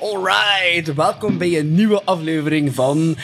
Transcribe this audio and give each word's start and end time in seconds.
Alright, 0.00 0.94
welkom 0.94 1.38
bij 1.38 1.58
een 1.58 1.74
nieuwe 1.74 2.02
aflevering 2.04 2.74
van 2.74 3.16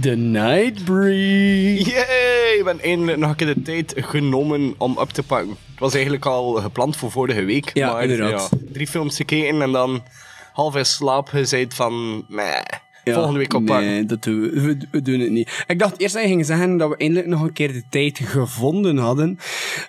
The 0.00 0.10
Nightbreed. 0.10 1.86
Yay! 1.86 2.56
Ik 2.58 2.64
ben 2.64 2.80
eindelijk 2.80 3.18
nog 3.18 3.30
een 3.30 3.36
keer 3.36 3.54
de 3.54 3.62
tijd 3.62 3.94
genomen 3.96 4.74
om 4.78 4.98
up 5.00 5.08
te 5.08 5.22
pakken. 5.22 5.48
Het 5.70 5.78
was 5.80 5.94
eigenlijk 5.94 6.26
al 6.26 6.52
gepland 6.52 6.96
voor 6.96 7.10
vorige 7.10 7.44
week. 7.44 7.70
Ja, 7.72 7.92
maar 7.92 8.02
inderdaad. 8.02 8.48
ja, 8.50 8.58
drie 8.72 8.86
films 8.86 9.16
gekeken 9.16 9.62
en 9.62 9.72
dan 9.72 10.02
half 10.52 10.76
in 10.76 10.86
slaap 10.86 11.28
gezegd 11.28 11.74
van... 11.74 12.24
Nee, 12.28 12.60
Ja, 13.04 13.14
volgende 13.14 13.38
week 13.38 13.54
oppakken. 13.54 13.86
Nee, 13.86 14.04
dat 14.06 14.22
doen 14.22 14.40
we, 14.40 14.60
we, 14.60 14.76
we 14.90 15.02
doen 15.02 15.20
het 15.20 15.30
niet. 15.30 15.64
Ik 15.66 15.78
dacht 15.78 16.00
eerst 16.00 16.14
dat 16.14 16.22
je 16.22 16.28
ging 16.28 16.46
zeggen 16.46 16.76
dat 16.76 16.88
we 16.88 16.96
eindelijk 16.96 17.26
nog 17.26 17.42
een 17.42 17.52
keer 17.52 17.72
de 17.72 17.82
tijd 17.90 18.18
gevonden 18.22 18.96
hadden. 18.96 19.38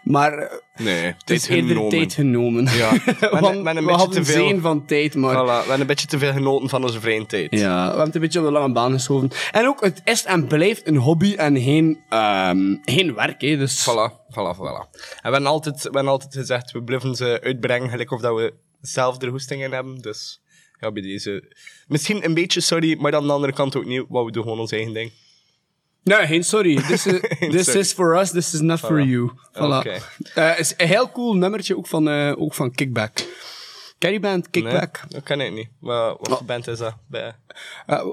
Maar 0.03 0.37
eh, 0.37 0.47
Nee, 0.77 1.03
het 1.05 1.25
tijd 1.25 1.41
is 1.41 1.47
eerder 1.47 1.67
genomen. 1.67 1.89
tijd 1.89 2.13
genomen. 2.13 2.65
Ja, 2.65 2.89
Want 3.41 3.63
met 3.63 3.75
een 3.75 3.85
we 3.85 3.91
beetje 3.91 4.09
te 4.09 4.25
veel- 4.25 4.47
zin 4.47 4.61
van 4.61 4.85
tijd, 4.85 5.15
maar... 5.15 5.35
Voilà, 5.35 5.45
we 5.47 5.51
hebben 5.51 5.79
een 5.79 5.87
beetje 5.87 6.07
te 6.07 6.17
veel 6.17 6.31
genoten 6.31 6.69
van 6.69 6.83
onze 6.83 6.99
vrije 6.99 7.25
tijd. 7.25 7.51
Ja, 7.51 7.81
we 7.81 7.87
hebben 7.87 8.05
het 8.05 8.15
een 8.15 8.21
beetje 8.21 8.39
op 8.39 8.45
de 8.45 8.51
lange 8.51 8.73
baan 8.73 8.91
geschoven. 8.91 9.29
En 9.51 9.67
ook, 9.67 9.81
het 9.81 10.01
is 10.03 10.23
en 10.25 10.47
blijft 10.47 10.87
een 10.87 10.97
hobby 10.97 11.33
en 11.35 11.61
geen, 11.61 11.99
ehm, 12.09 12.75
geen 12.85 13.13
werk, 13.15 13.41
hè. 13.41 13.57
Dus... 13.57 13.89
Voilà, 13.89 14.11
voilà, 14.31 14.55
voilà. 14.57 14.89
En 14.91 14.91
we 15.21 15.31
hebben 15.31 15.45
altijd, 15.45 15.75
we 15.75 15.89
hebben 15.91 16.07
altijd 16.11 16.33
gezegd, 16.33 16.71
we 16.71 16.83
blijven 16.83 17.15
ze 17.15 17.39
uitbrengen, 17.43 17.89
gelijk 17.89 18.11
of 18.11 18.21
dat 18.21 18.35
we 18.35 18.53
zelf 18.81 19.21
er 19.21 19.29
hoesting 19.29 19.63
in 19.63 19.71
hebben. 19.71 20.01
Dus 20.01 20.41
ja, 20.85 20.91
bij 20.91 21.01
deze... 21.01 21.51
Misschien 21.87 22.25
een 22.25 22.33
beetje 22.33 22.61
sorry, 22.61 22.97
maar 22.99 23.15
aan 23.15 23.27
de 23.27 23.33
andere 23.33 23.53
kant 23.53 23.75
ook 23.75 23.85
niet. 23.85 24.03
Wauw, 24.09 24.25
we 24.25 24.31
doen 24.31 24.43
gewoon 24.43 24.59
ons 24.59 24.71
eigen 24.71 24.93
ding. 24.93 25.11
Nee, 26.03 26.27
geen 26.27 26.43
sorry. 26.43 26.75
This, 26.87 27.05
is, 27.05 27.19
this 27.39 27.65
sorry. 27.65 27.79
is 27.79 27.93
for 27.93 28.17
us, 28.19 28.31
this 28.31 28.53
is 28.53 28.59
not 28.59 28.79
for 28.79 29.01
you. 29.01 29.31
Voilà. 29.53 29.77
Oké. 29.77 29.99
Eh, 30.33 30.59
is 30.59 30.73
een 30.77 30.87
heel 30.87 31.11
cool 31.11 31.33
nummertje, 31.35 31.77
ook 31.77 31.87
van, 31.87 32.09
eh, 32.09 32.33
ook 32.37 32.53
van 32.53 32.71
Kickback. 32.71 33.13
Ken 33.97 34.11
je 34.11 34.19
die 34.19 34.29
band, 34.29 34.53
Nee, 34.53 34.63
Kickback? 34.63 35.03
dat 35.09 35.23
kan 35.23 35.41
ik 35.41 35.53
niet. 35.53 35.69
Maar 35.79 36.07
wat 36.07 36.27
voor 36.27 36.45
band 36.45 36.67
is 36.67 36.77
dat? 36.77 36.95
Bij... 37.07 37.35
Eh, 37.85 38.05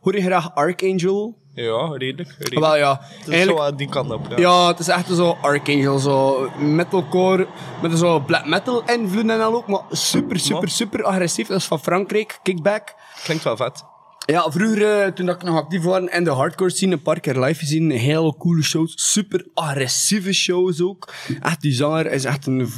hoor 0.00 0.14
je 0.14 0.22
graag 0.22 0.54
Archangel? 0.54 1.38
Ja, 1.56 1.86
redelijk. 1.96 2.34
redelijk. 2.38 2.60
Wel 2.60 2.76
ja, 2.76 3.00
Het 3.00 3.26
is 3.26 3.32
eigenlijk... 3.32 3.58
zo 3.58 3.64
aan 3.64 3.76
die 3.76 3.88
kant 3.88 4.10
op. 4.10 4.26
Ja. 4.28 4.36
Ja, 4.36 4.66
het 4.66 4.78
is 4.78 4.88
echt 4.88 5.06
zo 5.06 5.36
Archangel, 5.42 5.98
zo 5.98 6.50
metalcore, 6.58 7.46
met 7.82 7.98
zo 7.98 8.20
black 8.20 8.46
metal 8.46 8.82
invloeden 8.86 9.30
en 9.30 9.40
al 9.40 9.54
ook, 9.54 9.66
maar 9.66 9.82
super, 9.90 10.38
super, 10.38 10.68
super 10.68 11.02
agressief. 11.02 11.46
Dat 11.46 11.58
is 11.58 11.64
van 11.64 11.80
Frankrijk, 11.80 12.38
Kickback. 12.42 12.94
Klinkt 13.24 13.44
wel 13.44 13.56
vet. 13.56 13.84
Ja, 14.26 14.50
vroeger, 14.50 15.00
eh, 15.00 15.12
toen 15.12 15.26
dat 15.26 15.34
ik 15.34 15.42
nog 15.42 15.56
actief 15.56 15.82
was 15.82 16.00
in 16.00 16.24
de 16.24 16.30
hardcore 16.30 16.70
scene, 16.70 16.92
een 16.92 17.02
paar 17.02 17.20
keer 17.20 17.40
live 17.40 17.58
gezien. 17.58 17.90
Hele 17.90 18.36
coole 18.36 18.62
shows. 18.62 18.92
Super 19.12 19.46
agressieve 19.54 20.32
shows 20.32 20.82
ook. 20.82 21.12
Echt, 21.40 21.60
die 21.60 21.72
zanger 21.72 22.12
is 22.12 22.24
echt 22.24 22.46
een 22.46 22.68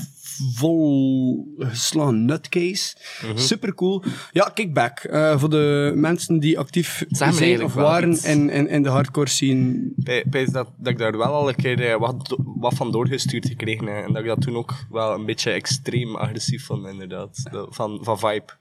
vol 0.54 1.54
geslaan 1.58 2.24
nutcase. 2.24 2.96
Mhm. 3.26 3.38
Super 3.38 3.74
cool. 3.74 4.02
Ja, 4.32 4.50
Kickback. 4.54 4.98
eh, 4.98 5.38
voor 5.38 5.50
de 5.50 5.92
mensen 5.94 6.38
die 6.38 6.58
actief 6.58 7.04
zijn 7.08 7.32
of 7.64 7.74
waren 7.74 8.22
in, 8.24 8.50
in, 8.50 8.68
in 8.68 8.82
de 8.82 8.88
hardcore 8.88 9.28
scene. 9.28 9.92
Weet 10.30 10.52
dat, 10.52 10.68
dat 10.76 10.92
ik 10.92 10.98
daar 10.98 11.16
wel 11.18 11.32
al 11.32 11.48
een 11.48 11.56
keer 11.56 11.90
eh, 11.90 11.98
wat, 11.98 12.36
wat 12.38 12.74
van 12.74 12.90
doorgestuurd 12.92 13.46
gekregen 13.46 13.86
heb. 13.86 14.06
En 14.06 14.12
dat 14.12 14.22
ik 14.22 14.28
dat 14.28 14.40
toen 14.40 14.56
ook 14.56 14.74
wel 14.90 15.14
een 15.14 15.26
beetje 15.26 15.50
extreem 15.50 16.16
agressief 16.16 16.64
vond, 16.66 16.86
inderdaad. 16.86 17.42
De- 17.50 17.66
van, 17.70 17.98
van 18.02 18.18
vibe. 18.18 18.52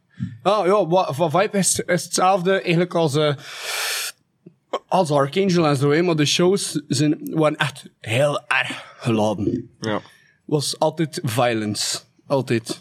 Ah 0.43 0.65
ja, 0.65 1.13
van 1.13 1.31
Vibe 1.31 1.57
is, 1.57 1.79
is 1.85 2.03
hetzelfde 2.03 2.51
eigenlijk 2.61 2.93
als, 2.95 3.15
eh, 3.15 3.33
als 4.87 5.11
Archangel 5.11 5.67
en 5.67 5.75
zo, 5.75 6.03
maar 6.03 6.15
de 6.15 6.25
shows 6.25 6.81
zijn, 6.87 7.19
waren 7.33 7.57
echt 7.57 7.89
heel 7.99 8.39
erg 8.47 8.95
geladen. 8.97 9.69
Ja. 9.79 10.01
Was 10.47 10.79
altijd 10.79 11.19
violence. 11.23 11.99
Altijd. 12.27 12.79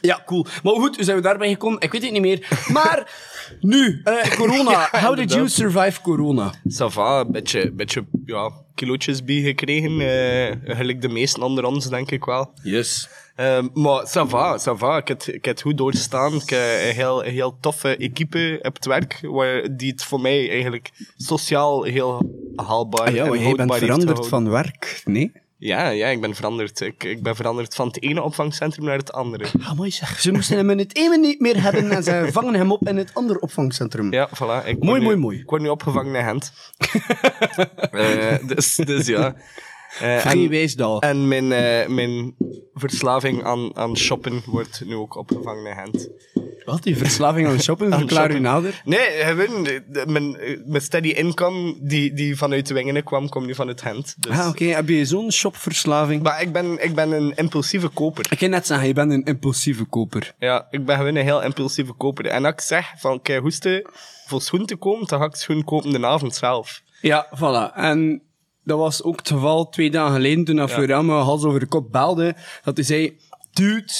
Ja, 0.00 0.22
cool. 0.26 0.46
Maar 0.62 0.72
goed, 0.74 0.96
hoe 0.96 1.04
zijn 1.04 1.16
we 1.16 1.22
daarbij 1.22 1.48
gekomen? 1.48 1.80
Ik 1.80 1.92
weet 1.92 2.02
het 2.02 2.12
niet 2.12 2.20
meer. 2.20 2.66
Maar 2.72 3.12
nu, 3.60 4.00
eh, 4.04 4.36
corona. 4.36 4.88
How 5.04 5.16
did 5.16 5.32
you 5.32 5.48
survive 5.48 6.00
corona? 6.00 6.54
Ça 6.68 6.86
va, 6.86 7.20
een 7.20 7.32
beetje, 7.32 7.72
beetje 7.72 8.04
ja, 8.24 8.52
kilootjes 8.74 9.24
bijgekregen. 9.24 10.00
eh 10.00 10.76
gelijk 10.76 11.02
de 11.02 11.08
meesten 11.08 11.42
onder 11.42 11.64
ons, 11.64 11.88
denk 11.88 12.10
ik 12.10 12.24
wel. 12.24 12.52
Yes. 12.62 13.08
Ehm, 13.34 13.68
maar 13.74 14.06
ça 14.06 14.26
va, 14.26 14.58
ça 14.58 14.76
va. 14.76 14.96
Ik 14.96 15.08
heb, 15.08 15.22
ik 15.22 15.44
heb 15.44 15.54
het 15.54 15.60
goed 15.62 15.78
doorstaan. 15.78 16.34
Ik 16.34 16.50
heb 16.50 16.88
een 16.88 16.94
heel, 16.94 17.24
een 17.24 17.32
heel 17.32 17.56
toffe 17.60 17.96
equipe 17.96 18.58
op 18.62 18.74
het 18.74 18.84
werk, 18.84 19.18
waar, 19.22 19.76
die 19.76 19.90
het 19.90 20.04
voor 20.04 20.20
mij 20.20 20.50
eigenlijk 20.50 20.90
sociaal 21.16 21.82
heel 21.82 22.30
haalbaar 22.56 23.06
Ah 23.06 23.14
ja, 23.14 23.24
en 23.24 23.40
jij 23.40 23.54
bent 23.54 23.74
veranderd 23.74 24.26
van 24.26 24.50
werk, 24.50 25.02
nee? 25.04 25.32
Ja, 25.60 25.88
ja, 25.88 26.06
ik 26.08 26.20
ben 26.20 26.34
veranderd. 26.34 26.80
Ik, 26.80 27.04
ik 27.04 27.22
ben 27.22 27.36
veranderd 27.36 27.74
van 27.74 27.86
het 27.86 28.02
ene 28.02 28.22
opvangcentrum 28.22 28.84
naar 28.84 28.96
het 28.96 29.12
andere. 29.12 29.46
Ah, 29.62 29.72
mooi 29.72 29.90
zeg. 29.90 30.20
Ze 30.20 30.32
moesten 30.32 30.56
hem 30.56 30.70
in 30.70 30.78
het 30.78 30.96
ene 30.96 31.16
niet 31.18 31.40
meer 31.40 31.62
hebben 31.62 31.90
en 31.90 32.02
ze 32.02 32.28
vangen 32.32 32.54
hem 32.54 32.72
op 32.72 32.88
in 32.88 32.96
het 32.96 33.10
andere 33.14 33.40
opvangcentrum. 33.40 34.12
Ja, 34.12 34.28
voilà. 34.28 34.66
Ik 34.66 34.78
Mooi, 34.82 34.98
nu- 34.98 35.04
mooi, 35.04 35.16
mooi. 35.16 35.38
Ik 35.38 35.50
word 35.50 35.62
nu 35.62 35.68
opgevangen 35.68 36.14
in 36.14 36.24
Gent. 36.24 36.52
Eh, 37.90 38.34
dus, 38.46 38.74
dus 38.74 39.06
ja. 39.06 39.34
Eh, 39.92 40.18
Vrij 40.18 40.32
en, 40.32 40.48
Wijsdal. 40.48 41.00
en 41.02 41.28
mijn, 41.28 41.52
eh, 41.52 41.88
mijn 41.88 42.34
verslaving 42.74 43.44
aan, 43.44 43.76
aan 43.76 43.96
shoppen 43.96 44.42
wordt 44.46 44.82
nu 44.86 44.94
ook 44.94 45.16
opgevangen 45.16 45.66
in 45.70 45.76
Gent. 45.84 46.08
Wat, 46.64 46.82
die 46.82 46.96
verslaving 46.96 47.46
aan 47.48 47.60
shoppen? 47.60 47.86
Aan 47.92 47.98
Verklaar 47.98 48.24
u 48.30 48.32
shoppen. 48.32 48.42
nader. 48.50 48.82
Nee, 48.84 49.00
gewoon, 49.24 49.62
de- 49.64 49.82
de- 49.88 50.04
mijn, 50.06 50.36
eh, 50.36 50.58
mijn 50.66 50.82
steady 50.82 51.08
income 51.08 51.76
die, 51.80 52.12
die 52.14 52.36
vanuit 52.36 52.68
Wingenen 52.70 53.04
kwam, 53.04 53.28
komt 53.28 53.46
nu 53.46 53.54
vanuit 53.54 53.80
Gent. 53.80 54.14
Dus. 54.18 54.32
Ah, 54.38 54.48
oké. 54.48 54.64
Heb 54.64 54.88
je 54.88 55.04
zo'n 55.04 55.32
shopverslaving? 55.32 56.22
Maar 56.22 56.42
ik 56.42 56.52
ben, 56.52 56.84
ik 56.84 56.94
ben 56.94 57.10
een 57.12 57.32
impulsieve 57.36 57.88
koper. 57.88 58.26
Ik 58.30 58.38
kan 58.38 58.50
net 58.50 58.66
zeggen, 58.66 58.86
je 58.86 58.92
bent 58.94 59.12
een 59.12 59.24
impulsieve 59.24 59.84
koper. 59.84 60.34
Ja, 60.38 60.66
ik 60.70 60.84
ben 60.84 60.96
gewoon 60.96 61.14
een 61.16 61.24
heel 61.24 61.42
impulsieve 61.42 61.92
koper. 61.92 62.26
En 62.26 62.44
als 62.44 62.52
ik 62.54 62.60
zeg 62.60 62.92
van, 62.96 63.22
kijk, 63.22 63.40
hoesten 63.40 63.90
voor 64.26 64.42
schoen 64.42 64.66
te 64.66 64.76
komen, 64.76 65.06
dan 65.06 65.18
ga 65.18 65.24
ik 65.24 65.34
schoen 65.34 65.64
kopen 65.64 65.90
de 65.90 66.06
avond 66.06 66.34
zelf. 66.34 66.82
Ja, 67.00 67.26
voilà. 67.36 67.74
En 67.76 68.22
dat 68.68 68.78
was 68.78 69.02
ook 69.02 69.18
het 69.18 69.28
geval 69.28 69.68
twee 69.68 69.90
dagen 69.90 70.14
geleden 70.14 70.44
toen 70.44 70.56
dat 70.56 70.70
Florian 70.70 71.06
me 71.06 71.12
hals 71.12 71.44
over 71.44 71.60
de 71.60 71.66
kop 71.66 71.92
belde. 71.92 72.36
Dat 72.64 72.76
hij 72.76 72.86
zei, 72.86 73.16
dude, 73.52 73.92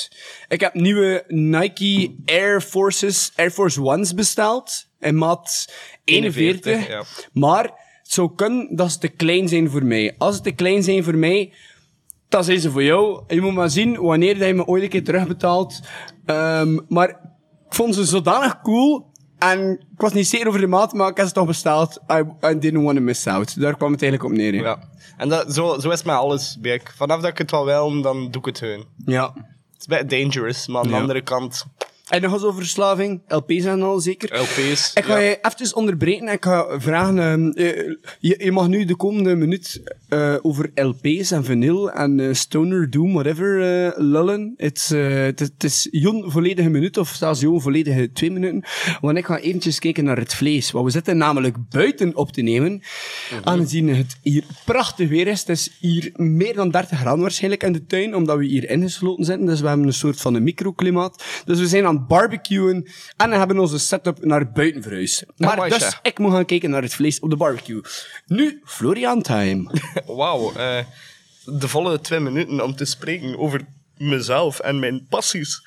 ik 0.49 0.61
heb 0.61 0.75
nieuwe 0.75 1.25
Nike 1.27 2.15
Air 2.25 2.61
Forces, 2.61 3.33
Air 3.37 3.51
Force 3.51 3.83
Ones 3.83 4.15
besteld. 4.15 4.87
In 5.01 5.17
maat 5.17 5.73
41. 6.05 6.73
41, 6.73 6.89
ja. 6.89 7.05
Maar 7.33 7.65
het 8.03 8.13
zou 8.13 8.35
kunnen 8.35 8.77
dat 8.77 8.93
ze 8.93 8.99
te 8.99 9.09
klein 9.09 9.49
zijn 9.49 9.71
voor 9.71 9.85
mij. 9.85 10.15
Als 10.19 10.37
ze 10.37 10.43
te 10.43 10.53
klein 10.53 10.83
zijn 10.83 11.05
voor 11.05 11.17
mij, 11.17 11.53
dan 12.29 12.45
zijn 12.45 12.61
ze 12.61 12.71
voor 12.71 12.83
jou. 12.83 13.23
Je 13.27 13.41
moet 13.41 13.55
maar 13.55 13.71
zien 13.71 14.01
wanneer 14.01 14.39
dat 14.39 14.49
je 14.49 14.55
me 14.55 14.67
ooit 14.67 14.83
een 14.83 14.89
keer 14.89 15.05
terugbetaalt. 15.05 15.81
Ehm, 16.25 16.79
maar 16.89 17.09
ik 17.09 17.75
vond 17.75 17.95
ze 17.95 18.05
zodanig 18.05 18.61
cool. 18.61 19.08
En 19.39 19.71
ik 19.71 20.01
was 20.01 20.13
niet 20.13 20.27
zeker 20.29 20.49
over 20.49 20.61
de 20.61 20.67
maat, 20.67 20.93
maar 20.93 21.09
ik 21.11 21.17
heb 21.17 21.27
ze 21.27 21.33
toch 21.33 21.47
besteld. 21.47 21.99
I, 22.13 22.47
I 22.47 22.59
didn't 22.59 22.83
want 22.85 22.97
to 22.97 23.03
miss 23.03 23.27
out. 23.27 23.61
Daar 23.61 23.77
kwam 23.77 23.93
het 23.93 24.03
eigenlijk 24.03 24.33
op 24.33 24.39
neer. 24.39 24.53
hè. 24.53 24.59
Ja. 24.59 24.79
En 25.17 25.29
dat, 25.29 25.55
zo, 25.55 25.79
zo 25.79 25.89
is 25.91 25.97
het 25.99 26.05
met 26.07 26.15
alles, 26.17 26.57
Birk. 26.61 26.93
Vanaf 26.97 27.21
dat 27.21 27.31
ik 27.31 27.39
het 27.39 27.51
wel 27.51 27.65
wil, 27.65 28.01
dan 28.03 28.31
doe 28.31 28.41
ik 28.41 28.47
het 28.47 28.59
gewoon. 28.59 28.85
ja. 29.07 29.33
Het 29.35 29.89
is 29.89 29.97
een 29.97 30.07
beetje 30.09 30.23
dangerous, 30.23 30.67
maar 30.67 30.81
aan 30.81 30.87
de 30.89 30.95
Ja. 30.95 31.01
andere 31.01 31.23
kant, 31.23 31.65
En 32.09 32.23
nog 32.23 32.33
eens 32.33 32.43
over 32.43 32.59
verslaving. 32.61 33.21
LP's 33.29 33.65
en 33.65 33.83
al 33.83 34.01
zeker. 34.01 34.39
LP's. 34.41 34.91
Ik 34.95 35.05
ga 35.05 35.19
ja. 35.19 35.29
je 35.29 35.39
even 35.43 35.77
onderbreken 35.77 36.27
en 36.29 36.33
ik 36.35 36.45
ga 36.45 36.81
vragen... 36.81 37.19
ehm, 37.19 37.49
eh, 37.51 37.95
je, 38.21 38.35
je 38.45 38.53
mag 38.53 38.69
nu 38.69 38.85
de 38.85 38.97
komende 38.97 39.35
minuut 39.35 39.83
eh, 40.09 40.35
over 40.43 40.71
LP's 40.75 41.31
en 41.31 41.45
vinyl 41.45 41.91
en 41.91 42.21
eh, 42.21 42.33
stoner, 42.35 42.91
doom, 42.91 43.13
whatever 43.13 43.61
eh, 43.87 43.93
lullen. 43.97 44.55
Het 44.57 44.77
is, 44.77 44.91
eh, 44.91 45.15
het 45.23 45.41
is- 45.41 45.47
het 45.55 45.65
is 45.65 45.89
Jon 45.91 46.31
volledige 46.31 46.69
minuut 46.69 46.97
of 46.97 47.09
zelfs 47.09 47.41
Jon 47.41 47.61
volledige 47.61 48.13
twee 48.13 48.31
minuten. 48.31 48.65
Want 49.01 49.19
ik 49.19 49.25
ga 49.27 49.39
eventjes 49.39 49.79
kijken 49.79 50.05
naar 50.05 50.19
het 50.19 50.35
vlees. 50.35 50.71
Want 50.71 50.85
we 50.85 50.91
zitten 50.91 51.17
namelijk 51.17 51.57
buiten 51.71 52.17
op 52.17 52.33
te 52.33 52.41
nemen. 52.43 52.83
Aangezien 53.45 53.89
het 53.89 54.17
hier 54.23 54.45
prachtig 54.65 55.09
weer 55.09 55.27
is. 55.27 55.41
Het 55.41 55.49
is 55.49 55.77
hier 55.81 56.11
meer 56.15 56.55
dan 56.55 56.71
30 56.71 56.99
graden 56.99 57.21
waarschijnlijk 57.21 57.63
in 57.63 57.73
de 57.73 57.87
tuin, 57.87 58.15
omdat 58.15 58.39
we 58.39 58.45
hier 58.45 58.71
ingesloten 58.71 59.25
zitten. 59.25 59.47
Dus 59.47 59.61
we 59.61 59.69
hebben 59.69 59.87
een 59.87 59.93
soort 59.93 60.21
van 60.21 60.35
een 60.35 60.43
microklimaat. 60.43 61.25
Dus 61.45 61.59
we 61.59 61.67
zijn 61.67 61.87
aan 61.87 61.98
het 61.99 62.09
barbecuen 62.09 62.89
en 63.17 63.31
we 63.31 63.37
hebben 63.37 63.59
onze 63.59 63.79
setup 63.79 64.25
naar 64.25 64.51
buiten 64.51 64.83
verhuisd. 64.83 65.25
Maar 65.37 65.69
dus 65.69 65.99
ik 66.03 66.19
moet 66.19 66.33
gaan 66.33 66.45
kijken 66.45 66.71
naar 66.71 66.83
het 66.83 66.95
vlees 66.95 67.21
op 67.21 67.31
de 67.31 67.37
barbecue. 67.37 67.81
Nu, 68.27 68.61
Florian 68.65 69.23
time. 69.23 69.71
Wauw, 70.07 70.53
eh, 70.53 70.79
de 71.45 71.69
volle 71.69 72.01
twee 72.01 72.21
minuten 72.21 72.65
om 72.65 72.77
te 72.77 72.85
spreken 72.85 73.39
over 73.39 73.61
mezelf 73.97 74.59
en 74.59 74.79
mijn 74.79 75.07
passies. 75.09 75.63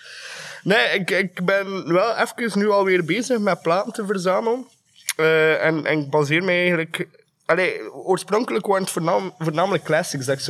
Nee, 0.63 0.89
ik, 0.99 1.11
ik 1.11 1.45
ben 1.45 1.93
wel 1.93 2.15
even 2.15 2.59
nu 2.59 2.69
alweer 2.69 3.05
bezig 3.05 3.39
met 3.39 3.61
platen 3.61 3.93
te 3.93 4.05
verzamelen. 4.05 4.67
Eh, 5.15 5.65
en, 5.65 5.85
en 5.85 5.99
ik 5.99 6.09
baseer 6.09 6.43
mij 6.43 6.59
eigenlijk 6.59 7.07
Allee, 7.51 7.93
oorspronkelijk 7.93 8.65
waren 8.65 8.81
het 8.83 8.91
voornam, 8.91 9.33
voornamelijk 9.37 9.83
classics 9.83 10.25
dat 10.25 10.35
ik 10.35 10.41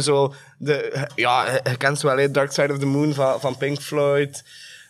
zo 0.00 0.34
de... 0.58 1.06
Ja, 1.14 1.50
je- 1.64 1.76
kent 1.76 2.00
wel, 2.00 2.32
Dark 2.32 2.52
Side 2.52 2.72
of 2.72 2.78
the 2.78 2.86
Moon 2.86 3.14
van, 3.14 3.40
van 3.40 3.56
Pink 3.56 3.78
Floyd. 3.80 4.44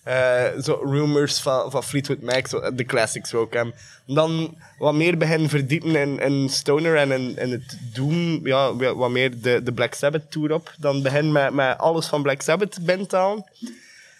eh, 0.04 0.44
zo 0.62 0.80
Rumors 0.84 1.40
van, 1.40 1.70
Fleetwood 1.84 2.20
Mac, 2.20 2.76
de 2.76 2.84
classics 2.84 3.30
hebben. 3.54 3.74
Dan 4.06 4.56
wat 4.78 4.94
meer 4.94 5.16
beginnen 5.18 5.48
verdiepen 5.48 5.94
in, 5.96 6.18
in 6.20 6.48
Stoner 6.48 6.96
en 6.96 7.12
in, 7.12 7.36
in 7.38 7.50
het 7.50 7.78
Doom. 7.94 8.46
Ja, 8.46 8.76
wa- 8.76 8.94
wat 8.94 9.10
meer 9.10 9.40
de, 9.40 9.62
de 9.62 9.72
Black 9.72 9.94
Sabbath 9.94 10.30
tour 10.30 10.52
op. 10.52 10.72
Dan 10.78 11.02
begin 11.02 11.32
met, 11.32 11.52
met 11.52 11.78
alles 11.78 12.06
van 12.06 12.22
Black 12.22 12.42
Sabbath 12.42 12.78
halen. 13.12 13.44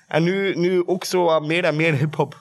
En 0.09 0.23
nu, 0.23 0.55
nu 0.55 0.83
ook 0.87 1.05
zo 1.05 1.25
wat 1.25 1.47
meer 1.47 1.65
en 1.65 1.77
meer 1.77 1.95
hip-hop 1.95 2.37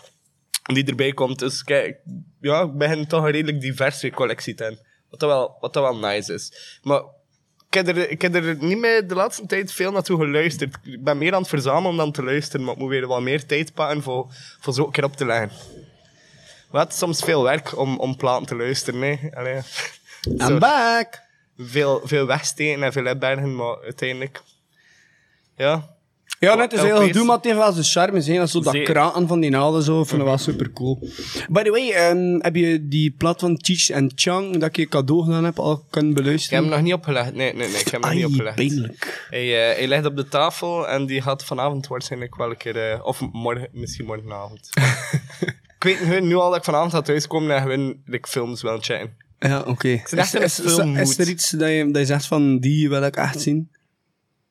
die 0.63 0.85
erbij 0.85 1.11
komt. 1.13 1.39
Dus 1.39 1.63
kijk, 1.63 1.97
ja, 2.43 2.61
ik 2.61 2.77
begin 2.77 3.07
toch 3.07 3.23
een 3.23 3.31
redelijk 3.31 3.61
diverse 3.61 4.09
collectie 4.09 4.53
te 4.53 4.63
hebben. 4.63 4.81
Wat 5.09 5.19
dat 5.19 5.29
wel, 5.29 5.57
wat 5.59 5.73
dat 5.73 5.83
wel 5.83 5.97
nice 5.97 6.33
is. 6.33 6.79
Maar 6.81 7.01
ik 7.67 7.73
heb, 7.73 7.87
er, 7.87 8.09
ik 8.09 8.21
heb 8.21 8.35
er 8.35 8.57
niet 8.59 8.77
meer 8.77 9.07
de 9.07 9.15
laatste 9.15 9.45
tijd 9.45 9.71
veel 9.71 9.91
naartoe 9.91 10.19
geluisterd. 10.19 10.77
Ik 10.83 11.03
ben 11.03 11.17
meer 11.17 11.33
aan 11.33 11.39
het 11.39 11.49
verzamelen 11.49 11.97
dan 11.97 12.11
te 12.11 12.23
luisteren, 12.23 12.65
maar 12.65 12.73
ik 12.73 12.79
moet 12.79 12.89
weer 12.89 13.07
wat 13.07 13.21
meer 13.21 13.45
tijd 13.45 13.73
pakken 13.73 14.01
voor, 14.01 14.27
voor 14.59 14.73
zo 14.73 14.85
een 14.85 14.91
keer 14.91 15.03
op 15.03 15.15
te 15.15 15.25
leggen. 15.25 15.51
Maar 16.71 16.83
het 16.83 16.91
is 16.91 16.97
soms 16.97 17.23
veel 17.23 17.43
werk 17.43 17.77
om, 17.77 17.99
om 17.99 18.15
platen 18.15 18.45
te 18.45 18.55
luisteren. 18.55 19.01
Hè. 19.01 19.17
Allee. 19.33 19.61
I'm 20.27 20.39
Zo 20.39 20.57
back! 20.57 21.21
veel, 21.57 22.01
veel 22.03 22.25
wegsteken 22.25 22.83
en 22.83 22.91
veel 22.91 23.05
uitbergen, 23.05 23.55
maar 23.55 23.81
uiteindelijk... 23.83 24.41
Ja, 25.55 25.92
Ja, 26.43 26.55
net 26.55 26.73
is 26.73 26.81
heel 26.81 26.95
LP's. 26.95 27.05
gedoe, 27.05 27.25
maar 27.25 27.35
het 27.35 27.45
heeft 27.45 27.57
wel 27.57 27.71
zijn 27.71 27.85
charme. 27.85 28.21
Zijn. 28.21 28.37
Dat, 28.37 28.49
zo 28.49 28.61
dat 28.61 28.73
Zeker. 28.73 28.93
kraten 28.93 29.27
van 29.27 29.39
die 29.39 29.49
naden 29.49 29.83
zo, 29.83 30.03
vind 30.03 30.21
ik 30.21 30.27
wel 30.27 30.37
super 30.37 30.71
cool. 30.71 30.99
By 31.49 31.63
the 31.63 31.69
way, 31.69 31.89
ehm, 31.91 32.39
heb 32.39 32.55
je 32.55 32.87
die 32.87 33.11
plaat 33.11 33.39
van 33.39 33.59
Cheech 33.61 33.89
en 33.89 34.11
Chang 34.15 34.53
dat 34.57 34.69
ik 34.69 34.75
je 34.75 34.87
cadeau 34.87 35.23
gedaan 35.23 35.43
heb 35.43 35.59
al 35.59 35.85
kunnen 35.89 36.11
ik 36.11 36.15
heb 36.15 36.25
beluisteren? 36.25 36.63
hem 36.63 36.71
nog 36.71 36.81
niet 36.81 36.93
opgelegd. 36.93 37.33
Nee, 37.33 37.53
nee, 37.53 37.67
nee, 37.67 37.79
ik 37.79 37.87
heb 37.87 37.91
hem 37.91 38.01
nog 38.01 38.13
niet 38.13 38.25
opgelegd. 38.25 38.55
pijnlijk. 38.55 39.27
Hij, 39.29 39.69
eh, 39.69 39.77
hij 39.77 39.87
ligt 39.87 40.05
op 40.05 40.15
de 40.15 40.27
tafel 40.27 40.87
en 40.87 41.05
die 41.05 41.21
gaat 41.21 41.43
vanavond 41.45 41.87
waarschijnlijk 41.87 42.35
wel 42.35 42.49
een 42.49 42.57
keer... 42.57 42.91
eh, 42.91 43.05
of 43.05 43.21
morgen, 43.31 43.67
misschien 43.71 44.05
morgenavond. 44.05 44.69
ik 45.79 45.99
weet 46.07 46.23
nu 46.23 46.35
al 46.35 46.49
dat 46.49 46.57
ik 46.57 46.63
vanavond 46.63 46.91
ga 46.91 47.01
thuiskomen 47.01 47.55
en 47.55 47.61
gewoon 47.61 47.95
like, 48.05 48.27
films 48.27 48.61
wil 48.61 48.77
checken. 48.81 49.17
Ja, 49.39 49.61
oké. 49.61 49.87
is, 49.87 50.33
is, 50.33 50.59
is, 50.59 51.17
er 51.17 51.29
iets 51.29 51.49
dat 51.49 51.69
je, 51.69 51.89
dat 51.91 52.01
je 52.01 52.05
zegt 52.05 52.25
van, 52.25 52.59
die 52.59 52.89
wil 52.89 53.03
ik 53.03 53.15
echt 53.15 53.41
zien? 53.41 53.71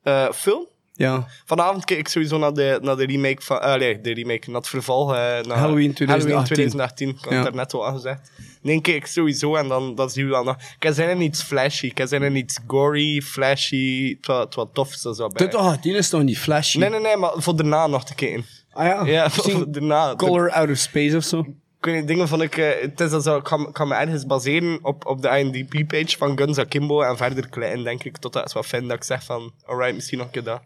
Eh, 0.03 0.31
film? 0.31 0.67
Ja. 0.95 1.27
Vanavond 1.45 1.85
kijk 1.85 1.99
ik 1.99 2.07
sowieso 2.07 2.37
naar 2.37 2.53
de, 2.53 2.79
naar 2.81 2.95
de 2.95 3.05
remake 3.05 3.41
van... 3.41 3.79
nee, 3.79 4.01
de 4.01 4.13
remake, 4.13 4.49
naar 4.49 4.59
het 4.59 4.67
vervolg. 4.69 5.09
eh, 5.11 5.17
naar 5.17 5.57
Halloween 5.57 5.93
2018. 5.93 6.07
Halloween 6.07 6.43
2018, 6.45 7.09
ik 7.09 7.15
had 7.19 7.29
Ja. 7.29 7.35
het 7.35 7.43
daarnet 7.43 7.73
al 7.73 7.87
aangezegd. 7.87 8.31
Nee, 8.61 8.81
kijk 8.81 8.95
ik 8.97 9.05
sowieso 9.05 9.55
en 9.55 9.67
dan, 9.67 9.95
dan 9.95 10.09
zien 10.09 10.25
we 10.25 10.31
dan 10.31 10.45
nog... 10.45 10.55
Ik 10.75 10.83
heb 10.83 10.93
zin 10.93 11.09
in 11.09 11.21
iets 11.21 11.41
flashy, 11.43 11.85
ik 11.85 11.97
heb 11.97 12.07
zin 12.07 12.23
in 12.23 12.35
iets 12.35 12.59
gory, 12.67 13.21
flashy, 13.21 14.17
het 14.21 14.55
wat, 14.55 14.69
tof 14.73 14.89
is 14.93 15.05
er 15.05 15.15
zo 15.15 15.27
bij. 15.27 15.77
Die 15.81 15.93
is 15.95 16.09
toch 16.09 16.23
niet 16.23 16.39
flashy? 16.39 16.77
Nee, 16.77 16.89
nee, 16.89 16.99
nee, 16.99 17.17
maar 17.17 17.31
voor 17.35 17.55
daarna 17.55 17.87
nog 17.87 18.05
te 18.05 18.15
kijken. 18.15 18.45
Ah 18.71 18.85
ja, 18.85 19.05
Ja, 19.05 19.29
voor 19.31 19.71
daarna. 19.71 20.15
Color 20.15 20.51
Out 20.51 20.69
of 20.69 20.77
Space 20.77 21.17
of 21.17 21.23
zo. 21.23 21.39
Ik 21.39 21.89
weet 21.89 21.95
niet, 21.95 22.07
dingen 22.07 22.27
van 22.27 22.41
ik... 22.41 22.57
eh, 22.57 22.81
het 22.81 22.99
is 22.99 23.09
dat 23.09 23.23
zo, 23.23 23.37
ik 23.37 23.43
kan, 23.43 23.71
kan 23.71 23.87
me 23.87 23.95
ergens 23.95 24.25
baseren 24.25 24.79
op, 24.81 25.05
op 25.05 25.21
de 25.21 25.27
IMDb-page 25.39 26.17
van 26.17 26.37
Guns 26.37 26.57
Akimbo 26.57 27.01
en 27.01 27.17
verder 27.17 27.49
klein, 27.49 27.83
denk 27.83 28.03
ik, 28.03 28.17
tot 28.17 28.33
dat 28.33 28.45
is 28.45 28.53
wat 28.53 28.65
vind 28.65 28.87
dat 28.87 28.97
ik 28.97 29.03
zeg 29.03 29.23
van, 29.23 29.53
alright, 29.65 29.95
misschien 29.95 30.17
nog 30.17 30.27
een 30.27 30.33
keer 30.33 30.43
dat. 30.43 30.61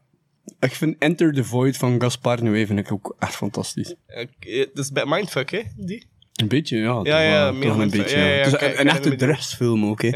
Ik 0.60 0.72
vind 0.76 0.96
Enter 1.00 1.34
the 1.34 1.44
Void 1.44 1.78
van 1.78 2.02
Gaspar 2.02 2.44
Noé 2.44 2.66
vind 2.66 2.80
ik 2.80 2.92
ook 2.92 3.16
echt 3.20 3.36
fantastisch. 3.36 3.96
Eh, 4.08 4.28
Het 4.40 4.70
is 4.74 4.92
bij 4.92 5.06
Mindfuck, 5.06 5.52
hè, 5.52 5.62
die? 5.76 6.08
Een 6.36 6.48
beetje, 6.48 6.78
ja. 6.78 7.00
ja, 7.04 7.32
wel- 7.32 7.54
meer 7.54 7.70
een 7.80 7.90
beetje, 7.90 8.18
ja, 8.18 8.26
ja. 8.26 8.34
ja, 8.48 8.60
ik- 8.60 8.80
een, 8.80 8.88
echte 8.90 9.16
dressfilm 9.16 9.86
ook, 9.86 10.02
hè. 10.02 10.08
Ja, 10.08 10.14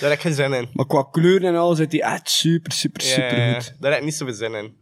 daar 0.00 0.10
heb 0.10 0.12
ik 0.12 0.20
geen 0.20 0.34
zin 0.34 0.52
in. 0.52 0.68
Maar 0.72 0.86
qua 0.86 1.02
kleuren 1.10 1.48
en 1.48 1.56
alles 1.56 1.76
zit 1.78 1.90
die 1.90 2.02
echt 2.02 2.30
super, 2.30 2.72
super, 2.72 3.02
Ja, 3.04 3.08
super 3.10 3.36
ja, 3.38 3.44
ja. 3.46 3.54
goed. 3.54 3.74
Daar 3.80 3.90
heb 3.90 4.00
ik 4.00 4.06
niet 4.06 4.14
zoveel 4.14 4.34
zin 4.34 4.54
in. 4.54 4.76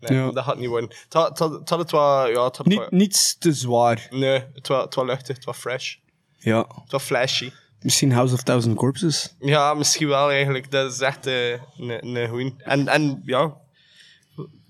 Nee, 0.00 0.18
Ja. 0.18 0.30
dat 0.30 0.44
gaat 0.44 0.58
niet 0.58 0.68
worden. 0.68 0.88
Het 1.04 1.12
had, 1.12 1.28
het 1.28 1.38
had, 1.38 1.52
het 1.52 1.68
had 1.68 1.78
het 1.78 1.90
wel... 1.90 2.28
Ja, 2.28 2.44
het 2.44 2.56
had 2.56 2.66
Niet, 2.66 2.78
wel- 2.78 2.86
niets 2.90 3.38
te 3.38 3.52
zwaar. 3.52 4.06
Nee, 4.10 4.42
het 4.54 4.68
was, 4.68 4.84
het 4.84 4.94
was 4.94 5.06
luchtig, 5.06 5.36
het 5.36 5.44
was 5.44 5.56
fresh. 5.56 5.94
Ja. 6.38 6.58
Het 6.82 6.90
was 6.92 7.02
flashy. 7.02 7.50
Misschien 7.80 8.12
House 8.12 8.34
of 8.34 8.42
Thousand 8.42 8.76
Corpses. 8.76 9.34
Ja, 9.38 9.74
misschien 9.74 10.08
wel 10.08 10.30
eigenlijk. 10.30 10.70
Dat 10.70 10.92
is 10.92 11.00
echt 11.00 11.26
eh, 11.26 11.50
een 11.50 12.16
een 12.16 12.28
goeie. 12.28 12.54
En, 12.58 12.88
en 12.88 13.22
ja, 13.24 13.56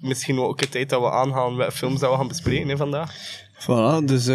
misschien 0.01 0.39
ook 0.39 0.61
een 0.61 0.69
tijd 0.69 0.89
dat 0.89 1.01
we 1.01 1.11
aanhalen 1.11 1.57
welke 1.57 1.73
films 1.73 2.01
dat 2.01 2.11
we 2.11 2.17
gaan 2.17 2.29
bespreken 2.29 2.69
hè, 2.69 2.77
vandaag. 2.77 3.15
Voilà, 3.61 4.05
dus 4.05 4.27
eh, 4.27 4.35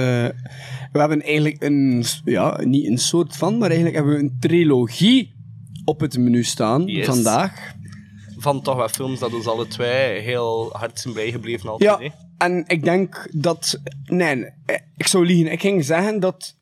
we 0.91 0.99
hebben 0.99 1.21
eigenlijk 1.21 1.63
een, 1.63 2.03
ja, 2.25 2.59
niet 2.63 2.85
een 2.87 2.97
soort 2.97 3.35
van, 3.37 3.57
maar 3.57 3.67
eigenlijk 3.69 3.95
hebben 3.95 4.15
we 4.15 4.19
een 4.23 4.37
trilogie 4.39 5.33
op 5.85 5.99
het 5.99 6.17
menu 6.17 6.43
staan 6.43 6.83
Yes. 6.85 7.05
vandaag. 7.05 7.73
Van 8.37 8.61
toch 8.61 8.75
wel 8.75 8.89
films 8.89 9.19
dat 9.19 9.33
ons 9.33 9.47
alle 9.47 9.67
twee 9.67 10.19
heel 10.21 10.69
hard 10.73 10.99
zijn 10.99 11.13
bijgebleven 11.13 11.69
altijd. 11.69 11.99
Ja, 11.99 12.05
hè. 12.05 12.09
en 12.37 12.63
ik 12.67 12.83
denk 12.83 13.27
dat... 13.31 13.81
Nee, 14.05 14.49
ik 14.97 15.07
zou 15.07 15.25
liegen. 15.25 15.51
Ik 15.51 15.61
ging 15.61 15.85
zeggen 15.85 16.19
dat 16.19 16.55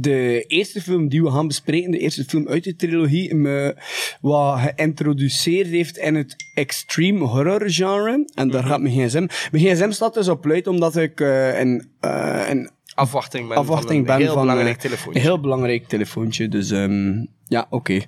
de 0.00 0.44
eerste 0.46 0.80
film 0.80 1.08
die 1.08 1.22
we 1.22 1.30
gaan 1.30 1.46
bespreken, 1.46 1.90
de 1.90 1.98
eerste 1.98 2.24
film 2.24 2.48
uit 2.48 2.64
de 2.64 2.76
trilogie, 2.76 3.34
me 3.34 3.76
wat 4.20 4.58
geïntroduceerd 4.58 5.68
heeft 5.68 5.96
in 5.96 6.14
het 6.14 6.36
extreme 6.54 7.24
horror 7.24 7.70
genre. 7.70 8.30
En 8.34 8.50
daar 8.50 8.64
gaat 8.64 8.80
mijn 8.80 8.94
gsm... 8.94 9.26
Mijn 9.50 9.64
gsm 9.64 9.90
staat 9.90 10.14
dus 10.14 10.28
op 10.28 10.44
luid, 10.44 10.66
omdat 10.66 10.96
ik 10.96 11.20
eh, 11.20 11.60
een, 11.60 11.88
eh, 12.00 12.48
een 12.48 12.70
Afwachting 12.94 13.48
ben 13.48 13.56
afwachting 13.56 13.88
van 13.88 13.98
een 13.98 14.04
ben 14.04 14.16
heel 14.16 14.32
van 14.32 14.42
belangrijk 14.42 14.76
eh, 14.76 14.82
telefoontje. 14.82 15.20
Een 15.20 15.26
heel 15.26 15.40
belangrijk 15.40 15.86
telefoontje, 15.86 16.48
dus 16.48 16.70
ehm, 16.70 17.24
ja, 17.44 17.66
oké. 17.70 18.00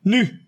Nu, 0.00 0.40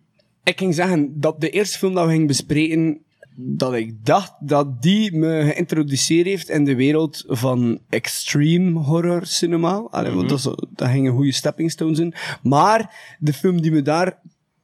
ik 0.44 0.58
ging 0.58 0.75
zeggen 0.75 1.20
dat 1.20 1.41
de 1.41 1.50
eerste 1.50 1.79
film 1.79 1.94
dat 1.94 2.05
we 2.05 2.11
gingen 2.11 2.26
bespreken, 2.26 3.02
dat 3.40 3.75
ik 3.75 4.05
dacht 4.05 4.32
dat 4.40 4.82
die 4.82 5.17
me 5.17 5.43
geïntroduceerd 5.44 6.26
heeft 6.26 6.49
in 6.49 6.64
de 6.64 6.75
wereld 6.75 7.25
van 7.26 7.81
extreme 7.88 8.79
horror 8.79 9.26
cinema. 9.26 9.87
Allee, 9.90 10.12
want 10.12 10.29
dat, 10.29 10.38
is, 10.38 10.44
dat 10.75 10.88
ging 10.88 11.06
een 11.06 11.14
goede 11.14 11.32
stepping 11.32 11.70
stone 11.70 11.94
zijn. 11.94 12.14
Maar 12.43 13.17
de 13.19 13.32
film 13.32 13.61
die 13.61 13.70
me 13.70 13.82
daar 13.82 14.20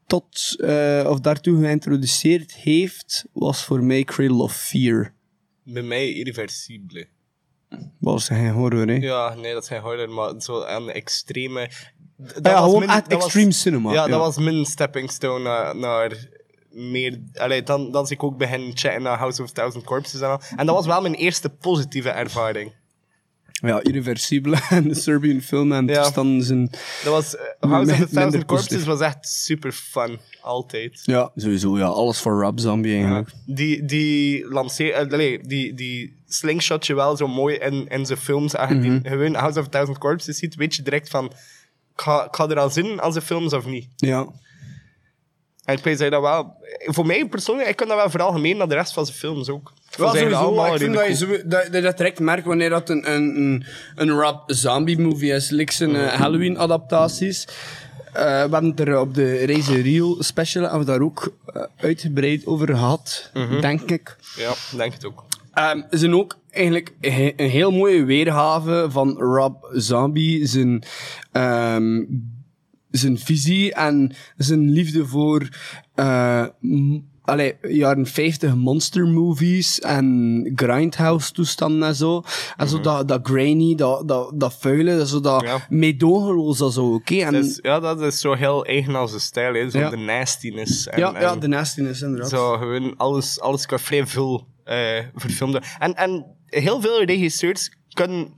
tot, 0.06 0.56
eh, 0.60 1.06
of 1.08 1.20
daartoe 1.20 1.60
geïntroduceerd 1.60 2.54
heeft, 2.54 3.24
was 3.32 3.64
voor 3.64 3.82
mij 3.84 4.04
Cradle 4.04 4.42
of 4.42 4.56
Fear. 4.56 5.12
Bij 5.62 5.82
mij 5.82 6.12
irreversibele. 6.12 7.06
Was 7.98 8.26
geen 8.26 8.50
horror, 8.50 8.86
hè? 8.86 8.94
Ja, 8.94 9.34
nee, 9.34 9.52
dat 9.52 9.66
zijn 9.66 9.82
horror, 9.82 10.10
maar 10.10 10.32
zo 10.38 10.62
een 10.62 10.88
extreme... 10.88 11.70
Dat 12.16 12.46
ja, 12.46 12.60
was 12.60 12.62
gewoon 12.62 12.82
echt 12.88 13.12
was- 13.12 13.24
extreme 13.24 13.52
cinema. 13.52 13.92
Ja, 13.92 14.06
dat 14.06 14.18
was 14.18 14.36
mijn 14.36 14.64
stepping 14.64 15.10
stone 15.10 15.44
naar, 15.44 15.76
naar 15.76 16.28
meer... 16.74 17.20
Allee, 17.34 17.62
dan, 17.62 17.90
dan 17.90 18.06
zie 18.06 18.16
ik 18.16 18.22
ook 18.22 18.36
begin 18.38 18.70
checken 18.74 19.02
naar 19.02 19.18
House 19.18 19.42
of 19.42 19.50
Thousand 19.50 19.84
Corpses 19.84 20.20
en 20.20 20.28
al. 20.28 20.40
En 20.56 20.66
dat 20.66 20.74
was 20.74 20.86
wel 20.86 21.00
mijn 21.02 21.14
eerste 21.14 21.48
positieve 21.50 22.08
ervaring. 22.10 22.72
Ja, 23.52 23.82
irreversibele 23.82 24.58
en 24.70 24.88
de 24.88 24.94
Serbian 24.94 25.40
film 25.40 25.72
en 25.72 25.86
Ja. 25.86 26.02
toestanden 26.02 26.42
zijn... 26.42 26.70
Dat 27.04 27.12
was... 27.12 27.36
eh, 27.36 27.42
House 27.70 27.92
of 27.92 27.98
the 27.98 28.08
Thousand. 28.08 28.44
Corpses 28.44 28.84
was 28.84 29.00
echt 29.00 29.28
super 29.28 29.72
fun. 29.72 30.18
Altijd. 30.42 31.00
Ja, 31.02 31.30
sowieso, 31.36 31.78
ja. 31.78 31.84
Alles 31.86 32.20
voor 32.20 32.40
Rob 32.42 32.58
Zombie 32.58 32.94
eigenlijk. 32.94 33.30
Die, 33.46 33.84
die 33.84 34.48
lanceer... 34.48 34.92
eh, 34.92 35.12
allee, 35.12 35.38
die, 35.46 35.74
die 35.74 36.22
slingshot 36.26 36.86
je 36.86 36.94
wel 36.94 37.16
zo 37.16 37.26
mooi 37.28 37.56
in, 37.56 37.88
in 37.88 38.06
zijn 38.06 38.18
films. 38.18 38.56
Als 38.56 38.68
je 38.70 38.78
die 38.80 38.90
Mhm. 38.90 39.08
gewoon 39.08 39.34
House 39.34 39.60
of 39.60 39.68
Thousand 39.68 39.98
Corpses 39.98 40.38
ziet, 40.38 40.54
weet 40.54 40.74
je 40.74 40.82
direct 40.82 41.08
van... 41.08 41.24
Ik 41.96 42.00
ga, 42.00 42.28
ga 42.30 42.48
er 42.48 42.58
al 42.58 42.70
zin 42.70 42.86
in 42.86 43.00
als 43.00 43.14
de 43.14 43.20
films 43.22 43.52
of 43.52 43.66
niet. 43.66 43.88
Ja. 43.96 44.26
En 45.64 45.76
ik 45.76 45.84
weet 45.84 45.98
dat 45.98 46.20
wel... 46.20 46.56
Voor 46.78 47.06
mij 47.06 47.26
persoonlijk, 47.26 47.68
ik 47.68 47.76
kan 47.76 47.88
dat 47.88 47.96
wel 47.96 48.10
vooral 48.10 48.32
gemeen 48.32 48.56
naar 48.56 48.68
de 48.68 48.74
rest 48.74 48.92
van 48.92 49.06
zijn 49.06 49.18
films 49.18 49.48
ook. 49.48 49.72
Ja, 49.96 50.14
sowieso. 50.14 50.64
Ik 50.64 50.78
vind 50.78 50.94
dat 50.94 51.06
je, 51.06 51.14
zo, 51.14 51.26
dat, 51.44 51.72
dat 51.72 51.82
dat 51.82 51.96
direct 51.96 52.20
merkt 52.20 52.46
wanneer 52.46 52.70
dat 52.70 52.88
een, 52.88 53.12
een, 53.12 53.36
een, 53.36 53.64
een 53.94 54.10
Rob 54.10 54.42
Zombie 54.46 54.98
movie 54.98 55.32
is. 55.32 55.50
Like 55.50 55.72
zijn 55.72 55.96
eh, 55.96 56.06
Halloween 56.06 56.58
adaptaties. 56.58 57.44
Eh, 58.12 58.22
we 58.22 58.28
hebben 58.28 58.64
het 58.64 58.80
er 58.80 58.98
op 58.98 59.14
de 59.14 59.46
Raise 59.46 59.80
Real 59.80 60.16
special 60.18 60.62
hebben 60.62 60.80
we 60.80 60.86
daar 60.86 61.00
ook 61.00 61.32
eh, 61.46 61.62
uitgebreid 61.76 62.46
over 62.46 62.68
gehad, 62.68 63.30
denk 63.60 63.90
ik. 63.90 64.16
Ja, 64.36 64.52
denk 64.76 64.92
het 64.92 65.04
ook. 65.04 65.24
Ze 65.90 65.98
zijn 65.98 66.14
ook 66.14 66.36
eigenlijk 66.50 66.92
een 67.00 67.48
heel 67.50 67.70
mooie 67.70 68.04
weergave 68.04 68.86
van 68.90 69.18
Rob 69.18 69.64
Zombie. 69.72 70.46
Zijn, 70.46 70.84
ehm, 71.32 72.02
zijn 72.98 73.18
visie 73.18 73.74
en 73.74 74.12
zijn 74.36 74.70
liefde 74.70 75.06
voor 75.06 75.48
eh, 75.94 76.44
m- 76.60 76.98
allee, 77.22 77.56
jaren 77.62 78.06
50 78.06 78.54
monster 78.54 79.06
movies 79.08 79.80
en 79.80 80.50
grindhouse 80.54 81.32
toestanden 81.32 81.88
en 81.88 81.94
zo. 81.94 82.22
En 82.56 82.68
zo 82.68 82.80
dat, 82.80 83.08
dat 83.08 83.20
grainy, 83.26 83.74
dat, 83.74 84.08
dat, 84.08 84.32
dat 84.40 84.56
vuile, 84.60 84.96
dat, 84.96 85.08
zo 85.08 85.20
dat 85.20 85.42
Ja. 85.42 85.66
meedogenloos 85.68 86.58
dat 86.58 86.72
zo, 86.72 86.94
oké? 86.94 87.14
En, 87.14 87.58
ja, 87.62 87.80
dat 87.80 88.00
is 88.00 88.20
zo 88.20 88.32
heel 88.34 88.64
eigen 88.64 88.94
als 88.94 89.12
de 89.12 89.18
stijl, 89.18 89.54
hè. 89.54 89.70
Zo 89.70 89.78
Ja. 89.78 89.90
de 89.90 89.96
nastiness. 89.96 90.86
En, 90.88 90.98
ja, 90.98 91.20
ja, 91.20 91.36
de 91.36 91.48
nastiness 91.48 92.02
inderdaad. 92.02 92.28
Zo 92.30 92.56
gewoon 92.56 92.96
alles, 92.96 93.40
alles 93.40 93.66
qua 93.66 93.78
vrij 93.78 94.06
veel 94.06 94.46
eh 94.64 94.98
verfilmd. 95.14 95.58
En, 95.78 95.94
en 95.94 96.26
heel 96.46 96.80
veel 96.80 97.04
regisseurs 97.04 97.70
kunnen 97.92 98.28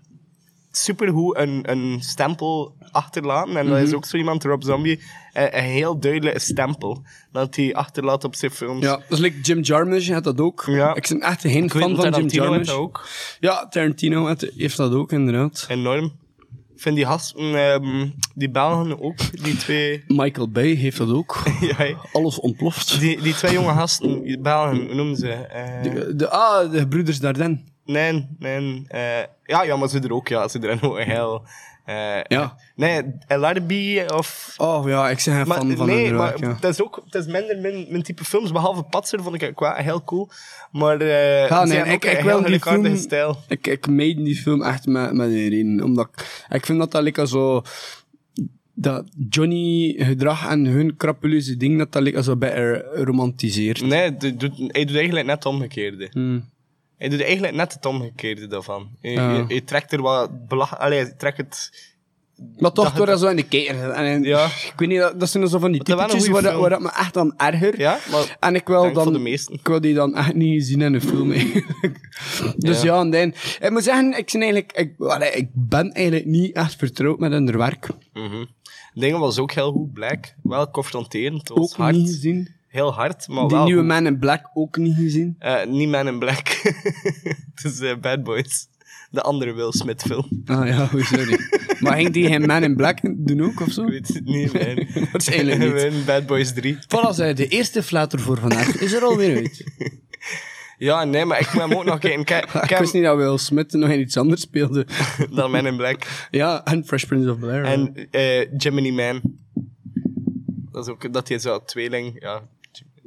supergoed 0.76 1.36
een, 1.38 1.70
een 1.70 1.96
stempel 2.02 2.74
achterlaten. 2.90 3.56
En 3.56 3.66
dat 3.68 3.78
is 3.78 3.94
ook 3.94 4.04
zo 4.04 4.16
iemand, 4.16 4.44
Rob 4.44 4.62
Zombie, 4.62 5.00
een, 5.32 5.56
een 5.58 5.64
heel 5.64 5.98
duidelijke 5.98 6.38
stempel. 6.40 7.02
Dat 7.32 7.56
hij 7.56 7.74
achterlaat 7.74 8.24
op 8.24 8.34
zijn 8.34 8.50
films. 8.50 8.84
Ja, 8.84 8.90
dat 8.96 9.04
is 9.08 9.18
like 9.18 9.40
Jim 9.40 9.60
Jarmusch 9.60 10.10
had 10.10 10.24
dat 10.24 10.40
ook. 10.40 10.64
Ja. 10.66 10.94
Ik 10.94 11.06
ben 11.08 11.20
echt 11.20 11.40
geen 11.40 11.70
fan 11.70 11.80
van 11.80 11.90
Jim 11.90 11.96
Tarantino 12.10 12.42
Jarmusch. 12.44 12.70
dat 12.70 12.78
ook. 12.78 13.06
Ja, 13.40 13.66
Tarantino 13.68 14.26
had- 14.26 14.50
heeft 14.56 14.76
dat 14.76 14.92
ook, 14.92 15.12
inderdaad. 15.12 15.64
Enorm. 15.68 16.12
Ik 16.74 16.82
vind 16.82 16.96
die 16.96 17.06
gasten, 17.06 17.54
ehm, 17.54 18.08
die 18.34 18.50
Belgen 18.50 19.00
ook, 19.02 19.16
die 19.42 19.56
twee... 19.56 20.04
Michael 20.22 20.50
Bay 20.50 20.74
heeft 20.74 20.96
dat 20.98 21.10
ook. 21.10 21.42
ja, 21.78 21.94
Alles 22.12 22.40
ontploft. 22.40 23.00
die, 23.00 23.20
die 23.22 23.34
twee 23.34 23.52
jonge 23.52 23.72
gasten, 23.72 24.22
die 24.22 24.38
Belgen, 24.40 24.76
hoe 24.86 24.94
noemen 24.94 25.16
ze? 25.16 25.28
Eh, 25.32 25.82
De, 25.82 26.16
de- 26.16 26.28
ah, 26.28 26.72
de 26.72 26.88
broeders 26.88 27.18
Dardenne. 27.18 27.58
Nee, 27.86 28.26
nee. 28.38 28.84
eh, 28.88 29.00
ja, 29.44 29.62
ja, 29.62 29.76
maar 29.76 29.88
ze 29.88 30.00
er 30.00 30.12
ook, 30.12 30.28
ja. 30.28 30.48
Ze 30.48 30.58
er 30.58 30.78
ook 30.84 31.00
heel... 31.00 31.46
eh, 31.84 32.22
Ja. 32.22 32.56
Nee, 32.76 33.02
LRB 33.28 33.72
of... 34.12 34.54
Oh 34.56 34.88
ja, 34.88 35.10
ik 35.10 35.18
zeg 35.18 35.46
Maar, 35.46 35.56
fan 35.56 35.76
van 35.76 35.86
nee, 35.86 36.12
maar 36.12 36.40
ja. 36.40 36.54
het 36.54 36.64
is 36.64 36.82
ook 36.82 37.02
het 37.04 37.14
is 37.14 37.26
minder 37.26 37.58
mijn, 37.58 37.86
mijn 37.88 38.02
type 38.02 38.24
films. 38.24 38.52
Behalve 38.52 38.82
Patser 38.82 39.22
vond 39.22 39.42
ik 39.42 39.54
qua 39.54 39.74
heel 39.74 40.04
cool. 40.04 40.30
Maar 40.72 41.00
eh 41.00 41.48
Ja, 41.48 41.64
nee, 41.64 41.78
ik, 41.82 42.04
ik 42.04 42.20
wil 42.20 42.42
die 42.42 42.60
film... 42.60 42.96
stijl. 42.96 43.36
Ik, 43.48 43.66
ik 43.66 43.86
meid 43.88 44.16
die 44.16 44.36
film 44.36 44.62
echt 44.62 44.86
met, 44.86 45.12
met 45.12 45.26
een 45.28 45.48
reden. 45.48 45.82
Omdat 45.84 46.08
ik, 46.12 46.44
ik 46.48 46.66
vind 46.66 46.78
dat 46.78 46.90
dat 46.92 47.02
lekker 47.02 47.28
zo... 47.28 47.62
Dat 48.78 49.04
Johnny 49.28 49.94
gedrag 49.98 50.48
en 50.48 50.64
hun 50.64 50.96
krappeleuze 50.96 51.56
ding, 51.56 51.78
dat 51.78 51.92
dat 51.92 52.02
lekker 52.02 52.22
zo 52.22 52.36
beter 52.36 52.84
romantiseert. 53.04 53.80
Nee, 53.80 54.14
hij 54.18 54.36
doet, 54.36 54.56
hij 54.56 54.84
doet 54.84 54.96
eigenlijk 54.96 55.26
net 55.26 55.44
omgekeerde. 55.46 56.08
Hmm. 56.10 56.48
Hij 56.98 57.08
doet 57.08 57.22
eigenlijk 57.22 57.54
net 57.54 57.72
het 57.72 57.86
omgekeerde 57.86 58.46
daarvan. 58.46 58.88
Je, 59.00 59.10
Ja. 59.10 59.32
je, 59.36 59.44
je 59.54 59.64
trekt 59.64 59.92
er 59.92 60.02
wat 60.02 60.48
belach... 60.48 60.78
Allee, 60.78 60.98
je 60.98 61.16
trekt 61.16 61.36
het... 61.36 61.70
Maar 62.58 62.72
toch 62.72 62.92
door 62.92 63.06
dat 63.06 63.20
zo 63.20 63.26
in 63.28 63.36
de 63.36 63.42
kijker. 63.42 63.90
En, 63.90 64.22
Ja. 64.22 64.44
Ik 64.44 64.72
weet 64.76 64.88
niet, 64.88 64.98
dat, 64.98 65.20
dat 65.20 65.28
zijn 65.30 65.48
zo 65.48 65.58
van 65.58 65.72
die 65.72 65.82
typetjes 65.82 66.28
waar, 66.28 66.42
dat- 66.42 66.60
waar 66.60 66.70
dat 66.70 66.80
me 66.80 66.90
echt 66.92 67.16
aan 67.16 67.36
erger. 67.36 67.78
Ja, 67.78 67.98
maar... 68.10 68.36
En 68.40 68.54
ik 68.54 68.66
wil 68.66 68.92
dan... 68.92 69.12
de. 69.12 69.30
Ik 69.48 69.66
wil 69.66 69.80
die 69.80 69.94
dan 69.94 70.14
echt 70.14 70.34
niet 70.34 70.64
zien 70.66 70.80
in 70.80 70.94
een 70.94 71.00
film, 71.00 71.32
eigenlijk. 71.40 72.54
Dus 72.56 72.82
ja, 72.82 73.00
en 73.00 73.10
dan... 73.10 73.34
Ik 73.60 73.70
moet 73.70 73.82
zeggen, 73.84 74.18
ik, 74.18 74.26
ben 74.32 74.40
eigenlijk, 74.42 74.72
ik, 74.72 75.00
allee, 75.00 75.30
ik 75.30 75.48
ben 75.52 75.92
eigenlijk 75.92 76.26
niet 76.26 76.54
echt 76.56 76.76
vertrouwd 76.76 77.18
met 77.18 77.32
hun 77.32 77.56
werk. 77.56 77.88
Mhm. 78.12 78.44
Dingen 78.94 79.18
was 79.20 79.38
ook 79.38 79.52
heel 79.52 79.72
goed. 79.72 79.92
Black. 79.92 80.34
Wel 80.42 80.70
confronterend. 80.70 81.50
Ook 81.52 81.72
hard. 81.72 81.96
niet 81.96 82.06
gezien. 82.08 82.54
Heel 82.66 82.92
hard, 82.92 83.28
maar 83.28 83.48
Die 83.48 83.56
wel 83.56 83.64
nieuwe 83.64 83.80
goed. 83.80 83.88
Man 83.88 84.06
in 84.06 84.18
Black 84.18 84.50
ook 84.54 84.76
niet 84.76 84.94
gezien. 84.96 85.36
Eh, 85.38 85.66
niet 85.66 85.88
Man 85.88 86.06
in 86.06 86.18
Black. 86.18 86.48
Het 87.54 87.64
is 87.64 87.80
eh, 87.80 87.96
Bad 88.00 88.22
Boys. 88.22 88.68
De 89.10 89.22
andere 89.22 89.52
Will 89.52 89.72
Smith 89.72 90.02
film. 90.02 90.42
Ah 90.46 90.66
ja, 90.68 90.82
oh, 90.82 91.04
sorry. 91.04 91.38
maar 91.80 91.96
ging 91.96 92.12
die 92.12 92.26
geen 92.26 92.46
Man 92.46 92.62
in 92.62 92.76
Black 92.76 92.98
doen 93.16 93.42
ook, 93.42 93.60
of 93.60 93.72
zo? 93.72 93.82
Ik 93.82 93.88
weet 93.90 94.08
het 94.08 94.24
niet, 94.24 94.52
man. 94.52 94.86
Waarschijnlijk 95.12 95.58
niet. 95.58 95.72
Gewoon 95.72 96.04
Bad 96.04 96.26
Boys 96.26 96.52
3. 96.52 96.74
Voilà, 96.76 97.10
zei 97.10 97.34
de 97.34 97.48
eerste 97.48 97.82
flater 97.82 98.20
voor 98.20 98.38
vandaag 98.38 98.76
is 98.80 98.92
er 98.92 99.02
alweer 99.02 99.36
uit. 99.36 99.64
Ja, 100.78 101.04
nee, 101.04 101.24
maar 101.24 101.40
ik 101.40 101.52
moet 101.52 101.62
hem 101.62 101.74
ook 101.74 101.84
nog 101.84 101.98
kijken. 101.98 102.24
Kijk, 102.24 102.44
ik 102.44 102.60
kijk 102.60 102.78
wist 102.78 102.92
niet 102.92 103.02
dat 103.02 103.16
Will 103.16 103.38
Smith 103.38 103.72
nog 103.72 103.90
in 103.90 104.00
iets 104.00 104.16
anders 104.16 104.40
speelde. 104.40 104.86
dan 105.30 105.50
Man 105.50 105.66
in 105.66 105.76
Black. 105.76 106.26
ja, 106.30 106.64
en 106.64 106.84
Fresh 106.84 107.04
Prince 107.04 107.30
of 107.30 107.38
Bel-Air. 107.38 107.64
En 107.64 108.08
eh 108.10 108.48
Gemini 108.56 108.92
Man. 108.92 109.20
Dat 110.72 110.86
is 110.86 110.92
ook 110.92 111.12
dat 111.12 111.28
hij 111.28 111.38
zo 111.38 111.64
tweeling... 111.64 112.16
Ja, 112.18 112.42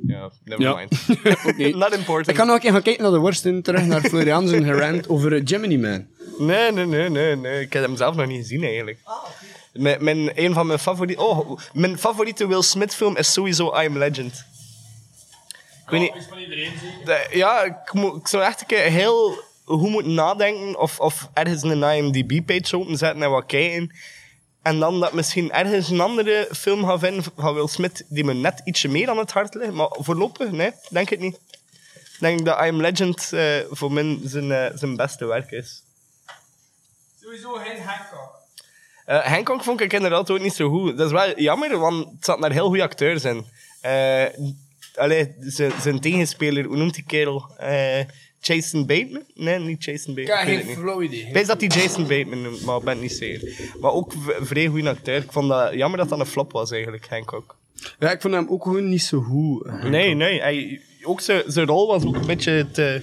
ja 0.08 0.30
never 0.44 0.64
Ja. 0.66 0.76
mind. 0.76 0.92
Oké. 1.50 1.68
Not 1.78 1.94
important. 1.96 2.28
Ik 2.30 2.36
ga 2.36 2.44
nog 2.44 2.56
een 2.56 2.62
keer 2.62 2.72
gaan 2.72 2.82
kijken 2.82 3.04
naar 3.04 3.12
de 3.12 3.18
worsten, 3.18 3.62
terug 3.62 3.86
naar 3.86 4.02
Florian 4.02 4.48
zijn 4.48 4.64
gerant 4.64 5.10
over 5.10 5.34
eh, 5.36 5.42
Gemini 5.44 5.78
Man. 5.78 6.08
Nee, 6.38 6.72
nee, 6.72 6.86
nee, 6.86 7.10
nee, 7.10 7.36
nee. 7.36 7.62
Ik 7.62 7.74
heb 7.74 7.84
hem 7.84 7.96
zelf 7.98 8.16
nog 8.16 8.28
niet 8.28 8.38
gezien, 8.42 8.64
eigenlijk. 8.64 8.98
Mijn, 9.74 10.04
mijn, 10.04 10.32
een 10.36 10.54
van 10.54 10.68
mijn 10.68 10.80
favoriete... 10.80 11.22
Oh, 11.24 11.60
mijn 11.74 11.98
favoriete 12.00 12.48
Will 12.48 12.62
Smith 12.62 12.96
film 12.96 13.18
is 13.18 13.34
sowieso 13.34 13.66
I 13.82 13.86
Am 13.88 13.98
Legend. 13.98 14.46
Ik 15.84 15.90
weet 15.90 16.00
niet... 16.02 16.30
De- 17.06 17.28
ja, 17.32 17.64
ik, 17.64 17.94
moet, 17.94 18.16
ik 18.16 18.28
zou 18.28 18.44
echt 18.44 18.62
een 18.62 18.68
keer 18.68 18.80
heel 18.84 19.38
goed 19.66 19.90
moeten 19.90 20.14
nadenken 20.14 20.80
of, 20.80 21.00
of 21.00 21.30
ergens 21.34 21.64
een 21.64 21.84
IMDb-page 21.84 22.78
openzetten 22.78 23.24
en 23.24 23.30
wat 23.32 23.46
kijken. 23.46 23.92
En 24.70 24.80
dan 24.80 25.00
dat 25.00 25.14
misschien 25.14 25.52
ergens 25.52 25.90
een 25.90 26.00
andere 26.00 26.48
film 26.52 26.86
gaan 26.86 27.00
vinden 27.00 27.24
van 27.38 27.54
Will 27.54 27.68
Smith 27.68 28.04
die 28.08 28.24
me 28.24 28.34
net 28.34 28.62
ietsje 28.64 28.88
meer 28.88 29.10
aan 29.10 29.18
het 29.18 29.32
hart 29.32 29.54
ligt. 29.54 29.72
Maar 29.72 29.90
voorlopig, 29.92 30.52
nee, 30.52 30.72
denk 30.90 31.10
het 31.10 31.20
niet. 31.20 31.40
Ik 31.94 32.18
denk 32.20 32.46
dat 32.46 32.58
I 32.58 32.68
Am 32.68 32.82
Legend 32.82 33.34
eh, 33.34 33.60
voor 33.70 33.92
mij 33.92 34.20
zijn, 34.24 34.52
eh, 34.52 34.78
zijn 34.78 34.96
beste 34.96 35.26
werk 35.26 35.52
is. 35.52 35.84
Sowieso 37.22 37.54
geen 37.54 37.82
Hancock. 37.82 38.36
Eh 39.06 39.26
Hancock 39.26 39.64
vond 39.64 39.82
ik 39.82 39.94
inderdaad 39.94 40.30
ook 40.32 40.40
niet 40.40 40.54
zo 40.54 40.70
goed. 40.70 40.98
Dat 40.98 41.06
is 41.06 41.12
wel 41.12 41.40
jammer, 41.40 41.78
want 41.78 42.06
het 42.06 42.26
zat 42.26 42.40
naar 42.40 42.52
heel 42.52 42.68
goede 42.68 42.84
acteurs 42.84 43.24
in. 43.24 43.46
Allee, 44.96 45.36
zijn, 45.40 45.72
zijn 45.82 46.00
tegenspeler, 46.00 46.66
hoe 46.66 46.78
noemt 46.78 46.94
die 46.94 47.06
kerel? 47.06 47.52
Jason 48.40 48.86
Bateman? 48.86 49.24
Nee, 49.36 49.60
niet 49.60 49.84
Jason 49.84 50.14
Bateman. 50.16 50.46
weet 50.46 50.66
geen 50.66 50.76
flow 50.76 51.04
idee. 51.04 51.20
Ik 51.20 51.34
weet 51.34 51.48
dat 51.48 51.60
hij 51.62 51.70
Jason 51.70 52.08
Bateman 52.08 52.42
noemt, 52.42 52.62
maar 52.62 52.78
ik 52.78 52.84
ben 52.84 52.94
het 52.94 53.02
niet 53.02 53.12
zeker. 53.12 53.72
Maar 53.80 53.92
ook 53.92 54.14
vrij 54.42 54.68
goede 54.68 54.90
acteur. 54.90 55.24
Ik 55.24 55.32
vond 55.32 55.50
dat 55.50 55.74
jammer 55.74 56.00
dat 56.00 56.10
dat 56.10 56.20
een 56.20 56.26
flop 56.26 56.52
was, 56.52 56.72
eigenlijk, 56.72 57.08
Hancock. 57.10 57.58
Ja, 58.00 58.12
ik 58.12 58.22
vond 58.22 58.34
hem 58.34 58.48
ook 58.50 58.64
gewoon 58.64 58.90
niet 58.90 59.02
zo 59.02 59.22
goed. 59.22 59.84
Nee, 59.84 60.14
nee. 60.14 60.42
Hij, 60.42 60.82
ook 61.04 61.22
zijn, 61.22 61.44
zijn 61.48 61.68
rol 61.68 61.88
was 61.88 62.06
ook 62.06 62.16
een 62.16 62.26
beetje 62.26 62.68
te, 62.72 63.02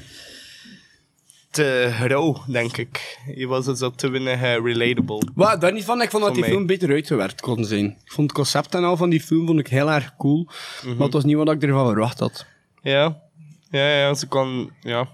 te 1.50 1.86
rauw, 1.88 2.42
denk 2.46 2.76
ik. 2.76 3.18
Hij 3.24 3.46
was 3.46 3.64
zo 3.64 3.90
te 3.90 4.08
weinig 4.08 4.42
eh, 4.42 4.54
relatable. 4.54 5.28
Wat, 5.34 5.60
daar 5.60 5.72
niet 5.72 5.84
van. 5.84 6.02
Ik 6.02 6.10
vond 6.10 6.22
dat 6.22 6.32
die 6.32 6.42
mij. 6.42 6.50
film 6.50 6.66
beter 6.66 6.90
uitgewerkt 6.90 7.40
kon 7.40 7.64
zijn. 7.64 7.84
Ik 7.84 8.12
vond 8.12 8.26
het 8.26 8.36
concept 8.36 8.74
en 8.74 8.84
al 8.84 8.96
van 8.96 9.10
die 9.10 9.20
film 9.20 9.46
vond 9.46 9.58
ik 9.58 9.68
heel 9.68 9.90
erg 9.90 10.16
cool. 10.16 10.48
Maar 10.84 10.96
het 10.98 11.12
was 11.12 11.24
niet 11.24 11.36
wat 11.36 11.50
ik 11.50 11.62
ervan 11.62 11.86
verwacht 11.86 12.18
had. 12.18 12.46
Ja, 12.82 13.22
ja, 13.70 13.88
ja, 13.88 14.14
ze 14.14 14.26
kon, 14.26 14.70
ja. 14.80 15.08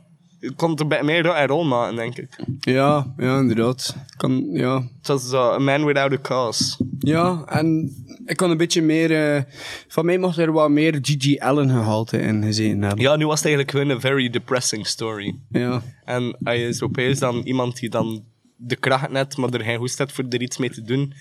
Kon 0.56 0.78
er 0.78 0.86
bij 0.86 1.02
meer 1.02 1.46
rol 1.46 1.64
maken, 1.64 1.96
denk 1.96 2.16
ik. 2.16 2.36
Ja, 2.60 3.14
ja, 3.16 3.38
inderdaad. 3.38 3.96
Kan, 4.16 4.48
ja. 4.52 4.74
Het 4.98 5.06
was 5.06 5.28
zo, 5.28 5.52
A 5.52 5.58
Man 5.58 5.84
Without 5.84 6.12
a 6.12 6.18
Cause. 6.22 6.76
ja, 6.98 7.42
en 7.46 7.92
ik 8.26 8.36
kon 8.36 8.50
een 8.50 8.56
beetje 8.56 8.82
meer... 8.82 9.34
eh, 9.36 9.42
van 9.88 10.04
mij 10.04 10.18
mocht 10.18 10.38
er 10.38 10.52
wat 10.52 10.70
meer 10.70 10.98
G.G. 11.02 11.38
Allen 11.38 11.68
gehalte 11.68 12.18
in 12.18 12.42
gezeten 12.42 12.82
hebben. 12.82 13.00
Ja, 13.04 13.16
nu 13.16 13.26
was 13.26 13.34
het 13.42 13.44
eigenlijk 13.44 13.76
gewoon 13.76 13.88
een 13.94 14.00
very 14.00 14.30
depressing 14.30 14.86
story. 14.86 15.38
Ja. 15.50 15.82
En 16.04 16.36
hij 16.42 16.62
is 16.68 16.82
opeens 16.82 17.18
dan 17.18 17.34
iemand 17.44 17.76
die 17.80 17.88
dan 17.90 18.24
de 18.56 18.76
kracht 18.76 19.10
net, 19.10 19.36
maar 19.36 19.50
er 19.50 19.64
geen 19.64 19.78
hoest 19.78 19.98
heeft 19.98 20.12
voor 20.12 20.24
er 20.28 20.42
iets 20.42 20.56
mee 20.56 20.70
te 20.70 20.82
doen. 20.82 21.14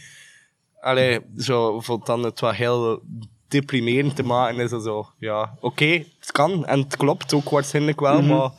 Allee, 0.80 1.20
zo 1.38 1.80
vond 1.80 2.06
dan 2.06 2.24
het 2.24 2.40
wel 2.40 2.52
heel 2.52 3.02
deprimerend 3.48 4.16
te 4.16 4.24
maken. 4.24 4.60
Is 4.60 4.70
dat 4.70 4.84
zo, 4.84 5.08
ja, 5.18 5.58
oké, 5.60 6.04
het 6.20 6.32
kan. 6.32 6.66
En 6.66 6.80
het 6.80 6.98
klopt 6.98 7.34
ook 7.34 7.50
waarschijnlijk 7.50 8.00
wel, 8.00 8.22
maar 8.22 8.52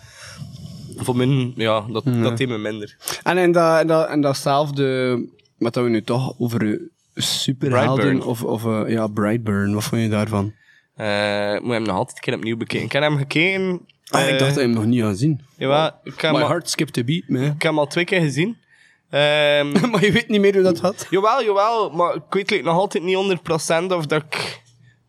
voor 0.96 1.16
mij, 1.16 1.52
ja, 1.56 1.84
dat, 1.92 2.04
dat 2.04 2.36
deed 2.36 2.48
me 2.48 2.58
minder. 2.58 2.96
En 3.22 3.38
in, 3.38 3.52
dat, 3.52 3.80
in, 3.80 3.86
dat, 3.86 4.10
in 4.10 4.20
datzelfde... 4.20 5.18
Wat 5.58 5.74
dat 5.74 5.84
we 5.84 5.90
nu 5.90 6.02
toch 6.02 6.34
over 6.38 6.72
eh, 6.72 6.78
superhelden... 7.14 7.94
Brightburn. 7.94 8.22
Of, 8.22 8.42
of 8.42 8.64
eh, 8.64 8.82
ja, 8.86 9.06
Brightburn. 9.06 9.74
Wat 9.74 9.84
vond 9.84 10.02
je 10.02 10.08
daarvan? 10.08 10.52
Eh, 10.96 11.54
ik 11.54 11.62
moet 11.62 11.72
hem 11.72 11.82
nog 11.82 11.96
altijd 11.96 12.16
een 12.16 12.22
keer 12.22 12.34
opnieuw 12.34 12.56
bekijken. 12.56 12.86
Ik 12.86 12.92
heb 12.92 13.02
hem 13.02 13.16
gekeken. 13.16 13.80
Ah, 14.08 14.20
ik 14.20 14.28
eh, 14.28 14.38
dacht 14.38 14.54
dat 14.54 14.54
je 14.54 14.60
hem 14.60 14.70
nog 14.70 14.84
niet 14.84 15.02
had 15.02 15.18
zien. 15.18 15.40
Jawel, 15.56 15.90
ik 16.04 16.20
heb, 16.20 16.30
My 16.30 16.36
hem 16.36 16.42
al, 16.42 16.48
heart 16.48 16.70
skipped 16.70 16.98
a 16.98 17.04
beat, 17.04 17.28
man. 17.28 17.42
ik 17.42 17.48
heb 17.48 17.62
hem 17.62 17.78
al 17.78 17.86
twee 17.86 18.04
keer 18.04 18.20
gezien. 18.20 18.56
Ehm, 19.10 19.72
maar 19.90 20.04
je 20.04 20.12
weet 20.12 20.28
niet 20.28 20.40
meer 20.40 20.54
hoe 20.54 20.62
dat 20.62 20.80
had. 20.80 21.06
jawel, 21.10 21.42
jawel, 21.44 21.90
maar 21.90 22.14
ik 22.14 22.22
weet 22.30 22.50
like, 22.50 22.64
nog 22.64 22.76
altijd 22.76 23.04
niet 23.04 23.16
100% 23.16 23.92
of 23.92 24.06
dat 24.06 24.22
ik, 24.22 24.62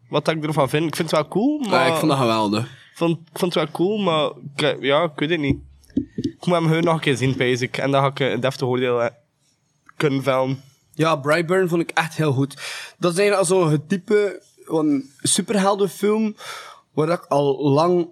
wat 0.09 0.25
dat 0.25 0.35
ik 0.35 0.43
ervan 0.43 0.69
vind. 0.69 0.87
Ik 0.87 0.95
vind 0.95 1.11
het 1.11 1.19
wel 1.19 1.29
cool, 1.29 1.59
maar... 1.59 1.69
Maar 1.69 1.87
ik 1.87 1.93
vond 1.93 2.11
dat 2.11 2.19
geweldig. 2.19 2.63
Ik 2.63 2.99
vond, 2.99 3.17
ik 3.17 3.39
vond 3.39 3.53
het 3.53 3.63
wel 3.63 3.73
cool, 3.73 3.97
maar 3.97 4.31
ik, 4.55 4.83
ja, 4.83 5.03
ik 5.03 5.11
weet 5.15 5.29
het 5.29 5.39
niet. 5.39 5.57
Ik 6.43 6.49
moet 6.49 6.57
hem 6.57 6.67
gewoon 6.67 6.83
nog 6.83 6.93
een 6.93 6.99
keer 6.99 7.17
zien, 7.17 7.35
pees 7.35 7.61
ik. 7.61 7.77
En 7.77 7.91
dan 7.91 8.01
ga 8.01 8.07
ik 8.07 8.19
eh, 8.19 8.31
een 8.31 8.39
deftig 8.39 8.67
oordeel 8.67 9.01
eh, 9.01 9.09
kunnen 9.97 10.23
vellen. 10.23 10.61
Ja, 10.93 11.15
Brightburn 11.15 11.69
vond 11.69 11.81
ik 11.81 11.91
echt 11.91 12.15
heel 12.15 12.33
goed. 12.33 12.61
Dat 12.97 13.17
is 13.17 13.51
al 13.51 13.67
het 13.67 13.89
type 13.89 14.41
van 14.65 15.03
superheldenfilm 15.21 16.35
waar 16.93 17.09
ik 17.09 17.25
al 17.25 17.69
lang 17.69 18.07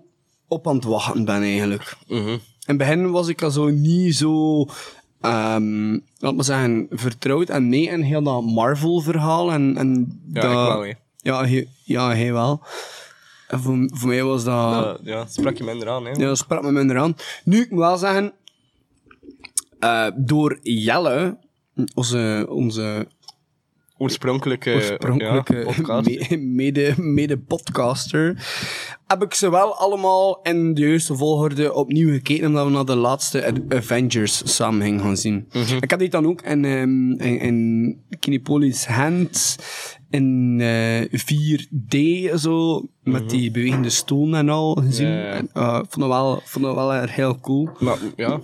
op 0.48 0.68
aan 0.68 0.76
het 0.76 0.84
wachten 0.84 1.26
ben, 1.26 1.42
eigenlijk. 1.42 1.96
In 2.08 2.42
het 2.66 2.78
begin 2.78 3.12
was 3.12 3.28
ik 3.28 3.42
al 3.42 3.52
zo 3.52 3.70
niet 3.70 4.16
zo, 4.16 4.66
ehm 5.22 6.00
laat 6.18 6.36
maar 6.36 6.46
zeggen, 6.46 6.88
vertrouwd 6.90 7.50
en 7.50 7.70
mee 7.70 7.88
in 7.88 8.02
heel 8.02 8.24
dat 8.24 8.44
Marvel-verhaal. 8.44 9.52
En, 9.52 9.78
en 9.78 10.22
Ja, 10.34 10.42
dat, 10.42 10.52
ik 10.52 10.58
wel, 10.58 10.82
hè. 10.82 10.94
Ja, 11.18 11.46
hij, 11.46 11.68
ja, 11.84 12.08
hij 12.08 12.34
wel. 12.34 12.62
En 13.52 13.60
voor, 13.60 13.90
voor 13.94 14.08
mij 14.08 14.24
was 14.24 14.44
dat... 14.44 15.00
Ja, 15.04 15.26
sprak 15.26 15.58
je 15.58 15.64
minder 15.64 15.90
aan, 15.90 16.06
hè. 16.06 16.12
Ja, 16.12 16.28
dat 16.28 16.38
sprak 16.38 16.62
me 16.62 16.72
minder 16.72 16.98
aan. 16.98 17.16
Nu, 17.44 17.62
ik 17.62 17.72
moet 17.72 17.80
wel 17.80 17.98
zeggen, 17.98 18.34
eh, 19.80 20.08
door 20.16 20.60
Jelle, 20.62 21.38
onze, 21.94 22.46
onze 22.50 23.08
oorspronkelijke, 24.02 24.74
oorspronkelijke 24.74 25.56
ja, 25.56 25.64
podcast. 25.64 26.30
me- 26.30 26.38
mede, 26.38 26.94
mede-podcaster, 26.98 28.48
heb 29.08 29.24
ik 29.24 29.34
ze 29.34 29.50
wel 29.50 29.76
allemaal 29.76 30.40
in 30.44 30.74
de 30.74 30.82
juiste 30.82 31.16
volgorde 31.16 31.74
opnieuw 31.74 32.12
gekeken, 32.12 32.48
omdat 32.48 32.66
we 32.66 32.72
naar 32.72 32.86
de 32.86 32.96
laatste 32.96 33.64
Avengers 33.70 34.56
samen 34.56 35.00
gaan 35.00 35.18
zien. 35.18 35.48
Mhm. 35.52 35.76
Ik 35.80 35.92
had 35.92 36.00
die 36.00 36.10
dan 36.10 36.28
ook 36.28 36.42
in, 36.42 36.66
ehm 36.66 37.12
in, 37.12 37.40
in 37.40 38.02
Kinepolis 38.20 38.86
Hand 38.86 39.56
in 40.10 40.58
eh, 40.62 41.20
4D 41.20 42.36
zo, 42.40 42.88
met 43.04 43.30
die 43.30 43.52
bewegende 43.52 43.90
stoel 43.90 44.36
en 44.36 44.50
al 44.50 44.74
gezien. 44.74 45.18
Mhm. 45.18 45.28
En, 45.28 45.50
eh, 45.54 45.76
vond, 45.76 45.96
het 45.96 46.08
wel, 46.08 46.42
vond 46.46 46.66
het 46.66 46.76
wel 46.76 47.02
heel 47.02 47.40
cool. 47.40 47.70
Maar 47.80 47.98
ja, 48.16 48.36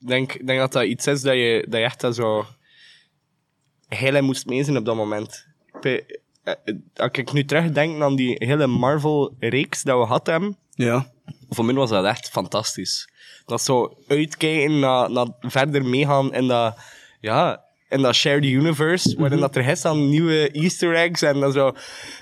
ik 0.00 0.08
denk, 0.08 0.46
denk 0.46 0.58
dat 0.58 0.72
dat 0.72 0.84
iets 0.84 1.06
is 1.06 1.20
dat 1.22 1.34
je, 1.34 1.66
dat 1.68 1.78
je 1.78 1.84
echt 1.84 2.00
dat 2.00 2.14
zo 2.14 2.44
heel 3.88 4.14
in 4.16 4.24
moest 4.24 4.46
meezien 4.46 4.76
op 4.76 4.84
dat 4.84 4.96
moment. 4.96 5.46
Eh, 5.80 6.00
Als 6.96 7.10
ik 7.12 7.32
nu 7.32 7.44
terugdenk 7.44 8.02
aan 8.02 8.16
die 8.16 8.34
hele 8.38 8.66
Marvel-reeks 8.66 9.82
dat 9.82 9.98
we 9.98 10.04
hadden 10.04 10.32
hebben, 10.32 10.56
Ja. 10.70 11.10
voor 11.48 11.64
mij 11.64 11.74
was 11.74 11.90
dat 11.90 12.04
echt 12.04 12.28
fantastisch. 12.30 13.08
Dat 13.46 13.62
zo 13.62 13.96
uitkijken 14.08 14.78
naar, 14.78 15.10
naar 15.10 15.26
verder 15.40 15.84
meegaan 15.84 16.34
in 16.34 16.46
dat, 16.48 16.76
ja, 17.20 17.63
in 17.94 18.02
dat 18.02 18.14
shared 18.14 18.44
universe, 18.44 19.14
waarin 19.18 19.40
dat 19.40 19.56
er 19.56 19.68
is 19.68 19.84
aan 19.84 20.08
nieuwe 20.08 20.50
easter 20.50 20.94
eggs 20.94 21.22
en 21.22 21.40
dat 21.40 21.52
zo 21.52 21.72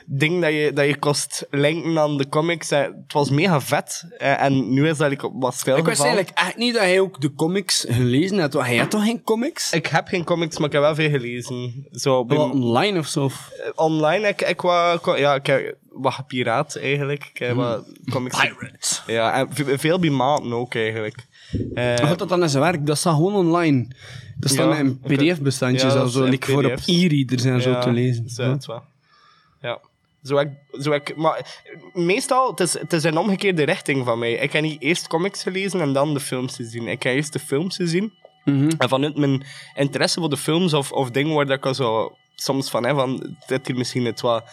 ding 0.07 0.41
dat 0.43 0.51
je, 0.53 0.71
dat 0.75 0.87
je 0.87 0.99
kost 0.99 1.47
linken 1.51 1.99
aan 1.99 2.17
de 2.19 2.29
comics. 2.29 2.71
eh, 2.71 2.81
Het 2.81 3.13
was 3.13 3.31
mega 3.31 3.61
vet. 3.61 4.05
eh, 4.19 4.43
En 4.43 4.73
nu 4.73 4.89
is 4.89 4.97
dat 4.97 5.09
like, 5.11 5.31
wat 5.33 5.55
stil 5.55 5.77
Ik 5.77 5.85
wist 5.85 6.01
eigenlijk 6.01 6.39
echt 6.39 6.57
niet 6.57 6.75
dat 6.75 6.83
hij 6.83 7.01
ook 7.01 7.21
de 7.21 7.35
comics 7.35 7.85
gelezen 7.89 8.39
had. 8.39 8.53
Hij 8.53 8.77
had 8.77 8.91
toch 8.91 9.05
geen 9.05 9.23
comics? 9.23 9.73
Ik 9.73 9.87
heb 9.87 10.07
geen 10.09 10.25
comics, 10.25 10.59
maar 10.59 10.67
ik 10.67 10.73
heb 10.73 10.83
wel 10.83 10.95
veel 10.95 11.11
gelezen. 11.11 11.87
Zo, 11.91 12.25
online 12.51 12.99
of 12.99 13.07
zo? 13.07 13.25
eh, 13.27 13.31
online, 13.75 14.29
ik, 14.29 14.43
ik, 14.43 14.61
wa- 14.61 14.97
ko- 15.03 15.17
ja, 15.17 15.35
ik 15.35 15.75
wat 15.91 16.13
gepiraat 16.13 16.77
eigenlijk. 16.77 17.31
Ik 17.35 17.55
wat 17.55 17.85
comics. 18.11 18.41
Pirates. 18.41 19.03
Ja, 19.07 19.33
en 19.33 19.49
ve- 19.55 19.79
veel 19.79 19.99
bij 19.99 20.11
maten 20.11 20.53
ook 20.53 20.75
eigenlijk. 20.75 21.27
Gaat 21.75 22.19
dat 22.19 22.29
dan 22.29 22.43
in 22.43 22.49
zijn 22.49 22.63
werk? 22.63 22.87
Dat 22.87 22.99
staat 22.99 23.15
gewoon 23.15 23.35
online. 23.35 23.89
Dat 24.37 24.51
staat 24.51 24.73
Ja, 24.73 24.79
in 24.79 24.99
pdf-bestandjes, 24.99 25.93
Ja, 25.93 25.99
dat 25.99 26.13
zo, 26.13 26.25
like 26.25 26.51
voor 26.51 26.65
op 26.65 26.79
e-readers 26.87 27.45
en 27.45 27.63
zo 27.63 27.81
te 27.81 27.91
lezen. 27.91 28.29
zo, 28.29 28.43
het 28.43 28.61
is 28.61 28.67
wel. 28.67 28.83
Ja. 29.63 29.79
Zo 30.23 30.39
ik, 30.39 30.49
zo 30.81 30.93
ik, 30.93 31.17
maar 31.17 31.63
meestal, 31.93 32.51
het 32.51 32.61
is, 32.61 32.79
het 32.79 32.93
is 32.93 33.05
een 33.05 33.17
omgekeerde 33.17 33.63
richting 33.63 34.05
van 34.05 34.19
mij. 34.19 34.33
Ik 34.33 34.53
heb 34.53 34.63
niet 34.63 34.83
eerst 34.83 35.07
comics 35.07 35.43
gelezen 35.43 35.81
en 35.81 35.93
dan 35.93 36.15
de 36.15 36.21
films 36.21 36.57
gezien. 36.57 36.89
Ik 36.89 37.03
heb 37.03 37.15
eerst 37.15 37.33
de 37.33 37.39
films 37.39 37.77
gezien. 37.77 38.13
Mhm. 38.45 38.71
En 38.79 38.89
vanuit 38.89 39.17
mijn 39.17 39.45
interesse 39.75 40.21
voor 40.21 40.31
de 40.31 40.37
films 40.37 40.73
of, 40.75 40.93
of 40.93 41.11
dingen 41.11 41.35
waar 41.35 41.47
dat 41.47 41.57
ik 41.57 41.67
al 41.67 41.75
zo 41.75 42.17
soms 42.35 42.71
van 42.71 42.85
heb, 42.85 42.97
van, 42.97 43.37
dit 43.47 43.67
hier 43.67 43.77
misschien 43.77 44.05
het 44.05 44.21
wat, 44.21 44.45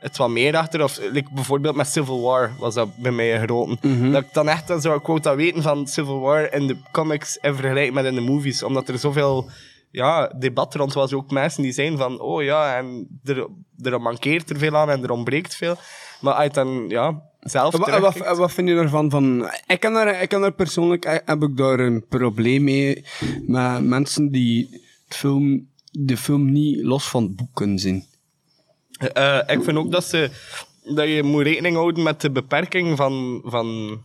het 0.00 0.16
wat 0.16 0.28
meer 0.30 0.56
achter. 0.56 0.82
Of 0.82 0.98
like, 1.12 1.28
bijvoorbeeld 1.34 1.76
met 1.76 1.86
Civil 1.86 2.20
War 2.20 2.52
was 2.58 2.74
dat 2.74 2.96
bij 2.96 3.12
mij 3.12 3.34
een 3.34 3.46
grote. 3.46 3.76
Dat 4.12 4.22
ik 4.22 4.32
dan 4.32 4.48
echt 4.48 4.68
dan 4.68 4.80
zo, 4.80 4.94
ik 4.94 5.06
wou 5.06 5.20
dat 5.20 5.36
weten 5.36 5.62
van 5.62 5.86
Civil 5.86 6.20
War 6.20 6.52
in 6.52 6.66
de 6.66 6.76
comics 6.92 7.36
in 7.36 7.54
vergelijking 7.54 7.94
met 7.94 8.04
in 8.04 8.14
de 8.14 8.20
movies. 8.20 8.62
Omdat 8.62 8.88
er 8.88 8.98
zoveel 8.98 9.50
ja, 9.90 10.26
debat 10.38 10.74
rond 10.74 10.92
was. 10.92 11.12
Ook 11.12 11.30
mensen 11.30 11.62
die 11.62 11.72
zijn 11.72 11.96
van, 11.96 12.20
oh 12.20 12.42
ja, 12.42 12.76
en 12.76 13.08
er, 13.24 13.46
er 13.82 14.00
mankeert 14.00 14.50
er 14.50 14.58
veel 14.58 14.76
aan 14.76 14.90
en 14.90 15.02
er 15.02 15.10
ontbreekt 15.10 15.56
veel. 15.56 15.76
Maar 16.20 16.34
uit 16.34 16.54
dan, 16.54 16.84
ja, 16.88 17.22
zelf 17.40 17.74
En 17.74 17.80
wa- 17.80 17.86
en 17.86 18.00
wat, 18.00 18.16
en 18.16 18.36
wat 18.36 18.52
vind 18.52 18.68
je 18.68 18.74
ervan? 18.74 19.10
Van, 19.10 19.50
ik, 19.66 19.80
kan 19.80 19.92
daar, 19.92 20.22
ik 20.22 20.28
kan 20.28 20.40
daar 20.40 20.52
persoonlijk 20.52 21.04
eh, 21.04 21.18
heb 21.24 21.42
ik 21.42 21.56
daar 21.56 21.80
een 21.80 22.04
probleem 22.08 22.64
mee 22.64 23.04
met 23.46 23.84
mensen 23.84 24.28
die 24.30 24.68
het 25.08 25.16
film, 25.16 25.68
de 25.90 26.16
film 26.16 26.52
niet 26.52 26.82
los 26.82 27.08
van 27.08 27.22
het 27.22 27.36
boek 27.36 27.48
kunnen 27.54 27.78
zien. 27.78 28.04
Eh, 28.98 29.38
ik 29.46 29.62
vind 29.62 29.76
ook 29.76 29.90
dat, 29.90 30.04
ze, 30.04 30.30
dat 30.84 31.08
je 31.08 31.22
moet 31.22 31.42
rekening 31.42 31.76
houden 31.76 32.02
met 32.02 32.20
de 32.20 32.30
beperking 32.30 32.96
van, 32.96 33.42
van, 33.44 33.98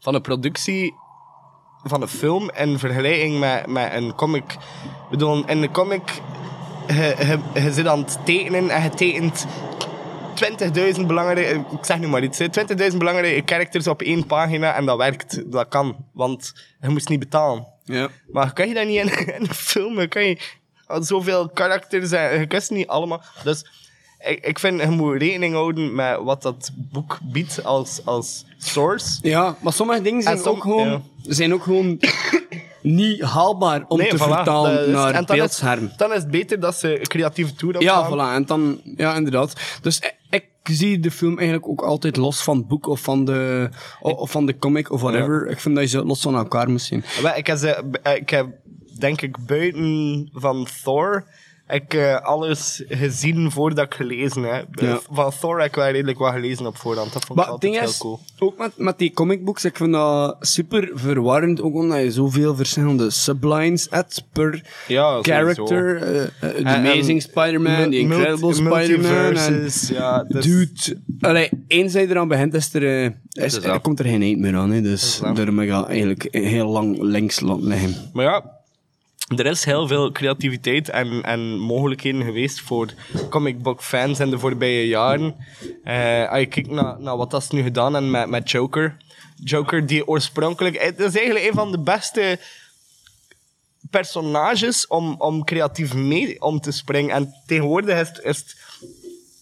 van 0.00 0.12
de 0.12 0.20
productie 0.20 0.94
van 1.82 2.02
een 2.02 2.08
film 2.08 2.50
in 2.50 2.78
vergelijking 2.78 3.38
met, 3.38 3.66
met 3.66 3.92
een 3.92 4.14
comic. 4.14 4.52
Ik 4.52 5.10
bedoel, 5.10 5.46
in 5.46 5.60
de 5.60 5.70
comic, 5.70 6.20
je, 6.86 6.94
je, 7.54 7.60
je 7.60 7.72
zit 7.72 7.86
aan 7.86 7.98
het 7.98 8.18
tekenen 8.24 8.70
en 8.70 8.82
je 8.82 8.90
tekent 8.90 9.46
20.000 10.98 11.06
belangrijke, 11.06 11.64
ik 11.70 11.84
zeg 11.84 11.98
nu 11.98 12.08
maar 12.08 12.22
iets, 12.22 12.38
hè, 12.38 12.46
20.000 12.90 12.96
belangrijke 12.96 13.42
characters 13.44 13.86
op 13.86 14.02
één 14.02 14.26
pagina 14.26 14.74
en 14.74 14.86
dat 14.86 14.96
werkt. 14.96 15.52
Dat 15.52 15.68
kan, 15.68 15.96
want 16.12 16.52
je 16.80 16.88
moest 16.88 17.08
niet 17.08 17.18
betalen. 17.18 17.66
Ja. 17.84 18.08
Maar 18.30 18.52
kan 18.52 18.68
je 18.68 18.74
dat 18.74 18.86
niet 18.86 18.98
in, 18.98 19.26
in 19.34 19.40
een 19.40 19.54
film? 19.54 20.08
Kan 20.08 20.24
je 20.24 20.38
zoveel 21.00 21.48
karakters 21.48 22.10
en 22.10 22.40
je 22.40 22.46
kunt 22.46 22.62
ze 22.62 22.72
niet 22.72 22.86
allemaal. 22.86 23.22
Dus 23.44 23.64
ik, 24.18 24.46
ik 24.46 24.58
vind, 24.58 24.80
je 24.80 24.86
moet 24.86 25.18
rekening 25.22 25.54
houden 25.54 25.94
met 25.94 26.18
wat 26.22 26.42
dat 26.42 26.70
boek 26.74 27.18
biedt 27.22 27.64
als, 27.64 28.00
als 28.04 28.44
source. 28.58 29.18
Ja, 29.22 29.56
maar 29.60 29.72
sommige 29.72 30.02
dingen 30.02 30.22
zijn, 30.22 30.38
som- 30.38 30.46
ook, 30.56 30.62
gewoon, 30.62 30.88
ja. 30.88 31.00
zijn 31.22 31.54
ook 31.54 31.62
gewoon 31.62 31.98
niet 32.82 33.20
haalbaar 33.22 33.84
om 33.88 33.98
te 33.98 34.14
voilà, 34.16 34.18
vertalen 34.18 34.86
is- 34.86 34.92
naar 34.92 35.14
en 35.14 35.24
dan 35.24 35.36
beeldscherm. 35.36 35.84
Is, 35.84 35.96
dan 35.96 36.12
is 36.12 36.16
het 36.22 36.30
beter 36.30 36.60
dat 36.60 36.74
ze 36.76 36.98
creatieve 37.02 37.54
toer 37.54 37.82
Ja, 37.82 38.08
voilà. 38.10 38.34
En 38.34 38.44
dan, 38.46 38.80
ja, 38.96 39.14
inderdaad. 39.14 39.60
Dus 39.82 39.98
ik, 39.98 40.16
ik 40.30 40.76
zie 40.76 41.00
de 41.00 41.10
film 41.10 41.36
eigenlijk 41.38 41.68
ook 41.68 41.80
altijd 41.82 42.16
los 42.16 42.42
van 42.42 42.56
het 42.56 42.68
boek 42.68 42.86
of 42.86 43.00
van 43.00 43.24
de, 43.24 43.68
of 44.00 44.30
van 44.30 44.46
de 44.46 44.58
comic 44.58 44.90
of 44.90 45.00
whatever. 45.00 45.48
Ik 45.48 45.60
vind 45.60 45.74
dat 45.74 45.84
je 45.84 45.90
ze 45.98 46.04
los 46.04 46.20
van 46.20 46.34
elkaar 46.36 46.70
moet 46.70 46.82
zien. 46.82 47.04
Ik 47.36 47.46
heb, 47.46 47.58
ze, 47.58 47.82
ik 48.16 48.30
heb, 48.30 48.46
denk 49.00 49.20
ik, 49.20 49.36
buiten 49.46 50.28
van 50.32 50.66
Thor, 50.84 51.24
ik 51.68 51.94
eh, 51.94 52.20
alles 52.20 52.82
gezien 52.88 53.50
voordat 53.50 53.84
ik 53.86 53.94
gelezen 53.94 54.42
heb. 54.42 54.66
Ja. 54.70 55.00
Van 55.10 55.32
Thor 55.40 55.58
heb 55.60 55.68
ik 55.68 55.74
wel 55.74 55.90
redelijk 55.90 56.18
wat 56.18 56.32
gelezen 56.32 56.66
op 56.66 56.76
voorhand. 56.76 57.12
Dat 57.12 57.24
vond 57.24 57.38
ik 57.40 57.44
Maar 57.46 57.54
het 57.54 57.64
altijd 57.64 57.74
heel 57.80 57.88
is, 57.90 57.98
cool. 57.98 58.20
ook 58.38 58.58
met, 58.58 58.72
met 58.76 58.98
die 58.98 59.12
comicbooks, 59.12 59.64
ik 59.64 59.76
vind 59.76 59.92
dat 59.92 60.36
super 60.40 60.90
verwarrend, 60.94 61.62
ook 61.62 61.74
omdat 61.74 62.02
je 62.02 62.10
zoveel 62.12 62.54
verschillende 62.56 63.10
sublines 63.10 63.86
hebt 63.90 64.24
per 64.32 64.62
Ja, 64.88 65.18
character. 65.22 65.96
eh, 66.02 66.22
eh, 66.22 66.28
The 66.40 66.46
En- 66.46 66.66
Amazing 66.66 67.22
Spider-Man, 67.22 67.90
The 67.90 67.98
Incredible 67.98 68.54
Spider-Man. 68.54 69.34
Ja, 69.92 70.22
dus- 70.28 70.44
Dude, 70.44 70.98
allee, 71.20 71.48
eens 71.66 71.94
eraan 71.94 72.28
begint, 72.28 72.54
is 72.54 72.74
er, 72.74 73.04
eh, 73.04 73.44
is, 73.44 73.54
er 73.56 73.80
komt 73.80 73.98
er 73.98 74.04
geen 74.04 74.22
eind 74.22 74.38
meer 74.38 74.56
aan. 74.56 74.70
Hè, 74.70 74.80
dus 74.82 75.18
daarom 75.34 75.58
heb 75.58 75.68
ik 75.68 75.86
eigenlijk 75.88 76.28
heel 76.30 76.66
lang 76.68 76.98
links 77.00 77.40
laten 77.40 77.66
liggen. 77.66 77.94
Maar 78.12 78.24
ja, 78.24 78.58
er 79.36 79.46
is 79.46 79.64
heel 79.64 79.86
veel 79.86 80.12
creativiteit 80.12 80.88
en, 80.88 81.22
en 81.22 81.58
mogelijkheden 81.58 82.22
geweest 82.22 82.60
voor 82.60 82.88
comic 83.28 83.62
book 83.62 83.82
fans 83.82 84.20
in 84.20 84.30
de 84.30 84.38
voorbije 84.38 84.86
jaren. 84.86 85.36
Eh, 85.84 86.28
als 86.28 86.38
je 86.38 86.46
kijkt 86.46 86.70
naar, 86.70 87.16
wat 87.16 87.30
dat 87.30 87.44
ze 87.44 87.54
nu 87.54 87.62
gedaan 87.62 87.94
hebben 87.94 88.30
met, 88.30 88.50
Joker. 88.50 88.96
Joker, 89.44 89.86
die 89.86 90.06
oorspronkelijk... 90.06 90.82
Het 90.82 90.98
is 90.98 91.16
eigenlijk 91.16 91.46
een 91.46 91.54
van 91.54 91.70
de 91.70 91.78
beste 91.78 92.38
personages 93.90 94.86
om, 94.86 95.14
om 95.18 95.44
creatief 95.44 95.94
mee 95.94 96.42
om 96.42 96.60
te 96.60 96.70
springen. 96.70 97.14
En 97.14 97.34
tegenwoordig 97.46 98.00
is 98.00 98.08
het... 98.08 98.20
Is 98.22 98.36
het 98.36 98.56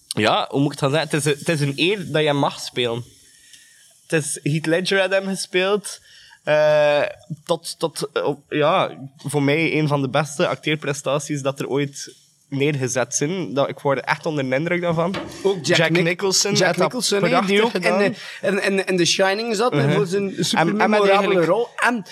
ja, 0.09 0.46
hoe 0.51 0.61
moet 0.61 0.72
ik 0.72 0.79
gaan 0.79 0.90
zeggen? 0.90 1.18
Is, 1.18 1.24
het 1.24 1.48
is 1.48 1.61
een 1.61 1.72
eer 1.77 2.12
dat 2.12 2.22
je 2.22 2.33
mag 2.33 2.61
spelen. 2.61 3.05
Het 4.07 4.24
is 4.24 4.38
Heath 4.42 4.66
Ledger 4.66 5.01
had 5.01 5.11
hem 5.11 5.27
gespeeld. 5.27 6.01
Tot, 7.45 7.79
tot 7.79 8.09
eh, 8.13 8.29
ja, 8.49 8.91
voor 9.17 9.43
mij 9.43 9.79
een 9.79 9.89
van 9.89 10.01
de 10.03 10.09
beste 10.09 10.47
acteerprestaties 10.49 11.43
dat 11.43 11.61
er 11.61 11.69
ooit 11.69 12.15
neergezet 12.49 13.15
zijn. 13.15 13.55
Dat, 13.55 13.69
ik 13.69 13.79
word 13.79 14.01
echt 14.01 14.27
onder 14.27 14.49
de 14.51 14.57
indruk 14.57 14.81
daarvan. 14.81 15.15
Ook 15.43 15.65
Jack, 15.65 15.91
Nic- 15.91 16.03
Nicholson. 16.03 16.53
Jack 16.55 16.77
dat 16.77 16.93
Nicholson, 16.93 17.47
die 17.47 17.65
ook 17.65 17.73
in 17.73 17.81
de, 17.81 18.13
in, 18.43 18.63
in, 18.63 18.87
in 18.87 18.97
The 18.97 19.05
Shining 19.05 19.57
zat, 19.57 19.73
en 19.73 19.79
Uh-huh. 19.79 19.95
voor 19.95 20.07
zijn 20.07 20.35
super 20.39 20.59
En- 20.69 20.81
en 20.81 20.91
met 20.91 21.45
rol. 21.45 21.69
En 21.77 22.05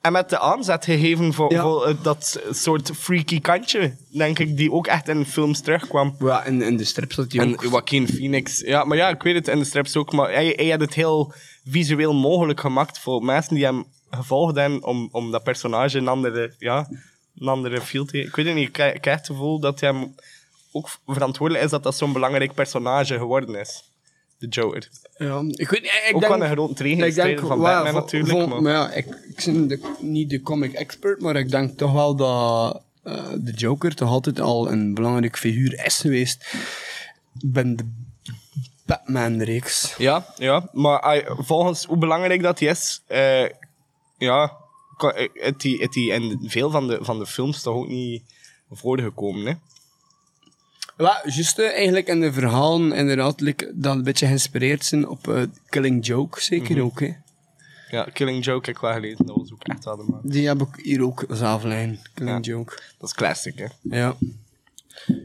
En 0.00 0.12
met 0.12 0.30
de 0.30 0.38
aanzet 0.38 0.84
gegeven 0.84 1.32
voor, 1.32 1.52
Ja. 1.52 1.62
voor 1.62 1.86
eh, 1.86 1.94
dat 2.02 2.40
soort 2.50 2.90
freaky 2.96 3.40
kantje, 3.40 3.96
denk 4.08 4.38
ik, 4.38 4.56
die 4.56 4.72
ook 4.72 4.86
echt 4.86 5.08
in 5.08 5.26
films 5.26 5.60
terugkwam. 5.60 6.16
ja, 6.18 6.44
in, 6.44 6.62
in 6.62 6.76
de 6.76 6.84
strip 6.84 7.12
zat 7.12 7.32
hij 7.32 7.40
En 7.40 7.52
ook. 7.52 7.62
Joaquin 7.62 8.08
Phoenix. 8.08 8.60
Ja, 8.60 8.84
maar 8.84 8.96
ja, 8.96 9.08
ik 9.08 9.22
weet 9.22 9.34
het 9.34 9.48
in 9.48 9.58
de 9.58 9.64
strips 9.64 9.96
ook. 9.96 10.12
Maar 10.12 10.32
hij, 10.32 10.52
hij 10.56 10.70
had 10.70 10.80
het 10.80 10.94
heel 10.94 11.32
visueel 11.64 12.14
mogelijk 12.14 12.60
gemaakt 12.60 12.98
voor 12.98 13.24
mensen 13.24 13.54
die 13.54 13.64
hem 13.64 13.84
gevolgd 14.10 14.56
hebben 14.56 14.84
om, 14.84 15.08
om 15.12 15.30
dat 15.30 15.42
personage 15.42 15.98
een 15.98 16.08
andere, 16.08 16.54
ja, 16.58 16.88
een 17.38 17.48
andere 17.48 17.80
feel 17.80 18.04
te 18.04 18.18
Ik 18.18 18.36
weet 18.36 18.46
het 18.46 18.54
niet, 18.54 18.66
ik 18.66 18.72
krijg 18.72 18.94
ik 18.94 19.00
krijg 19.00 19.16
het 19.16 19.26
gevoel 19.26 19.60
dat 19.60 19.80
hij 19.80 19.90
hem 19.90 20.14
ook 20.72 20.88
verantwoordelijk 21.06 21.64
is 21.64 21.70
dat 21.70 21.82
dat 21.82 21.96
zo'n 21.96 22.12
belangrijk 22.12 22.54
personage 22.54 23.18
geworden 23.18 23.54
is. 23.54 23.89
De 24.40 24.46
Joker. 24.48 24.88
Ja, 25.16 25.42
ik 25.46 25.68
weet 25.70 25.82
niet, 25.82 25.90
ik 26.08 26.14
Ook 26.14 26.20
denk... 26.20 26.32
wel 26.32 26.42
een 26.44 26.50
grote 26.50 26.72
ik 26.72 26.78
denk, 26.78 26.98
tegenstrijder 26.98 27.46
van 27.46 27.60
wel, 27.60 27.72
Batman 27.82 27.94
natuurlijk. 27.94 28.30
vol- 28.32 28.46
maar... 28.46 28.62
maar 28.62 28.72
ja, 28.72 28.90
ik, 28.92 29.06
ik 29.06 29.42
ben 29.44 29.68
de, 29.68 29.80
niet 30.00 30.30
de 30.30 30.40
comic 30.42 30.72
expert, 30.72 31.20
maar 31.20 31.36
ik 31.36 31.50
denk 31.50 31.78
toch 31.78 31.92
wel 31.92 32.16
dat 32.16 32.82
eh, 33.02 33.28
de 33.38 33.52
Joker 33.52 33.94
toch 33.94 34.08
altijd 34.08 34.40
al 34.40 34.70
een 34.70 34.94
belangrijk 34.94 35.38
figuur 35.38 35.84
is 35.84 35.98
geweest 35.98 36.54
binnen 37.32 37.76
de 37.76 37.84
Batman-reeks. 38.86 39.94
Ja, 39.98 40.26
ja, 40.36 40.68
maar 40.72 41.00
hij- 41.02 41.26
volgens 41.38 41.84
hoe 41.84 41.98
belangrijk 41.98 42.42
dat 42.42 42.58
hij 42.58 42.68
is, 42.68 43.02
eh, 43.06 43.48
ja, 44.18 44.56
eh, 45.14 45.28
het 45.34 45.60
die, 45.60 45.78
het 45.82 45.92
die 45.92 46.12
in 46.12 46.40
veel 46.46 46.70
van 46.70 46.86
de, 46.88 46.98
van 47.00 47.18
de 47.18 47.26
films 47.26 47.62
toch 47.62 47.74
ook 47.74 47.88
niet 47.88 48.22
voorgekomen, 48.70 49.46
hè? 49.46 49.52
Ja, 51.00 51.22
juist 51.24 51.58
eigenlijk 51.58 52.06
in 52.06 52.20
de 52.20 52.32
verhalen 52.32 52.92
inderdaad 52.92 53.40
like, 53.40 53.72
dat 53.74 53.94
een 53.94 54.02
beetje 54.02 54.26
geïnspireerd 54.26 54.84
zijn 54.84 55.08
op 55.08 55.28
eh, 55.28 55.42
Killing 55.68 56.06
Joke, 56.06 56.42
zeker 56.42 56.76
Mhm. 56.76 56.84
ook. 56.84 57.00
Hè. 57.00 57.12
Ja, 57.90 58.04
Killing 58.12 58.44
Joke 58.44 58.66
heb 58.66 58.74
ik 58.74 58.80
wel 58.80 58.92
gelezen. 58.92 59.26
Dat 59.26 59.36
was 59.36 59.52
ook 59.52 59.62
echt 59.64 59.84
wel 59.84 59.96
de 59.96 60.04
man. 60.08 60.20
Die 60.22 60.46
heb 60.46 60.60
ik 60.60 60.68
hier 60.82 61.04
ook 61.04 61.24
zelf 61.28 61.62
liggen, 61.64 61.98
Killing 62.14 62.46
Ja. 62.46 62.52
Joke. 62.52 62.78
Dat 62.98 63.08
is 63.08 63.14
classic, 63.14 63.58
hè. 63.58 63.66
Ja. 63.98 64.16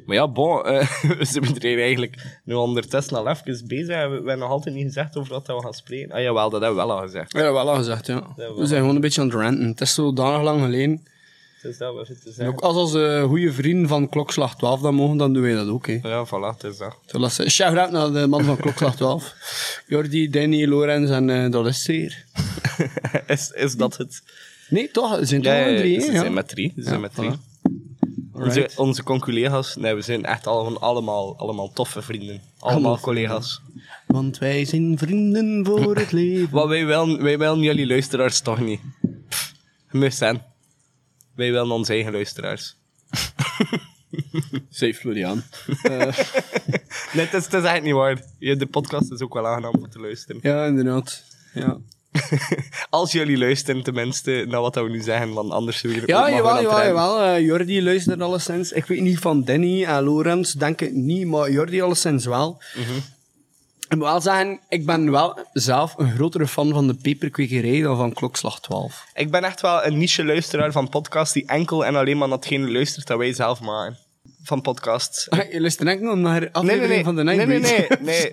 Maar 0.06 0.16
ja, 0.16 0.28
bon, 0.28 0.64
eh, 0.66 0.90
we 1.20 1.26
zijn 1.26 1.62
eigenlijk 1.64 2.40
nu 2.44 2.54
ondertussen 2.54 3.18
al 3.18 3.28
even 3.28 3.68
bezig. 3.68 3.88
We, 3.88 4.08
we 4.10 4.14
hebben 4.16 4.38
nog 4.40 4.50
altijd 4.50 4.76
niet 4.76 4.86
gezegd 4.86 5.18
over 5.18 5.34
wat 5.34 5.48
we 5.48 5.62
gaan 5.62 5.74
spreken. 5.74 6.12
Ah 6.12 6.22
jawel, 6.22 6.50
dat 6.50 6.62
hebben 6.62 6.80
we 6.80 6.86
wel 6.88 6.96
al 6.98 7.02
gezegd. 7.02 7.32
Ja, 7.34 7.52
wel 7.54 7.70
al 7.70 7.76
gezegd, 7.76 8.06
ja. 8.08 8.28
We 8.36 8.66
zijn 8.66 8.80
gewoon 8.80 8.96
een 8.96 9.02
beetje 9.02 9.22
aan 9.22 9.28
het 9.28 9.36
ranten. 9.36 9.68
Het 9.68 9.82
is 9.82 9.94
zodanig 9.94 10.42
lang 10.42 10.62
geleden. 10.62 11.06
Dat 11.66 11.74
te 12.22 12.30
En 12.30 12.34
zeggen. 12.34 12.54
ook 12.56 12.62
als 12.62 12.76
onze 12.76 13.24
goede 13.28 13.54
vrienden 13.54 13.88
van 13.88 14.10
Klokslag 14.10 14.56
12 14.58 14.82
dat 14.82 14.94
mogen, 14.94 15.18
dan 15.18 15.34
doen 15.34 15.42
wij 15.44 15.54
dat 15.54 15.68
ook. 15.68 15.88
Hè. 15.88 16.00
Ja, 16.02 16.26
voilà, 16.28 16.58
het 16.58 16.64
is 16.64 16.78
dat. 16.78 16.98
Ze- 17.34 17.50
Shout-out 17.50 17.92
naar 17.92 18.12
de 18.12 18.28
man 18.28 18.44
van 18.44 18.58
Klokslag 18.58 18.96
12. 18.96 19.34
Jordi, 19.88 20.30
Danny, 20.30 20.66
Lorenz 20.68 21.10
en 21.10 21.30
eh 21.30 21.52
dat 21.52 21.66
is 21.68 21.84
is, 23.28 23.52
is 23.52 23.76
dat 23.76 23.98
het? 23.98 24.22
Nee, 24.70 24.92
toch? 24.92 25.16
Ze 25.18 25.26
zijn 25.26 25.42
toch 25.42 25.54
Ja, 25.54 25.76
drie, 25.78 26.00
ze 26.00 26.12
zijn 26.12 26.24
Ja. 26.24 26.30
met 26.30 26.48
drie. 26.48 26.74
Ze 26.76 26.84
zijn 26.84 27.00
met 27.02 27.14
drie. 27.16 27.32
voilà. 27.32 27.54
Onze, 28.34 28.70
onze 28.76 29.04
conculega's, 29.04 29.76
nee, 29.76 29.94
we 29.94 30.02
zijn 30.02 30.26
echt 30.26 30.48
allemaal, 30.48 30.80
allemaal, 30.82 31.38
allemaal 31.38 31.72
toffe 31.74 32.02
vrienden. 32.02 32.42
Allemaal 32.60 32.80
Allemaal 32.80 33.00
collega's. 33.00 33.62
Want 34.08 34.38
wij 34.38 34.66
zijn 34.66 34.98
vrienden 34.98 35.66
voor 35.66 35.96
het 35.96 36.12
leven. 36.22 36.50
Maar 36.52 36.68
wij 36.68 36.86
willen, 36.86 37.24
wij 37.24 37.38
willen 37.38 37.60
jullie 37.60 37.88
luisteraars 37.88 38.40
toch 38.40 38.60
niet. 38.60 38.80
Pff, 39.30 39.54
zijn. 40.18 40.44
Wij 41.36 41.52
willen 41.52 41.72
onze 41.72 41.94
eigen 41.94 42.12
luisteraars. 42.12 42.76
Safe 44.70 44.94
Florian. 44.94 45.44
Nee, 47.14 47.26
het 47.26 47.34
is, 47.34 47.44
het 47.44 47.54
is 47.54 47.64
echt 47.64 47.82
niet 47.82 47.94
waar. 47.94 48.22
De 48.40 48.68
podcast 48.72 49.12
is 49.12 49.22
ook 49.22 49.34
wel 49.34 49.48
aangenaam 49.48 49.74
om 49.74 49.90
te 49.90 50.00
luisteren. 50.00 50.40
Ja, 50.44 50.66
inderdaad. 50.66 51.24
Ja, 51.54 51.78
Als 52.90 53.12
jullie 53.12 53.38
luisteren, 53.38 53.84
tenminste, 53.84 54.46
naar 54.48 54.62
wat 54.62 54.76
we 54.76 54.90
nu 54.90 55.02
zeggen, 55.02 55.34
want 55.34 55.52
anders 55.52 55.78
zullen 55.78 56.00
we 56.00 56.04
ja 56.06 56.30
jawel, 56.30 56.54
wel 56.54 56.62
jawel, 56.62 56.78
aan 56.78 56.86
jawel. 56.86 57.22
Eh, 57.22 57.46
Jordi 57.46 57.84
luistert 57.84 58.22
alleszins. 58.22 58.72
Ik 58.72 58.86
weet 58.86 59.02
niet 59.02 59.20
van 59.20 59.44
Danny 59.44 59.84
en 59.84 60.04
Lorenz, 60.04 60.54
denk 60.54 60.82
ik 60.82 60.94
niet, 60.94 61.28
maar 61.28 61.52
Jordi 61.52 61.82
alleszins 61.82 62.26
wel. 62.26 62.62
Ik 63.90 63.96
moet 63.96 64.06
wel 64.06 64.22
zeggen, 64.22 64.60
ik 64.70 64.86
ben 64.86 65.12
wel 65.12 65.40
zelf 65.54 65.94
een 65.98 66.12
grotere 66.12 66.48
fan 66.48 66.70
van 66.70 66.88
de 66.88 66.94
peperkwekerij 66.94 67.82
dan 67.82 67.98
van 67.98 68.14
Klokslag 68.14 68.60
12. 68.60 69.06
Ik 69.14 69.32
ben 69.32 69.44
echt 69.44 69.62
wel 69.62 69.86
een 69.86 69.98
niche-luisteraar 69.98 70.72
van 70.72 70.90
podcasts 70.90 71.34
die 71.34 71.46
enkel 71.46 71.86
en 71.86 71.96
alleen 71.96 72.18
maar 72.18 72.28
naar 72.28 72.38
hetgene 72.38 72.72
luistert 72.72 73.08
dat 73.08 73.18
wij 73.18 73.34
zelf 73.34 73.62
maken. 73.62 73.98
Van 74.46 74.62
podcasts. 74.62 75.30
Ah, 75.30 75.52
Je 75.52 75.62
luistert 75.62 75.90
enkel 75.90 76.16
naar 76.16 76.40
de 76.40 76.50
Nee, 76.54 76.64
nee, 76.64 76.72
aflevering 76.72 76.94
nee. 76.96 77.04
van 77.04 77.16
de 77.16 77.24
nee, 77.24 77.36
nee, 77.46 77.60
Nightbreed. 77.60 78.02
nee, 78.02 78.30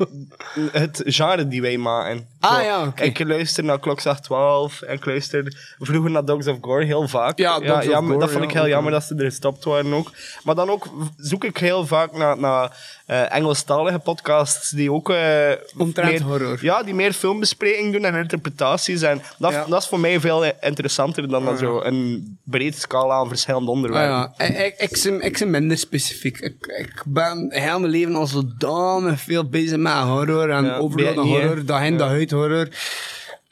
nee. 0.54 0.70
Het 0.82 1.02
genre 1.04 1.48
die 1.48 1.60
wij 1.62 1.76
maken. 1.76 2.26
Ah, 2.40 2.54
Zo, 2.54 2.60
ja, 2.60 2.86
oké. 2.86 3.02
Ik 3.02 3.18
luister 3.24 3.64
naar 3.64 3.78
Klokslag 3.80 4.20
12 4.20 4.80
en 4.82 4.94
ik 4.94 5.04
luister 5.06 5.74
vroeger 5.78 6.10
naar 6.10 6.24
Dogs 6.24 6.46
of 6.46 6.56
Gore 6.60 6.84
heel 6.84 7.08
vaak. 7.08 7.38
Ja, 7.38 7.58
Dogs 7.58 7.70
of 7.72 7.84
jammer- 7.84 8.12
Gore, 8.12 8.18
dat 8.18 8.30
vond 8.30 8.42
ja, 8.44 8.48
ik 8.50 8.54
heel 8.56 8.68
jammer 8.68 8.92
ja. 8.92 8.98
dat 8.98 9.06
ze 9.08 9.14
er 9.14 9.24
gestopt 9.24 9.64
waren 9.64 9.92
ook. 9.92 10.10
Maar 10.44 10.54
dan 10.54 10.70
ook 10.70 10.86
zoek 11.16 11.44
ik 11.44 11.56
heel 11.56 11.86
vaak 11.86 12.12
naar, 12.16 12.38
naar 12.38 12.76
eh, 13.06 13.34
Engelstalige 13.34 13.98
podcasts 13.98 14.70
die 14.70 14.92
ook... 14.92 15.10
eh, 15.10 15.50
Omtrent 15.76 16.10
meer, 16.12 16.22
horror. 16.22 16.58
Ja, 16.60 16.82
die 16.82 16.94
meer 16.94 17.12
filmbespreking 17.12 17.92
doen 17.92 18.04
en 18.04 18.14
interpretaties. 18.14 19.02
En 19.02 19.22
dat, 19.38 19.52
Ja. 19.52 19.64
dat 19.68 19.82
is 19.82 19.88
voor 19.88 20.00
mij 20.00 20.20
veel 20.20 20.44
interessanter 20.60 21.28
dan 21.28 21.44
dan 21.44 21.58
zo 21.58 21.80
een 21.82 22.38
breed 22.44 22.78
scala 22.78 23.14
aan 23.14 23.28
verschillende 23.28 23.66
Ah, 23.70 23.72
onderwerpen. 23.76 24.34
ja. 24.46 24.46
ik, 24.64 24.74
ik, 24.78 24.90
ik, 24.90 25.22
ik 25.22 25.38
ben 25.38 25.50
minder 25.50 25.78
specifiek. 25.78 26.00
Ik, 26.10 26.38
ik 26.66 27.02
ben 27.06 27.46
heel 27.48 27.80
mijn 27.80 27.92
leven 27.92 28.14
al 28.14 28.26
zodanig 28.26 29.20
veel 29.20 29.48
bezig 29.48 29.78
met 29.78 29.92
horror 29.92 30.50
en 30.50 30.64
Ja, 30.64 30.78
de 30.78 31.20
horror, 31.20 31.64
dag 31.64 31.84
in, 31.84 31.96
dag 31.96 32.10
uit 32.10 32.30
horror. 32.30 32.68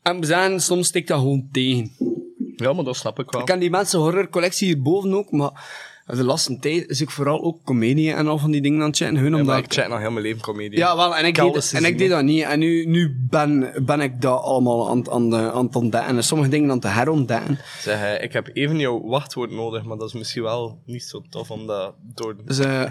En 0.03 0.21
we 0.21 0.55
soms 0.59 0.87
stikt 0.87 1.09
dat 1.09 1.19
gewoon 1.19 1.49
tegen. 1.53 1.91
Ja, 2.57 2.73
maar 2.73 2.85
dat 2.85 2.97
snap 2.97 3.19
ik 3.19 3.31
wel. 3.31 3.41
Ik 3.41 3.47
ken 3.47 3.59
die 3.59 3.71
mensen 3.71 3.99
horrorcollectie 3.99 4.67
hierboven 4.67 5.15
ook, 5.15 5.31
maar 5.31 5.51
de 6.17 6.25
laatste 6.25 6.59
tijd 6.59 6.89
is 6.89 7.01
ik 7.01 7.11
vooral 7.11 7.43
ook 7.43 7.65
comedie 7.65 8.13
en 8.13 8.27
al 8.27 8.39
van 8.39 8.51
die 8.51 8.61
dingen 8.61 8.81
aan 8.81 8.87
het 8.87 8.97
chatten. 8.97 9.17
Hun 9.17 9.35
omdat 9.35 9.59
ik 9.59 9.73
check 9.73 9.89
nog 9.89 9.99
heel 9.99 10.11
mijn 10.11 10.25
leven 10.25 10.41
comedie. 10.41 10.79
ja, 10.79 10.97
wel, 10.97 11.17
en 11.17 11.25
ik, 11.25 11.35
deed, 11.35 11.73
en 11.73 11.85
ik 11.85 11.99
deed 11.99 12.09
dat 12.09 12.23
niet. 12.23 12.43
En 12.43 12.59
nu, 12.59 12.87
nu 12.87 13.27
ben, 13.31 13.73
ben 13.87 14.01
ik 14.01 14.21
dat 14.21 14.43
allemaal 14.43 14.89
aan, 14.91 15.11
aan, 15.11 15.31
de, 15.31 15.53
aan 15.53 15.67
het 15.67 15.77
ontdekken. 15.77 16.17
En 16.17 16.25
sommige 16.25 16.51
dingen 16.51 16.71
aan 16.71 16.77
het 16.77 16.93
herontdekken. 16.93 17.59
Zeg, 17.81 18.21
ik 18.21 18.33
heb 18.33 18.51
even 18.53 18.79
jouw 18.79 19.01
wachtwoord 19.07 19.51
nodig, 19.51 19.85
maar 19.85 19.97
dat 19.97 20.09
is 20.09 20.15
misschien 20.15 20.43
wel 20.43 20.83
niet 20.87 21.03
zo 21.03 21.23
tof 21.31 21.51
om 21.51 21.67
dat 21.67 21.95
door... 22.15 22.37
Dus, 22.45 22.59
eh 22.59 22.85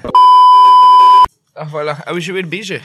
Ach, 1.53 1.69
voilà. 1.69 2.03
En 2.03 2.13
we 2.13 2.21
zijn 2.21 2.36
weer 2.36 2.47
bezig. 2.47 2.84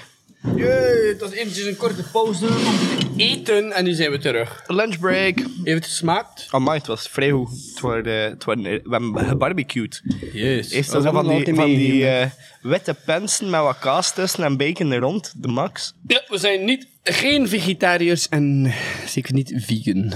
Jee, 0.56 1.08
het 1.08 1.20
was 1.20 1.30
eventjes 1.30 1.66
een 1.66 1.76
korte 1.76 2.02
pauze 2.12 2.46
om 2.46 2.52
te 2.52 3.06
eten. 3.16 3.72
En 3.72 3.84
nu 3.84 3.92
zijn 3.92 4.10
we 4.10 4.18
terug. 4.18 4.64
Lunchbreak. 4.66 5.38
Even 5.64 5.82
gesmaakt. 5.82 6.46
Amai, 6.50 6.78
het 6.78 6.86
was 6.86 7.08
vrij 7.08 7.30
goed. 7.30 7.48
Het 7.70 7.80
waren, 7.80 8.24
eh, 8.24 8.30
het 8.30 8.44
waren, 8.44 8.66
eh, 8.66 8.78
we 8.84 8.90
hebben 8.90 9.26
gebarbecued. 9.26 10.02
Yes. 10.32 10.70
Eerst 10.70 10.90
zo 10.90 11.00
van 11.00 11.28
die, 11.28 11.54
van 11.54 11.66
die 11.66 12.06
eh, 12.06 12.30
witte 12.62 12.96
pensen 13.04 13.50
met 13.50 13.60
wat 13.60 13.78
kaas 13.78 14.14
tussen 14.14 14.44
en 14.44 14.56
bacon 14.56 14.90
er 14.90 15.00
rond. 15.00 15.32
De 15.36 15.48
max. 15.48 15.94
Ja, 16.06 16.22
we 16.28 16.38
zijn 16.38 16.64
niet, 16.64 16.86
geen 17.02 17.48
vegetariërs 17.48 18.28
en 18.28 18.72
zeker 19.06 19.34
niet 19.34 19.52
vegan. 19.56 20.14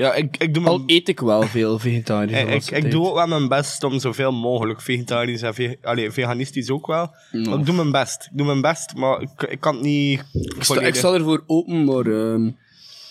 Ja, 0.00 0.14
ik, 0.14 0.36
ik 0.36 0.54
doe 0.54 0.66
Al 0.66 0.76
mijn... 0.76 0.90
eet 0.90 1.08
ik 1.08 1.20
wel 1.20 1.42
veel 1.42 1.78
vegetarisch. 1.78 2.38
Ik, 2.40 2.76
ik, 2.76 2.84
ik 2.84 2.90
doe 2.90 3.08
ook 3.08 3.14
wel 3.14 3.26
mijn 3.26 3.48
best 3.48 3.84
om 3.84 3.98
zoveel 3.98 4.32
mogelijk 4.32 4.80
vegetarisch 4.80 5.42
en 5.42 5.54
ve 5.54 5.78
allee, 5.82 6.10
veganistisch 6.10 6.70
ook 6.70 6.86
wel. 6.86 7.14
Maar 7.32 7.58
ik 7.58 7.66
doe 7.66 7.74
mijn 7.74 7.90
best. 7.90 8.28
Ik 8.30 8.36
doe 8.38 8.46
mijn 8.46 8.60
best, 8.60 8.94
maar 8.94 9.20
ik, 9.20 9.42
ik 9.48 9.59
kan 9.60 9.74
het 9.74 9.82
niet 9.84 10.24
Ik 10.32 10.62
sta, 10.64 10.80
ik 10.80 10.94
ervoor 10.96 11.42
open, 11.46 11.84
maar... 11.84 12.06
ehm, 12.06 12.50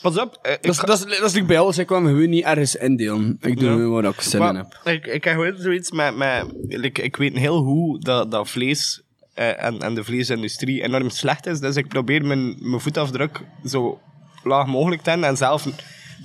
Pas 0.02 0.18
op. 0.18 0.40
eh, 0.42 0.52
ik 0.54 0.62
dat, 0.64 0.72
is, 0.72 0.80
ga- 0.80 0.86
dat, 0.86 0.98
is, 0.98 1.04
dat 1.04 1.12
is 1.14 1.20
natuurlijk 1.20 1.48
bij 1.48 1.60
alles. 1.60 1.78
Ik 1.78 1.88
kwam 1.88 2.06
gewoon 2.06 2.30
niet 2.30 2.44
ergens 2.44 2.76
indelen. 2.76 3.38
Ik 3.42 3.60
doe 3.60 3.70
Ja. 3.70 3.88
waar 3.88 4.04
ik 4.04 4.22
zin 4.22 4.32
in 4.34 4.46
Maar 4.46 4.56
heb. 4.56 4.80
ik, 4.94 5.06
ik 5.08 5.24
heb 5.24 5.34
gewoon 5.34 5.56
zoiets 5.58 5.92
met... 5.92 6.16
met 6.16 6.44
like, 6.68 7.02
ik 7.02 7.16
weet 7.16 7.38
heel 7.38 7.58
hoe 7.58 8.00
dat, 8.00 8.32
dat 8.32 8.50
vlees 8.50 9.02
eh, 9.34 9.64
en, 9.64 9.80
en 9.82 9.96
de 9.96 10.04
vleesindustrie 10.04 10.84
enorm 10.84 11.10
slecht 11.10 11.46
is. 11.46 11.60
Dus 11.60 11.76
ik 11.76 11.88
probeer 11.88 12.26
mijn, 12.26 12.56
mijn 12.60 12.82
voetafdruk 12.82 13.42
zo 13.66 14.00
laag 14.44 14.68
mogelijk 14.68 15.02
te 15.02 15.10
hebben 15.10 15.28
en 15.30 15.38
zelf 15.38 15.68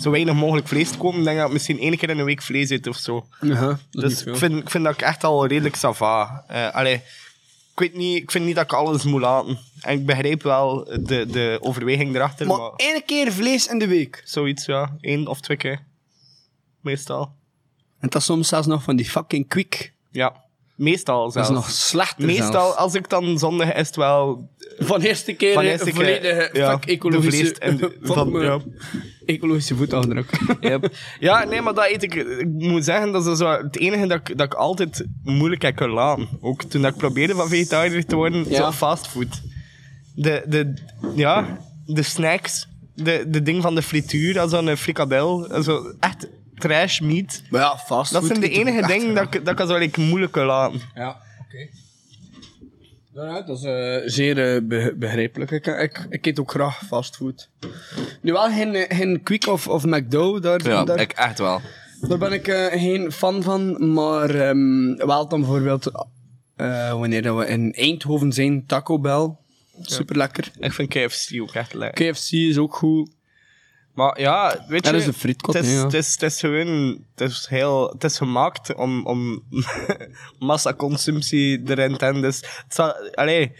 zo 0.00 0.10
weinig 0.10 0.34
mogelijk 0.34 0.68
vlees 0.68 0.90
te 0.90 0.98
kopen. 0.98 1.18
Ik 1.18 1.24
denk 1.24 1.36
dat 1.38 1.46
ik 1.46 1.52
misschien 1.52 1.78
één 1.78 1.96
keer 1.96 2.10
in 2.10 2.18
een 2.18 2.24
week 2.24 2.42
vlees 2.42 2.70
eet 2.70 2.86
of 2.86 2.96
zo. 2.96 3.26
Ja, 3.40 3.60
dat 3.60 3.78
is 3.78 3.78
Dus 3.90 4.02
niet 4.10 4.18
ik 4.18 4.24
veel. 4.24 4.36
vind, 4.36 4.62
ik 4.62 4.70
vind 4.70 4.84
dat 4.84 4.92
ik 4.94 5.02
echt 5.02 5.24
al 5.24 5.46
redelijk 5.46 5.76
sava. 5.76 6.44
Eh 6.48 6.74
allee, 6.74 7.00
ik, 7.74 7.80
weet 7.80 7.94
niet, 7.94 8.22
ik 8.22 8.30
vind 8.30 8.44
niet 8.44 8.54
dat 8.54 8.64
ik 8.64 8.72
alles 8.72 9.02
moet 9.02 9.20
laten. 9.20 9.58
En 9.80 9.98
ik 9.98 10.06
begrijp 10.06 10.42
wel 10.42 10.84
de, 10.84 11.26
de 11.26 11.58
overweging 11.60 12.14
erachter, 12.14 12.46
maar, 12.46 12.58
Maar 12.58 12.72
één 12.76 13.04
keer 13.04 13.32
vlees 13.32 13.66
in 13.66 13.78
de 13.78 13.86
week. 13.86 14.22
zoiets, 14.24 14.64
ja. 14.64 14.96
Eén 15.00 15.26
of 15.26 15.40
twee 15.40 15.56
keer. 15.56 15.84
Meestal. 16.80 17.32
En 18.00 18.08
dat 18.08 18.20
is 18.20 18.24
soms 18.26 18.48
zelfs 18.48 18.66
nog 18.66 18.82
van 18.82 18.96
die 18.96 19.10
fucking 19.10 19.48
quick. 19.48 19.92
Ja. 20.10 20.43
Meestal 20.76 21.22
Dat 21.24 21.32
zelfs. 21.32 21.48
is 21.48 21.54
nog 21.54 21.70
slechter 21.70 22.26
Meestal, 22.26 22.50
zelfs. 22.50 22.76
als 22.76 22.94
ik 22.94 23.08
dan 23.08 23.38
zondag 23.38 23.72
is 23.74 23.86
het 23.86 23.96
wel... 23.96 24.48
Van 24.78 25.00
de 25.00 25.08
eerste 25.08 25.32
keer 25.32 25.52
Van 25.54 25.62
eerste 25.64 25.84
keer, 25.84 25.94
volledige 25.94 26.50
ja, 26.52 26.70
fuck 26.70 26.86
de 26.86 26.92
ecologische, 26.92 27.30
vlees 27.44 27.52
en 27.58 27.76
de- 27.78 27.96
van, 28.02 28.30
ja. 28.40 28.58
ecologische 29.26 29.74
voetafdruk. 29.76 30.30
Yep. 30.60 30.92
Ja, 31.20 31.44
nee, 31.44 31.60
maar 31.60 31.74
dat 31.74 31.86
eet 31.90 32.02
ik... 32.02 32.14
Ik 32.14 32.46
moet 32.48 32.84
zeggen, 32.84 33.12
dat 33.12 33.26
is 33.26 33.38
zo 33.38 33.46
het 33.50 33.78
enige 33.78 34.06
dat 34.06 34.18
ik, 34.28 34.38
dat 34.38 34.46
ik 34.46 34.54
altijd 34.54 35.04
moeilijk 35.22 35.62
heb 35.62 35.76
kunnen 35.76 35.94
laten. 35.96 36.28
Ook 36.40 36.62
toen 36.62 36.82
dat 36.82 36.92
ik 36.92 36.98
probeerde 36.98 37.34
van 37.34 37.48
vegetariër 37.48 38.04
te 38.06 38.16
worden, 38.16 38.44
Ja. 38.48 38.56
zo 38.56 38.70
fastfood. 38.72 39.40
De, 40.14 40.42
de, 40.46 40.74
ja, 41.16 41.58
de 41.86 42.02
snacks, 42.02 42.68
de, 42.94 43.24
de 43.28 43.42
ding 43.42 43.62
van 43.62 43.74
de 43.74 43.82
frituur, 43.82 44.40
als 44.40 44.52
een 44.52 44.76
frikadel, 44.76 45.62
zo 45.62 45.94
echt 46.00 46.28
trash 46.58 47.00
meat. 47.00 47.42
Maar 47.50 47.60
ja, 47.60 47.76
fast 47.78 48.12
Dat 48.12 48.24
zijn 48.24 48.40
de 48.40 48.50
ik 48.50 48.56
enige 48.56 48.86
dingen 48.86 49.14
dat 49.14 49.34
ik, 49.34 49.44
dat 49.44 49.60
ik 49.60 49.66
zo 49.66 49.76
like, 49.78 50.00
moeilijk 50.00 50.32
kan 50.32 50.46
laten. 50.46 50.80
Ja, 50.94 51.08
oké. 51.46 51.68
Ja, 53.14 53.42
dat 53.42 53.58
is 53.58 53.64
eh, 53.64 53.96
zeer 54.04 54.54
eh, 54.54 54.60
be- 54.62 54.94
begrijpelijk. 54.96 55.50
Ik, 55.50 55.66
ik, 55.66 56.06
ik 56.10 56.26
eet 56.26 56.40
ook 56.40 56.50
graag 56.50 56.82
fastfood. 56.86 57.48
Nu 58.20 58.32
wel 58.32 58.48
geen, 58.50 58.74
eh, 58.74 58.96
geen 58.98 59.22
Quick 59.22 59.46
of, 59.46 59.68
of 59.68 59.84
McDo, 59.84 60.40
daar, 60.40 60.62
daar, 60.62 60.96
echt 60.96 61.38
wel. 61.38 61.60
daar 62.00 62.18
ben 62.18 62.32
ik 62.32 62.48
eh, 62.48 62.66
geen 62.80 63.12
fan 63.12 63.42
van. 63.42 63.92
Maar 63.92 64.30
ehm, 64.30 64.94
wel 64.94 65.28
dan 65.28 65.40
bijvoorbeeld 65.40 65.90
eh, 66.56 66.92
wanneer 66.92 67.22
dat 67.22 67.36
we 67.38 67.46
in 67.46 67.72
Eindhoven 67.72 68.32
zijn, 68.32 68.66
Taco 68.66 68.98
Bell. 68.98 69.36
Super 69.80 70.16
lekker. 70.16 70.50
Ik 70.58 70.72
vind 70.72 70.88
KFC 70.88 71.40
ook 71.40 71.54
echt 71.54 71.74
lekker. 71.74 72.12
KFC 72.12 72.30
is 72.32 72.58
ook 72.58 72.74
goed. 72.76 73.10
Maar 73.94 74.20
ja, 74.20 74.64
weet 74.68 74.86
je... 74.86 74.92
Dat 74.92 75.00
is 75.00 75.16
frietkot, 75.16 75.54
Het 75.54 75.64
is, 75.64 75.80
het 75.80 75.94
is, 75.94 76.12
het 76.12 76.22
is 76.22 76.40
gewoon... 76.40 77.04
Het 77.14 77.30
is, 77.30 77.46
heel, 77.48 77.88
het 77.88 78.04
is 78.04 78.16
gemaakt 78.16 78.74
om, 78.74 79.06
om 79.06 79.42
massaconsumptie 80.38 81.62
erin 81.66 81.96
te 81.96 82.04
hebben. 82.04 82.22
Dus 82.22 82.36
het 82.36 82.74
zal... 82.74 82.92
Allee, 83.14 83.52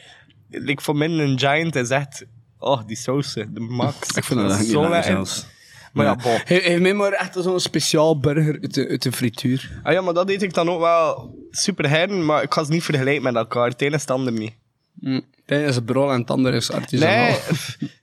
like 0.51 0.83
voor 0.83 0.97
mij 0.97 1.09
een 1.09 1.39
Giant 1.39 1.77
is 1.77 1.89
echt... 1.89 2.25
Oh, 2.59 2.87
die 2.87 2.97
sausen, 2.97 3.55
de 3.55 3.61
max. 3.61 4.09
Ik 4.17 4.25
vind 4.25 4.41
dat 4.41 4.51
echt 4.51 4.61
niet 4.61 4.71
zo 4.71 4.81
lekker 4.81 5.03
zelfs. 5.03 5.47
Maar 5.93 6.07
ja, 6.07 6.15
bon. 6.15 6.41
Hij 6.45 6.59
heeft 6.59 6.81
mij 6.81 6.95
maar 6.95 7.13
echt 7.13 7.37
zo'n 7.41 7.61
speciaal 7.61 8.19
burger 8.19 8.59
uit 8.63 8.75
de, 8.75 8.89
uit 8.89 9.03
de 9.03 9.13
frituur. 9.13 9.81
Ah 9.83 9.93
ja, 9.93 10.01
maar 10.01 10.15
dat 10.15 10.31
eet 10.31 10.43
ik 10.43 10.55
dan 10.55 10.71
ook 10.71 10.81
wel... 10.81 11.35
superhelden, 11.51 12.25
maar 12.25 12.43
ik 12.43 12.53
ga 12.55 12.65
ze 12.65 12.71
niet 12.71 12.83
vergelijken 12.83 13.23
met 13.23 13.35
elkaar. 13.35 13.69
Het 13.69 13.83
ene 13.83 13.95
is 13.95 14.01
het 14.01 14.11
ander 14.11 14.33
niet. 14.33 14.55
Hm. 15.01 15.21
Het 15.47 15.69
is 15.69 15.79
brol 15.85 16.13
en 16.13 16.21
het 16.21 16.31
andere 16.31 16.57
is 16.57 16.71
artisanaal. 16.71 17.27
Nee, 17.29 17.39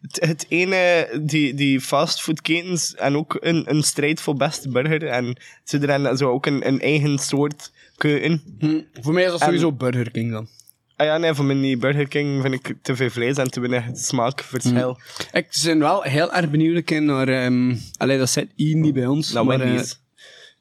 het, 0.02 0.20
het 0.28 0.46
ene, 0.50 1.10
die, 1.22 1.54
die 1.54 1.82
fastfoodketens 1.82 2.96
en 2.96 3.16
ook 3.18 3.38
een, 3.40 3.70
een 3.70 3.84
strijd 3.84 4.22
voor 4.22 4.36
beste 4.36 4.70
burger. 4.70 5.04
En 5.08 5.36
ze 5.64 5.78
hebben 5.78 6.18
zo 6.18 6.30
ook 6.30 6.46
een, 6.46 6.68
een 6.68 6.80
eigen 6.82 7.18
soort 7.18 7.72
keuken. 7.98 8.42
Hm. 8.60 8.80
Voor 9.02 9.14
mij 9.14 9.24
is 9.24 9.30
dat 9.30 9.40
En- 9.40 9.46
sowieso 9.46 9.72
Burger 9.72 10.12
King 10.12 10.32
dan. 10.32 10.48
Ah 10.96 11.08
ja, 11.08 11.18
nee, 11.18 11.34
voor 11.34 11.46
mij 11.46 11.56
niet. 11.56 11.80
Burger 11.80 12.08
King 12.08 12.42
vind 12.42 12.54
ik 12.54 12.76
te 12.82 12.96
veel 12.96 13.10
vlees 13.10 13.38
en 13.38 13.52
te 13.52 13.60
weinig 13.60 13.98
smaakverschil. 13.98 15.00
Ik 15.32 15.48
ben 15.64 15.80
wel 15.80 16.02
heel 16.02 16.34
erg 16.34 16.50
benieuwd 16.50 16.90
naar... 16.90 17.52
allee, 17.98 18.18
dat 18.18 18.30
zit 18.30 18.48
hier 18.56 18.76
niet 18.76 18.94
bij 18.94 19.06
ons. 19.06 19.32
Nou, 19.32 19.46
maar, 19.46 19.58
Wendy's. 19.58 19.92
eh, 19.92 19.98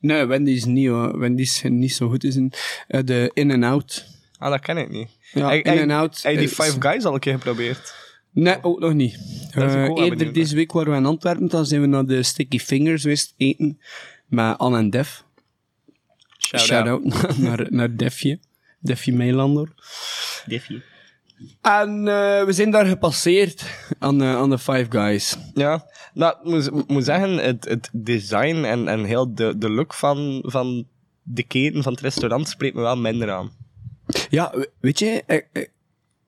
nee, 0.01 0.25
Wendy's 0.27 0.65
niet 0.65 0.89
hoor. 0.89 1.19
Wendy's 1.19 1.63
niet 1.63 1.93
zo 1.95 2.09
goed 2.09 2.25
is 2.25 2.37
in. 2.37 2.53
eh, 2.89 3.01
de 3.05 3.31
In-N-Out. 3.35 4.07
Ah, 4.39 4.51
dat 4.51 4.61
ken 4.61 4.77
ik 4.77 4.91
niet. 4.91 5.09
Ja, 5.33 5.47
Hey, 5.47 5.61
hey, 5.63 5.77
In-N-Out. 5.77 6.23
Heb 6.23 6.33
je 6.33 6.39
die 6.39 6.49
Five 6.49 6.77
Guys 6.81 7.05
al 7.05 7.15
een 7.15 7.21
keer 7.21 7.33
geprobeerd? 7.33 7.95
Nee, 8.33 8.63
ook 8.63 8.81
nog 8.81 8.93
niet. 8.93 9.19
Eh, 9.51 9.73
wel 9.73 10.05
eerder 10.05 10.33
deze 10.33 10.55
week 10.55 10.73
waren 10.73 10.93
we 10.93 10.99
in 10.99 11.07
Antwerpen, 11.07 11.49
dan 11.49 11.67
zijn 11.67 11.81
we 11.81 11.87
naar 11.87 12.07
de 12.07 12.23
Sticky 12.23 12.59
Fingers 12.59 13.03
geweest 13.03 13.35
eten 13.37 13.81
met 14.27 14.59
Anne 14.59 14.79
en 14.79 14.91
Def. 14.91 15.25
Shout-out 16.39 17.39
naar, 17.39 17.67
naar 17.71 17.97
Defje. 17.97 18.39
Defje 18.79 19.13
Meilander. 19.13 19.69
Diffie. 20.47 20.83
En 21.63 22.09
eh, 22.09 22.45
we 22.45 22.53
zijn 22.53 22.71
daar 22.71 22.87
gepasseerd 22.87 23.65
aan, 23.99 24.23
eh, 24.23 24.37
aan 24.37 24.51
de 24.51 24.59
Five 24.59 24.87
Guys. 24.89 25.37
Ja, 25.55 25.87
nou, 26.15 26.35
ik 26.39 26.45
moet, 26.45 26.89
moet 26.89 27.05
zeggen, 27.05 27.37
het, 27.37 27.65
het 27.65 27.91
design 27.93 28.65
en, 28.65 28.89
en 28.89 29.05
heel 29.05 29.35
de, 29.35 29.59
de 29.59 29.71
look 29.71 29.95
van, 29.95 30.43
van 30.47 30.87
de 31.23 31.43
keten 31.43 31.83
van 31.83 31.93
het 31.93 32.01
restaurant 32.01 32.49
spreekt 32.49 32.75
me 32.75 32.81
wel 32.81 32.97
minder 32.97 33.31
aan. 33.31 33.51
Ja, 34.31 34.51
we- 34.55 34.71
weet 34.81 34.99
je, 34.99 35.25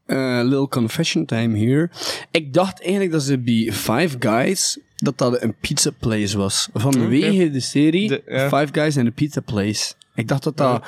eh, 0.06 0.40
little 0.42 0.68
confession 0.68 1.24
time 1.24 1.58
here. 1.58 1.90
Ik 2.30 2.52
dacht 2.54 2.80
eigenlijk 2.82 3.12
dat 3.12 3.22
ze 3.22 3.38
bij 3.38 3.72
Five 3.72 4.16
Guys, 4.18 4.78
dat 4.96 5.18
dat 5.18 5.42
een 5.42 5.54
pizza 5.60 5.90
place 5.98 6.38
was. 6.38 6.68
Vanwege 6.72 7.50
de 7.50 7.60
serie 7.60 8.08
De- 8.08 8.22
ja. 8.26 8.48
Five 8.48 8.68
Guys 8.72 8.96
and 8.96 9.06
the 9.06 9.12
Pizza 9.12 9.40
Place. 9.40 9.94
Ik 10.14 10.28
dacht 10.28 10.42
dat 10.42 10.56
dat 10.56 10.84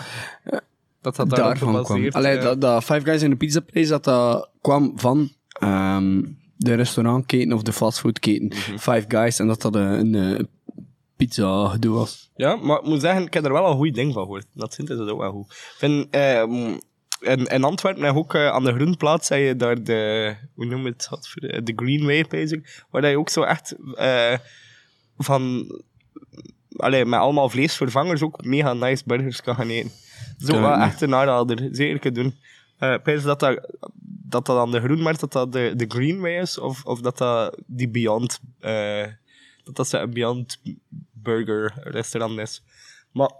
Dat 1.01 1.17
dat 1.17 1.31
daarvan 1.31 1.73
kwam. 1.73 1.85
gebaseerd, 1.85 2.15
Allee, 2.15 2.35
ja. 2.35 2.41
dat, 2.43 2.61
dat 2.61 2.85
Five 2.85 3.01
Guys 3.01 3.23
and 3.23 3.31
the 3.31 3.37
Pizza 3.37 3.61
Place, 3.61 3.89
dat 3.89 4.05
dat 4.05 4.49
kwam 4.61 4.93
van 4.97 5.31
ehm, 5.61 6.23
de 6.57 6.75
restaurantketen 6.75 7.53
of 7.53 7.63
de 7.63 7.73
fastfoodketen 7.73 8.47
Mhm. 8.47 8.79
Five 8.79 9.05
Guys 9.09 9.39
en 9.39 9.47
dat 9.47 9.63
dat 9.63 9.75
een, 9.75 10.15
een 10.15 10.49
pizza 11.17 11.69
gedoe 11.69 11.95
was. 11.95 12.31
Ja, 12.37 12.57
maar 12.57 12.79
ik 12.79 12.85
moet 12.87 13.01
zeggen, 13.01 13.23
ik 13.27 13.35
heb 13.35 13.45
er 13.45 13.53
wel 13.53 13.71
een 13.71 13.77
goed 13.77 13.95
ding 13.95 14.13
van 14.13 14.23
gehoord. 14.23 14.47
Dat 14.55 14.75
vindt 14.75 14.91
het 14.91 15.01
ook 15.09 15.19
wel 15.21 15.31
goed. 15.33 15.47
Ik 15.51 15.75
vind, 15.79 16.07
ehm, 16.11 16.79
in, 17.25 17.47
in 17.47 17.65
Antwerpen 17.65 18.05
en 18.05 18.15
ook 18.15 18.35
eh, 18.35 18.49
aan 18.49 18.65
de 18.65 18.75
Groenplaats 18.75 19.27
zei 19.27 19.43
je 19.43 19.57
daar 19.57 19.83
de, 19.83 20.35
hoe 20.55 20.65
noem 20.65 20.83
je 20.83 20.89
het, 20.89 21.09
wat 21.11 21.29
voor 21.29 21.41
de, 21.41 21.63
de 21.63 21.73
Greenway, 21.77 22.25
bezig, 22.29 22.83
waar 22.91 23.07
je 23.07 23.19
ook 23.19 23.29
zo 23.29 23.43
echt 23.43 23.75
eh, 23.95 24.39
van, 25.19 25.67
allee, 26.77 27.05
met 27.05 27.21
allemaal 27.21 27.49
vleesvervangers 27.49 28.23
ook 28.23 28.45
mega 28.45 28.73
nice 28.73 29.03
burgers 29.07 29.43
kan 29.43 29.55
gaan 29.55 29.69
eten. 29.69 29.91
Ja, 30.39 30.61
wel 30.61 30.73
echt 30.73 31.01
een 31.01 31.15
aanrader, 31.15 31.69
zeker 31.71 32.13
doen. 32.13 32.35
Eh, 32.79 32.95
pijs 33.03 33.23
dat 33.23 33.41
dat, 33.41 33.77
dat 34.07 34.47
dat 34.47 34.59
aan 34.59 34.71
de 34.71 34.81
Groenmarkt, 34.81 35.21
dat 35.21 35.33
dat 35.33 35.53
de, 35.53 35.73
de 35.77 35.85
Greenway 35.89 36.41
is, 36.41 36.59
of, 36.59 36.85
of 36.85 37.01
dat 37.01 37.19
dat 37.19 37.59
die 37.67 37.89
Beyond, 37.89 38.41
eh, 38.61 39.07
dat 39.65 39.77
dat 39.77 39.93
een 39.93 40.13
Beyond 40.13 40.61
Burger 41.13 41.75
restaurant 41.77 42.39
is. 42.39 42.63
Maar, 43.13 43.31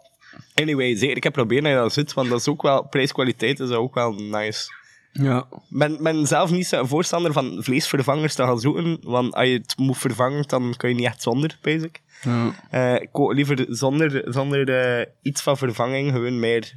anyway, 0.55 0.97
zeker, 0.97 1.17
ik 1.17 1.23
heb 1.23 1.33
proberen 1.33 1.63
dat 1.65 1.73
je 1.73 1.79
dat 1.79 1.93
zit, 1.93 2.13
want 2.13 2.29
dat 2.29 2.41
is 2.41 2.49
ook 2.49 2.63
wel, 2.63 2.83
prijskwaliteit 2.83 3.61
is 3.61 3.71
ook 3.71 3.95
wel 3.95 4.13
nice. 4.13 4.73
Ja. 5.13 5.47
Ik 5.51 5.59
ben, 5.69 6.03
ben 6.03 6.27
zelf 6.27 6.51
niet 6.51 6.67
zo'n 6.67 6.89
voorstander 6.89 7.33
van 7.33 7.57
vleesvervangers 7.59 8.35
te 8.35 8.43
gaan 8.43 8.61
zoeken, 8.61 8.99
want 9.03 9.35
als 9.35 9.47
je 9.47 9.53
het 9.53 9.77
moet 9.77 9.99
vervangen, 9.99 10.45
dan 10.47 10.75
kan 10.77 10.89
je 10.89 10.95
niet 10.95 11.05
echt 11.05 11.23
zonder, 11.23 11.59
ik. 11.63 12.03
ja. 12.23 12.55
Eh, 12.71 13.03
ik 13.03 13.09
liever 13.13 13.67
zonder, 13.69 14.23
zonder 14.27 14.69
eh, 14.69 15.07
iets 15.23 15.43
van 15.43 15.57
vervanging, 15.57 16.13
gewoon 16.13 16.39
meer 16.39 16.73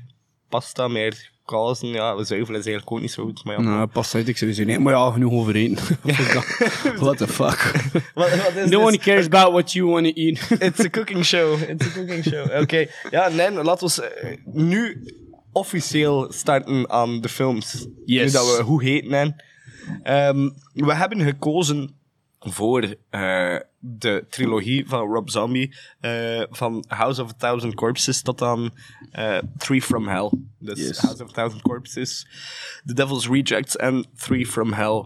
pasta, 0.50 0.88
meer 0.88 1.32
kazen. 1.48 1.88
Ja, 1.88 2.24
zuivel 2.24 2.56
is 2.56 2.66
eigenlijk 2.66 2.92
ook 2.92 3.02
niet 3.02 3.12
zo 3.12 3.24
goed, 3.24 3.44
maar 3.44 3.56
ja. 3.56 3.62
Nou, 3.62 3.88
past 3.88 4.16
uit, 4.16 4.28
ik 4.28 4.38
sowieso 4.38 4.64
niet. 4.64 4.80
Maar 4.80 4.94
ja, 4.94 5.12
genoeg 5.12 5.32
over 5.32 5.56
eten. 5.56 5.98
What 7.06 7.18
the 7.18 7.28
fuck? 7.28 7.72
No 8.70 8.82
one 8.82 8.98
cares 8.98 9.26
about 9.26 9.52
what 9.52 9.72
you 9.72 9.90
want 9.90 10.06
to 10.06 10.12
eat. 10.14 10.40
It's 10.68 10.80
a 10.80 10.90
cooking 10.90 11.26
show. 11.26 11.62
It's 11.62 11.86
a 11.88 11.90
cooking 11.90 12.24
show. 12.24 12.62
Oké. 12.62 12.86
Ja, 13.12 13.30
nee, 13.30 13.52
laten 13.52 13.88
we 13.88 14.04
eh, 14.04 14.38
nu 14.46 15.04
officieel 15.52 16.32
starten 16.32 16.90
aan 16.90 17.22
de 17.22 17.30
films. 17.30 17.88
Yes. 18.06 18.26
Nu 18.26 18.32
dat 18.32 18.58
we 18.58 18.64
hoe 18.64 18.84
heet 18.84 19.10
nemen. 19.10 19.44
Ehm, 20.04 20.50
we 20.74 20.96
hebben 20.96 21.22
gekozen 21.22 21.97
voor 22.52 22.96
eh, 23.10 23.56
de 23.80 24.26
trilogie 24.30 24.88
van 24.88 25.00
Rob 25.14 25.30
Zombie. 25.30 25.76
eh, 26.00 26.44
van 26.50 26.84
House 26.88 27.24
of 27.24 27.30
a 27.30 27.34
Thousand 27.38 27.74
Corpses 27.76 28.22
tot 28.22 28.42
aan 28.42 28.70
eh, 29.12 29.38
Three 29.58 29.82
from 29.82 30.08
Hell. 30.08 30.32
Dus 30.60 30.80
Yes. 30.80 30.98
House 30.98 31.24
of 31.24 31.30
a 31.30 31.34
Thousand 31.34 31.62
Corpses, 31.62 32.28
The 32.86 32.94
Devil's 32.94 33.28
Rejects 33.30 33.76
en 33.76 34.06
Three 34.18 34.46
from 34.46 34.74
Hell. 34.74 35.06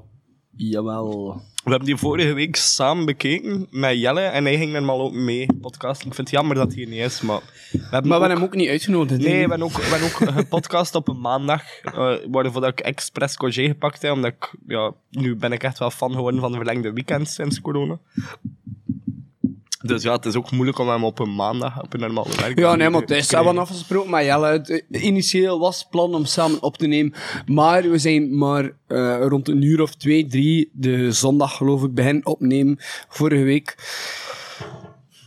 Jawel. 0.55 1.41
We 1.63 1.69
hebben 1.69 1.87
die 1.87 1.97
vorige 1.97 2.33
week 2.33 2.55
samen 2.55 3.05
bekeken 3.05 3.67
met 3.69 3.99
Jelle 3.99 4.21
en 4.21 4.43
hij 4.45 4.57
ging 4.57 4.71
normaal 4.71 5.01
ook 5.01 5.13
mee 5.13 5.45
podcast. 5.61 5.97
Ik 6.05 6.13
vind 6.13 6.17
het 6.17 6.29
jammer 6.29 6.55
dat 6.55 6.73
hij 6.73 6.85
niet 6.85 6.99
is, 6.99 7.21
maar 7.21 7.39
we 7.71 7.77
hebben 7.79 7.89
Maar 7.91 8.01
we 8.01 8.07
ook- 8.07 8.19
hebben 8.19 8.37
hem 8.37 8.43
ook 8.43 8.55
niet 8.55 8.69
uitgenodigd. 8.69 9.21
Nee, 9.21 9.33
we 9.33 9.39
hebben 9.39 9.63
ook, 9.63 9.71
we 9.71 9.81
hebben 9.83 10.07
ook 10.07 10.33
gepodcast 10.39 10.95
op 10.95 11.07
een 11.07 11.19
maandag, 11.19 11.61
uh, 11.85 12.13
waarvoor 12.31 12.61
dat 12.61 12.69
ik 12.71 12.79
expres 12.79 13.35
congé 13.37 13.65
gepakt 13.67 14.01
heb, 14.01 14.11
omdat 14.11 14.31
ik, 14.31 14.53
ja, 14.67 14.91
nu 15.09 15.35
ben 15.35 15.51
ik 15.51 15.63
echt 15.63 15.79
wel 15.79 15.91
fan 15.91 16.11
geworden 16.13 16.39
van 16.39 16.51
de 16.51 16.57
verlengde 16.57 16.93
weekends 16.93 17.33
sinds 17.33 17.61
corona. 17.61 17.99
Dus 19.81 20.03
ja, 20.03 20.11
het 20.15 20.25
is 20.25 20.35
ook 20.35 20.51
moeilijk 20.51 20.79
om 20.79 20.87
hem 20.89 21.03
op 21.03 21.19
een 21.19 21.35
maandag 21.35 21.81
op 21.81 21.93
een 21.93 21.99
normale 21.99 22.29
werk 22.37 22.59
Ja, 22.59 22.75
nee, 22.75 22.89
maar 22.89 23.01
het 23.01 23.09
is. 23.11 23.29
We 23.29 23.35
hebben 23.35 23.57
afgesproken 23.57 24.09
met 24.11 24.23
Jelle. 24.25 24.47
Het, 24.47 24.83
initieel 24.89 25.59
was 25.59 25.79
het 25.79 25.89
plan 25.89 26.15
om 26.15 26.25
samen 26.25 26.61
op 26.63 26.77
te 26.77 26.87
nemen. 26.87 27.13
Maar 27.45 27.89
we 27.89 27.97
zijn 27.97 28.37
maar 28.37 28.71
eh, 28.87 29.17
rond 29.27 29.47
een 29.47 29.61
uur 29.61 29.81
of 29.81 29.95
twee, 29.95 30.27
drie, 30.27 30.69
de 30.73 31.11
zondag 31.11 31.55
geloof 31.57 31.83
ik, 31.83 31.93
begin 31.93 32.25
opnemen. 32.25 32.75
Vorige 33.09 33.43
week. 33.43 33.75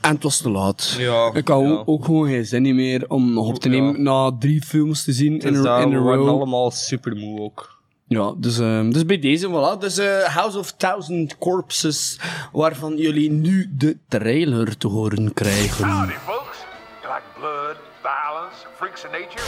En 0.01 0.15
het 0.15 0.23
was 0.23 0.39
te 0.41 0.51
laat. 0.51 0.97
Ja, 0.99 1.31
ik 1.35 1.49
had 1.49 1.61
ja. 1.63 1.83
ook, 1.85 2.05
gewoon 2.05 2.29
geen 2.29 2.47
zin 2.47 2.75
meer 2.75 3.05
om 3.09 3.33
nog 3.33 3.49
op 3.49 3.59
te 3.59 3.69
Ja. 3.71 3.75
nemen 3.75 4.03
na 4.03 4.37
drie 4.39 4.63
films 4.63 5.05
te 5.05 5.13
zien 5.13 5.39
in, 5.39 5.67
a- 5.67 5.81
in 5.83 5.89
we 5.91 5.97
a 5.97 6.03
waren 6.03 6.19
row. 6.25 6.29
allemaal 6.29 6.71
super 6.71 7.17
moe 7.17 7.41
ook. 7.41 7.74
Ja, 8.15 8.35
dus, 8.37 8.59
ehm, 8.59 8.91
dus 8.91 9.07
bij 9.07 9.19
deze, 9.19 9.49
voilà. 9.49 9.79
Dus 9.79 9.99
eh, 9.99 10.23
House 10.23 10.59
of 10.59 10.73
Thousand 10.73 11.39
Corpses, 11.39 12.21
waarvan 12.53 12.97
jullie 12.97 13.31
nu 13.31 13.73
de 13.77 13.97
trailer 14.09 14.77
te 14.77 14.89
horen 14.89 15.33
krijgen. 15.33 15.89
Howdy, 15.89 16.13
folks. 16.13 16.59
You 17.03 17.15
like 17.15 17.27
blood, 17.39 17.77
violence, 18.03 18.67
freaks 18.77 19.05
of 19.05 19.11
nature? 19.11 19.43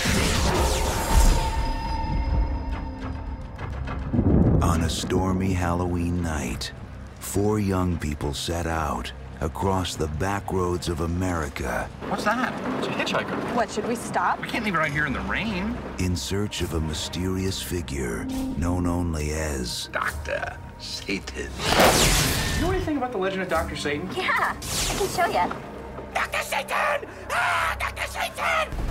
On 4.61 4.83
a 4.83 4.89
stormy 4.89 5.55
Halloween 5.55 6.21
night, 6.21 6.73
four 7.19 7.61
young 7.61 7.99
people 7.99 8.35
set 8.35 8.67
out 8.67 9.13
across 9.41 9.97
the 9.97 10.07
back 10.07 10.53
roads 10.53 10.89
of 10.89 11.01
America 11.01 11.89
What's 12.09 12.25
that? 12.25 12.53
It's 12.79 12.87
a 12.87 12.91
hitchhiker. 12.91 13.55
What, 13.55 13.71
should 13.71 13.87
we 13.87 13.95
stop? 13.97 14.41
We 14.41 14.49
can't 14.49 14.65
leave 14.65 14.75
her 14.75 14.81
out 14.81 14.91
here 14.91 15.07
in 15.07 15.13
the 15.13 15.21
rain. 15.21 15.77
in 15.99 16.17
search 16.17 16.63
of 16.63 16.75
a 16.75 16.81
mysterious 16.81 17.61
figure 17.63 18.25
known 18.57 18.87
only 18.87 19.33
as 19.33 19.89
Dr. 19.93 20.57
Satan. 20.79 21.51
You 22.57 22.63
know 22.63 22.71
anything 22.71 22.97
about 22.97 23.13
the 23.13 23.19
legend 23.19 23.43
of 23.43 23.49
Dr. 23.49 23.77
Satan? 23.77 24.09
Yeah, 24.17 24.31
I 24.31 24.95
can 24.97 25.09
show 25.09 25.27
you. 25.27 25.53
Dr. 26.15 26.43
Satan! 26.43 27.09
Ah, 27.31 27.77
Dr. 27.79 28.09
Satan! 28.09 28.87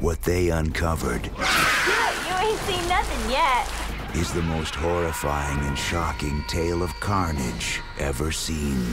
what 0.00 0.20
they 0.22 0.48
uncovered 0.48 1.26
You 1.26 2.34
ain't 2.38 2.58
seen 2.60 2.88
nothing 2.88 3.30
yet. 3.30 3.79
Is 4.14 4.32
the 4.32 4.42
most 4.42 4.74
horrifying 4.74 5.58
and 5.66 5.78
shocking 5.78 6.42
tale 6.48 6.82
of 6.82 6.92
carnage 7.00 7.80
ever 7.98 8.32
seen. 8.32 8.84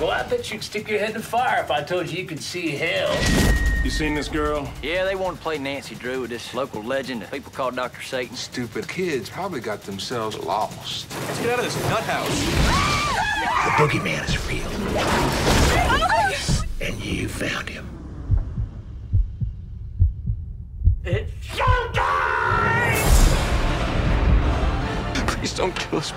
Well, 0.00 0.10
I 0.10 0.26
bet 0.28 0.50
you'd 0.50 0.62
stick 0.62 0.88
your 0.88 0.98
head 0.98 1.10
in 1.10 1.16
the 1.16 1.22
fire 1.22 1.62
if 1.62 1.70
I 1.70 1.82
told 1.82 2.08
you 2.08 2.18
you 2.18 2.26
could 2.26 2.42
see 2.42 2.70
hell. 2.70 3.14
You 3.84 3.90
seen 3.90 4.14
this 4.14 4.28
girl? 4.28 4.70
Yeah, 4.82 5.04
they 5.04 5.14
want 5.14 5.36
to 5.36 5.42
play 5.42 5.58
Nancy 5.58 5.94
Drew 5.94 6.22
with 6.22 6.30
this 6.30 6.54
local 6.54 6.82
legend 6.82 7.22
that 7.22 7.30
people 7.30 7.52
call 7.52 7.70
Dr. 7.70 8.02
Satan. 8.02 8.36
Stupid 8.36 8.88
kids 8.88 9.28
probably 9.28 9.60
got 9.60 9.82
themselves 9.82 10.38
lost. 10.38 11.10
Let's 11.10 11.40
get 11.40 11.50
out 11.50 11.58
of 11.58 11.64
this 11.64 11.90
nut 11.90 12.02
house. 12.04 12.40
The 13.64 13.70
boogeyman 13.82 14.24
is 14.28 14.36
real. 14.48 14.66
And 16.80 17.04
you 17.04 17.28
found 17.28 17.68
him. 17.68 17.86
Please 25.46 25.56
don't 25.56 25.76
kill 25.76 26.00
us. 26.00 26.10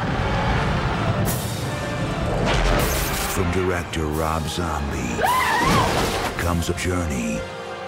From 3.36 3.52
director 3.52 4.08
Rob 4.08 4.42
Zombie 4.48 5.22
comes 6.40 6.70
a 6.70 6.74
journey 6.74 7.40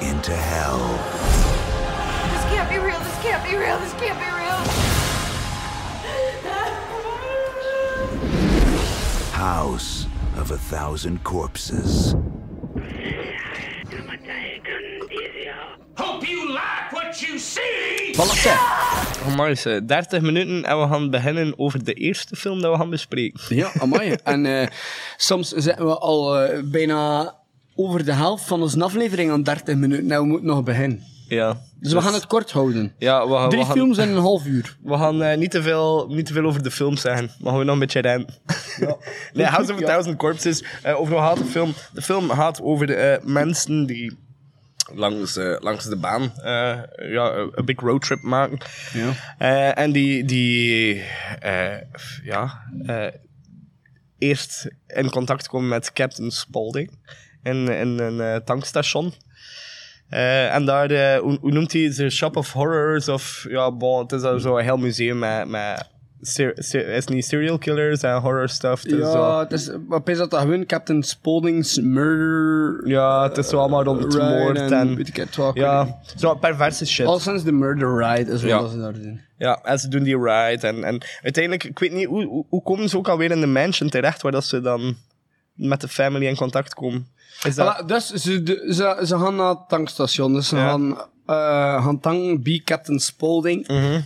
into 0.02 0.36
hell. 0.36 0.78
This 2.32 2.44
can't 2.54 2.70
be 2.70 2.78
real. 2.78 3.00
This 3.00 3.18
can't 3.24 3.44
be 3.44 3.58
real. 3.58 3.80
This 3.80 3.94
can't 3.94 4.20
be 4.20 4.26
real. 4.38 4.60
House 9.32 10.06
of 10.38 10.52
a 10.52 10.58
Thousand 10.58 11.24
Corpses. 11.24 12.14
Hope 15.98 16.30
you 16.30 16.54
like 16.54 16.91
what 17.12 17.20
you 17.20 17.40
see! 17.40 18.14
Voilà, 18.16 18.36
zeg. 18.42 18.60
Oh, 19.28 19.36
maar 19.36 19.50
eens, 19.50 19.66
eh, 19.66 19.78
30 19.86 20.22
minuten 20.22 20.64
en 20.66 20.82
we 20.82 20.88
gaan 20.88 21.10
beginnen 21.10 21.54
over 21.60 21.84
de 21.84 21.94
eerste 21.94 22.36
film 22.36 22.62
dat 22.62 22.72
we 22.72 22.78
gaan 22.78 22.90
bespreken. 22.90 23.56
Ja, 23.56 23.72
amai. 23.80 24.12
en 24.24 24.46
eh, 24.46 24.68
soms 25.18 25.50
zitten 25.50 25.86
we 25.86 25.98
al 25.98 26.40
eh, 26.40 26.60
bijna 26.64 27.36
over 27.76 28.06
de 28.06 28.14
helft 28.14 28.44
van 28.44 28.62
onze 28.62 28.84
aflevering 28.84 29.32
aan 29.32 29.44
30 29.44 29.76
minuten. 29.76 30.06
Nou, 30.06 30.22
we 30.22 30.28
moeten 30.28 30.48
nog 30.48 30.64
beginnen. 30.64 31.04
Ja. 31.28 31.62
Dus 31.80 31.94
we 31.94 32.02
gaan 32.02 32.14
het 32.14 32.28
kort 32.28 32.52
houden. 32.52 32.94
Ja, 32.98 33.28
we 33.28 33.34
gaan, 33.34 33.50
Drie 33.50 33.62
we 33.62 33.68
gaan, 33.68 33.76
films 33.76 33.98
in 33.98 34.10
een 34.10 34.18
half 34.22 34.46
uur. 34.46 34.78
We 34.84 34.98
gaan 34.98 35.24
eh, 35.24 35.38
niet, 35.38 35.52
te 35.52 35.62
veel, 35.62 36.08
niet 36.10 36.26
te 36.26 36.34
veel 36.34 36.46
over 36.46 36.64
de 36.64 36.72
film 36.72 36.98
zeggen. 36.98 37.32
Maar 37.40 37.50
gaan 37.50 37.60
we 37.60 37.66
nog 37.66 37.74
een 37.74 37.80
beetje 37.80 38.00
rennen. 38.00 38.28
nee, 39.34 39.46
House 39.46 39.72
of 39.72 39.78
a 39.78 39.80
Ja. 39.82 39.86
Thousand 39.86 40.18
Corpses. 40.18 40.64
eh, 40.84 41.00
over 41.00 41.14
wat 41.14 41.24
gaat 41.24 41.38
de 41.38 41.46
film? 41.46 41.74
De 41.94 42.02
film 42.02 42.30
gaat 42.30 42.62
over 42.62 42.88
de 42.88 43.20
mensen 43.24 43.86
die 43.86 44.18
langs, 44.96 45.36
eh, 45.38 45.56
langs 45.60 45.86
de 45.86 45.96
baan 45.98 46.22
eh, 46.38 46.80
ja, 47.12 47.32
een- 47.32 47.52
een 47.56 47.66
big 47.66 47.80
roadtrip 47.80 48.22
maken. 48.22 48.58
Ja. 48.94 49.12
Eh, 49.38 49.78
en 49.84 49.92
die, 49.92 50.24
die 50.26 51.04
ja, 52.24 52.62
eerst 54.18 54.68
in 54.88 55.10
contact 55.10 55.48
komen 55.48 55.70
met 55.70 55.94
Captain 55.94 56.32
Spaulding 56.32 56.92
in, 57.44 57.68
in 57.68 58.00
een 58.00 58.44
tankstation. 58.44 59.14
En 60.10 60.66
daar, 60.66 61.18
hoe, 61.18 61.38
hoe 61.42 61.52
noemt 61.52 61.74
hij 61.74 61.92
ze? 61.92 62.10
Shop 62.10 62.36
of 62.36 62.52
Horrors? 62.54 63.08
Of 63.08 63.46
ja, 63.50 63.72
bon, 63.72 64.02
het 64.02 64.12
is 64.12 64.22
al 64.22 64.40
zo'n 64.40 64.60
heel 64.60 64.78
museum 64.78 65.20
met. 65.20 65.48
met 65.48 65.90
is 66.22 67.06
niet 67.08 67.26
serial 67.26 67.58
killers 67.58 68.02
en 68.02 68.20
horror 68.20 68.50
stuff? 68.50 68.84
Het 68.84 68.92
Ja, 68.92 69.12
zo- 69.12 69.40
het 69.40 69.52
is, 69.52 69.70
wat 69.88 70.10
is 70.10 70.18
dat 70.18 70.32
dat 70.32 70.40
gewoon? 70.42 70.66
Captain 70.66 71.04
Spaulding's 71.04 71.80
Murder... 71.80 72.88
ja, 72.88 73.24
het 73.24 73.38
is 73.38 73.48
zo 73.50 73.58
allemaal 73.58 73.84
rond 73.84 74.04
het 74.04 74.18
moord 74.18 74.72
en 74.72 74.96
weet 74.96 75.08
ik 75.08 75.16
het 75.16 75.38
ja, 75.54 76.00
zo 76.18 76.36
perverse 76.36 76.86
shit. 76.86 77.06
Al 77.06 77.20
sinds 77.20 77.44
de 77.44 77.52
Murder 77.52 77.98
Ride 77.98 78.32
is 78.32 78.44
wat 78.44 78.72
ze 78.72 78.78
daar 78.80 78.94
doen. 78.94 79.22
Ja, 79.38 79.60
en 79.64 79.80
ze 79.80 79.88
doen 79.88 80.04
die 80.04 80.18
ride. 80.18 80.68
En, 80.68 80.84
en 80.84 81.02
uiteindelijk, 81.22 81.64
ik 81.64 81.80
weet 81.80 81.92
niet, 81.92 82.06
hoe, 82.08 82.26
hoe, 82.26 82.46
hoe 82.50 82.64
komen 82.64 82.90
ze 82.90 82.98
ook 82.98 83.08
alweer 83.08 83.32
in 83.32 83.40
de 83.42 83.48
mansion 83.48 83.90
terecht, 83.90 84.22
waar 84.22 84.32
dat 84.32 84.46
ze 84.46 84.62
dan 84.62 84.96
met 85.54 85.82
de 85.82 85.88
family 85.88 86.26
in 86.26 86.36
contact 86.36 86.74
komen? 86.74 87.08
Is 87.44 87.56
dat... 87.56 87.84
Dus 87.88 88.10
ze, 88.14 88.44
de- 88.44 88.66
ze, 88.74 89.02
ze 89.06 89.18
gaan 89.20 89.36
naar 89.36 89.50
het 89.50 89.70
tankstation. 89.70 90.34
Dus 90.34 90.48
ze 90.48 90.56
Ja. 90.56 90.70
gaan, 90.70 90.92
eh, 91.26 91.84
gaan 91.84 92.00
tanken 92.00 92.44
bij 92.44 92.62
Captain 92.66 93.00
Spaulding. 93.00 93.68
Mhm. 93.68 94.02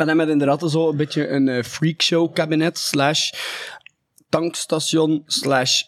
En 0.00 0.06
dan 0.06 0.16
met 0.16 0.28
inderdaad 0.28 0.70
zo 0.70 0.88
een 0.88 0.96
beetje 0.96 1.28
een 1.28 1.48
eh, 1.48 1.62
freakshow 1.62 2.34
kabinet 2.34 2.78
slash 2.78 3.30
tankstation 4.28 5.22
slash 5.26 5.82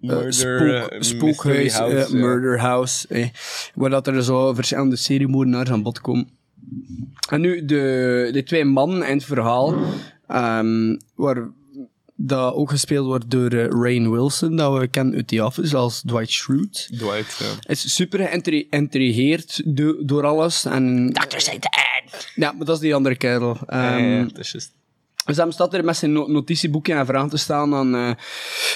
eh, 0.00 0.08
Murder, 0.08 0.32
spook, 0.32 0.90
eh, 0.90 1.00
spookhuis, 1.00 1.74
house, 1.74 2.16
murder 2.16 2.60
house. 2.60 3.08
Eh, 3.08 3.28
waar 3.74 3.90
dat 3.90 4.06
er 4.06 4.22
zo 4.22 4.54
verschillende 4.54 4.96
seriemoordenaars 4.96 5.70
aan 5.70 5.82
bod 5.82 6.00
komen. 6.00 6.28
En 7.28 7.40
nu, 7.40 7.64
de, 7.64 8.28
de 8.32 8.42
twee 8.42 8.64
mannen 8.64 9.08
in 9.08 9.16
het 9.16 9.24
verhaal, 9.24 9.74
ehm, 10.26 10.96
waar 11.14 11.50
dat 12.22 12.54
ook 12.54 12.70
gespeeld 12.70 13.06
wordt 13.06 13.30
door 13.30 13.50
eh, 13.50 13.66
Rain 13.68 14.10
Wilson, 14.10 14.56
dat 14.56 14.78
we 14.78 14.86
kennen 14.88 15.14
uit 15.14 15.28
The 15.28 15.44
Office 15.44 15.76
als 15.76 16.02
Dwight 16.06 16.30
Schrute. 16.30 16.96
Dwight, 16.96 17.36
ja. 17.38 17.72
is 17.72 17.94
super 17.94 18.28
geïntrigeerd 18.28 19.62
do- 19.76 20.04
door 20.04 20.26
alles. 20.26 20.64
En, 20.64 21.12
Dr. 21.12 21.38
Satan! 21.38 21.70
ja, 22.34 22.52
maar 22.52 22.66
dat 22.66 22.74
is 22.76 22.82
die 22.82 22.94
andere 22.94 23.16
kerel. 23.16 23.56
Ja, 23.66 23.92
Ehm, 23.96 24.04
ja, 24.04 24.16
ja, 24.16 24.22
het 24.26 24.38
is 24.38 24.50
juist. 24.52 24.72
dus 25.24 25.36
hij 25.36 25.50
staat 25.50 25.74
er 25.74 25.84
met 25.84 25.96
zijn 25.96 26.12
no- 26.12 26.26
notitieboekje 26.26 26.94
en 26.94 27.06
vragen 27.06 27.28
te 27.28 27.36
staan 27.36 27.74
aan, 27.74 27.94
eh, 27.94 28.10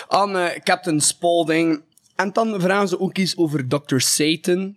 aan 0.09 0.37
eh, 0.37 0.61
Captain 0.63 1.01
Spaulding. 1.01 1.83
En 2.17 2.33
dan 2.33 2.61
vragen 2.61 2.89
ze 2.89 3.01
ook 3.01 3.19
iets 3.19 3.37
over 3.37 3.69
Dr. 3.69 3.99
Satan. 3.99 4.77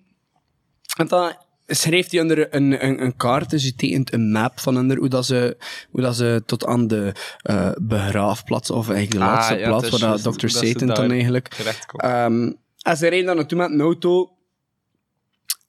En 0.97 1.08
dan 1.08 1.34
schreef 1.67 2.12
hij 2.12 2.21
onder 2.21 2.56
een, 2.56 2.86
een, 2.86 3.01
een 3.03 3.15
kaart, 3.15 3.49
dus 3.49 3.63
hij 3.63 3.73
tekent 3.75 4.13
een 4.13 4.32
map 4.32 4.60
van 4.60 4.77
onder 4.77 4.97
hoe, 4.97 5.10
dat 5.10 5.25
ze, 5.25 5.58
hoe 5.91 6.01
dat 6.01 6.15
ze 6.15 6.43
tot 6.45 6.65
aan 6.65 6.88
de 6.88 7.12
eh, 7.41 7.71
begraafplaats, 7.82 8.71
of 8.71 8.89
eigenlijk 8.89 9.19
de 9.19 9.25
Ah, 9.30 9.34
laatste 9.34 9.56
ja, 9.56 9.67
plaats, 9.67 9.89
waar 9.89 10.21
dat 10.21 10.38
Dr. 10.38 10.47
Satan 10.47 10.88
dan 10.88 11.12
eigenlijk... 11.12 11.47
Ehm, 11.95 12.51
en 12.82 12.97
ze 12.97 13.08
rijden 13.08 13.25
daar 13.25 13.36
naartoe 13.36 13.58
met 13.58 13.71
een 13.71 13.82
auto. 13.82 14.32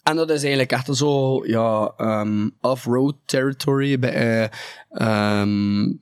En 0.02 0.16
dat 0.16 0.30
is 0.30 0.40
eigenlijk 0.40 0.72
echt 0.72 0.96
zo, 0.96 1.46
ja, 1.46 1.92
ehm, 1.96 2.48
off-road 2.60 3.14
territory 3.24 3.98
bij 3.98 4.12
eh, 4.12 4.48
ehm, 4.90 5.92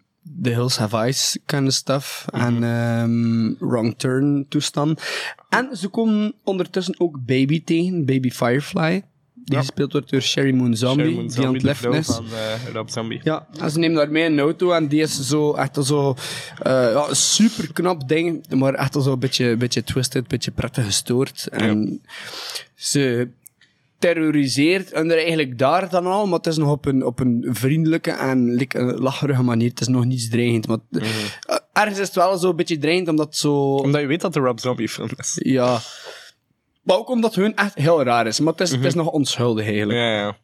The 0.42 0.50
Hills 0.50 0.76
Have 0.76 1.06
Ice 1.06 1.40
kind 1.46 1.66
of 1.66 1.72
stuff. 1.72 2.26
En 2.32 2.64
ehm, 2.64 3.68
wrong 3.68 3.98
turn 3.98 4.46
toestand. 4.48 5.02
En 5.48 5.76
ze 5.76 5.88
komen 5.88 6.35
ondertussen 6.44 7.00
ook 7.00 7.24
Baby 7.24 7.64
tegen, 7.64 8.04
Baby 8.04 8.30
Firefly. 8.30 9.02
Die 9.46 9.59
gespeeld 9.59 9.92
wordt 9.92 10.11
door 10.11 10.20
Sherry 10.20 10.54
Moon 10.54 10.76
Zombie, 10.76 11.06
die 11.06 11.18
aan 11.18 11.30
Zombie, 11.30 11.68
het 11.68 11.76
vrouw 11.76 11.92
is. 11.92 12.06
van 12.06 12.24
eh, 12.24 12.72
Rob 12.72 12.88
Zombie. 12.88 13.20
Ja, 13.22 13.46
en 13.61 13.70
ze 13.70 13.78
nemen 13.78 13.96
daarmee 13.96 14.24
een 14.24 14.38
auto 14.38 14.72
en 14.72 14.88
die 14.88 15.00
is 15.00 15.28
zo 15.28 15.54
echt 15.54 15.78
zo 15.85 16.14
eh 16.62 16.72
ja, 16.72 17.14
super 17.14 17.72
knap 17.72 18.09
ding, 18.09 18.48
maar 18.48 18.74
echt 18.74 18.92
zo 18.92 19.12
een 19.12 19.18
beetje, 19.18 19.56
beetje 19.56 19.85
twisted, 19.85 20.22
een 20.22 20.28
beetje 20.28 20.50
prettig 20.50 20.85
gestoord. 20.85 21.48
En 21.50 22.02
ze 22.74 23.28
terroriseert 23.98 24.92
en 24.92 25.11
er 25.11 25.16
eigenlijk 25.16 25.59
daar 25.59 25.90
dan 25.90 26.06
al, 26.06 26.26
maar 26.26 26.38
het 26.38 26.46
is 26.46 26.56
nog 26.56 26.70
op 26.70 26.87
een, 26.87 27.04
op 27.04 27.20
een 27.20 27.46
vriendelijke 27.48 28.11
en 28.11 28.68
een 28.68 28.94
lacherige 28.98 29.42
manier. 29.42 29.70
Het 29.70 29.80
is 29.80 29.88
nog 29.88 30.04
niets 30.04 30.28
dreigend, 30.28 30.66
maar 30.66 30.78
eh, 30.90 31.06
ergens 31.72 31.98
is 31.98 32.06
het 32.06 32.16
wel 32.16 32.38
zo 32.38 32.50
een 32.50 32.56
beetje 32.56 32.78
dreigend, 32.78 33.09
omdat 33.09 33.37
zo... 33.37 33.74
Omdat 33.74 34.00
je 34.00 34.06
weet 34.06 34.20
dat 34.20 34.35
het 34.35 34.42
een 34.42 34.48
Rob 34.48 34.59
Zombie 34.59 34.88
film 34.88 35.11
is. 35.16 35.40
Ja. 35.42 35.80
Maar 36.87 36.96
ook 36.96 37.09
omdat 37.09 37.35
hun 37.35 37.57
echt 37.57 37.75
heel 37.75 38.03
raar 38.03 38.27
is, 38.27 38.40
maar 38.40 38.53
het 38.53 38.61
is, 38.61 38.70
het 38.70 38.85
is 38.85 38.94
nog 38.94 39.11
onschuldig 39.11 39.66
eigenlijk. 39.66 39.99
Ja, 39.99 40.12
ja. 40.12 40.37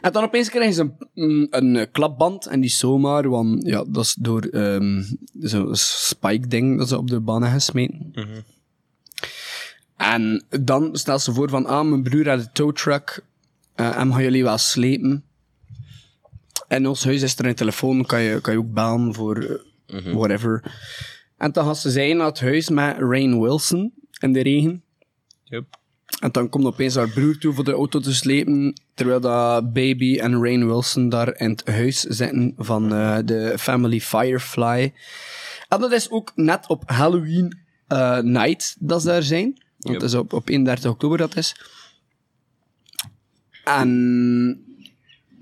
En 0.00 0.12
dan 0.12 0.24
opeens 0.24 0.50
krijgen 0.50 0.74
ze 0.74 0.80
een, 0.80 0.96
een, 1.14 1.46
een 1.50 1.76
eh, 1.76 1.86
klapband 1.92 2.46
en 2.46 2.60
die 2.60 2.70
zomaar, 2.70 3.28
want 3.28 3.66
ja, 3.66 3.84
dat 3.88 4.04
is 4.04 4.14
door 4.18 4.42
ehm 4.42 5.02
zo'n 5.40 5.76
spike-ding 5.76 6.78
dat 6.78 6.88
ze 6.88 6.98
op 6.98 7.08
de 7.08 7.20
banen 7.20 7.50
gesmeten. 7.50 8.12
En 9.96 10.44
dan 10.60 10.96
stelt 10.96 11.22
ze 11.22 11.32
voor 11.32 11.48
van, 11.48 11.66
ah, 11.66 11.88
mijn 11.88 12.02
broer 12.02 12.28
had 12.28 12.38
een 12.38 12.52
towtruck, 12.52 13.24
eh 13.74 13.98
en 13.98 14.12
gaan 14.12 14.22
jullie 14.22 14.42
wel 14.44 14.58
slepen. 14.58 15.24
En 16.68 16.86
ons 16.86 17.04
huis 17.04 17.22
is 17.22 17.38
er 17.38 17.46
een 17.46 17.54
telefoon, 17.54 18.06
kan 18.06 18.22
je, 18.22 18.40
kan 18.40 18.52
je 18.52 18.58
ook 18.58 18.72
bellen 18.72 19.14
voor 19.14 19.60
eh, 19.86 20.14
whatever. 20.14 20.76
En 21.36 21.52
dan 21.52 21.64
gaan 21.64 21.76
ze 21.76 21.90
zijn 21.90 22.16
naar 22.16 22.26
het 22.26 22.40
huis 22.40 22.68
met 22.68 22.96
Rain 22.98 23.40
Wilson 23.40 23.92
in 24.18 24.32
de 24.32 24.42
regen. 24.42 24.84
Yep. 25.48 25.64
En 26.20 26.30
dan 26.32 26.48
komt 26.48 26.64
opeens 26.64 26.94
haar 26.94 27.08
broer 27.08 27.38
toe 27.38 27.52
voor 27.54 27.64
de 27.64 27.72
auto 27.72 28.00
te 28.00 28.14
slepen, 28.14 28.80
terwijl 28.94 29.20
dat 29.20 29.72
Baby 29.72 30.18
en 30.18 30.42
Rain 30.42 30.66
Wilson 30.66 31.08
daar 31.08 31.40
in 31.40 31.50
het 31.50 31.66
huis 31.66 32.00
zitten 32.00 32.54
van 32.56 32.92
eh, 32.94 33.18
de 33.24 33.54
family 33.58 34.00
Firefly. 34.00 34.92
En 35.68 35.80
dat 35.80 35.92
is 35.92 36.10
ook 36.10 36.32
net 36.34 36.66
op 36.68 36.82
Halloween 36.86 37.58
eh, 37.86 38.18
night 38.18 38.76
dat 38.78 39.00
ze 39.02 39.06
daar 39.06 39.22
zijn. 39.22 39.62
Want 39.78 39.94
het 39.94 40.04
is 40.04 40.14
op, 40.14 40.32
op 40.32 40.48
31 40.48 40.90
oktober 40.90 41.18
dat 41.18 41.36
is. 41.36 41.54
En 43.64 44.64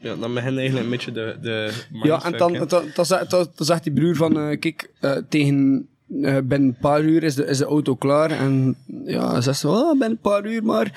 Ja, 0.00 0.14
dan 0.16 0.34
begint 0.34 0.56
eigenlijk 0.58 0.84
een 0.84 0.90
beetje 0.90 1.12
de, 1.12 1.38
de 1.40 1.84
ja, 2.02 2.24
en 2.24 2.36
dan, 2.36 2.52
dan, 2.68 2.84
dan, 2.94 3.06
zegt- 3.06 3.30
dan, 3.30 3.46
dan 3.54 3.66
zegt 3.66 3.84
die 3.84 3.92
broer 3.92 4.16
van, 4.16 4.38
eh, 4.38 4.58
kijk, 4.60 4.90
tegen 5.28 5.88
binnen 6.06 6.62
een 6.62 6.76
paar 6.80 7.02
uur 7.02 7.22
is 7.22 7.34
de, 7.34 7.46
is 7.46 7.58
de 7.58 7.64
auto 7.64 7.94
klaar. 7.94 8.30
En 8.30 8.76
ja, 9.04 9.40
ze, 9.40 9.68
oh, 9.68 9.90
binnen 9.90 10.10
een 10.10 10.18
paar 10.18 10.46
uur 10.46 10.64
maar. 10.64 10.92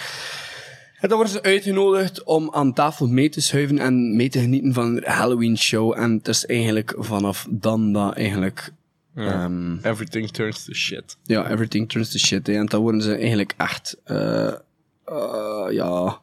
En 1.00 1.10
dan 1.10 1.18
worden 1.18 1.34
ze 1.34 1.42
uitgenodigd 1.42 2.24
om 2.24 2.50
aan 2.54 2.74
tafel 2.74 3.08
mee 3.08 3.30
te 3.30 3.42
schuiven 3.42 3.80
en 3.80 4.16
mee 4.16 4.30
te 4.30 4.40
genieten 4.40 4.74
van 4.74 4.86
een 4.86 5.04
Halloween 5.06 5.58
show. 5.58 5.94
En 5.98 6.12
het 6.12 6.28
is 6.28 6.46
eigenlijk 6.46 6.94
vanaf 6.98 7.48
dan 7.50 7.94
dat 7.94 8.16
eigenlijk... 8.16 8.74
ehm. 9.16 9.78
Everything 9.78 10.30
turns 10.30 10.66
to 10.66 10.74
shit. 10.74 11.18
ja, 11.24 11.50
everything 11.50 11.90
turns 11.90 12.12
to 12.12 12.18
shit. 12.18 12.48
hè. 12.48 12.54
En 12.54 12.66
dan 12.66 12.82
worden 12.82 13.02
ze 13.02 13.16
eigenlijk 13.16 13.54
echt, 13.58 13.98
eh, 14.04 14.48
eh, 15.06 15.68
ja, 15.70 16.22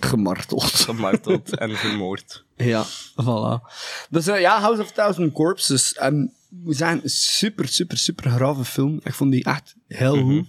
gemarteld. 0.00 0.64
Gemarteld 0.64 1.56
en 1.58 1.76
vermoord. 1.76 2.44
Ja, 2.56 2.84
voilà. 3.22 3.72
Dus 4.10 4.26
eh, 4.26 4.40
ja, 4.40 4.60
House 4.60 4.82
of 4.82 4.92
Thousand 4.92 5.32
Corpses. 5.32 5.94
En 5.94 6.32
we 6.62 6.74
zijn 6.74 7.00
een 7.02 7.10
super, 7.10 7.68
super, 7.68 7.98
super 7.98 8.30
grave 8.30 8.64
film. 8.64 9.00
Ik 9.02 9.14
vond 9.14 9.32
die 9.32 9.44
echt 9.44 9.74
heel 9.88 10.22
goed. 10.22 10.46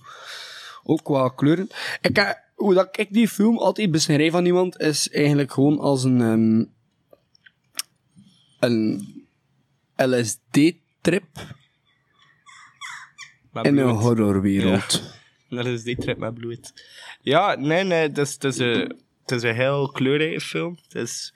Ook 0.84 1.04
qua 1.04 1.30
kleuren. 1.30 1.70
Ik, 2.02 2.18
eh, 2.18 2.30
hoe 2.56 2.74
dat 2.74 2.98
ik 3.00 3.14
die 3.14 3.28
film 3.28 3.58
altijd 3.58 3.92
beschrijf 3.92 4.32
van 4.32 4.46
iemand, 4.46 4.80
is 4.80 5.10
eigenlijk 5.10 5.52
gewoon 5.52 5.80
als 5.80 6.04
een, 6.04 6.22
ehm, 6.22 6.66
een 8.60 9.14
LSD-trip 9.96 11.26
in 13.62 13.78
een 13.78 13.96
horrorwereld. 13.96 15.14
Dat 15.50 15.66
is 15.66 15.84
die 15.84 15.98
trip 15.98 16.18
met 16.18 16.34
bloed. 16.34 16.74
Ja, 17.22 17.56
nee, 17.56 17.84
nee, 17.84 18.02
het 18.02 18.18
is, 18.18 18.34
het 18.34 18.44
is, 18.44 18.58
eh, 18.58 18.90
het 19.22 19.32
is 19.32 19.44
een 19.44 19.56
heel 19.56 19.92
kleurrijke 19.92 20.42
film. 20.42 20.78
Het 20.88 20.96
is 20.96 21.34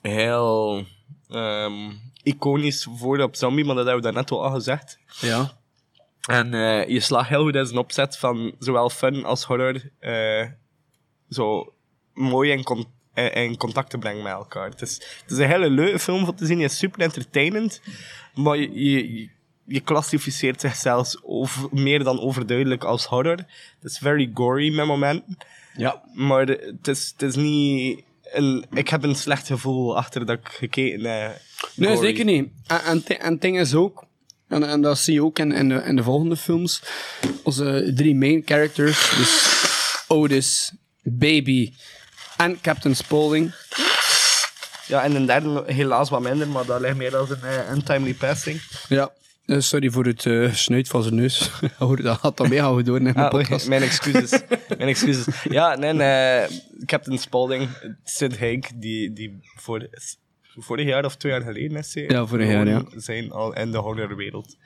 heel 0.00 0.86
ehm, 1.28 1.90
iconisch 2.22 2.86
voor 2.96 3.18
op 3.18 3.36
zombie, 3.36 3.64
maar 3.64 3.74
dat 3.74 3.86
hebben 3.86 4.02
we 4.02 4.12
daarnet 4.12 4.30
al 4.30 4.50
gezegd. 4.50 4.98
Ja. 5.20 5.58
En 6.20 6.54
eh, 6.54 6.88
je 6.88 7.00
slaagt 7.00 7.28
heel 7.28 7.42
goed 7.42 7.54
in 7.54 7.66
zijn 7.66 7.78
opzet 7.78 8.18
van 8.18 8.54
zowel 8.58 8.90
fun 8.90 9.24
als 9.24 9.44
horror 9.44 9.90
eh, 9.98 10.46
zo 11.28 11.72
mooi 12.14 12.50
in, 12.50 12.62
con- 12.62 12.86
in, 13.14 13.32
in 13.32 13.56
contact 13.56 13.90
te 13.90 13.98
brengen 13.98 14.22
met 14.22 14.32
elkaar. 14.32 14.68
Het 14.70 14.82
is, 14.82 14.94
het 15.22 15.30
is 15.30 15.38
een 15.38 15.48
hele 15.48 15.70
leuke 15.70 15.98
film 15.98 16.28
om 16.28 16.36
te 16.36 16.46
zien. 16.46 16.58
Je 16.58 16.64
is 16.64 16.78
super 16.78 17.00
entertainend, 17.00 17.82
maar 18.34 18.56
je, 18.56 18.90
je, 18.90 19.28
je 19.64 19.80
klassificeert 19.80 20.60
zichzelf 20.60 21.14
over, 21.22 21.68
meer 21.70 22.04
dan 22.04 22.20
overduidelijk 22.20 22.84
als 22.84 23.06
horror. 23.06 23.36
Het 23.36 23.90
is 23.90 23.98
very 23.98 24.30
gory 24.34 24.74
met 24.74 24.86
momenten. 24.86 25.36
Ja. 25.76 26.02
Maar 26.14 26.46
het 26.46 26.88
is, 26.88 27.10
het 27.12 27.22
is 27.22 27.34
niet... 27.34 28.04
Een, 28.32 28.66
ik 28.72 28.88
heb 28.88 29.02
een 29.02 29.14
slecht 29.14 29.46
gevoel 29.46 29.96
achter 29.96 30.26
dat 30.26 30.38
ik 30.38 30.48
gekeken 30.48 31.04
heb. 31.04 31.40
Nee, 31.74 31.94
Gory. 31.94 32.06
zeker 32.06 32.24
niet. 32.24 32.48
En, 32.66 33.04
en, 33.06 33.30
het 33.30 33.40
ding 33.40 33.58
is 33.58 33.74
ook, 33.74 34.04
en, 34.48 34.68
en 34.68 34.80
dat 34.82 34.98
zie 34.98 35.14
je 35.14 35.24
ook 35.24 35.38
in, 35.38 35.52
in, 35.52 35.68
de, 35.68 35.74
in 35.74 35.96
de 35.96 36.02
volgende 36.02 36.36
films, 36.36 36.82
onze 37.42 37.92
drie 37.94 38.14
main 38.14 38.42
characters, 38.44 39.10
dus 39.16 39.60
Otis, 40.08 40.72
Baby 41.02 41.72
en 42.36 42.60
Captain 42.60 42.96
Spaulding. 42.96 43.52
Ja, 44.86 45.02
en 45.02 45.14
een 45.14 45.26
derde 45.26 45.62
helaas 45.66 46.10
wat 46.10 46.20
minder, 46.20 46.48
maar 46.48 46.66
dat 46.66 46.80
ligt 46.80 46.96
meer 46.96 47.16
als 47.16 47.30
een 47.30 47.40
uh, 47.44 47.70
untimely 47.70 48.14
passing. 48.14 48.62
Ja. 48.88 49.12
Eh, 49.50 49.58
sorry 49.60 49.90
voor 49.90 50.04
het 50.06 50.26
eh 50.26 50.52
snuit 50.52 50.88
van 50.88 51.02
zijn 51.02 51.14
neus. 51.14 51.50
Dat 52.02 52.18
had 52.20 52.36
dan 52.36 52.48
mee 52.48 52.60
houden 52.60 52.84
door 52.84 52.96
in 52.96 53.02
mijn 53.02 53.16
Ah, 53.16 53.30
podcast. 53.30 53.68
mijn 53.68 53.82
excuses. 53.82 54.40
mijn 54.68 54.88
excuses. 54.88 55.42
Ja, 55.48 55.76
nee, 55.76 55.92
nee, 55.92 56.46
Captain 56.84 57.18
Spaulding, 57.18 57.68
Sid 58.04 58.38
Haig, 58.38 58.66
die, 58.74 59.12
die 59.12 59.38
voor, 59.56 59.88
vorig 60.42 60.86
jaar 60.86 61.04
of 61.04 61.16
twee 61.16 61.32
jaar 61.32 61.40
geleden 61.42 61.76
is 61.78 61.94
hij 61.94 62.04
Ja, 62.08 62.26
vorig 62.26 62.48
jaar, 62.50 62.66
ja. 62.68 62.84
zijn 62.96 63.30
al 63.30 63.54
in 63.56 63.70
de 63.70 63.78
horrorwereld. 63.78 64.56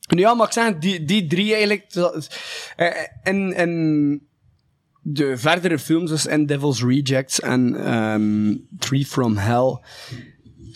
Ja, 0.00 0.34
maar 0.34 0.46
ik 0.46 0.52
zeg, 0.52 0.78
die, 0.78 1.04
die 1.04 1.26
drie 1.26 1.50
eigenlijk... 1.52 1.92
dat- 1.92 2.38
eh, 2.76 2.86
En, 3.22 3.52
en 3.52 4.20
de 5.02 5.36
verdere 5.38 5.78
films, 5.78 6.10
dus 6.10 6.26
in 6.26 6.46
Devil's 6.46 6.82
Rejects 6.82 7.40
en 7.40 7.74
ehm 7.86 8.56
Tree 8.78 9.04
from 9.06 9.36
Hell, 9.36 9.78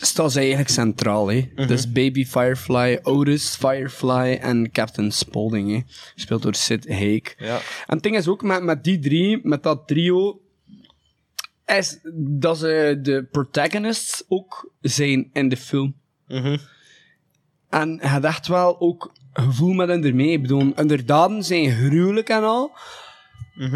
staan 0.05 0.31
ze 0.31 0.39
eigenlijk 0.39 0.69
centraal. 0.69 1.31
Hè. 1.31 1.49
Dus 1.55 1.91
Baby 1.91 2.25
Firefly, 2.25 2.99
Otis 3.03 3.55
Firefly 3.55 4.37
en 4.41 4.71
Captain 4.71 5.11
Spaulding. 5.11 5.71
Hè. 5.71 5.81
Gespeeld 6.13 6.41
door 6.41 6.55
Sid 6.55 6.89
Haig. 6.89 7.33
Ja. 7.37 7.55
En 7.55 7.95
het 7.95 8.03
ding 8.03 8.15
is 8.15 8.27
ook 8.27 8.43
met, 8.43 8.63
met 8.63 8.83
die 8.83 8.99
drie, 8.99 9.39
met 9.43 9.63
dat 9.63 9.87
trio, 9.87 10.41
is 11.65 11.99
dat 12.13 12.57
ze 12.57 12.99
de 13.01 13.27
protagonists 13.31 14.23
ook 14.27 14.73
zijn 14.81 15.29
in 15.33 15.49
de 15.49 15.57
film. 15.57 15.95
Mhm. 16.27 16.57
En 17.69 17.99
je 18.01 18.19
echt 18.23 18.47
wel 18.47 18.79
ook 18.79 19.13
gevoel 19.33 19.73
met 19.73 19.87
hen 19.87 20.03
ermee. 20.03 20.31
Ik 20.31 20.41
bedoel, 20.41 20.73
daden 21.05 21.43
zijn 21.43 21.71
gruwelijk 21.71 22.29
en 22.29 22.43
al. 22.43 22.77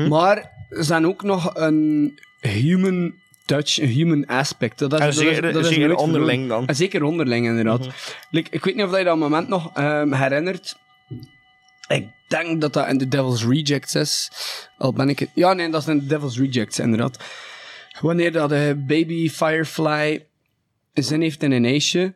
Maar 0.09 0.51
ze 0.69 0.83
zijn 0.83 1.07
ook 1.07 1.23
nog 1.23 1.55
een 1.55 2.13
human 2.39 3.13
touch, 3.45 3.75
human 3.75 4.25
aspect. 4.25 4.79
Dat 4.79 4.93
is, 4.93 4.99
En 4.99 5.05
dat 5.05 5.13
is- 5.15 5.19
zeker- 5.21 5.41
dat 5.53 5.61
is 5.63 5.67
zeker 5.67 5.87
nooit 5.87 5.99
onderling 5.99 6.29
verloren. 6.39 6.57
dan. 6.59 6.67
En 6.67 6.75
zeker 6.75 7.03
onderling, 7.03 7.45
inderdaad. 7.45 7.87
Like, 8.29 8.49
ik 8.51 8.63
weet 8.63 8.75
niet 8.75 8.85
of 8.85 8.97
je 8.97 9.03
dat 9.03 9.17
moment 9.17 9.47
nog 9.47 9.71
ehm, 9.73 10.13
herinnert. 10.13 10.75
Ik 11.87 12.07
denk 12.27 12.61
dat 12.61 12.73
dat 12.73 12.87
in 12.87 12.97
The 12.97 13.07
Devil's 13.07 13.45
Rejects 13.45 13.95
is. 13.95 14.31
Al 14.77 14.93
ben 14.93 15.09
ik 15.09 15.19
het... 15.19 15.29
Ja, 15.35 15.53
nee, 15.53 15.69
dat 15.69 15.81
is 15.81 15.87
in 15.87 15.99
The 15.99 16.05
Devil's 16.05 16.37
Rejects, 16.37 16.79
inderdaad. 16.79 17.23
Wanneer 17.99 18.31
dat 18.31 18.51
eh, 18.51 18.59
Baby 18.77 19.29
Firefly 19.29 20.25
zin 20.93 21.21
heeft 21.21 21.43
in 21.43 21.51
een 21.51 21.65
ijsje. 21.65 22.13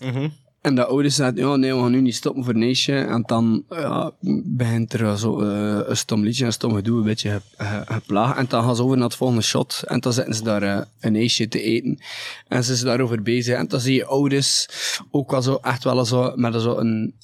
Mhm. 0.00 0.28
En 0.64 0.74
de 0.74 0.84
ouders 0.84 1.14
zeiden, 1.14 1.46
ja, 1.48 1.56
nee, 1.56 1.74
we 1.74 1.80
gaan 1.80 1.90
nu 1.90 2.00
niet 2.00 2.14
stoppen 2.14 2.44
voor 2.44 2.54
een 2.54 2.62
ijsje. 2.62 2.94
En 2.98 3.22
dan 3.26 3.64
ja, 3.70 4.12
begint 4.44 4.92
er 4.92 5.18
zo 5.18 5.40
eh, 5.40 5.80
een 5.88 5.96
stom 5.96 6.22
liedje, 6.22 6.44
een 6.44 6.52
stom 6.52 6.74
gedoe, 6.74 6.98
een 6.98 7.04
beetje 7.04 7.30
ge- 7.30 7.64
ge- 7.64 7.92
geplaagd. 7.92 8.36
En 8.38 8.46
dan 8.48 8.62
gaan 8.64 8.76
ze 8.76 8.82
over 8.82 8.96
naar 8.96 9.06
het 9.06 9.16
volgende 9.16 9.42
shot. 9.42 9.82
En 9.86 10.00
dan 10.00 10.12
zitten 10.12 10.34
ze 10.34 10.42
daar 10.42 10.62
eh, 10.62 10.80
een 11.00 11.16
ijsje 11.16 11.48
te 11.48 11.62
eten. 11.62 11.98
En 12.48 12.64
ze 12.64 12.74
zijn 12.74 12.86
daarover 12.88 13.22
bezig. 13.22 13.56
En 13.56 13.68
dan 13.68 13.80
zie 13.80 13.94
je 13.94 14.04
ouders 14.06 14.68
ook 15.10 15.30
wel 15.30 15.42
zo, 15.42 15.58
echt 15.62 15.84
wel 15.84 16.04
zo, 16.04 16.32
met 16.36 16.60
zo 16.60 16.76
een, 16.76 17.14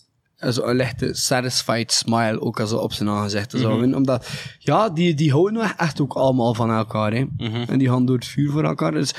een 0.41 0.75
lichte 0.77 1.15
satisfied 1.15 1.93
smile 1.93 2.41
ook 2.41 2.61
al 2.61 2.67
zo 2.67 2.77
op 2.77 2.93
zijn 2.93 3.09
aangezicht. 3.09 3.51
Zo. 3.51 3.73
Omdat, 3.73 4.31
ja, 4.59 4.89
die, 4.89 5.15
die 5.15 5.33
houden 5.33 5.53
nou 5.53 5.73
echt 5.77 6.01
ook 6.01 6.13
allemaal 6.13 6.55
van 6.55 6.71
elkaar. 6.71 7.13
Hè. 7.13 7.25
En 7.67 7.79
die 7.79 7.89
gaan 7.89 8.07
door 8.07 8.17
het 8.17 8.27
vuur 8.27 8.51
voor 8.51 8.65
elkaar. 8.65 8.93
Dus 8.93 9.15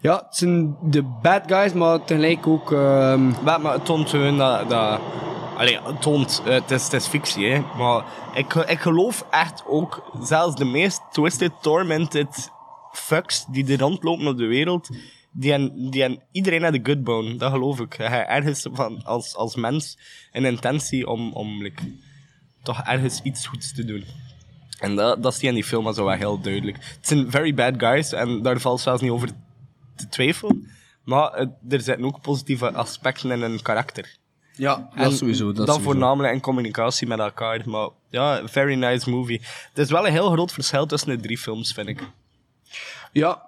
ja, 0.00 0.14
het 0.26 0.36
zijn 0.36 0.76
de 0.82 1.02
bad 1.22 1.42
guys, 1.46 1.72
maar 1.72 2.04
tegelijk 2.04 2.46
ook... 2.46 2.72
ehm, 2.72 3.28
Maar, 3.42 3.60
maar 3.60 3.72
het 3.72 3.84
toont 3.84 4.10
gewoon 4.10 4.38
dat... 4.38 4.68
dat 4.68 5.00
Allee, 5.56 5.78
het 5.84 6.02
toont, 6.02 6.42
eh, 6.44 6.52
het, 6.52 6.70
is, 6.70 6.84
het 6.84 6.92
is 6.92 7.06
fictie, 7.06 7.46
hè. 7.50 7.62
Maar 7.78 8.04
ik, 8.34 8.54
ik 8.54 8.80
geloof 8.80 9.24
echt 9.30 9.62
ook, 9.66 10.10
zelfs 10.22 10.56
de 10.56 10.64
meest 10.64 11.00
twisted, 11.10 11.52
tormented 11.60 12.50
fucks 12.92 13.44
die 13.48 13.72
er 13.72 13.78
rondlopen 13.78 14.26
op 14.26 14.38
de 14.38 14.46
wereld, 14.46 14.88
die 15.32 15.52
en, 15.52 15.90
die 15.90 16.02
en 16.02 16.22
iedereen 16.32 16.62
heeft 16.62 16.74
een 16.74 16.86
good 16.86 17.04
bone, 17.04 17.36
dat 17.36 17.52
geloof 17.52 17.80
ik. 17.80 17.92
Hebt 17.92 18.28
ergens 18.28 18.66
van, 18.72 19.04
als, 19.04 19.34
als 19.34 19.56
mens 19.56 19.98
een 20.32 20.44
intentie 20.44 21.06
om, 21.06 21.32
om 21.32 21.62
like, 21.62 21.82
toch 22.62 22.80
ergens 22.80 23.20
iets 23.22 23.46
goeds 23.46 23.74
te 23.74 23.84
doen. 23.84 24.04
En 24.78 24.96
dat, 24.96 25.22
dat 25.22 25.34
zie 25.34 25.42
je 25.42 25.48
in 25.48 25.54
die 25.54 25.64
film 25.64 25.86
al 25.86 25.92
zo 25.92 26.04
wel 26.04 26.14
heel 26.14 26.40
duidelijk. 26.40 26.76
Het 26.76 27.06
zijn 27.06 27.30
very 27.30 27.54
bad 27.54 27.74
guys 27.78 28.12
en 28.12 28.42
daar 28.42 28.60
valt 28.60 28.80
zelfs 28.80 29.02
niet 29.02 29.10
over 29.10 29.28
te 29.96 30.08
twijfelen. 30.08 30.70
Maar 31.04 31.32
er 31.68 31.80
zitten 31.80 32.04
ook 32.04 32.20
positieve 32.20 32.72
aspecten 32.72 33.30
in 33.30 33.40
hun 33.40 33.62
karakter. 33.62 34.18
Ja, 34.52 34.90
En 34.94 35.02
dat 35.02 35.12
sowieso. 35.12 35.46
Dat 35.46 35.56
dan 35.56 35.66
sowieso. 35.66 35.90
voornamelijk 35.90 36.34
in 36.34 36.40
communicatie 36.40 37.06
met 37.06 37.18
elkaar. 37.18 37.62
Maar 37.68 37.88
ja, 38.08 38.48
very 38.48 38.74
nice 38.74 39.10
movie. 39.10 39.40
Het 39.68 39.78
is 39.78 39.90
wel 39.90 40.06
een 40.06 40.12
heel 40.12 40.30
groot 40.30 40.52
verschil 40.52 40.86
tussen 40.86 41.08
de 41.08 41.20
drie 41.20 41.38
films, 41.38 41.72
vind 41.72 41.88
ik. 41.88 42.08
Ja. 43.12 43.42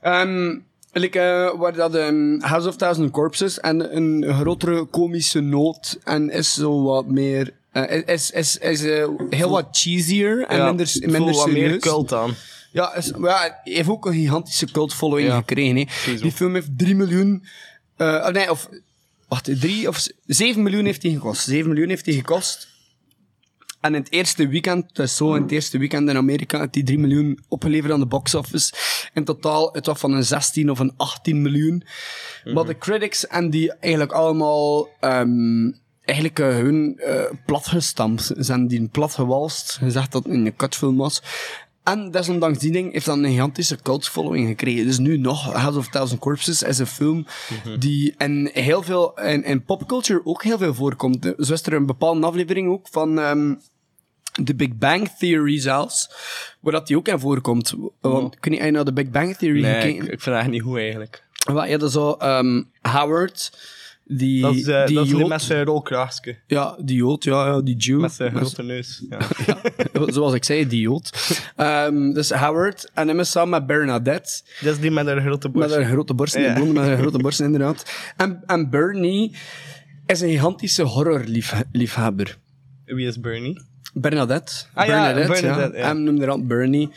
Ehm 0.00 0.58
like, 0.92 1.18
eh, 1.20 1.58
waar 1.58 1.72
dat 1.74 1.94
ehm, 1.94 2.40
House 2.40 2.68
of 2.68 2.76
Thousand 2.76 3.10
Corpses 3.10 3.60
en 3.60 3.96
een 3.96 4.34
grotere 4.34 4.84
komische 4.84 5.40
noot 5.40 5.98
en 6.04 6.30
is 6.30 6.54
zo 6.54 6.82
wat 6.82 7.06
meer... 7.06 7.52
eh, 7.72 8.02
is 8.08 8.30
is, 8.30 8.56
is 8.58 8.82
eh, 8.84 9.08
heel 9.30 9.50
wat 9.50 9.68
cheesier 9.70 10.44
en 10.46 10.56
Ja, 10.56 10.66
minder, 10.66 10.90
minder 11.00 11.20
wat 11.24 11.36
serieus. 11.36 11.70
meer 11.70 11.78
cult 11.78 12.12
aan. 12.12 12.34
Ja, 12.72 12.94
is, 12.94 13.12
ja, 13.20 13.38
hij 13.38 13.72
heeft 13.74 13.88
ook 13.88 14.06
een 14.06 14.12
gigantische 14.14 14.66
cult 14.66 14.94
following 14.94 15.28
Ja, 15.28 15.36
gekregen. 15.36 15.76
Hè. 15.76 15.84
sowieso. 15.88 16.22
Die 16.22 16.32
film 16.32 16.54
heeft 16.54 16.78
3 16.78 16.94
miljoen... 16.94 17.44
eh, 17.96 18.06
oh, 18.06 18.28
nee, 18.28 18.50
of... 18.50 18.68
Wacht, 19.28 19.60
3 19.60 19.88
of 19.88 20.06
7 20.26 20.62
miljoen 20.62 20.84
heeft 20.84 21.02
hij 21.02 21.12
gekost. 21.12 21.44
7 21.44 21.68
miljoen 21.68 21.88
heeft 21.88 22.06
hij 22.06 22.14
gekost. 22.14 22.68
En 23.80 23.94
in 23.94 24.00
het 24.00 24.12
eerste 24.12 24.48
weekend, 24.48 24.84
het 24.88 24.98
is 24.98 25.16
zo, 25.16 25.34
in 25.34 25.42
het 25.42 25.50
eerste 25.50 25.78
weekend 25.78 26.08
in 26.08 26.16
Amerika, 26.16 26.58
heeft 26.58 26.74
hij 26.74 26.84
3 26.84 26.98
miljoen 26.98 27.38
opgeleverd 27.48 27.92
aan 27.92 28.00
de 28.00 28.06
box 28.06 28.34
office. 28.34 28.72
In 29.14 29.24
totaal, 29.24 29.72
het 29.72 29.86
was 29.86 29.98
van 29.98 30.12
een 30.12 30.24
16 30.24 30.70
of 30.70 30.78
een 30.78 30.92
18 30.96 31.42
miljoen. 31.42 31.84
Maar 32.44 32.64
de 32.64 32.78
critics 32.78 33.26
en 33.26 33.50
die 33.50 33.72
eigenlijk 33.72 34.12
allemaal, 34.12 34.88
ehm, 35.00 35.70
eigenlijk 36.04 36.38
eh, 36.38 36.48
hun 36.48 36.98
eh, 36.98 37.24
platgestampt. 37.46 38.22
Ze 38.22 38.34
zijn 38.38 38.66
die 38.66 38.88
platgewalst, 38.88 39.72
gezegd 39.72 40.12
dat 40.12 40.24
het 40.24 40.32
een 40.32 40.56
kutfilm 40.56 40.96
was. 40.96 41.22
En 41.82 42.10
desondanks 42.10 42.58
die 42.58 42.72
ding 42.72 42.92
heeft 42.92 43.06
dan 43.06 43.24
een 43.24 43.30
gigantische 43.30 43.78
cult 43.82 44.08
following 44.08 44.48
gekregen. 44.48 44.86
Dus 44.86 44.98
nu 44.98 45.18
nog, 45.18 45.52
House 45.52 45.78
of 45.78 45.88
Thousand 45.88 46.20
Corpses 46.20 46.62
is 46.62 46.78
een 46.78 46.86
film 46.86 47.26
die 47.78 48.14
in 48.18 48.50
heel 48.52 48.82
veel, 48.82 49.18
in, 49.18 49.44
in 49.44 49.64
popculture 49.64 50.20
ook 50.24 50.42
heel 50.42 50.58
veel 50.58 50.74
voorkomt. 50.74 51.34
Zo 51.38 51.52
is 51.52 51.66
er 51.66 51.72
een 51.72 51.86
bepaalde 51.86 52.26
aflevering 52.26 52.68
ook 52.68 52.88
van, 52.90 53.18
ehm, 53.18 53.54
de 54.44 54.54
Big 54.54 54.76
Bang 54.76 55.08
Theory 55.18 55.58
zelfs, 55.60 56.10
waar 56.60 56.72
dat 56.72 56.86
die 56.86 56.96
ook 56.96 57.08
in 57.08 57.18
voorkomt. 57.18 57.74
Want 58.00 58.44
niet, 58.44 58.58
heb 58.58 58.66
je 58.66 58.70
naar 58.72 58.84
de 58.84 58.92
Big 58.92 59.10
Bang 59.10 59.36
Theory 59.36 59.60
Nee, 59.60 59.74
ik, 59.74 59.80
gekeken? 59.80 60.02
ik 60.12 60.20
vind 60.20 60.24
dat 60.24 60.34
echt 60.44 60.48
niet 60.48 60.62
goed 60.62 60.78
eigenlijk. 60.78 61.24
Je 61.46 61.76
had 61.78 61.92
zo 61.92 62.12
ehm, 62.12 62.62
Howard, 62.80 63.52
die, 64.04 64.42
Dat 64.42 64.54
is, 64.54 64.66
eh, 64.66 64.86
die 64.86 64.94
dat 64.96 65.06
is 65.06 65.12
die 65.12 65.26
met 65.26 65.42
zijn 65.42 65.64
rolkraagje. 65.64 66.38
Ja, 66.46 66.76
die 66.84 66.96
Jood, 66.96 67.24
ja, 67.24 67.46
ja 67.46 67.60
die 67.60 67.76
Jew. 67.76 68.00
Met 68.00 68.12
zijn 68.12 68.36
grote 68.36 68.62
neus. 68.62 69.02
Ja. 69.10 69.18
Zoals 70.06 70.34
ik 70.34 70.44
zei, 70.44 70.66
die 70.66 70.80
Jood. 70.80 71.10
Ehm, 71.56 72.12
dus 72.12 72.30
Howard, 72.30 72.90
en 72.94 73.08
hem 73.08 73.20
is 73.20 73.30
samen 73.30 73.50
met 73.50 73.66
Bernadette. 73.66 74.42
Dat 74.60 74.74
is 74.74 74.80
die 74.80 74.90
met 74.90 75.06
een 75.06 75.20
grote 75.20 75.48
borst. 75.48 75.68
Met 75.68 75.78
een 75.78 75.90
grote 75.90 76.14
borst, 76.14 76.34
Ja. 76.34 76.40
een 76.48 76.54
blonde 76.54 76.80
met 76.80 76.88
een 76.90 76.98
grote 76.98 77.18
borst, 77.24 77.40
inderdaad. 77.40 78.12
En, 78.16 78.42
en 78.46 78.70
Bernie 78.70 79.36
is 80.06 80.20
een 80.20 80.28
gigantische 80.30 80.82
horrorliefhebber. 80.82 82.38
Wie 82.84 83.06
is 83.06 83.20
Bernie? 83.20 83.60
Bernadette. 83.94 84.52
Ah 84.74 84.86
ja, 84.86 84.92
Bernadette, 84.92 85.42
Bernadette, 85.42 85.78
ja. 85.78 85.86
Hem 85.86 86.02
noemde 86.02 86.26
dat 86.26 86.46
Bernie. 86.46 86.90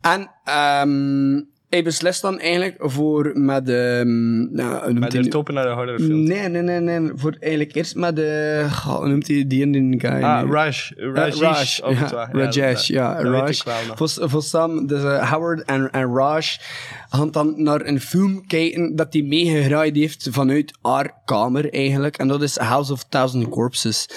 En 0.00 0.30
ehm 0.44 1.42
hij 1.74 1.82
beslist 1.82 2.22
dan 2.22 2.38
eigenlijk 2.38 2.76
voor 2.78 3.30
met... 3.34 3.68
ehm 3.68 4.54
nou, 4.54 4.74
hoe 4.74 4.86
noemt 4.86 4.98
Met 4.98 5.10
de 5.10 5.18
nu? 5.18 5.28
topen 5.28 5.54
naar 5.54 5.64
de 5.64 5.70
horrorfilm. 5.70 6.22
Nee, 6.22 6.48
nee, 6.48 6.62
nee, 6.62 6.80
nee. 6.80 7.10
Voor 7.14 7.36
eigenlijk 7.40 7.74
eerst 7.74 7.94
met 7.94 8.16
de... 8.16 8.66
hoe 8.84 9.08
noemt 9.08 9.28
hij 9.28 9.44
die 9.46 9.60
Indian 9.60 10.00
guy? 10.00 10.22
Ah? 10.22 10.50
Raj. 10.50 10.68
Eh, 10.96 11.12
Rajesh. 11.12 11.40
Raj, 11.80 11.90
of 11.90 11.98
het 11.98 12.10
ja. 12.10 12.28
Rajesh, 12.32 12.86
ja, 12.86 13.22
weet 13.22 13.62
Raj. 13.62 14.28
voor 14.28 14.42
Sam, 14.42 14.86
dus 14.86 15.02
eh, 15.02 15.30
Howard 15.32 15.64
en, 15.64 15.90
en 15.90 16.14
Raj 16.14 16.56
gaan 17.08 17.30
dan 17.30 17.62
naar 17.62 17.86
een 17.86 18.00
film 18.00 18.46
kijken 18.46 18.96
dat 18.96 19.12
hij 19.12 19.22
meegegraaid 19.22 19.96
heeft 19.96 20.28
vanuit 20.30 20.78
haar 20.82 21.14
kamer 21.24 21.72
eigenlijk. 21.72 22.16
En 22.16 22.28
dat 22.28 22.42
is 22.42 22.56
House 22.56 22.92
of 22.92 23.04
Thousand 23.08 23.48
Corpses. 23.48 24.08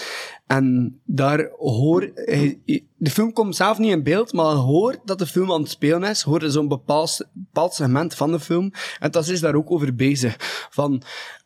En 0.48 1.00
daar 1.06 1.50
hoor... 1.58 2.12
hij- 2.16 2.60
De 2.98 3.10
film 3.10 3.34
komt 3.34 3.56
zelf 3.56 3.78
niet 3.78 3.92
in 3.92 4.04
beeld, 4.04 4.34
maar 4.34 4.46
hoort 4.56 5.00
dat 5.06 5.20
de 5.20 5.26
film 5.28 5.52
aan 5.52 5.62
het 5.62 5.70
spelen 5.70 6.10
is. 6.10 6.22
Hoor 6.22 6.44
zo'n 6.46 6.68
bepaald, 6.68 7.26
bepaald 7.34 7.74
segment 7.74 8.16
van 8.16 8.32
de 8.32 8.40
film. 8.40 8.72
En 9.00 9.12
dat 9.12 9.28
is 9.28 9.40
daar 9.40 9.56
ook 9.56 9.72
over 9.72 9.96
bezig. 9.96 10.36
Van... 10.70 11.02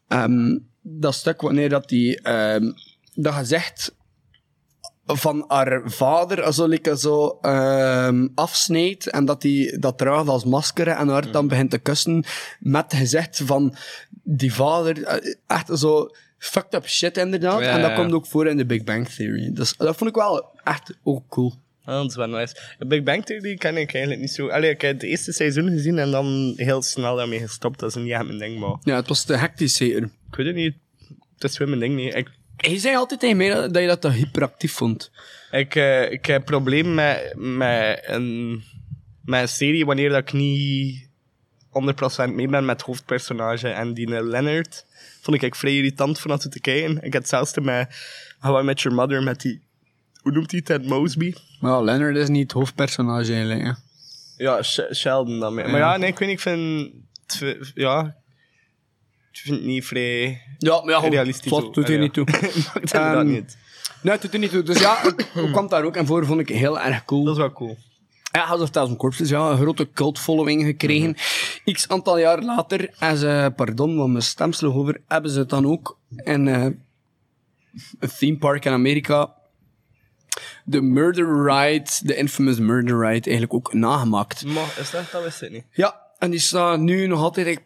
ehm, 0.08 0.58
dat 0.82 1.14
stuk 1.14 1.41
wanneer 1.41 1.70
dat 1.70 1.89
die... 1.89 2.22
ehm, 2.22 2.72
dat 3.14 3.34
gezegd 3.34 3.95
van 5.06 5.45
haar 5.47 5.82
vader 5.86 6.54
zo, 6.54 6.66
like, 6.68 6.97
zo 6.97 7.28
ehm, 7.41 8.28
afsnijdt 8.36 9.10
en 9.10 9.26
dat 9.26 9.43
hij 9.43 9.78
dat 9.80 9.97
draagt 9.97 10.28
als 10.28 10.45
masker 10.45 10.88
en 10.88 11.08
haar 11.08 11.32
dan 11.32 11.47
begint 11.47 11.70
te 11.72 11.78
kussen 11.78 12.24
met 12.60 12.93
gezegd 12.93 13.41
van 13.45 13.76
die 14.24 14.54
vader, 14.54 15.04
eh, 15.04 15.34
echt 15.47 15.80
zo 15.80 16.08
fucked 16.41 16.73
up 16.73 16.87
shit 16.87 17.17
inderdaad. 17.17 17.61
Ja, 17.61 17.71
en 17.71 17.81
dat 17.81 17.89
ja. 17.89 17.95
komt 17.95 18.13
ook 18.13 18.25
voor 18.25 18.47
in 18.47 18.57
de 18.57 18.65
Big 18.65 18.83
Bang 18.83 19.07
Theory. 19.07 19.53
Dus 19.53 19.77
dat 19.77 19.95
vond 19.95 20.09
ik 20.09 20.15
wel 20.15 20.59
echt 20.63 20.97
ook 21.03 21.27
cool. 21.27 21.53
Ah, 21.85 21.95
dat 21.95 22.09
is 22.09 22.15
wel 22.15 22.27
nice. 22.27 22.55
De 22.77 22.85
Big 22.85 23.03
Bang 23.03 23.25
Theory 23.25 23.55
ken 23.55 23.77
ik 23.77 23.93
eigenlijk 23.93 24.21
niet 24.21 24.31
zo... 24.31 24.47
Allee, 24.47 24.69
ik 24.69 24.81
heb 24.81 24.93
het 24.93 25.03
eerste 25.03 25.31
seizoen 25.31 25.69
gezien 25.69 25.99
en 25.99 26.11
dan 26.11 26.53
heel 26.55 26.81
snel 26.81 27.15
daarmee 27.15 27.39
gestopt. 27.39 27.79
Dat 27.79 27.95
is 27.95 28.03
niet 28.03 28.11
echt 28.11 28.25
mijn 28.25 28.37
ding, 28.37 28.59
maar... 28.59 28.75
Ja, 28.81 28.95
het 28.95 29.07
was 29.07 29.23
te 29.23 29.35
hectisch 29.35 29.75
zeker. 29.75 30.03
Ik 30.03 30.35
weet 30.35 30.45
het 30.45 30.55
niet. 30.55 30.75
Het 31.33 31.51
is 31.51 31.57
weer 31.57 31.67
mijn 31.67 31.79
ding 31.79 31.95
niet. 31.95 32.15
Ik, 32.15 32.29
Hij 32.57 32.77
zei 32.77 32.95
altijd 32.95 33.19
tegen 33.19 33.37
mij 33.37 33.49
dat, 33.49 33.73
dat 33.73 33.81
je 33.81 33.87
dat 33.87 34.01
te 34.01 34.11
hyperactief 34.11 34.73
vond. 34.73 35.11
ik, 35.51 35.75
eh, 35.75 36.11
ik 36.11 36.25
heb 36.25 36.37
een 36.37 36.43
probleem 36.43 36.93
met, 36.93 37.33
met, 37.35 38.03
een, 38.05 38.63
met 39.25 39.41
een 39.41 39.47
serie 39.47 39.85
wanneer 39.85 40.09
dat 40.09 40.19
ik 40.19 40.33
niet 40.33 41.07
100% 42.27 42.29
mee 42.33 42.47
ben 42.47 42.65
met 42.65 42.77
het 42.77 42.85
hoofdpersonage. 42.85 43.67
En 43.67 43.93
die 43.93 44.09
Leonard 44.09 44.85
vond 45.22 45.43
ik 45.43 45.55
vrij 45.55 45.76
irritant 45.76 46.19
van 46.19 46.30
dat 46.32 46.51
te 46.51 46.59
kijken. 46.59 46.95
Ik 46.95 47.13
heb 47.13 47.22
hetzelfde 47.22 47.61
met 47.61 47.95
How 48.39 48.61
I 48.61 48.63
Met 48.65 48.82
Your 48.82 48.97
Mother 48.97 49.24
met 49.24 49.41
die... 49.41 49.61
Hoe 50.22 50.32
noemt 50.32 50.51
hij 50.51 50.61
Ted 50.61 50.86
Mosby? 50.86 51.34
Ja, 51.61 51.82
Leonard 51.82 52.15
is 52.15 52.28
niet 52.30 52.41
het 52.41 52.51
hoofdpersonage 52.51 53.32
eigenlijk. 53.34 53.61
Hè. 53.63 53.72
Ja, 54.38 54.61
Sh- 54.61 54.91
Sheldon 54.93 55.39
dan. 55.39 55.53
mee. 55.53 55.67
Maar 55.67 55.80
ja, 55.80 55.97
nee, 55.97 56.09
ik 56.09 56.19
weet 56.19 56.28
niet, 56.30 56.38
ik 56.38 56.43
vind... 56.43 56.91
Ja... 57.76 58.15
Ik 59.32 59.38
vind 59.39 59.55
het 59.57 59.65
niet 59.65 59.86
vrij 59.86 60.41
Ja, 60.57 60.82
maar 60.82 60.93
ja, 60.93 60.99
goed, 60.99 61.09
realistisch. 61.11 61.51
dat 61.51 61.74
doet 61.74 61.88
hij 61.88 61.95
Ja. 61.95 62.01
niet 62.01 62.13
toe. 62.13 62.26
Maakt 62.32 62.55
inderdaad 62.76 63.15
Ehm, 63.15 63.32
niet. 63.32 63.57
Nee, 64.01 64.13
het 64.13 64.22
doet 64.22 64.34
er 64.34 64.39
niet 64.39 64.51
toe. 64.51 64.63
Dus 64.63 64.80
ja, 64.80 65.03
ik 65.07 65.19
ik 65.22 65.51
kwam 65.51 65.67
daar 65.67 65.84
ook 65.84 65.95
en 65.95 66.05
voor 66.05 66.26
vond 66.26 66.39
ik 66.39 66.49
heel 66.49 66.80
erg 66.80 67.05
cool. 67.05 67.24
Dat 67.24 67.34
is 67.34 67.39
wel 67.39 67.51
cool. 67.51 67.78
Ja, 68.32 68.45
House 68.45 68.63
of 68.63 68.69
Thousand 68.69 68.97
Corpses, 68.97 69.29
ja, 69.29 69.49
een 69.49 69.57
grote 69.57 69.89
cult 69.93 70.19
following 70.19 70.63
gekregen. 70.63 71.15
X 71.71 71.88
aantal 71.88 72.17
jaar 72.19 72.41
later, 72.41 72.89
en 72.99 73.17
ze, 73.17 73.53
pardon, 73.55 73.97
want 73.97 74.11
mijn 74.11 74.23
stem 74.23 74.53
sloeg 74.53 74.75
over, 74.75 75.01
hebben 75.07 75.32
ze 75.32 75.39
het 75.39 75.49
dan 75.49 75.65
ook 75.67 75.97
in 76.23 76.47
eh, 76.47 76.63
een 77.99 78.09
theme 78.17 78.38
park 78.38 78.65
in 78.65 78.71
Amerika, 78.71 79.34
de 80.65 80.82
Murder 80.82 81.43
Ride, 81.45 81.89
de 82.03 82.15
infamous 82.15 82.59
Murder 82.59 82.97
Ride, 82.99 83.29
eigenlijk 83.29 83.53
ook 83.53 83.73
nagemaakt. 83.73 84.45
Maar 84.45 84.75
is 84.79 84.91
dat, 84.91 85.11
dat 85.11 85.23
wist 85.23 85.41
ik 85.41 85.51
niet. 85.51 85.65
Ja, 85.71 86.01
en 86.17 86.32
die 86.32 86.39
staat 86.39 86.79
nu 86.79 87.07
nog 87.07 87.19
altijd, 87.21 87.47
ik 87.47 87.63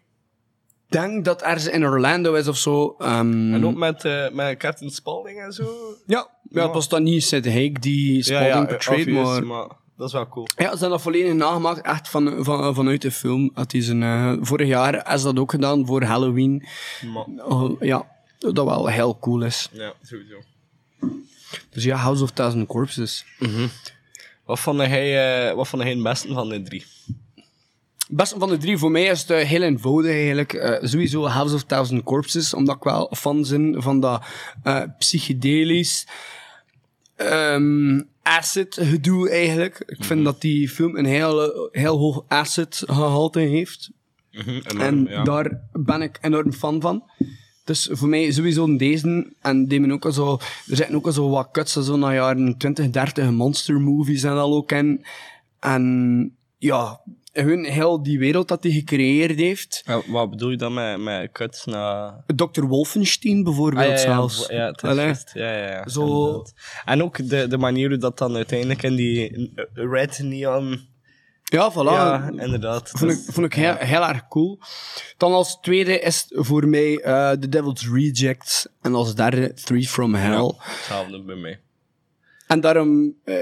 denk 0.90 1.26
dat 1.26 1.42
ergens 1.42 1.68
in 1.68 1.86
Orlando 1.86 2.34
is 2.34 2.48
of 2.48 2.58
zo. 2.58 2.96
ehm, 3.00 3.54
En 3.54 3.66
ook 3.66 3.76
met, 3.76 4.06
eh, 4.06 4.30
met 4.32 4.58
Captain 4.58 4.92
Spaulding 4.92 5.40
en 5.42 5.52
zo. 5.54 5.96
ja, 6.06 6.30
ja, 6.50 6.64
het 6.64 6.74
was 6.74 6.90
dan 6.90 7.04
niet 7.04 7.24
Sid 7.24 7.46
Haig 7.46 7.72
die 7.72 8.24
Spalding 8.24 8.68
portrayed, 8.68 9.08
obvious, 9.08 9.40
maar... 9.42 9.68
dat 9.98 10.08
is 10.08 10.14
wel 10.14 10.28
cool. 10.28 10.48
Ja, 10.56 10.64
ze 10.64 10.70
hebben 10.70 10.90
dat 10.90 11.02
volledig 11.02 11.34
nagemaakt, 11.34 11.82
echt 11.82 12.10
van, 12.10 12.44
van, 12.44 12.76
vanuit 12.76 13.02
de 13.02 13.12
film. 13.12 13.52
Het 13.54 13.74
is 13.74 13.88
een, 13.88 14.04
eh, 14.04 14.34
vorig 14.40 14.68
jaar 14.68 15.14
is 15.14 15.22
dat 15.22 15.40
ook 15.40 15.52
gedaan, 15.52 15.86
voor 15.86 16.04
Halloween. 16.04 16.66
Oh, 17.38 17.82
ja, 17.82 18.08
dat 18.40 18.66
wel 18.66 18.88
heel 18.88 19.20
cool 19.20 19.44
is. 19.44 19.70
ja, 19.72 19.94
sowieso. 20.02 20.42
Dus 21.70 21.84
ja, 21.84 21.96
House 21.96 22.24
of 22.24 22.32
Thousand 22.32 22.68
Corpses. 22.68 23.26
Wat 24.46 24.60
vond 24.60 24.78
hij, 24.78 25.48
eh, 25.50 25.56
wat 25.56 25.68
vond 25.68 25.84
het 25.84 26.04
beste 26.04 26.34
van 26.34 26.50
de 26.50 26.62
drie? 26.62 26.86
Beste 28.10 28.40
van 28.40 28.50
de 28.50 28.58
drie, 28.58 28.78
voor 28.78 28.92
mij 28.92 29.04
is 29.04 29.22
het 29.22 29.30
eh, 29.30 29.48
heel 29.48 29.62
eenvoudig 29.62 30.12
eigenlijk. 30.12 30.80
Sowieso 30.82 31.28
House 31.28 31.56
of 31.56 31.64
Thousand 31.64 32.04
Corpses, 32.04 32.54
omdat 32.54 32.76
ik 32.76 32.84
wel 32.84 33.12
fan 33.16 33.46
ben 33.50 33.82
van 33.82 34.00
dat 34.00 34.24
psychedelisch 34.98 36.08
ehm, 37.16 38.02
acid 38.22 38.78
gedoe 38.82 39.30
eigenlijk. 39.30 39.84
Ik 39.86 40.04
vind 40.04 40.24
dat 40.24 40.42
die 40.42 40.70
film 40.70 40.98
een 40.98 41.06
heel, 41.06 41.70
heel 41.72 41.98
hoog 41.98 42.24
acid 42.28 42.84
gehalte 42.86 43.40
heeft. 43.40 43.90
En 44.78 45.06
daar 45.24 45.62
ben 45.74 46.02
ik 46.02 46.18
enorm 46.22 46.54
fan 46.54 46.82
van. 46.82 47.04
Dus 47.64 47.90
voor 47.92 48.08
mij 48.08 48.32
sowieso 48.32 48.78
deze. 48.78 49.34
En 49.42 49.68
die 49.68 49.80
men 49.80 49.92
ook 49.92 50.06
al 50.06 50.12
zo, 50.12 50.34
er 50.68 50.76
zitten 50.76 50.96
ook 50.96 51.06
al 51.06 51.12
zo 51.12 51.30
wat 51.30 51.52
cuts, 51.52 51.74
zo 51.74 51.98
naar 51.98 52.14
jaren 52.14 52.58
20, 52.58 52.90
30 52.90 53.32
monster 53.32 53.82
movies 53.82 54.24
en 54.24 54.32
al 54.32 54.56
ook 54.56 54.72
in. 54.72 55.06
En 55.60 56.36
ja, 56.58 57.02
hun 57.44 57.64
heel 57.66 58.04
die 58.04 58.20
wereld 58.20 58.48
dat 58.48 58.64
hij 58.64 58.72
gecreëerd 58.72 59.40
heeft. 59.40 59.82
Ja, 59.86 60.02
wat 60.08 60.30
bedoel 60.30 60.50
je 60.50 60.58
dan 60.58 60.74
met, 60.74 60.98
met 60.98 61.32
cuts 61.32 61.66
naar... 61.66 62.24
Dr. 62.36 62.64
Wolfenstein 62.64 63.44
bijvoorbeeld 63.44 63.82
Ah, 63.82 63.88
ja, 63.88 63.94
ja, 63.94 64.00
zelfs. 64.00 64.48
Ja, 64.48 64.66
het 64.66 64.84
is. 64.84 65.34
Ja. 65.34 65.88
Zo- 65.88 66.06
inderdaad. 66.06 66.54
En 66.86 67.04
ook 67.04 67.30
de, 67.30 67.48
de 67.48 67.58
manier 67.58 67.90
hoe 67.90 67.98
dat 67.98 68.18
dan 68.18 68.36
uiteindelijk 68.36 68.84
in 68.84 68.96
die 68.96 69.52
red 69.74 70.20
neon... 70.24 70.94
Ja, 71.44 71.72
voilà. 71.72 71.76
Ja, 71.76 72.30
inderdaad. 72.30 72.90
Vond 72.94 73.12
ik, 73.12 73.18
vond 73.28 73.46
ik 73.46 73.54
heel, 73.54 73.76
heel 73.76 74.02
erg 74.02 74.28
cool. 74.28 74.60
Dan 75.18 75.34
als 75.34 75.60
tweede 75.62 76.00
is 76.00 76.26
voor 76.30 76.68
mij 76.68 76.98
eh 77.00 77.32
The 77.32 77.50
Devil's 77.50 77.90
Rejects. 77.92 78.68
En 78.82 78.94
als 78.96 79.16
derde 79.16 79.54
Three 79.54 79.88
From 79.88 80.14
Hell. 80.14 80.54
Hetzelfde 80.58 81.24
bij 81.24 81.36
mij. 81.36 81.60
En 82.48 82.60
daarom, 82.60 83.16
eh, 83.24 83.36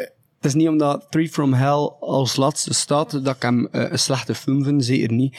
het 0.44 0.52
is 0.52 0.54
niet 0.54 0.68
omdat 0.68 1.08
Three 1.10 1.30
From 1.30 1.54
Hell 1.54 1.92
als 2.00 2.36
laatste 2.36 2.74
staat, 2.74 3.24
dat 3.24 3.36
ik 3.36 3.42
hem 3.42 3.68
eh, 3.72 3.92
een 3.92 4.00
slechte 4.00 4.36
film 4.36 4.64
vind, 4.64 4.86
zeker 4.86 5.12
niet. 5.12 5.38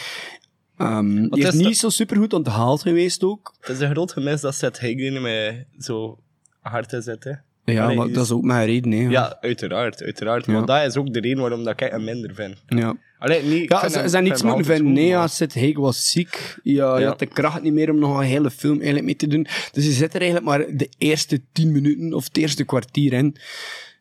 Ehm 0.79 1.29
die 1.29 1.43
is, 1.43 1.47
is 1.49 1.55
niet 1.55 1.65
dat- 1.65 1.77
zo 1.77 1.89
supergoed 1.89 2.33
onthaald 2.33 2.83
geweest 2.83 3.23
ook. 3.25 3.55
Het 3.61 3.69
is 3.77 3.81
een 3.81 3.91
groot 3.91 4.13
gemis 4.13 4.41
dat 4.41 4.55
Seth 4.55 4.81
Hagen 4.81 5.23
mij 5.23 5.67
zo 5.79 6.19
hard 6.61 6.89
te 6.89 7.01
zetten. 7.01 7.43
Ja, 7.65 7.85
Allee, 7.85 7.97
maar 7.97 8.07
is- 8.09 8.15
dat 8.15 8.25
is 8.25 8.31
ook 8.31 8.43
mijn 8.43 8.67
reden, 8.67 8.93
hè. 8.93 9.09
Ja, 9.09 9.37
uiteraard, 9.41 10.03
uiteraard. 10.03 10.47
Ja. 10.47 10.53
Maar 10.53 10.67
dat 10.67 10.87
is 10.91 10.97
ook 10.97 11.13
de 11.13 11.21
reden 11.21 11.39
waarom 11.41 11.65
dat 11.65 11.81
ik 11.81 11.91
hem 11.91 12.05
minder 12.05 12.35
vind. 12.35 12.57
ja. 12.67 12.97
Allee, 13.19 13.43
niet, 13.43 13.63
ik 13.63 13.71
Ja, 13.73 13.89
ze 13.89 14.09
zijn 14.09 14.25
niets 14.25 14.43
moeten 14.43 14.65
vinden. 14.65 14.85
goed, 14.87 14.95
Nee, 14.95 15.07
ja, 15.07 15.29
Haig 15.55 15.77
was 15.79 16.11
ziek. 16.11 16.59
Ja, 16.63 16.95
je 16.95 17.01
Ja. 17.03 17.09
had 17.09 17.19
de 17.19 17.27
kracht 17.27 17.63
niet 17.63 17.73
meer 17.73 17.91
om 17.91 17.99
nog 17.99 18.19
een 18.19 18.25
hele 18.25 18.51
film 18.51 18.75
eigenlijk 18.75 19.05
mee 19.05 19.17
te 19.17 19.27
doen. 19.27 19.47
Dus 19.73 19.85
je 19.85 19.93
zit 19.93 20.15
er 20.15 20.21
eigenlijk 20.21 20.51
maar 20.51 20.77
de 20.77 20.89
eerste 20.99 21.41
tien 21.53 21.73
minuten 21.73 22.13
of 22.15 22.25
het 22.25 22.37
eerste 22.37 22.65
kwartier 22.65 23.13
in. 23.13 23.37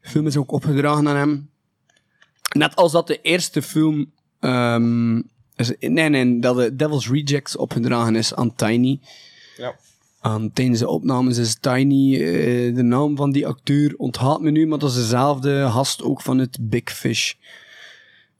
Film 0.04 0.28
is 0.28 0.38
ook 0.38 0.52
opgedragen 0.52 1.08
aan 1.08 1.16
hem. 1.16 1.50
Net 2.56 2.76
als 2.76 2.92
dat 2.92 3.08
de 3.08 3.22
eerste 3.22 3.62
film... 3.62 4.12
ehm, 4.40 5.22
is, 5.56 5.72
nee, 5.80 6.10
nee, 6.10 6.40
dat 6.40 6.58
de 6.58 6.76
Devil's 6.76 7.10
Rejects 7.10 7.56
opgedragen 7.56 8.16
is 8.16 8.34
aan 8.34 8.56
Tiny. 8.56 9.00
Ja. 9.58 9.76
Aan, 10.20 10.54
tijdens 10.54 10.80
de 10.80 10.88
opnames 10.88 11.38
is 11.38 11.56
Tiny, 11.56 12.14
eh, 12.14 12.76
de 12.76 12.84
naam 12.84 13.16
van 13.16 13.32
die 13.32 13.48
acteur 13.48 13.94
onthaalt 13.98 14.42
me 14.42 14.52
nu, 14.52 14.68
maar 14.68 14.80
dat 14.80 14.90
is 14.90 14.96
dezelfde 14.96 15.70
gast 15.70 16.04
ook 16.04 16.22
van 16.22 16.38
het 16.38 16.58
Big 16.62 16.92
Fish. 16.92 17.34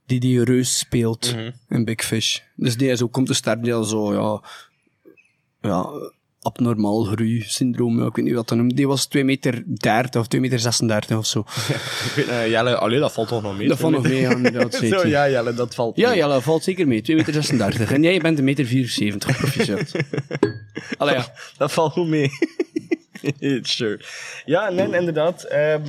Die 0.06 0.20
die 0.20 0.44
reus 0.44 0.78
speelt 0.78 1.36
in 1.70 1.86
Big 1.86 2.06
Fish. 2.06 2.40
Dus 2.56 2.78
die 2.78 2.90
is 2.90 3.02
ook, 3.02 3.12
komt 3.12 3.28
te 3.28 3.34
sterren, 3.34 3.64
die 3.64 3.74
al 3.74 3.84
zo, 3.84 4.14
ja, 4.14 4.44
ja, 5.62 5.90
abnormaal 6.44 7.04
groei-syndroom, 7.04 8.00
ja, 8.00 8.06
ik 8.06 8.16
weet 8.16 8.26
niet 8.26 8.34
wat 8.34 8.48
dat 8.48 8.58
noemt. 8.58 8.76
Die 8.76 8.88
was 8.88 9.06
2 9.06 9.24
meter 9.24 9.64
30 9.66 10.22
of 10.22 10.28
2 10.28 10.42
meter 10.42 10.60
36 10.60 11.18
of 11.18 11.26
zo. 11.26 11.40
Ik 12.08 12.12
weet, 12.16 12.28
eh, 12.28 12.48
Jelle, 12.50 12.76
allee, 12.78 13.00
dat 13.00 13.14
valt 13.14 13.28
toch 13.28 13.42
nog 13.42 13.58
mee? 13.58 13.68
Dat 13.68 13.78
valt 13.80 13.94
nog 13.94 14.04
mee, 14.04 14.20
ja, 14.22 14.32
inderdaad, 14.32 14.74
zeker. 14.82 15.00
Zo, 15.00 15.08
ja, 15.08 15.30
Jelle, 15.30 15.54
dat 15.54 15.76
valt 15.76 15.98
Ja, 15.98 16.10
mee. 16.10 16.18
ja, 16.18 16.28
dat 16.28 16.44
valt 16.44 16.64
zeker 16.64 16.88
mee. 16.88 17.02
2 17.02 17.16
meter 17.16 17.34
36. 17.34 17.92
En 17.92 18.04
jij 18.04 18.20
bent 18.20 18.38
een 18.38 18.44
meter 18.44 18.66
74, 18.66 19.38
proficiat. 19.38 19.92
Allee, 20.98 21.14
ja. 21.16 21.34
Dat 21.58 21.72
valt 21.72 21.92
goed 21.92 22.08
mee. 22.08 22.30
sure. 23.62 24.00
Ja, 24.46 24.70
nee, 24.70 24.86
inderdaad. 24.98 25.44
ehm, 25.44 25.82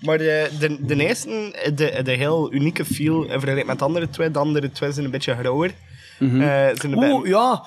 maar 0.00 0.18
de, 0.18 0.48
de, 0.58 0.76
de 0.86 0.96
eerste, 1.06 1.28
de, 1.74 2.00
de 2.04 2.12
heel 2.12 2.52
unieke 2.52 2.84
feel, 2.84 3.22
in 3.22 3.30
vergelijking 3.30 3.66
met 3.66 3.78
de 3.78 3.84
andere 3.84 4.10
twee, 4.10 4.30
de 4.30 4.38
andere 4.38 4.70
twee 4.72 4.92
zijn 4.92 5.04
een 5.04 5.10
beetje 5.10 5.34
grauwer. 5.34 5.70
Eh, 6.18 6.28
zijn 6.28 6.78
een 6.82 6.94
Oeh, 6.96 7.08
beetje- 7.22 7.28
ja. 7.28 7.64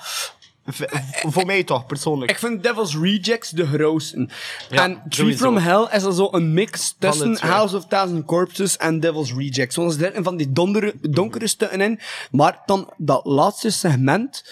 Voor 0.66 1.46
mij 1.46 1.64
toch, 1.64 1.86
persoonlijk. 1.86 2.30
Ik 2.30 2.38
vind 2.38 2.62
Devil's 2.62 2.96
Rejects 2.96 3.50
de 3.50 3.66
grootste. 3.66 4.28
Ja, 4.70 4.84
en 4.84 5.02
Tree 5.08 5.36
from 5.36 5.56
Hell 5.56 5.88
is 5.92 6.04
al 6.04 6.12
zo 6.12 6.28
een 6.30 6.52
mix 6.54 6.94
tussen. 6.98 7.36
House 7.36 7.76
of 7.76 7.86
Thousand 7.86 8.24
Corpses 8.24 8.76
en 8.76 9.00
Devil's 9.00 9.34
Rejects. 9.34 9.76
Want 9.76 9.92
er 9.92 9.98
zitten 9.98 10.24
van 10.24 10.36
die 10.36 10.52
dondere, 10.52 10.94
donkere 11.00 11.46
stukken 11.46 11.80
in. 11.80 12.00
Maar 12.30 12.62
dan 12.66 12.92
dat 12.96 13.24
laatste 13.24 13.70
segment, 13.70 14.44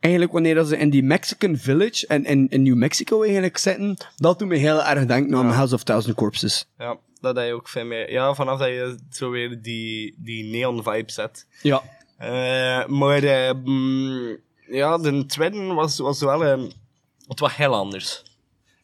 eigenlijk 0.00 0.32
wanneer 0.32 0.54
dat 0.54 0.68
ze 0.68 0.76
in 0.76 0.90
die 0.90 1.02
Mexican 1.02 1.56
Village 1.56 2.06
en 2.06 2.24
in, 2.24 2.48
in 2.48 2.62
New 2.62 2.76
Mexico 2.76 3.22
eigenlijk 3.22 3.58
zitten, 3.58 3.96
dat 4.16 4.38
doet 4.38 4.48
me 4.48 4.56
heel 4.56 4.82
erg 4.84 5.06
denken 5.06 5.36
aan 5.36 5.50
House 5.50 5.74
of 5.74 5.82
Thousand 5.82 6.16
Corpses. 6.16 6.66
Ja, 6.78 6.96
dat 7.20 7.36
heb 7.36 7.46
je 7.46 7.52
ook 7.52 7.68
van 7.68 7.88
mij. 7.88 8.10
Ja, 8.10 8.34
vanaf 8.34 8.58
dat 8.58 8.68
je 8.68 8.98
zo 9.10 9.30
weer 9.30 9.62
die, 9.62 10.14
die 10.18 10.44
neon 10.44 10.82
vibe 10.82 11.12
zet. 11.12 11.46
Ja. 11.62 11.82
Eh, 12.18 12.86
maar 12.86 13.22
eh, 13.22 13.54
mm, 13.64 14.36
ja, 14.66 14.98
de 14.98 15.26
tweede 15.26 15.64
was, 15.64 15.98
was 15.98 16.20
wel 16.20 16.44
een... 16.44 16.72
Het 17.28 17.40
was 17.40 17.56
heel 17.56 17.74
anders. 17.74 18.22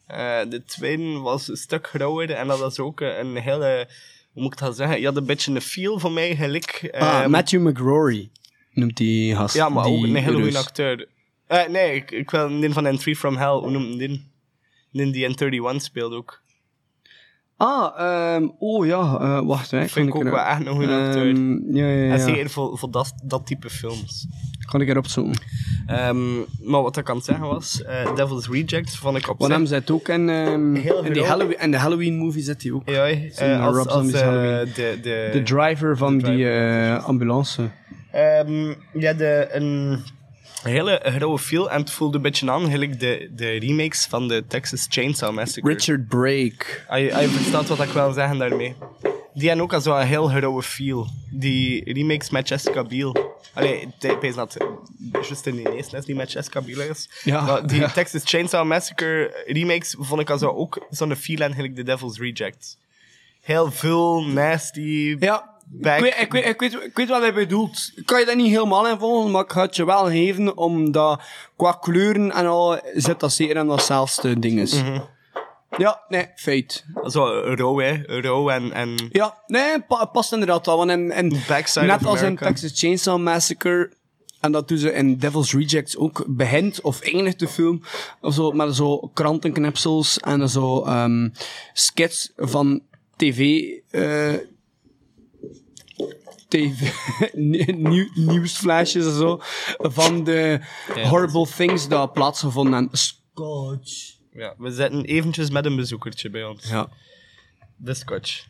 Eh, 0.07 0.39
de 0.49 0.63
tweede 0.65 1.19
was 1.19 1.47
een 1.47 1.57
stuk 1.57 1.87
grauwer 1.87 2.31
en 2.31 2.47
dat 2.47 2.59
was 2.59 2.79
ook 2.79 2.99
een 2.99 3.35
hele... 3.35 3.87
Hoe 4.33 4.43
moet 4.43 4.53
ik 4.53 4.59
dat 4.59 4.75
zeggen? 4.75 4.99
Je 4.99 5.05
had 5.05 5.17
een 5.17 5.25
beetje 5.25 5.51
een 5.55 5.61
feel 5.61 5.99
voor 5.99 6.11
mij, 6.11 6.35
gelijk... 6.35 6.89
Ah, 6.91 7.19
ehm, 7.19 7.29
Matthew 7.29 7.67
McRory 7.67 8.29
noemt 8.73 8.97
die 8.97 9.35
gast. 9.35 9.55
Ja, 9.55 9.69
maar 9.69 9.83
die 9.83 9.93
ook 9.97 10.03
een 10.03 10.15
hele 10.15 10.33
goede 10.33 10.43
Rus. 10.43 10.55
acteur. 10.55 11.07
Eh, 11.47 11.67
nee, 11.67 11.95
ik, 11.95 12.11
ik 12.11 12.31
wil 12.31 12.45
een 12.49 12.73
van 12.73 12.85
Entry 12.85 13.15
from 13.15 13.35
Hell, 13.37 13.47
hoe 13.53 13.71
noemt 13.71 13.99
die? 13.99 14.29
Die 14.91 15.11
die 15.11 15.23
in 15.23 15.35
31 15.37 15.81
speelt 15.81 16.13
ook. 16.13 16.41
Ah, 17.57 17.99
ehm, 17.99 18.47
oh 18.59 18.85
ja, 18.85 19.17
eh, 19.19 19.45
wacht. 19.45 19.71
Hè, 19.71 19.87
Vind 19.87 20.07
ik 20.07 20.15
ook 20.15 20.23
wel 20.23 20.37
echt 20.37 20.65
een 20.65 20.75
goede 20.75 20.95
acteur. 21.05 21.29
Ehm, 21.29 21.75
Ja, 21.75 21.87
ja, 21.87 22.03
ja. 22.03 22.11
En 22.13 22.19
zeker 22.19 22.49
voor, 22.49 22.77
voor 22.77 22.91
dat, 22.91 23.13
dat 23.23 23.45
type 23.45 23.69
films. 23.69 24.27
Kan 24.71 24.81
ik 24.81 24.89
erop 24.89 25.07
zoeken. 25.07 25.41
Maar 26.61 26.81
wat 26.81 26.97
ik 26.97 27.09
aan 27.09 27.15
het 27.15 27.25
zeggen 27.25 27.47
was, 27.47 27.83
eh, 27.83 28.15
Devil's 28.15 28.47
Rejects 28.47 28.97
vond 28.97 29.17
ik 29.17 29.29
op 29.29 29.39
Want 29.39 29.51
hem 29.51 29.65
zit 29.65 29.91
ook 29.91 30.07
in, 30.07 30.29
ehm, 30.29 30.75
in, 30.75 31.13
die. 31.13 31.23
Halloween, 31.23 31.59
in 31.59 31.71
de 31.71 31.77
Halloween 31.77 32.15
movie 32.17 32.43
zit 32.43 32.63
hij 32.63 32.71
ook. 32.71 32.89
Ja, 32.89 33.05
eh, 33.05 33.65
als, 33.87 34.11
eh, 34.11 34.59
de, 34.75 34.99
de, 35.01 35.29
De 35.31 35.41
driver 35.43 35.97
van 35.97 36.17
de 36.17 36.23
die 36.23 36.33
driver. 36.33 36.97
ambulance. 36.97 37.69
Ehm, 38.11 38.73
ja, 38.93 39.13
de, 39.13 39.47
een 39.51 39.99
hele 40.63 40.99
grauwe 41.03 41.39
feel 41.39 41.71
en 41.71 41.79
het 41.79 41.91
voelde 41.91 42.15
een 42.17 42.23
beetje 42.23 42.51
aan, 42.51 42.69
gelijk 42.69 42.99
de, 42.99 43.29
de 43.35 43.49
remakes 43.49 44.05
van 44.09 44.27
de 44.27 44.43
Texas 44.47 44.85
Chainsaw 44.89 45.33
Massacre. 45.33 45.73
Richard 45.73 46.07
Brake. 46.07 46.65
Je 46.89 47.27
verstaat 47.29 47.67
wat 47.67 47.81
ik 47.81 47.89
wil 47.89 48.11
zeggen 48.11 48.37
daarmee. 48.37 48.75
Die 49.33 49.47
hebben 49.47 49.65
ook 49.65 49.73
al 49.73 49.81
zo'n 49.81 49.99
heel 50.01 50.27
grauwe 50.27 50.63
feel. 50.63 51.07
Die 51.31 51.93
remakes 51.93 52.29
met 52.29 52.47
Jessica 52.47 52.83
Biel. 52.83 53.30
Allee, 53.53 53.87
ik 53.99 54.33
dat 54.35 54.53
het 54.53 55.27
juist 55.27 55.45
in 55.45 55.55
die 56.05 56.15
met 56.15 56.31
Jessica 56.31 56.61
Biel 56.61 56.81
is. 56.81 57.09
Ja, 57.23 57.41
Maar 57.41 57.67
die 57.67 57.79
ja. 57.79 57.89
Texas 57.89 58.21
Chainsaw 58.25 58.67
Massacre 58.67 59.43
remakes 59.45 59.95
vond 59.99 60.21
ik 60.21 60.29
al 60.29 60.37
zo 60.37 60.49
ook 60.49 60.85
zo'n 60.89 61.15
feel 61.15 61.39
en 61.39 61.53
gelijk 61.53 61.75
The 61.75 61.83
Devil's 61.83 62.17
Rejects. 62.17 62.77
Heel 63.41 63.71
veel 63.71 64.23
nasty. 64.23 65.15
Ja, 65.19 65.49
back. 65.65 65.95
ik 65.97 66.01
weet, 66.01 66.19
ik, 66.19 66.31
weet, 66.31 66.45
ik, 66.45 66.59
weet, 66.59 66.73
ik 66.73 66.95
weet 66.97 67.09
wat 67.09 67.21
hij 67.21 67.33
bedoelt. 67.33 67.91
Ik 67.95 68.05
kan 68.05 68.19
je 68.19 68.25
dat 68.25 68.35
niet 68.35 68.51
helemaal 68.51 68.87
in 68.87 68.99
volgen, 68.99 69.31
maar 69.31 69.43
ik 69.43 69.51
ga 69.51 69.61
het 69.61 69.75
je 69.75 69.85
wel 69.85 70.05
geven, 70.05 70.57
omdat 70.57 71.21
qua 71.55 71.71
kleuren 71.71 72.31
en 72.31 72.45
al 72.45 72.79
zit 72.93 73.19
dat 73.19 73.33
zeker 73.33 73.55
in 73.55 73.67
datzelfde 73.67 74.39
ding 74.39 74.59
is. 74.59 74.73
Mhm. 74.73 74.99
Ja, 75.77 76.01
nee, 76.07 76.27
feit. 76.35 76.85
Zo 77.05 77.25
rauw, 77.43 77.77
hè. 77.79 78.01
Rauw 78.05 78.49
en... 78.49 78.71
en 78.71 78.95
Ja, 79.11 79.43
nee, 79.47 79.81
pa- 79.81 80.05
past 80.05 80.31
inderdaad 80.31 80.65
wel. 80.65 80.77
Want 80.77 80.89
in, 80.89 81.11
in, 81.11 81.41
Backside 81.47 81.85
net 81.85 81.99
of 81.99 82.05
als 82.05 82.21
in. 82.21 82.35
Texas 82.35 82.71
Chainsaw 82.79 83.19
Massacre, 83.21 83.91
en 84.39 84.51
dat 84.51 84.67
doen 84.67 84.77
ze 84.77 84.93
in 84.93 85.17
Devil's 85.17 85.53
Rejects 85.53 85.97
ook, 85.97 86.25
begint 86.27 86.81
of 86.81 87.01
eindigt 87.01 87.39
de 87.39 87.47
film 87.47 87.81
of 88.21 88.33
zo, 88.33 88.51
met 88.51 88.75
zo 88.75 88.97
krantenknipsels 89.13 90.19
en 90.19 90.49
zo 90.49 90.83
ehm 90.83 91.29
skits 91.73 92.31
van 92.35 92.81
tv... 93.15 93.61
eh 93.89 94.33
TV, 96.47 96.91
nieuw, 97.33 98.07
nieuwsflashes 98.13 99.05
en 99.05 99.15
zo, 99.17 99.39
van 99.77 100.23
de 100.23 100.59
horrible 101.03 101.47
things 101.55 101.87
dat 101.87 102.13
plaatsgevonden 102.13 102.73
hebben. 102.73 102.97
Scotch. 102.97 104.10
Ja, 104.33 104.53
we 104.57 104.71
zitten 104.71 105.03
eventjes 105.05 105.49
met 105.49 105.65
een 105.65 105.75
bezoekertje 105.75 106.29
bij 106.29 106.43
ons. 106.43 106.69
Ja. 106.69 106.89
De 107.75 107.93
Scotch. 107.93 108.45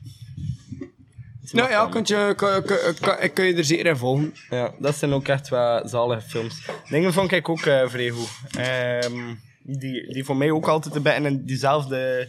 Nou 1.52 1.70
ja, 1.70 1.88
kun 1.88 2.02
je, 2.06 2.34
kun, 2.36 2.64
kun, 2.64 2.78
kun, 3.02 3.34
kun 3.34 3.46
je 3.46 3.54
er 3.56 3.64
zeker 3.66 3.86
in 3.86 3.98
volgen. 3.98 4.34
Ja, 4.50 4.74
dat 4.80 4.96
zijn 4.96 5.14
ook 5.14 5.28
echt 5.28 5.50
wel 5.50 5.88
zalige 5.88 6.28
films. 6.30 6.62
Dingen 6.90 7.14
vond 7.14 7.32
ik 7.32 7.50
ook 7.50 7.66
eh 7.66 7.88
vrij 7.90 8.10
goed. 8.10 8.30
Ehm, 8.58 9.36
die, 9.64 10.14
die 10.14 10.24
voor 10.24 10.36
mij 10.38 10.52
ook 10.52 10.68
altijd 10.68 10.96
een 10.96 11.02
beetje 11.02 11.22
in 11.22 11.46
diezelfde 11.46 12.28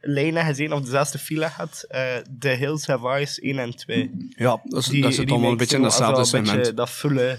lijnen 0.00 0.44
gezien, 0.44 0.72
of 0.72 0.80
dezelfde 0.80 1.18
file 1.18 1.46
had. 1.46 1.84
eh 1.88 2.16
The 2.38 2.48
Hills 2.48 2.86
Have 2.86 3.08
Eyes 3.08 3.40
1 3.40 3.58
en 3.58 3.76
2. 3.76 4.10
Ja, 4.28 4.60
dat, 4.64 4.82
is, 4.82 4.88
Die 4.88 5.02
dat 5.02 5.14
zit 5.14 5.30
allemaal 5.30 5.50
een 5.50 5.56
beetje 5.56 5.76
in 5.76 5.82
datzelfde 5.82 6.24
segment. 6.24 6.76
Dat 6.76 6.90
volle... 6.90 7.38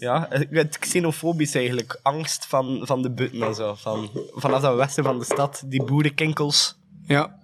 Ja, 0.00 0.26
het 0.50 0.78
xenofobisch 0.78 1.54
eigenlijk. 1.54 1.98
Angst 2.02 2.46
van, 2.46 2.80
van 2.82 3.02
de 3.02 3.10
butten 3.10 3.42
en 3.42 3.54
zo. 3.54 3.74
Van, 3.74 4.10
vanaf 4.34 4.60
dat 4.60 4.76
westen 4.76 5.04
van 5.04 5.18
de 5.18 5.24
stad, 5.24 5.62
die 5.66 5.82
boerenkinkels. 5.84 6.76
Ja. 7.06 7.38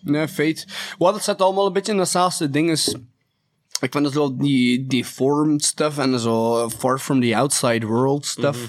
Nee, 0.00 0.28
feit. 0.28 0.66
Wat 0.98 1.14
het 1.14 1.24
zit 1.24 1.40
allemaal 1.40 1.66
een 1.66 1.72
beetje 1.72 1.92
in 1.92 1.98
datzelfde 1.98 2.50
ding 2.50 2.70
is... 2.70 2.94
Ik 3.80 3.92
vind 3.92 4.04
het 4.04 4.14
zo 4.14 4.36
die 4.36 4.86
deformed 4.86 5.64
stuff 5.64 5.98
en 5.98 6.18
zo 6.20 6.68
far 6.70 6.98
from 6.98 7.20
the 7.20 7.36
outside 7.36 7.86
world 7.86 8.26
stuff. 8.26 8.58
Mhm. 8.58 8.68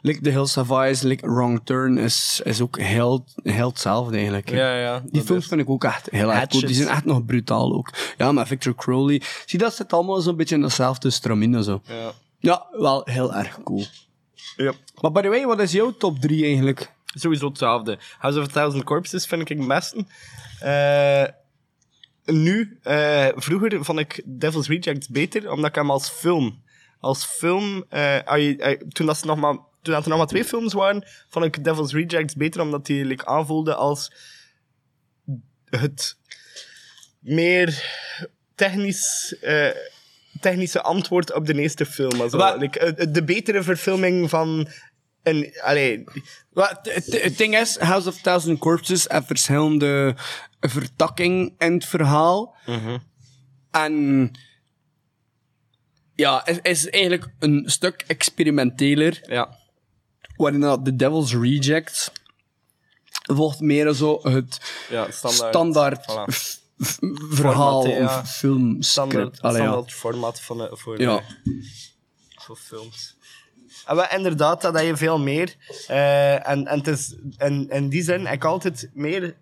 Like 0.00 0.20
The 0.20 0.30
Hills 0.30 0.56
of 0.56 0.70
Ice, 0.70 1.06
like 1.06 1.26
Wrong 1.30 1.60
Turn 1.64 1.98
is, 1.98 2.40
is 2.44 2.60
ook 2.60 2.78
heel, 2.78 3.24
heel 3.42 3.68
hetzelfde 3.68 4.16
eigenlijk. 4.16 4.50
Ja, 4.50 4.76
ja. 4.78 5.02
Die 5.10 5.22
films 5.22 5.42
is- 5.42 5.48
vind 5.48 5.60
ik 5.60 5.68
ook 5.70 5.84
echt 5.84 6.08
heel 6.10 6.32
erg 6.32 6.46
cool. 6.48 6.66
Die 6.66 6.74
zijn 6.74 6.88
echt 6.88 7.04
nog 7.04 7.24
brutaal 7.24 7.72
ook. 7.74 7.90
Ja, 8.16 8.32
maar 8.32 8.46
Victor 8.46 8.74
Crowley... 8.74 9.22
Zie, 9.46 9.58
dat 9.58 9.74
zit 9.74 9.92
allemaal 9.92 10.20
zo'n 10.20 10.36
beetje 10.36 10.54
in 10.54 10.60
datzelfde 10.60 11.10
stramine 11.10 11.62
zo. 11.62 11.80
Ja. 11.86 12.12
Ja, 12.38 12.66
wel 12.70 13.02
heel 13.04 13.34
erg 13.34 13.62
cool. 13.62 13.84
Ja. 14.56 14.72
Maar 15.00 15.12
by 15.12 15.20
the 15.20 15.28
way, 15.28 15.46
wat 15.46 15.60
is 15.60 15.72
jouw 15.72 15.90
top 15.96 16.18
3 16.20 16.44
eigenlijk? 16.44 16.92
Sowieso 17.04 17.48
hetzelfde. 17.48 17.98
House 18.18 18.38
of 18.40 18.44
a 18.44 18.52
Thousand 18.52 18.84
Corpses 18.84 19.26
vind 19.26 19.50
ik 19.50 19.58
het 19.58 19.68
beste. 19.68 20.04
Eh, 20.60 21.24
nu, 22.34 22.78
eh, 22.82 23.28
vroeger 23.34 23.84
vond 23.84 23.98
ik 23.98 24.22
Devil's 24.24 24.68
Rejects 24.68 25.08
beter, 25.08 25.50
omdat 25.50 25.68
ik 25.68 25.74
hem 25.74 25.90
als 25.90 26.08
film... 26.08 26.62
Als 27.00 27.24
film... 27.24 27.84
eh, 27.88 28.18
als 28.24 28.40
je- 28.40 28.56
eh, 28.56 28.80
toen, 28.88 29.06
dat 29.06 29.18
ze 29.18 29.26
nog 29.26 29.36
maar, 29.38 29.52
toen 29.82 29.94
dat 29.94 30.02
er 30.02 30.08
nog 30.08 30.18
maar 30.18 30.26
twee 30.26 30.44
films 30.44 30.72
waren, 30.72 31.04
vond 31.28 31.44
ik 31.44 31.64
Devil's 31.64 31.92
Rejects 31.92 32.34
beter, 32.34 32.60
omdat 32.60 32.86
die 32.86 33.04
like, 33.04 33.26
aanvoelde 33.26 33.74
als 33.74 34.12
het 35.64 36.16
meer 37.20 37.82
technisch... 38.54 39.36
eh, 39.40 39.70
technische 40.40 40.82
antwoord 40.82 41.34
op 41.34 41.46
de 41.46 41.54
eerste 41.54 41.86
film. 41.86 42.20
Also, 42.20 42.36
Maar- 42.38 42.58
like, 42.58 42.78
eh, 42.78 43.06
de 43.12 43.24
betere 43.24 43.62
verfilming 43.62 44.30
van... 44.30 44.68
Allee, 45.62 46.04
Wel, 46.50 46.68
Het 46.82 47.36
ding 47.38 47.58
is, 47.58 47.76
House 47.78 48.08
of 48.08 48.20
Thousand 48.20 48.58
Corpses 48.58 49.04
heeft 49.08 49.26
verschillende 49.26 50.14
vertakking 50.60 51.54
in 51.58 51.72
het 51.72 51.84
verhaal. 51.84 52.56
En 53.70 54.30
ja, 56.14 56.46
is, 56.46 56.58
is 56.62 56.88
eigenlijk 56.90 57.26
een 57.38 57.62
stuk 57.66 58.04
experimenteler. 58.06 59.20
ja. 59.26 59.56
Waarin 60.36 60.60
dat 60.60 60.84
The 60.84 60.96
Devil's 60.96 61.32
Rejects 61.34 62.10
volgt 63.10 63.60
meer 63.60 63.92
zo 63.92 64.20
het 64.22 64.60
Ja, 64.90 65.10
standaard. 65.10 65.54
standaard, 65.54 66.00
Voilà. 66.10 66.57
Verhaal 66.78 67.86
ja. 67.86 68.04
of 68.04 68.30
filmscript. 68.30 68.84
standaard, 68.86 69.38
ja. 69.42 69.50
standaard 69.50 69.92
format 69.92 70.40
van, 70.40 70.62
eh, 70.62 70.66
voor, 70.70 71.00
Ja. 71.00 71.16
eh, 71.16 71.52
voor 72.36 72.56
films. 72.56 73.16
En 73.86 73.96
wel, 73.96 74.06
inderdaad, 74.10 74.62
dat 74.62 74.80
je 74.80 74.96
veel 74.96 75.18
meer. 75.18 75.54
Eh, 75.86 76.48
en, 76.48 76.66
en, 76.66 76.78
het 76.78 76.86
is, 76.86 77.16
en 77.36 77.68
in 77.68 77.88
die 77.88 78.02
zin 78.02 78.26
ik 78.26 78.44
altijd 78.44 78.90
meer 78.94 79.36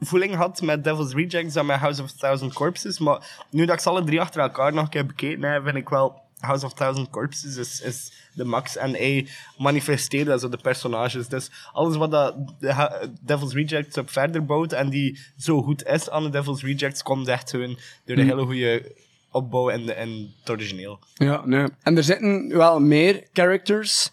voeling 0.00 0.34
had 0.34 0.60
met 0.60 0.84
Devil's 0.84 1.12
Rejects 1.12 1.54
dan 1.54 1.66
met 1.66 1.78
House 1.78 2.02
of 2.02 2.12
Thousand 2.12 2.52
Corpses. 2.52 2.98
Maar 2.98 3.44
nu 3.50 3.64
dat 3.64 3.74
ik 3.74 3.80
ze 3.80 3.88
alle 3.88 4.04
drie 4.04 4.20
achter 4.20 4.40
elkaar 4.40 4.72
nog 4.72 4.84
een 4.84 4.90
keer 4.90 5.06
bekeken 5.06 5.42
heb, 5.42 5.64
vind 5.64 5.76
ik 5.76 5.88
wel 5.88 6.21
House 6.42 6.64
of 6.66 6.72
Thousand 6.72 7.10
Corpses 7.10 7.56
is, 7.56 7.80
is 7.80 8.12
de 8.34 8.44
max. 8.44 8.76
En 8.76 8.90
hij 8.90 9.26
manifesteert 9.58 10.26
dat 10.26 10.40
zo 10.40 10.48
de 10.48 10.56
personages. 10.62 11.28
Dus 11.28 11.50
alles 11.72 11.96
wat 11.96 12.10
dat 12.10 12.34
de 12.60 13.08
Devil's 13.20 13.52
Rejects 13.52 13.98
op 13.98 14.10
verder 14.10 14.44
bouwt 14.44 14.72
en 14.72 14.90
die 14.90 15.18
zo 15.36 15.62
goed 15.62 15.86
is 15.86 16.10
aan 16.10 16.22
de 16.22 16.30
Devil's 16.30 16.62
Rejects, 16.62 17.02
komt 17.02 17.28
echt 17.28 17.50
gewoon 17.50 17.78
door 18.04 18.16
de 18.16 18.22
hele 18.22 18.44
goede 18.44 18.92
opbouw 19.30 19.70
en, 19.70 19.96
en 19.96 20.32
het 20.40 20.50
origineel. 20.50 20.98
Ja, 21.14 21.42
nee. 21.46 21.66
En 21.82 21.96
er 21.96 22.02
zitten 22.04 22.48
wel 22.56 22.80
meer 22.80 23.22
characters. 23.32 24.10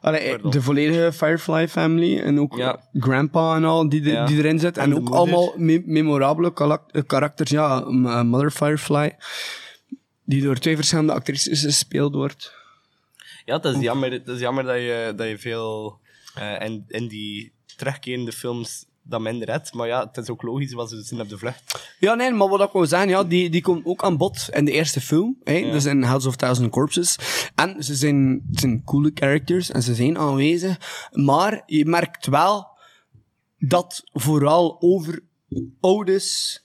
Allee, 0.00 0.38
de 0.50 0.62
volledige 0.62 1.12
Firefly 1.12 1.68
family 1.68 2.18
en 2.20 2.40
ook 2.40 2.56
Ja. 2.56 2.80
Grandpa 2.92 3.54
en 3.56 3.64
al 3.64 3.88
die, 3.88 4.02
Ja. 4.02 4.26
die 4.26 4.38
erin 4.38 4.58
zit. 4.58 4.78
En, 4.78 4.92
ook 4.94 4.98
moeder. 5.00 5.18
allemaal 5.18 5.52
me- 5.56 5.82
memorabele 5.84 6.52
eh, 6.92 7.02
karakters. 7.06 7.50
Ja, 7.50 7.80
eh, 7.82 8.22
Mother 8.22 8.50
Firefly, 8.50 9.16
die 10.24 10.42
door 10.42 10.58
twee 10.58 10.76
verschillende 10.76 11.12
actrices 11.12 11.62
gespeeld 11.62 12.14
wordt. 12.14 12.52
Ja, 13.44 13.56
het 13.56 13.64
is 13.64 13.80
jammer, 13.80 14.12
het 14.12 14.28
is 14.28 14.40
jammer 14.40 14.64
dat, 14.64 14.76
je, 14.76 15.12
dat 15.16 15.28
je 15.28 15.38
veel 15.38 15.98
eh, 16.34 16.60
in, 16.60 16.84
in 16.88 17.08
die 17.08 17.52
terugkerende 17.76 18.32
films 18.32 18.84
dat 19.02 19.20
minder 19.20 19.50
hebt. 19.50 19.72
Maar 19.72 19.86
ja, 19.86 20.06
het 20.06 20.16
is 20.16 20.28
ook 20.28 20.42
logisch, 20.42 20.72
want 20.72 20.90
ze 20.90 21.02
zijn 21.02 21.20
op 21.20 21.28
de 21.28 21.38
vlucht. 21.38 21.94
Ja, 21.98 22.14
nee, 22.14 22.30
maar 22.30 22.48
wat 22.48 22.60
ik 22.60 22.72
wil 22.72 22.86
zeggen, 22.86 23.08
ja, 23.08 23.24
die, 23.24 23.50
die 23.50 23.62
komt 23.62 23.84
ook 23.84 24.02
aan 24.02 24.16
bod 24.16 24.48
in 24.52 24.64
de 24.64 24.72
eerste 24.72 25.00
film. 25.00 25.36
Hè? 25.44 25.52
Ja. 25.52 25.72
Dus 25.72 25.84
in 25.84 26.02
House 26.02 26.28
of 26.28 26.36
Thousand 26.36 26.70
Corpses. 26.70 27.18
En 27.54 27.84
ze 27.84 27.94
zijn, 27.94 28.46
het 28.50 28.60
zijn 28.60 28.84
coole 28.84 29.10
characters 29.14 29.70
en 29.70 29.82
ze 29.82 29.94
zijn 29.94 30.18
aanwezig. 30.18 31.08
Maar 31.12 31.62
je 31.66 31.84
merkt 31.84 32.26
wel 32.26 32.68
dat 33.58 34.02
vooral 34.12 34.76
over 34.80 35.22
ouders, 35.80 36.60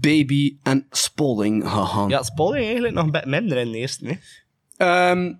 baby 0.00 0.56
en 0.62 0.86
Spalding 0.90 1.68
gaat 1.68 1.88
gaan. 1.88 2.08
Ja, 2.08 2.22
Spalding 2.22 2.64
eigenlijk 2.64 2.94
nog 2.94 3.04
een 3.04 3.10
beetje 3.10 3.28
minder 3.30 3.58
in 3.58 3.72
de 3.72 3.78
eerste. 3.78 4.06
Hè? 4.06 4.14
Ehm, 4.76 5.32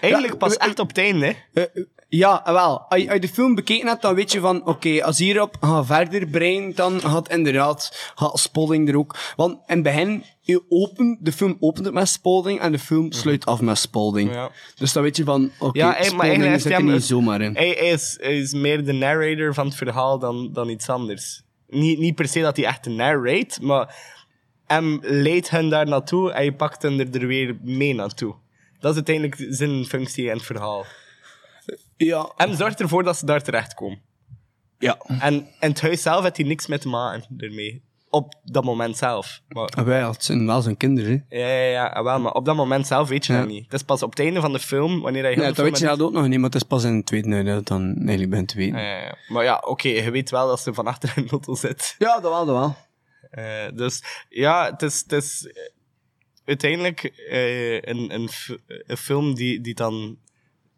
Eigenlijk 0.00 0.32
ja, 0.32 0.38
pas 0.38 0.56
eh, 0.56 0.66
echt 0.66 0.78
op 0.78 0.88
het 0.88 0.98
einde. 0.98 1.26
eh, 1.26 1.34
Hè? 1.52 1.62
eh, 1.62 1.84
ja, 2.08 2.42
wel. 2.44 2.80
Als 2.80 3.02
je, 3.02 3.18
de 3.18 3.28
film 3.28 3.54
bekeken 3.54 3.88
hebt, 3.88 4.02
dan 4.02 4.14
weet 4.14 4.32
je 4.32 4.40
van, 4.40 4.66
oké, 4.66 5.04
als 5.04 5.18
hierop 5.18 5.56
gaan 5.60 5.86
verder 5.86 6.26
brein, 6.26 6.74
dan 6.74 7.00
gaat 7.00 7.28
inderdaad, 7.30 8.12
gaat 8.14 8.38
Spalding 8.38 8.88
er 8.88 8.96
ook. 8.98 9.16
Want 9.36 9.52
in 9.52 9.74
het 9.74 9.82
begin, 9.82 10.24
je 10.40 10.62
opent, 10.68 11.24
de 11.24 11.32
film 11.32 11.56
opent 11.60 11.84
het 11.84 11.94
met 11.94 12.08
Spalding 12.08 12.60
en 12.60 12.72
de 12.72 12.78
film 12.78 13.12
sluit 13.12 13.46
af 13.46 13.60
met 13.60 13.78
Spalding. 13.78 14.32
Ja. 14.32 14.50
Dus 14.74 14.92
dan 14.92 15.02
weet 15.02 15.16
je 15.16 15.24
van, 15.24 15.50
oké, 15.58 15.78
Ja, 15.78 15.86
hey, 15.90 15.94
maar 15.96 16.04
Spalding 16.04 16.22
eigenlijk 16.28 16.56
is 16.56 16.62
zit 16.62 16.72
er 16.72 16.82
niet 16.82 17.04
zomaar 17.04 17.40
in. 17.40 17.54
Hij, 17.56 17.68
hij 17.78 17.88
is, 17.88 18.18
hij 18.20 18.38
is 18.38 18.52
meer 18.52 18.84
de 18.84 18.92
narrator 18.92 19.54
van 19.54 19.66
het 19.66 19.74
verhaal 19.74 20.18
dan, 20.18 20.52
dan 20.52 20.68
iets 20.68 20.88
anders. 20.88 21.42
Niet, 21.68 21.98
niet 21.98 22.14
per 22.14 22.28
se 22.28 22.40
dat 22.40 22.56
hij 22.56 22.66
echt 22.66 22.86
een 22.86 22.96
narrate, 22.96 23.62
maar 23.64 23.94
hem 24.66 24.98
leidt 25.02 25.50
hen 25.50 25.68
daar 25.68 25.86
naartoe 25.86 26.32
en 26.32 26.44
je 26.44 26.52
pakt 26.54 26.82
hen 26.82 26.98
er, 27.00 27.20
er 27.20 27.26
weer 27.26 27.56
mee 27.62 27.94
naartoe. 27.94 28.34
Dat 28.80 28.90
is 28.90 28.96
uiteindelijk 28.96 29.46
zijn 29.54 29.84
functie 29.84 30.24
in 30.24 30.30
het 30.36 30.42
verhaal. 30.42 30.84
Ja, 31.96 32.32
Hem 32.36 32.54
zorgt 32.54 32.80
ervoor 32.80 33.02
dat 33.02 33.16
ze 33.16 33.26
daar 33.26 33.42
terechtkomen. 33.42 34.00
ja. 34.78 34.98
En 35.20 35.34
in 35.34 35.68
het 35.68 35.80
huis 35.80 36.02
zelf 36.02 36.22
heeft 36.22 36.36
hij 36.36 36.46
niks 36.46 36.66
mee 36.66 36.78
te 36.78 36.88
maken 36.88 37.24
ermee. 37.36 37.82
Op 38.10 38.34
dat 38.44 38.64
moment 38.64 38.96
zelf. 38.96 39.42
Maar, 39.48 39.64
Ah, 39.68 39.84
wel, 39.84 40.10
het 40.12 40.24
zijn 40.24 40.46
wel 40.46 40.60
zijn 40.62 40.76
kinderen, 40.76 41.24
hè. 41.28 41.38
ja, 41.38 41.46
ja, 41.48 41.70
ja, 41.70 41.86
ah, 41.86 42.04
wel, 42.04 42.20
maar 42.20 42.32
op 42.32 42.44
dat 42.44 42.56
moment 42.56 42.86
zelf 42.86 43.08
weet 43.08 43.26
je 43.26 43.32
Ja. 43.32 43.38
dat 43.38 43.48
niet. 43.48 43.64
Het 43.64 43.72
is 43.72 43.82
pas 43.82 44.02
op 44.02 44.10
het 44.10 44.18
einde 44.18 44.40
van 44.40 44.52
de 44.52 44.58
film, 44.58 45.00
wanneer 45.00 45.22
Nee, 45.22 45.34
de 45.34 45.40
dat 45.40 45.56
weet 45.56 45.78
je 45.78 45.84
dat 45.86 46.00
ook 46.02 46.12
nog 46.12 46.26
niet, 46.28 46.36
maar 46.38 46.50
het 46.50 46.54
is 46.54 46.62
pas 46.68 46.84
in 46.84 46.96
de 46.98 47.04
tweede 47.04 47.28
dat 47.28 47.38
je 47.38 47.44
dat 47.44 47.66
dan 47.66 47.94
eigenlijk 47.96 48.30
bent 48.30 48.48
te 48.48 48.56
weten. 48.56 48.78
Ja, 48.80 48.86
ja, 48.96 49.02
ja. 49.04 49.14
Maar 49.28 49.44
ja, 49.44 49.62
oké, 49.66 49.88
je 49.88 50.10
weet 50.10 50.30
wel 50.30 50.46
dat 50.48 50.60
ze 50.60 50.74
van 50.74 50.86
achter 50.86 51.12
in 51.16 51.22
de 51.24 51.30
auto 51.30 51.54
zit. 51.54 51.94
Ja, 51.98 52.20
dat 52.20 52.32
wel, 52.32 52.46
dat 52.46 52.56
wel. 52.56 52.76
Eh, 53.30 53.76
dus 53.76 54.02
ja, 54.28 54.70
het 54.70 54.82
is, 54.82 54.98
het 54.98 55.12
is 55.12 55.46
eh, 55.46 55.62
uiteindelijk 56.44 57.04
eh, 57.30 57.74
een, 57.74 58.14
een, 58.14 58.28
een 58.86 58.96
film 58.96 59.34
die, 59.34 59.60
die 59.60 59.74
dan, 59.74 60.16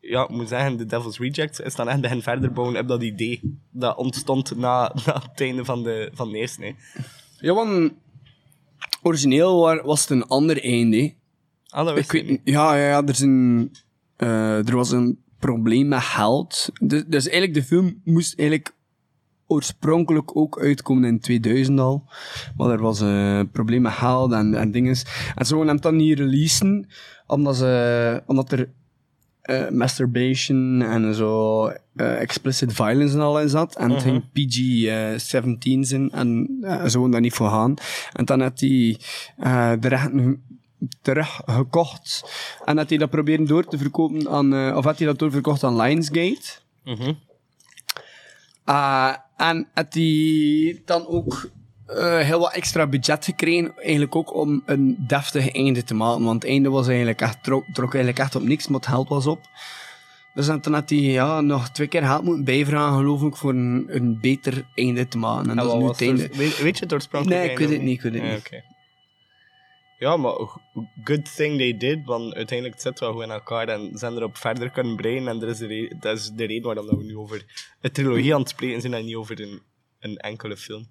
ja, 0.01 0.22
ik 0.22 0.28
moet 0.28 0.49
zeggen, 0.49 0.76
The 0.76 0.87
Devil's 0.87 1.18
Rejects 1.18 1.61
is 1.61 1.74
dan 1.74 1.89
echt 1.89 2.01
begin 2.01 2.22
verder 2.22 2.53
bouwen 2.53 2.76
op 2.81 2.89
dat 2.89 3.03
idee 3.03 3.59
dat 3.70 3.97
ontstond 3.97 4.57
na, 4.57 4.93
na 5.07 5.22
het 5.31 5.41
einde 5.41 5.64
van 5.64 5.83
de, 5.83 6.11
van 6.14 6.31
de 6.33 6.39
eerste. 6.39 6.62
hè. 6.64 6.72
Ja, 7.41 7.55
want 7.55 7.93
origineel 9.03 9.61
wa- 9.61 9.82
was 9.84 10.01
het 10.01 10.11
een 10.11 10.26
ander 10.26 10.64
einde. 10.64 11.14
Ah, 11.68 11.97
Ik 11.97 12.12
weet 12.12 12.28
niet. 12.28 12.41
Ja, 12.45 12.74
ja, 12.76 12.88
ja, 12.88 13.03
er, 13.07 13.22
een, 13.22 13.72
eh, 14.16 14.68
er 14.68 14.76
was 14.76 14.91
een 14.91 15.18
probleem 15.38 15.88
met 15.88 16.01
geld. 16.03 16.68
Dus, 16.80 17.05
dus 17.07 17.28
eigenlijk, 17.28 17.55
de 17.55 17.62
film 17.66 18.01
moest 18.05 18.38
eigenlijk 18.38 18.74
oorspronkelijk 19.47 20.36
ook 20.36 20.61
uitkomen 20.61 21.05
in 21.09 21.20
2000 21.20 21.78
al. 21.80 22.05
Maar 22.57 22.70
er 22.70 22.80
was 22.80 23.01
een 23.01 23.51
probleem 23.51 23.82
met 23.82 23.93
geld 23.93 24.32
en, 24.32 24.55
en 24.55 24.70
dingen. 24.70 24.97
En 25.34 25.47
ze 25.47 25.55
wilden 25.55 25.68
hem 25.72 25.80
dan 25.80 25.97
niet 25.97 26.18
releasen, 26.18 26.88
omdat, 27.26 27.57
ze, 27.57 28.22
omdat 28.26 28.53
er 28.53 28.70
eh, 29.51 29.68
masturbation 29.70 30.82
en 30.82 31.14
zo 31.14 31.66
eh, 31.96 32.20
explicit 32.20 32.72
violence 32.72 33.14
en 33.14 33.20
al 33.20 33.40
in 33.40 33.48
zat. 33.48 33.76
En 33.76 33.90
het 33.90 34.03
ging 34.03 34.22
PG-17 34.22 35.80
zijn 35.80 36.11
en 36.11 36.59
eh, 36.62 36.84
ze 36.84 36.92
wilden 36.92 37.11
daar 37.11 37.20
niet 37.20 37.32
voor 37.32 37.48
gaan. 37.48 37.74
En 38.12 38.24
dan 38.24 38.40
had 38.40 38.61
hij 38.61 38.98
eh, 39.36 39.72
de 39.80 39.88
rechten 39.88 40.42
teruggekocht 41.03 42.24
en 42.64 42.76
had 42.76 42.88
hij 42.88 42.98
dat 42.98 43.11
proberen 43.11 43.46
door 43.46 43.64
te 43.64 43.78
verkopen 43.78 44.28
aan, 44.28 44.55
eh, 44.55 44.76
of 44.76 44.84
had 44.84 44.98
hij 44.98 45.07
dat 45.07 45.18
doorverkocht 45.18 45.64
aan 45.64 45.76
Lionsgate. 45.76 46.59
Mhm. 46.84 47.12
Uh, 48.66 49.14
en 49.36 49.68
had 49.74 49.94
hij 49.94 50.82
dan 50.84 51.07
ook 51.07 51.51
eh, 51.97 52.18
heel 52.18 52.38
wat 52.41 52.53
extra 52.53 52.86
budget 52.86 53.24
gekregen, 53.24 53.76
eigenlijk 53.76 54.16
ook 54.16 54.34
om 54.34 54.62
een 54.66 54.97
deftig 55.07 55.53
einde 55.55 55.84
te 55.84 55.95
maken. 55.95 56.24
Want 56.24 56.43
het 56.43 56.51
einde 56.53 56.70
was 56.70 56.86
eigenlijk 56.88 57.20
echt, 57.20 57.43
trok, 57.43 57.64
trok 57.72 57.95
eigenlijk 57.95 58.18
echt 58.24 58.34
op 58.34 58.43
niks, 58.43 58.68
maar 58.68 58.80
het 58.80 58.88
geld 58.88 59.09
was 59.09 59.26
op. 59.26 59.41
Dus 60.34 60.47
toen 60.61 60.72
had 60.72 60.91
hij 60.91 60.99
ja, 60.99 61.41
nog 61.41 61.68
twee 61.70 61.86
keer 61.86 62.03
geld 62.03 62.22
moeten 62.22 62.45
bijvragen, 62.45 62.99
geloof 62.99 63.22
ik, 63.22 63.36
voor 63.36 63.51
een, 63.51 63.84
een 63.88 64.20
beter 64.20 64.64
einde 64.74 65.09
te 65.09 65.18
maken. 65.18 65.45
En, 65.45 65.51
En 65.51 65.57
dat 65.64 65.66
is 65.74 65.80
nu 65.80 65.86
het 65.88 66.01
einde. 66.01 66.28
weet, 66.36 66.59
weet 66.62 66.78
je 66.78 66.84
het 66.84 66.93
oorspronkelijk 66.93 67.41
Nee, 67.41 67.51
ik 67.51 67.59
weet 67.59 67.68
het 67.70 67.82
niet, 67.82 67.97
ik 67.97 68.03
weet 68.03 68.12
het 68.12 68.22
Ja, 68.22 68.28
niet. 68.30 68.38
oké. 68.38 68.62
Ja, 69.99 70.16
maar 70.16 70.32
good 71.05 71.34
thing 71.36 71.57
they 71.59 71.76
did, 71.76 71.99
want 72.05 72.34
uiteindelijk 72.34 72.80
zit 72.80 72.91
het 72.91 73.01
wel 73.01 73.12
goed 73.12 73.22
in 73.22 73.30
elkaar 73.30 73.68
en 73.68 73.91
zijn 73.95 74.12
erop 74.16 74.36
verder 74.36 74.70
kunnen 74.70 74.97
breien. 74.97 75.28
En 75.28 75.38
dat 75.38 75.49
is, 75.49 75.59
de 75.59 75.66
re- 75.66 75.95
dat 76.01 76.16
is 76.18 76.30
de 76.30 76.45
reden 76.47 76.62
waarom 76.74 76.86
we 76.99 77.05
nu 77.05 77.16
over 77.16 77.45
een 77.80 77.91
trilogie 77.93 78.34
aan 78.34 78.41
het 78.41 78.49
spreken 78.49 78.80
zijn 78.80 78.95
en 78.95 79.05
niet 79.05 79.14
over 79.14 79.41
een, 79.41 79.62
een 80.01 80.16
enkele 80.16 80.57
film. 80.57 80.86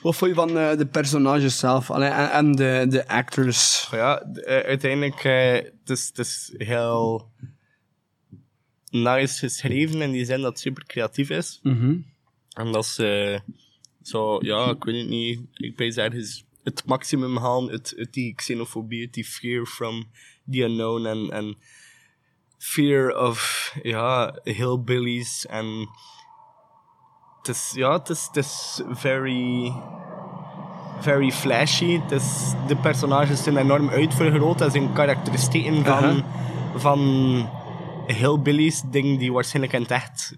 Wat 0.00 0.16
vond 0.16 0.30
je 0.30 0.36
van 0.36 0.58
eh, 0.58 0.76
de 0.76 0.86
personages 0.86 1.58
zelf 1.58 1.90
Allee, 1.90 2.08
en, 2.08 2.30
en 2.30 2.52
de, 2.52 2.86
de 2.88 3.08
actors? 3.08 3.88
Ja, 3.90 4.20
eh, 4.22 4.66
uiteindelijk 4.66 5.24
eh, 5.24 5.52
het 5.52 5.90
is 5.90 6.06
het 6.06 6.18
is 6.18 6.54
heel 6.56 7.30
nice 8.90 9.38
geschreven 9.38 10.00
in 10.00 10.10
die 10.10 10.24
zin 10.24 10.40
dat 10.40 10.50
het 10.50 10.60
super 10.60 10.86
creatief 10.86 11.30
is. 11.30 11.60
Mhm. 11.62 11.96
En 12.52 12.72
dat 12.72 12.86
ze 12.86 13.40
zo, 14.02 14.38
ja, 14.40 14.70
ik 14.70 14.84
weet 14.84 15.00
het 15.00 15.08
niet, 15.08 15.40
ik 15.52 15.76
weet 15.76 15.98
ergens 15.98 16.44
het 16.62 16.84
maximum 16.86 17.36
halen 17.36 17.70
uit, 17.70 17.94
uit 17.96 18.12
die 18.12 18.34
xenofobie, 18.34 19.00
uit 19.00 19.14
die 19.14 19.24
fear 19.24 19.66
from 19.66 20.04
the 20.50 20.58
unknown 20.58 21.06
en, 21.06 21.30
en 21.30 21.56
fear 22.58 23.16
of, 23.26 23.72
ja, 23.82 24.38
hillbillies 24.42 25.46
en 25.46 25.88
het 27.42 27.56
is, 27.56 27.72
ja, 27.74 27.92
het 27.92 28.08
is, 28.08 28.26
het 28.26 28.36
is 28.36 28.82
very, 28.90 29.72
very 31.00 31.30
flashy. 31.30 32.00
Het 32.00 32.10
is, 32.10 32.52
de 32.66 32.76
personages 32.76 33.42
zijn 33.42 33.56
enorm 33.56 33.88
uitvergroot. 33.88 34.58
Dat 34.58 34.72
zijn 34.72 34.92
karakteristieken 34.92 35.84
van, 35.84 36.04
Aha. 36.04 36.24
van 36.74 37.00
hillbillies, 38.06 38.82
dingen 38.90 39.18
die 39.18 39.32
waarschijnlijk 39.32 39.74
in 39.74 39.82
het 39.82 39.90
echt 39.90 40.36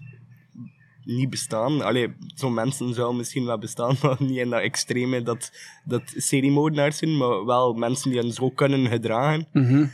niet 1.03 1.29
bestaan. 1.29 1.81
Allee, 1.81 2.15
zo'n 2.35 2.53
mensen 2.53 2.93
zouden 2.93 3.17
misschien 3.17 3.45
wel 3.45 3.57
bestaan, 3.57 3.95
maar 4.01 4.15
niet 4.19 4.37
in 4.37 4.49
dat 4.49 4.61
extreme 4.61 5.21
dat, 5.21 5.51
dat 5.83 6.13
seriemoordenaars 6.15 6.97
zijn, 6.97 7.17
maar 7.17 7.45
wel 7.45 7.73
mensen 7.73 8.11
die 8.11 8.19
hen 8.19 8.31
zo 8.31 8.49
kunnen 8.49 8.87
gedragen. 8.87 9.47
Mhm. 9.51 9.85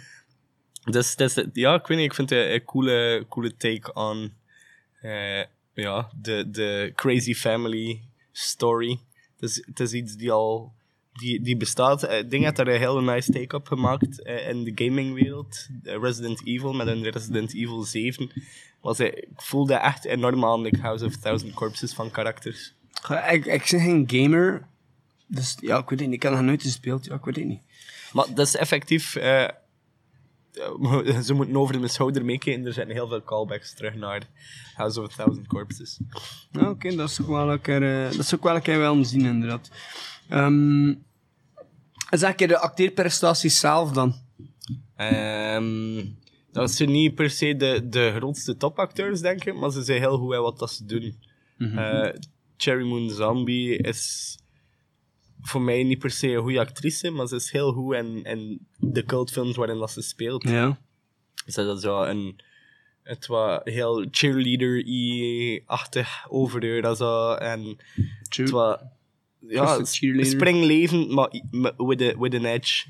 Dus 0.83 1.15
is, 1.15 1.45
ja, 1.53 1.73
ik 1.73 1.87
weet 1.87 1.97
niet, 1.97 2.07
ik 2.07 2.13
vind 2.13 2.29
het 2.29 2.39
een, 2.39 2.53
een 2.53 2.63
coole, 2.63 3.25
coole 3.29 3.57
take 3.57 3.93
on 3.93 4.33
eh, 5.01 5.41
ja, 5.73 6.11
de, 6.21 6.49
de 6.49 6.91
crazy 6.95 7.33
family 7.33 8.01
story. 8.31 8.99
Het 9.39 9.49
is, 9.49 9.63
het 9.65 9.79
is 9.79 9.93
iets 9.93 10.15
die 10.15 10.31
al 10.31 10.73
die, 11.13 11.41
die 11.41 11.57
bestaat. 11.57 12.03
Eh, 12.03 12.19
Ik 12.19 12.29
denk 12.29 12.43
dat 12.43 12.59
er 12.59 12.67
een 12.73 12.79
hele 12.79 13.01
nice 13.01 13.31
take 13.31 13.55
op 13.55 13.67
gemaakt 13.67 14.21
eh, 14.21 14.49
in 14.49 14.63
de 14.63 14.71
gamingwereld. 14.85 15.67
Eh, 15.83 15.97
Resident 16.01 16.47
Evil 16.47 16.73
met 16.73 16.87
een 16.87 17.09
Resident 17.09 17.53
Evil 17.55 17.83
7. 17.83 18.31
Was, 18.81 18.99
eh, 18.99 19.07
ik 19.07 19.27
voelde 19.41 19.73
echt 19.73 20.05
enorm 20.05 20.45
aan 20.45 20.63
de 20.63 20.77
House 20.81 21.05
of 21.05 21.15
Thousand 21.17 21.53
Corpses 21.53 21.93
van 21.93 22.11
karakters. 22.11 22.73
Ik, 23.09 23.45
ik 23.45 23.67
ben 23.71 23.79
geen 23.79 24.03
gamer, 24.11 24.67
dus 25.27 25.57
ja, 25.59 25.77
ik 25.77 25.89
weet 25.89 25.99
het 25.99 26.07
niet. 26.07 26.17
Ik 26.17 26.23
heb 26.23 26.31
nog 26.31 26.41
nooit 26.41 26.61
gespeeld, 26.61 27.05
ja, 27.05 27.15
ik 27.15 27.23
weet 27.25 27.35
het 27.35 27.45
niet. 27.45 27.61
Maar 28.13 28.25
dat 28.33 28.47
is 28.47 28.55
effectief. 28.55 29.15
eh, 29.15 29.43
eh, 29.43 29.49
ze 31.25 31.33
moeten 31.33 31.57
over 31.57 31.81
de 31.81 31.87
schouder 31.87 32.25
meekijken. 32.25 32.65
Er 32.65 32.73
zijn 32.73 32.89
heel 32.89 33.07
veel 33.07 33.23
callbacks 33.23 33.73
terug 33.73 33.95
naar 33.95 34.27
House 34.75 35.01
of 35.01 35.11
a 35.11 35.15
Thousand 35.15 35.47
Corpses. 35.47 35.99
Oké, 36.59 36.95
dat 36.95 37.09
is 37.09 37.21
ook 37.21 37.27
wel 37.27 37.51
een 37.51 37.61
keer, 37.61 38.03
eh, 38.03 38.11
dat 38.11 38.19
is 38.19 38.35
ook 38.35 38.43
wel 38.43 38.55
een 38.55 38.61
keer 38.61 38.77
wel 38.77 38.91
om 38.91 39.03
te 39.03 39.09
zien, 39.09 39.25
inderdaad. 39.25 39.69
Ehm 40.29 40.93
zeg 42.17 42.39
je 42.39 42.47
de 42.47 42.59
acteerprestaties 42.59 43.59
zelf 43.59 43.91
dan? 43.91 44.15
Ehm, 44.95 46.05
dat 46.51 46.71
zijn 46.71 46.91
niet 46.91 47.15
per 47.15 47.29
se 47.29 47.55
de, 47.55 47.89
de 47.89 48.13
grootste 48.15 48.57
topacteurs, 48.57 49.21
denk 49.21 49.45
ik, 49.45 49.55
maar 49.55 49.71
ze 49.71 49.83
zijn 49.83 49.99
heel 49.99 50.17
goed 50.17 50.33
in 50.33 50.41
wat 50.41 50.59
dat 50.59 50.71
ze 50.71 50.85
doen. 50.85 51.15
Eh, 51.57 52.09
Cherry 52.57 52.87
Moon 52.87 53.09
Zombie 53.09 53.77
is 53.77 54.37
voor 55.41 55.61
mij 55.61 55.83
niet 55.83 55.99
per 55.99 56.11
se 56.11 56.27
een 56.27 56.41
goede 56.41 56.59
actrice, 56.59 57.09
maar 57.09 57.27
ze 57.27 57.35
is 57.35 57.51
heel 57.51 57.73
goed 57.73 57.95
in, 57.95 58.23
in 58.23 58.67
de 58.77 59.03
cultfilms 59.03 59.55
waarin 59.55 59.77
dat 59.77 59.91
ze 59.91 60.01
speelt. 60.01 60.43
Ja. 60.43 60.79
Ze 61.45 61.65
dat 61.65 61.81
zo 61.81 62.03
een 62.03 62.39
het 63.03 63.27
was 63.27 63.59
heel 63.63 64.05
cheerleader-achtig 64.11 66.25
over 66.29 66.83
haar 66.83 66.95
zo 66.95 67.33
en 67.33 67.77
het 68.29 68.49
was 68.49 68.77
ja 69.39 69.75
Twisted 69.75 69.97
cheerleader. 69.97 70.31
springleven 70.31 71.13
maar 71.13 71.29
with, 71.77 72.01
a, 72.01 72.17
with 72.19 72.35
an 72.35 72.45
edge 72.45 72.85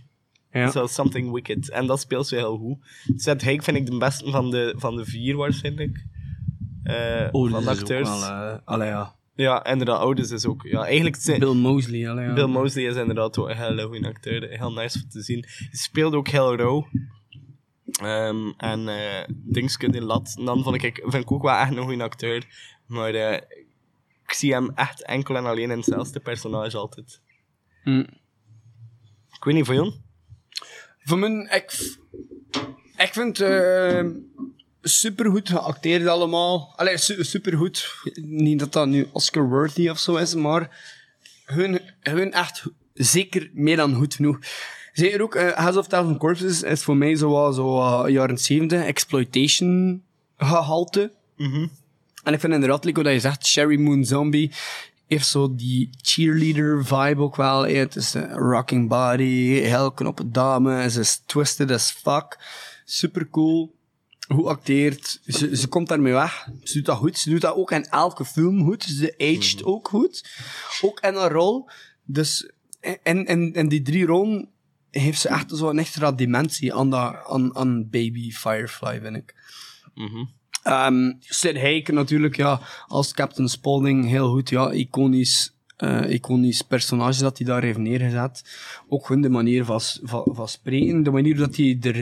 Ja. 0.54 0.72
Zoals 0.72 0.93
Something 0.93 1.32
Wicked. 1.32 1.70
En 1.70 1.86
dat 1.86 1.99
speelt 1.99 2.28
ze 2.28 2.36
heel 2.36 2.58
goed. 2.58 2.78
Seth 3.16 3.43
Haig 3.43 3.64
vind 3.64 3.78
ik 3.78 3.86
de 3.86 3.97
beste 3.97 4.32
van 4.32 4.49
de, 4.52 4.74
van 4.78 4.95
de 4.95 5.06
vier, 5.06 5.36
waarschijnlijk. 5.36 6.06
Eh, 6.84 7.28
Oh, 7.32 7.52
van 7.52 7.64
dat 7.64 7.74
is 7.76 7.80
acteurs. 7.82 8.10
wel... 8.10 8.24
eh, 8.24 8.58
allee, 8.66 8.88
ja. 8.88 9.16
Ja, 9.42 9.66
inderdaad. 9.66 10.00
Ouders 10.00 10.32
is 10.32 10.46
ook... 10.46 10.64
Ja, 10.64 10.86
eigenlijk... 10.86 11.16
zijn- 11.16 11.39
Bill 11.39 11.54
Mosley, 11.54 12.10
allee, 12.10 12.26
ja. 12.26 12.34
Bill 12.34 12.46
Mosley 12.48 12.84
is 12.84 12.96
inderdaad 12.96 13.38
ook 13.38 13.50
een 13.50 13.58
hele 13.58 13.84
goede 13.84 14.08
acteur. 14.08 14.50
Heel 14.50 14.72
nice 14.72 15.00
om 15.04 15.10
te 15.10 15.22
zien. 15.22 15.46
Hij 15.48 15.68
speelde 15.72 16.18
ook 16.18 16.28
heel 16.28 16.56
rauw. 16.56 16.88
Ehm, 17.92 18.52
en 18.58 18.88
eh 18.88 19.24
Dingske 19.30 19.89
de 19.92 20.02
Lat. 20.02 20.34
En 20.38 20.46
dan 20.46 20.64
vond 20.64 20.84
ik, 20.84 21.02
vind 21.04 21.24
ik 21.24 21.32
ook 21.32 21.42
wel 21.44 21.56
echt 21.56 21.72
een 21.76 21.84
goede 21.84 22.04
acteur. 22.04 22.46
Maar 22.88 23.14
eh, 23.14 23.42
ik 24.26 24.34
zie 24.34 24.54
hem 24.54 24.72
echt 24.76 25.04
enkel 25.06 25.36
en 25.36 25.46
alleen 25.46 25.72
in 25.72 25.78
hetzelfde 25.78 26.20
personage 26.20 26.78
altijd. 26.78 27.22
Mm. 27.84 28.08
Ik 29.36 29.44
weet 29.44 29.54
niet, 29.56 29.66
voor 29.66 29.76
jou? 29.76 29.94
Voor 31.04 31.18
mij, 31.18 31.30
ik, 31.30 31.98
ik 32.98 33.14
vind 33.14 33.38
het 33.38 34.16
supergoed 34.82 35.50
geacteerd 35.50 36.08
allemaal. 36.08 36.74
Allee, 36.76 36.98
su 36.98 37.24
supergoed. 37.24 37.94
Niet 38.22 38.60
dat 38.60 38.74
dat 38.74 38.88
nu 38.88 39.08
Oscar-worthy 39.12 39.90
of 39.90 40.00
zo 40.00 40.16
is, 40.16 40.34
maar 40.36 40.70
hun, 41.46 41.82
hun 42.00 42.34
echt 42.34 42.64
zeker 42.94 43.50
meer 43.54 43.76
dan 43.76 43.94
goed 43.96 44.14
genoeg. 44.14 44.40
Zeker 44.94 45.22
ook, 45.22 45.36
uh, 45.36 45.50
House 45.52 45.80
of 45.80 45.88
Thousand 45.88 46.18
Corpses 46.18 46.64
is 46.64 46.84
voor 46.84 46.98
mij 46.98 47.16
zo, 47.16 47.52
zo 47.52 47.72
wat 47.72 48.10
jaren 48.12 48.38
70 48.38 48.84
exploitation 48.84 50.04
gehalte. 50.38 51.12
En 52.24 52.34
ik 52.34 52.40
vind 52.40 52.54
inderdaad, 52.54 52.86
like 52.86 53.04
wat 53.04 53.12
je 53.14 53.20
zegt, 53.20 53.46
Sherry 53.46 53.80
Moon 53.80 54.06
Zombie 54.06 54.52
heeft 55.08 55.28
zo 55.28 55.56
die 55.56 55.90
cheerleader 56.02 56.86
vibe 56.86 57.22
ook 57.22 57.36
wel. 57.36 57.66
eh, 57.66 57.78
Het 57.78 57.96
is 57.96 58.14
een 58.14 58.34
rocking 58.34 58.90
body, 58.90 59.60
heel 59.60 59.92
knappe 59.92 60.32
dame, 60.32 60.90
ze 60.90 61.00
is 61.00 61.22
twisted 61.26 61.72
as 61.72 61.92
fuck. 61.92 62.40
Super 62.86 63.30
cool. 63.30 63.74
Hoe 64.32 64.48
acteert. 64.50 65.22
Ze, 65.26 65.56
ze 65.58 65.68
komt 65.68 65.88
daarmee 65.88 66.14
weg. 66.14 66.48
Ze 66.64 66.74
doet 66.74 66.86
dat 66.86 66.98
goed. 66.98 67.18
Ze 67.18 67.30
doet 67.30 67.42
dat 67.42 67.56
ook 67.56 67.72
in 67.72 67.86
elke 67.86 68.26
film 68.26 68.64
goed. 68.64 68.84
Ze 68.84 69.14
aged 69.18 69.64
ook 69.64 69.88
goed. 69.88 70.30
Ook 70.82 71.00
in 71.00 71.16
een 71.16 71.30
rol. 71.30 71.70
Dus 72.04 72.52
in, 73.04 73.26
in, 73.26 73.54
in 73.54 73.68
die 73.68 73.82
drie 73.82 74.06
rollen 74.06 74.50
heeft 74.92 75.22
ze 75.22 75.30
echt 75.30 75.46
zo'n 75.48 75.80
extra 75.80 76.12
dimensie 76.12 76.74
aan, 76.74 76.90
dat, 76.90 77.16
aan, 77.28 77.56
aan 77.56 77.90
Baby 77.90 78.32
Firefly, 78.32 79.02
vind 79.02 79.16
ik. 79.16 79.36
Ehm 80.64 81.12
Sid 81.20 81.58
Haig 81.58 81.88
natuurlijk, 81.88 82.36
ja, 82.36 82.62
als 82.88 83.14
Captain 83.14 83.50
Spaulding 83.50 84.08
heel 84.08 84.30
goed, 84.30 84.50
ja, 84.50 84.72
iconisch, 84.72 85.54
eh, 85.82 86.10
iconisch 86.10 86.62
personage 86.62 87.22
dat 87.22 87.38
hij 87.38 87.48
daar 87.48 87.64
heeft 87.64 87.78
neergezet. 87.78 88.44
Ook 88.88 89.06
gewoon 89.06 89.22
de 89.22 89.30
manier 89.30 89.66
van, 89.66 89.82
van, 90.04 90.28
van 90.32 90.48
spreken, 90.48 91.04
de 91.04 91.12
manier 91.12 91.38
dat 91.38 91.56
hij 91.56 91.78
er, 91.82 91.96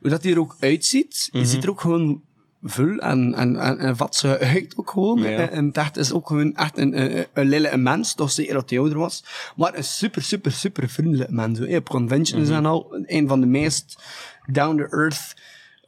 hoe 0.00 0.10
dat 0.10 0.22
hij 0.22 0.32
er 0.32 0.40
ook 0.40 0.56
uitziet. 0.60 1.28
Je 1.32 1.46
ziet 1.46 1.62
er 1.64 1.70
ook 1.70 1.80
gewoon 1.80 2.22
vul 2.62 2.98
en, 2.98 3.34
en, 3.34 3.56
en, 3.56 3.78
en 3.78 3.96
wat 3.96 4.16
ze 4.16 4.38
uit 4.38 4.72
ook 4.76 4.90
gewoon. 4.90 5.22
Ja. 5.22 5.28
Eh, 5.28 5.56
En 5.56 5.70
het 5.72 5.96
is 5.96 6.12
ook 6.12 6.26
gewoon 6.26 6.56
echt 6.56 6.78
een, 6.78 7.00
een, 7.00 7.26
een 7.32 7.48
lille 7.48 7.76
mens, 7.76 8.14
toch 8.14 8.30
zeker 8.30 8.54
dat 8.54 8.70
hij 8.70 8.78
ouder 8.78 8.98
was. 8.98 9.24
Maar 9.56 9.76
een 9.76 9.84
super, 9.84 10.22
super, 10.22 10.52
super 10.52 10.88
vriendelijk 10.88 11.30
mens. 11.30 11.58
zo, 11.58 11.76
Op 11.76 11.88
conventions 11.88 12.48
en 12.48 12.66
al, 12.66 12.98
een 13.06 13.28
van 13.28 13.40
de 13.40 13.46
meest 13.46 14.02
down-to-earth 14.46 15.34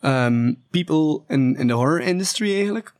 um, 0.00 0.56
people 0.70 1.20
in, 1.28 1.56
in 1.56 1.66
de 1.66 1.72
horror 1.72 2.00
industry 2.00 2.54
eigenlijk. 2.54 2.94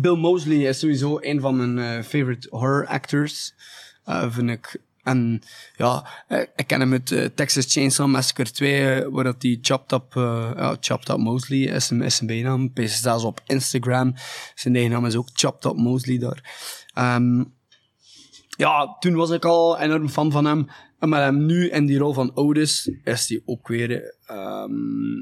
Bill 0.00 0.16
Mosley 0.16 0.56
is 0.68 0.78
sowieso 0.78 1.18
een 1.20 1.40
van 1.40 1.56
mijn 1.56 1.78
eh, 1.98 2.02
favorite 2.04 2.48
horror 2.50 2.86
actors, 2.86 3.54
eh, 4.04 4.30
vind 4.32 4.50
ik. 4.50 4.76
En 5.02 5.42
ja, 5.76 6.06
eh, 6.28 6.40
ik 6.56 6.66
ken 6.66 6.80
hem 6.80 6.92
uit 6.92 7.36
Texas 7.36 7.72
Chainsaw 7.72 8.06
Massacre 8.08 8.50
2, 8.50 8.94
eh, 8.94 9.08
waar 9.10 9.24
dat 9.24 9.40
die 9.40 9.58
Chopped 9.62 9.92
Up, 9.92 10.12
Chopped 10.80 11.08
Up 11.08 11.16
Mosley 11.16 11.58
is, 11.58 11.86
zijn- 11.86 12.12
zijn 12.12 12.26
bijnaam. 12.26 12.70
Zie 12.74 12.88
zelfs 12.88 13.24
op 13.24 13.40
Instagram. 13.46 14.14
Zijn 14.54 14.74
eigen 14.74 14.92
naam 14.92 15.06
is 15.06 15.16
ook 15.16 15.28
Chopped 15.32 15.64
Up 15.72 15.76
Mosley 15.76 16.18
daar. 16.18 16.52
Ehm, 16.94 17.44
ja, 18.56 18.96
toen 18.98 19.14
was 19.14 19.30
ik 19.30 19.44
al 19.44 19.78
enorm 19.78 20.08
fan 20.08 20.30
van 20.32 20.44
hem. 20.44 20.68
Met 20.98 21.18
hem 21.20 21.46
nu 21.46 21.68
in 21.70 21.86
die 21.86 21.98
rol 21.98 22.12
van 22.12 22.36
Otis 22.36 22.90
is 23.04 23.28
hij 23.28 23.42
ook 23.44 23.68
weer 23.68 24.14
ehm, 24.26 25.20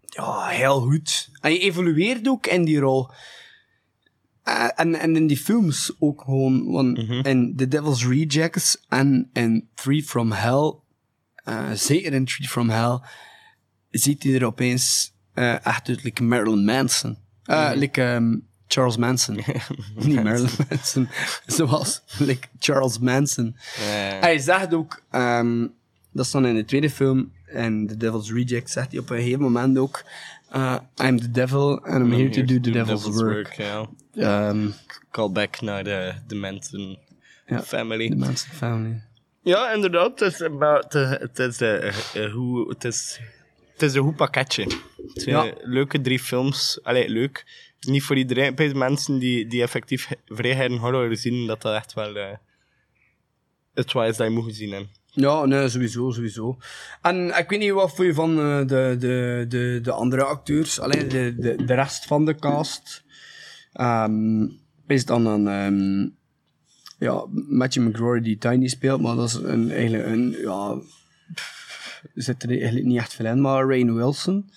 ja, 0.00 0.46
heel 0.46 0.80
goed. 0.80 1.28
En 1.40 1.52
je 1.52 1.58
evolueert 1.58 2.28
ook 2.28 2.46
in 2.46 2.64
die 2.64 2.78
rol. 2.78 3.10
Eh, 4.44 4.68
en, 4.74 4.94
en 4.94 5.16
in 5.16 5.26
die 5.26 5.36
films 5.36 5.92
ook 5.98 6.22
gewoon. 6.22 6.70
Want 6.70 6.98
in 7.26 7.54
The 7.56 7.68
Devil's 7.68 8.06
Rejects 8.06 8.84
en 8.88 9.30
in 9.32 9.68
Free 9.74 10.02
From 10.02 10.32
Hell, 10.32 10.74
eh, 11.34 11.70
zeker 11.72 12.12
in 12.12 12.28
Free 12.28 12.48
From 12.48 12.70
Hell, 12.70 13.00
ziet 13.90 14.22
hij 14.22 14.34
er 14.34 14.44
opeens 14.44 15.14
eh, 15.34 15.66
echt 15.66 15.88
uit 15.88 16.02
like 16.02 16.22
Marilyn 16.22 16.64
Manson. 16.64 17.16
Eh, 17.44 17.70
like 17.74 18.02
ehm, 18.02 18.36
Charles 18.66 18.96
Manson. 18.96 19.34
Niet 19.94 20.22
Marilyn 20.22 20.50
Manson. 20.68 21.08
Zoals 21.46 22.02
like 22.18 22.48
Charles 22.58 22.98
Manson. 22.98 23.56
Hij 24.20 24.38
zegt 24.38 24.74
ook, 24.74 25.02
ehm, 25.10 25.66
dat 26.12 26.24
is 26.24 26.30
dan 26.30 26.46
in 26.46 26.54
de 26.54 26.64
tweede 26.64 26.90
film, 26.90 27.32
in 27.46 27.86
The 27.86 27.96
Devil's 27.96 28.32
Reject, 28.32 28.70
zegt 28.70 28.90
hij 28.90 29.00
op 29.00 29.10
een 29.10 29.16
gegeven 29.16 29.40
moment 29.40 29.78
ook, 29.78 30.04
uh, 30.56 30.76
I'm 31.02 31.20
the 31.20 31.30
devil 31.30 31.80
and 31.84 32.04
I'm 32.04 32.12
here 32.12 32.30
to 32.30 32.44
do 32.44 32.60
the 32.60 32.70
devil's, 32.70 33.04
work. 33.04 33.56
Ehm, 34.16 34.68
Callback 35.10 35.60
naar 35.60 35.84
de, 35.84 36.14
de 36.26 36.34
Manson 36.34 36.98
Ja, 37.46 37.62
family. 37.62 38.12
Manson 38.16 38.50
family. 38.52 39.02
Ja, 39.42 39.72
inderdaad. 39.72 40.20
Het 40.20 40.40
is, 40.40 40.48
maar 40.48 40.84
het, 40.88 41.38
is, 41.38 41.60
eh, 41.60 41.86
eh, 42.24 42.32
hoe, 42.32 42.68
het 42.68 42.84
is, 42.84 43.20
het 43.72 43.82
is 43.82 43.94
een 43.94 44.02
goed 44.02 44.16
pakketje. 44.16 44.62
Het 44.62 45.22
zijn 45.22 45.46
Ja. 45.46 45.52
leuke 45.62 46.00
drie 46.00 46.18
films. 46.18 46.78
Allee, 46.82 47.08
leuk. 47.08 47.44
Niet 47.80 48.02
voor 48.02 48.16
iedereen. 48.16 48.54
Bij 48.54 48.68
de 48.68 48.74
mensen 48.74 49.18
die, 49.18 49.46
die 49.46 49.62
effectief 49.62 50.08
vrijheden 50.26 50.76
horror 50.78 51.16
zien, 51.16 51.46
dat 51.46 51.62
dat 51.62 51.74
echt 51.74 51.92
wel 51.92 52.16
eh, 52.16 52.36
het 53.74 53.92
wat 53.92 54.08
is 54.08 54.16
dat 54.16 54.26
je 54.26 54.32
moet 54.32 54.44
gezien 54.44 54.70
hebben. 54.70 54.90
Ja, 55.16 55.44
nee, 55.44 55.68
sowieso, 55.68 56.10
sowieso. 56.10 56.58
En 57.02 57.38
ik 57.38 57.48
weet 57.48 57.58
niet 57.58 57.70
wat 57.72 57.94
voor 57.94 58.04
je 58.04 58.14
van 58.14 58.36
de, 58.36 58.64
de, 58.98 59.44
de, 59.48 59.78
de 59.82 59.90
andere 59.92 60.24
acteurs, 60.24 60.80
alleen 60.80 61.08
de, 61.08 61.34
de, 61.38 61.64
de 61.64 61.74
rest 61.74 62.04
van 62.04 62.24
de 62.24 62.34
cast. 62.34 63.02
Ehm 63.74 64.46
is 64.86 65.04
dan 65.04 65.26
een, 65.26 65.48
ehm, 65.48 66.08
ja, 66.98 67.24
Matthew 67.48 67.88
McGrory 67.88 68.20
die 68.20 68.38
Tiny 68.38 68.68
speelt, 68.68 69.00
maar 69.00 69.16
dat 69.16 69.28
is 69.28 69.34
een, 69.34 69.70
eigenlijk 69.70 70.06
een, 70.06 70.30
ja, 70.30 70.76
pff, 71.34 72.02
zit 72.14 72.42
er 72.42 72.48
eigenlijk 72.48 72.86
niet 72.86 72.98
echt 72.98 73.14
veel 73.14 73.26
in, 73.26 73.40
maar 73.40 73.68
Rain 73.68 73.94
Wilson, 73.94 74.50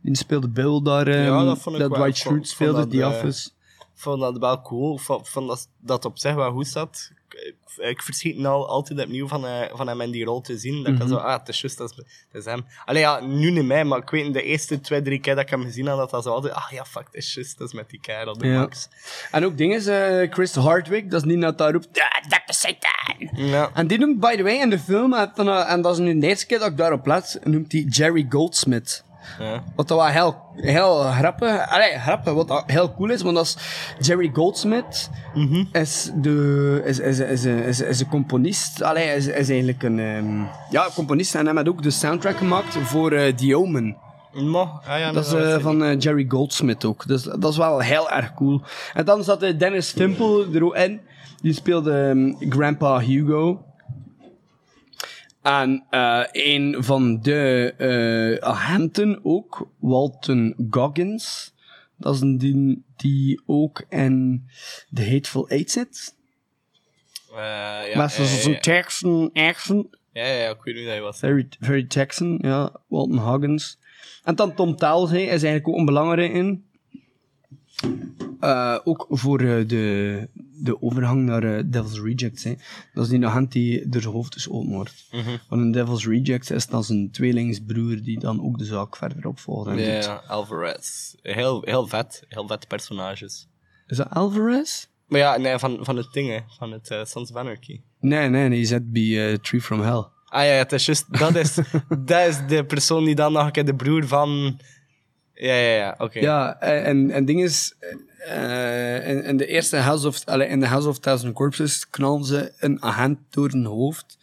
die 0.00 0.16
speelde 0.16 0.48
Bill 0.48 0.82
daar, 0.82 1.06
ehm, 1.06 1.22
Ja, 1.22 1.44
dat 1.44 1.58
vond 1.58 1.76
ik 1.76 1.82
dat 1.82 1.90
wel. 1.90 1.98
Dwight 1.98 2.18
Schrute 2.18 2.48
speelde, 2.48 2.78
dat, 2.78 2.90
The 2.90 3.02
eh, 3.02 3.08
Office. 3.08 3.50
Ik 3.78 4.06
vond 4.06 4.20
dat 4.20 4.38
wel 4.38 4.60
cool. 4.62 4.98
Vond, 4.98 5.28
vond 5.28 5.48
dat, 5.48 5.68
dat 5.78 6.04
op 6.04 6.18
zich 6.18 6.34
wel 6.34 6.52
goed 6.52 6.66
zat. 6.66 7.12
Ik, 7.34 7.56
ik 7.76 8.02
verschiet 8.02 8.38
nou 8.38 8.66
altijd 8.66 9.00
opnieuw 9.00 9.28
van, 9.28 9.46
eh, 9.46 9.52
van 9.72 9.88
hem 9.88 10.00
in 10.00 10.10
die 10.10 10.24
rol 10.24 10.40
te 10.40 10.58
zien. 10.58 10.82
Dat 10.82 10.92
ik 10.92 10.98
Mhm. 10.98 11.08
zo, 11.08 11.14
ah, 11.16 11.38
het 11.38 11.48
is 11.48 11.60
juist, 11.60 11.78
dat 11.78 11.90
is, 11.90 11.96
dat 11.96 12.06
is 12.32 12.44
hem. 12.44 12.64
Allee, 12.84 13.00
ja, 13.02 13.20
nu 13.20 13.50
niet 13.50 13.64
mij, 13.64 13.84
maar 13.84 13.98
ik 13.98 14.10
weet 14.10 14.32
de 14.32 14.42
eerste 14.42 14.80
twee, 14.80 15.02
drie 15.02 15.20
keer 15.20 15.34
dat 15.34 15.44
ik 15.44 15.50
hem 15.50 15.62
gezien 15.62 15.86
had, 15.86 15.98
dat 15.98 16.10
dat 16.10 16.22
zo 16.22 16.30
altijd, 16.30 16.54
ah 16.54 16.70
ja, 16.70 16.84
fuck, 16.84 17.04
het 17.04 17.14
is 17.14 17.34
juist, 17.34 17.58
dat 17.58 17.68
is 17.68 17.74
met 17.74 17.90
die 17.90 18.00
kerel, 18.00 18.38
de 18.38 18.46
Ja. 18.46 18.58
max. 18.60 18.88
En 19.30 19.44
ook 19.44 19.56
dingen, 19.58 19.86
eh, 20.22 20.32
Chris 20.32 20.54
Hardwick, 20.54 21.10
dat 21.10 21.20
is 21.20 21.26
niet 21.32 21.40
dat 21.40 21.58
daar 21.58 21.72
roept, 21.72 21.88
"Ja, 21.92 22.08
Dr. 22.28 22.52
Satan! 22.52 23.46
Ja. 23.46 23.70
En 23.74 23.86
die 23.86 23.98
noemt, 23.98 24.20
by 24.20 24.36
the 24.36 24.42
way, 24.42 24.54
in 24.60 24.70
de 24.70 24.78
film, 24.78 25.14
en, 25.14 25.32
eh, 25.36 25.70
en 25.72 25.82
dat 25.82 25.92
is 25.92 25.98
nu 25.98 26.18
de 26.18 26.26
eerste 26.26 26.46
keer 26.46 26.58
dat 26.58 26.70
ik 26.70 26.76
daarop 26.76 27.06
let, 27.06 27.38
noemt 27.44 27.72
hij 27.72 27.80
Jerry 27.80 28.26
Goldsmith. 28.28 29.04
Ja. 29.38 29.62
Wat 29.76 29.88
dat 29.88 29.98
wel 29.98 30.06
heel, 30.06 30.36
heel 30.54 31.00
grappig, 31.00 31.70
allee, 31.70 31.98
grappig, 31.98 32.32
wat 32.32 32.62
heel 32.66 32.94
cool 32.94 33.10
is, 33.10 33.22
want 33.22 33.36
dat 33.36 33.44
is 33.44 33.56
Jerry 34.06 34.30
Goldsmith 34.32 35.10
is, 35.72 36.10
de, 36.14 36.82
is, 36.84 36.98
is, 36.98 37.18
is, 37.18 37.44
is, 37.44 37.80
is 37.80 38.00
een 38.00 38.08
componist, 38.08 38.82
allee, 38.82 39.14
is, 39.14 39.26
is 39.26 39.48
eigenlijk 39.48 39.82
een, 39.82 39.98
ehm, 39.98 40.40
ja, 40.70 40.88
componist 40.94 41.34
en 41.34 41.46
hij 41.46 41.54
heeft 41.54 41.68
ook 41.68 41.82
de 41.82 41.90
soundtrack 41.90 42.36
gemaakt 42.36 42.76
voor 42.76 43.12
eh 43.12 43.34
The 43.34 43.56
Omen. 43.56 43.96
Ah, 44.86 44.98
ja, 44.98 45.12
Dat 45.12 45.26
is 45.26 45.32
eh, 45.32 45.58
van 45.58 45.84
eh, 45.84 45.98
Jerry 45.98 46.24
Goldsmith 46.28 46.84
ook. 46.84 47.06
Dus 47.06 47.22
dat 47.22 47.50
is 47.50 47.56
wel 47.56 47.80
heel 47.80 48.10
erg 48.10 48.34
cool. 48.34 48.62
En 48.94 49.04
dan 49.04 49.24
zat 49.24 49.40
Dennis 49.40 49.90
Fimple 49.90 50.46
er 50.54 50.64
ook 50.64 50.76
in. 50.76 51.00
Die 51.42 51.52
speelde 51.52 51.92
ehm, 51.92 52.50
Grandpa 52.50 53.00
Hugo. 53.00 53.64
En 55.42 55.86
eh, 55.90 56.24
een 56.32 56.76
van 56.78 57.20
de 57.20 57.74
eh, 57.78 58.48
agenten 58.48 59.20
ook, 59.22 59.68
Walton 59.78 60.54
Goggins. 60.70 61.54
Dat 61.96 62.14
is 62.14 62.20
een 62.20 62.38
die, 62.38 62.84
die 62.96 63.42
ook 63.46 63.84
in 63.88 64.46
The 64.94 65.10
Hateful 65.10 65.48
Eight 65.48 65.70
zit. 65.70 66.14
Eh, 67.30 67.36
ja, 67.36 67.96
maar 67.96 68.10
zoals 68.10 68.38
eh, 68.38 68.44
een 68.44 68.52
ja. 68.52 68.58
Texan 68.58 69.30
accent. 69.32 69.86
Ja, 70.12 70.26
ja, 70.26 70.50
ik 70.50 70.62
weet 70.62 70.74
niet 70.74 70.84
hoe 70.84 70.92
hij 70.92 71.00
was. 71.00 71.18
Very, 71.18 71.48
very 71.60 71.84
Texan, 71.84 72.38
ja. 72.42 72.80
Walton 72.88 73.30
Huggins. 73.32 73.78
En 74.24 74.34
dan 74.34 74.54
Tom 74.54 74.76
Talsey 74.76 75.22
is 75.22 75.28
eigenlijk 75.28 75.68
ook 75.68 75.76
een 75.76 75.84
belangrijke 75.84 76.34
in. 76.34 76.64
Eh, 78.40 78.78
ook 78.84 79.06
voor 79.08 79.40
eh, 79.40 79.68
de, 79.68 80.28
de 80.62 80.82
overgang 80.82 81.22
naar 81.22 81.42
eh, 81.42 81.62
Devil's 81.66 82.00
Rejects. 82.00 82.44
Hè. 82.44 82.54
Dat 82.94 83.04
is 83.04 83.10
die 83.10 83.26
agent 83.26 83.52
die 83.52 83.88
door 83.88 84.00
zijn 84.00 84.14
hoofd 84.14 84.36
is 84.36 84.48
open 84.48 84.70
wordt. 84.70 85.06
Mhm. 85.10 85.36
Want 85.48 85.62
in 85.62 85.72
Devil's 85.72 86.06
Rejects 86.06 86.50
is 86.50 86.66
dan 86.66 86.84
zijn 86.84 87.10
tweelingsbroer 87.10 88.02
die 88.02 88.18
dan 88.18 88.42
ook 88.42 88.58
de 88.58 88.64
zaak 88.64 88.96
verder 88.96 89.26
opvolgt. 89.26 89.70
doet. 89.70 89.80
Ja, 89.80 90.22
Alvarez. 90.26 91.14
Heel, 91.22 91.62
heel 91.64 91.86
vet. 91.86 92.24
Heel 92.28 92.46
vet 92.46 92.68
personages. 92.68 93.48
Is 93.86 93.96
dat 93.96 94.10
Alvarez? 94.10 94.86
Maar 95.06 95.20
ja, 95.20 95.36
nee, 95.36 95.58
van, 95.58 95.78
van 95.80 95.96
het 95.96 96.12
ding, 96.12 96.28
hè. 96.28 96.38
Van 96.58 96.72
het 96.72 96.86
Sons 97.08 97.30
of 97.30 97.36
Anarchy. 97.36 97.80
Nee, 98.00 98.28
nee, 98.28 98.48
nee, 98.48 98.58
je 98.58 98.64
zit 98.64 98.92
bij 98.92 99.38
Tree 99.38 99.60
from 99.60 99.80
Hell. 99.80 100.04
Ah 100.24 100.44
ja, 100.44 100.50
het 100.50 100.72
is 100.72 100.86
juist... 100.86 101.18
Dat 101.18 101.34
is, 101.34 101.54
dat 102.04 102.28
is 102.28 102.46
de 102.48 102.64
persoon 102.64 103.04
die 103.04 103.14
dan 103.14 103.32
nog 103.32 103.44
een 103.44 103.52
keer 103.52 103.64
de 103.64 103.74
broer 103.74 104.06
van... 104.06 104.60
Ja, 105.40 105.54
ja, 105.54 105.74
ja. 105.76 105.94
Oké. 105.98 106.18
Ja, 106.18 106.60
en, 106.60 106.84
en 106.84 107.10
het 107.10 107.26
ding 107.26 107.42
is, 107.42 107.74
eh, 108.18 109.08
in, 109.08 109.24
in 109.24 109.36
de 109.36 109.46
eerste 109.46 109.76
House 109.76 110.06
of, 110.06 110.24
allee, 110.24 110.48
in 110.48 110.60
de 110.60 110.66
House 110.66 110.88
of 110.88 110.98
Thousand 110.98 111.34
Corpses 111.34 111.90
knallen 111.90 112.24
ze 112.24 112.52
een 112.58 112.82
agent 112.82 113.18
door 113.30 113.52
een 113.52 113.64
hoofd. 113.64 114.18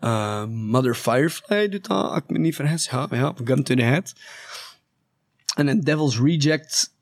Eh, 0.00 0.44
Mother 0.46 0.94
Firefly 0.94 1.68
doet 1.68 1.86
dat, 1.86 2.10
als 2.10 2.18
ik 2.18 2.30
me 2.30 2.38
niet 2.38 2.54
vergis. 2.54 2.88
Ja, 2.90 3.06
ja, 3.10 3.32
Gun 3.44 3.62
to 3.62 3.74
the 3.74 3.82
Head. 3.82 4.12
En 5.56 5.68
in 5.68 5.80
Devil's 5.80 6.20
Reject, 6.20 6.94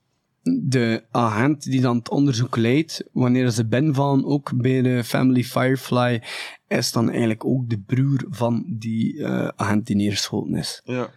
de 0.43 1.05
agent 1.11 1.63
die 1.63 1.81
dan 1.81 1.97
het 1.97 2.11
onderzoek 2.11 2.57
leidt, 2.57 3.05
wanneer 3.13 3.51
ze 3.51 3.67
ben 3.67 3.95
van 3.95 4.25
ook 4.25 4.51
bij 4.55 4.83
de 4.83 5.05
Family 5.05 5.45
Firefly, 5.45 6.23
is 6.69 6.93
dan 6.93 7.11
eigenlijk 7.11 7.45
ook 7.45 7.71
de 7.71 7.79
broer 7.79 8.25
van 8.29 8.65
die 8.69 9.25
eh, 9.25 9.49
agent 9.57 9.87
die 9.87 9.97
neergeschoten 9.97 10.55
is. 10.55 10.81
Ja. 10.85 11.11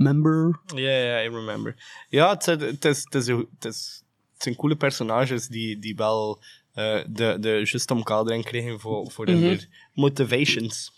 Member? 0.00 0.60
Ja, 0.74 0.90
ja, 0.90 1.22
I 1.24 1.28
remember. 1.28 1.74
Ja, 2.08 2.30
het, 2.30 2.44
zijn- 2.44 2.60
het, 2.60 2.84
is, 2.84 2.98
het, 3.10 3.14
is, 3.14 3.26
het, 3.26 3.64
is, 3.64 4.02
het 4.32 4.42
zijn 4.42 4.56
coole 4.56 4.76
personages 4.76 5.46
die, 5.48 5.78
die 5.78 5.96
wel 5.96 6.42
eh, 6.72 7.00
de, 7.08 7.36
de 7.40 7.48
juiste 7.48 7.94
omkadering 7.94 8.44
krijgen 8.44 8.80
voor, 8.80 9.10
voor 9.10 9.30
Mhm. 9.30 9.38
hun 9.42 9.60
motivations. 9.94 10.92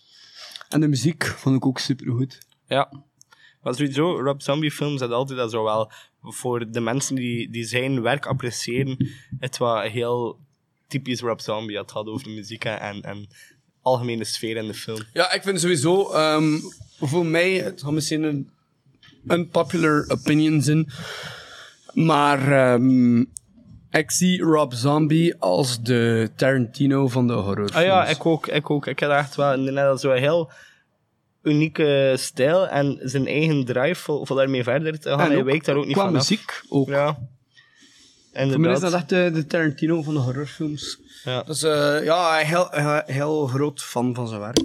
En 0.69 0.81
de 0.81 0.89
muziek 0.89 1.25
vond 1.25 1.57
ik 1.57 1.67
ook 1.67 1.79
supergoed. 1.79 2.39
Ja. 2.67 2.93
Maar 3.63 3.75
sowieso, 3.75 4.21
Rob 4.21 4.41
Zombie 4.41 4.71
films 4.71 5.01
dat 5.01 5.11
altijd 5.11 5.39
dat 5.39 5.51
zo 5.51 5.65
wel 5.65 5.91
voor 6.23 6.71
de 6.71 6.81
mensen 6.81 7.15
die, 7.15 7.51
die 7.51 7.65
zijn 7.65 8.03
werk 8.03 8.27
appreciëren, 8.27 9.09
het 9.39 9.57
was 9.59 9.89
heel 9.89 10.39
typisch 10.89 11.21
Rob 11.21 11.39
Zombie. 11.41 11.79
Het 11.79 11.91
gaat 11.91 12.07
over 12.07 12.25
de 12.25 12.31
muziek 12.31 12.65
en, 12.65 13.03
en 13.03 13.27
algemene 13.81 14.25
sfeer 14.25 14.57
in 14.57 14.67
de 14.67 14.75
film. 14.75 15.01
Ja, 15.13 15.33
ik 15.33 15.43
vind 15.43 15.61
sowieso, 15.61 16.13
ehm, 16.13 16.59
voor 17.01 17.27
mij, 17.27 17.53
het 17.53 17.83
gaat 17.83 17.93
misschien 17.93 18.23
een 18.23 18.51
unpopular 19.29 20.05
opinion 20.09 20.63
zijn, 20.63 20.93
maar 21.93 22.53
ehm, 22.53 23.19
ik 23.91 24.11
zie 24.11 24.43
Rob 24.43 24.73
Zombie 24.73 25.35
als 25.39 25.83
de 25.83 26.31
Tarantino 26.37 27.09
van 27.09 27.27
de 27.27 27.33
horrorfilms. 27.33 27.75
Ah 27.75 27.83
ja, 27.83 28.07
ik 28.07 28.27
ook, 28.27 28.47
ik 28.47 28.71
ook. 28.71 28.87
Ik 28.87 29.01
had 29.01 29.11
echt 29.11 29.35
wel 29.35 29.57
net 29.57 30.01
zo 30.01 30.11
een 30.11 30.19
heel 30.19 30.51
unieke 31.43 32.15
stijl 32.19 32.69
en 32.69 32.99
zijn 33.03 33.27
eigen 33.27 33.65
drive 33.65 34.03
voor, 34.03 34.27
voor 34.27 34.37
daarmee 34.37 34.63
verder 34.63 35.01
te 35.01 35.09
gaan. 35.09 35.21
En 35.21 35.31
Hij 35.31 35.45
wijkt 35.45 35.65
daar 35.65 35.77
ook 35.77 35.87
niet 35.87 35.95
qua 35.95 36.05
van 36.05 36.13
muziek 36.13 36.63
ook. 36.69 36.89
Ja. 36.89 37.19
Voor 38.35 38.61
mij 38.61 38.73
is 38.73 38.81
dat 38.81 38.93
Inderdaad. 38.93 38.93
echt 38.93 39.09
de, 39.09 39.31
de 39.35 39.47
Tarantino 39.47 40.03
van 40.03 40.15
de 40.15 40.21
horrorfilms. 40.21 40.99
Ja. 41.25 41.43
Dus 41.43 41.63
eh, 41.63 42.05
ja, 42.05 42.35
heel, 42.37 42.67
heel, 42.71 43.03
heel 43.07 43.47
groot 43.47 43.83
fan 43.83 44.15
van 44.15 44.29
zijn 44.29 44.41
werk. 44.41 44.63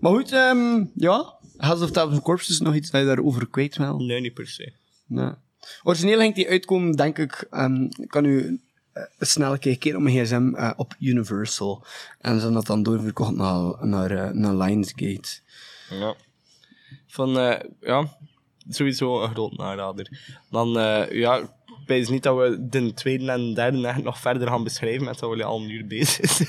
Maar 0.00 0.12
goed, 0.12 0.32
ehm, 0.32 0.84
ja, 0.94 1.34
House 1.58 1.84
of 1.84 1.90
Thousand 1.90 2.22
Corpses, 2.22 2.60
nog 2.60 2.74
iets 2.74 2.90
dat 2.90 3.00
je 3.00 3.06
daarover 3.06 3.48
kwijt 3.48 3.76
wil? 3.76 3.98
Nee, 3.98 4.20
niet 4.20 4.34
per 4.34 4.46
se. 4.46 4.72
Nee. 5.06 5.30
Origineel 5.82 6.18
ging 6.18 6.34
die 6.34 6.48
uitkomen, 6.48 6.92
denk 6.92 7.18
ik, 7.18 7.48
ik 7.98 8.08
kan 8.08 8.24
u 8.24 8.60
eh, 8.92 9.02
snel 9.18 9.52
een 9.52 9.78
keer 9.78 9.96
op 9.96 10.02
mijn 10.02 10.24
gsm 10.24 10.54
eh, 10.54 10.70
op 10.76 10.94
Universal. 10.98 11.84
En 12.20 12.34
ze 12.34 12.38
hebben 12.40 12.52
dat 12.52 12.66
dan 12.66 12.82
doorverkocht 12.82 13.34
naar, 13.34 13.86
naar, 13.86 14.10
eh, 14.10 14.30
naar 14.30 14.54
Lionsgate. 14.54 15.28
Ja. 15.90 16.14
Van, 17.06 17.38
eh, 17.38 17.60
ja, 17.80 18.16
sowieso 18.68 19.22
een 19.22 19.30
groot 19.30 19.56
narader. 19.56 20.36
Dan, 20.50 20.78
eh, 20.78 21.10
ja, 21.10 21.36
ik 21.36 21.48
weet 21.86 22.08
niet 22.08 22.22
dat 22.22 22.36
we 22.36 22.68
de 22.68 22.94
tweede 22.94 23.30
en 23.30 23.54
derde 23.54 23.86
echt 23.86 24.02
nog 24.02 24.18
verder 24.18 24.48
gaan 24.48 24.64
beschrijven, 24.64 25.04
met 25.04 25.18
dat 25.18 25.36
we 25.36 25.44
al 25.44 25.60
een 25.60 25.70
uur 25.70 25.86
bezig 25.86 26.30
zijn. 26.30 26.48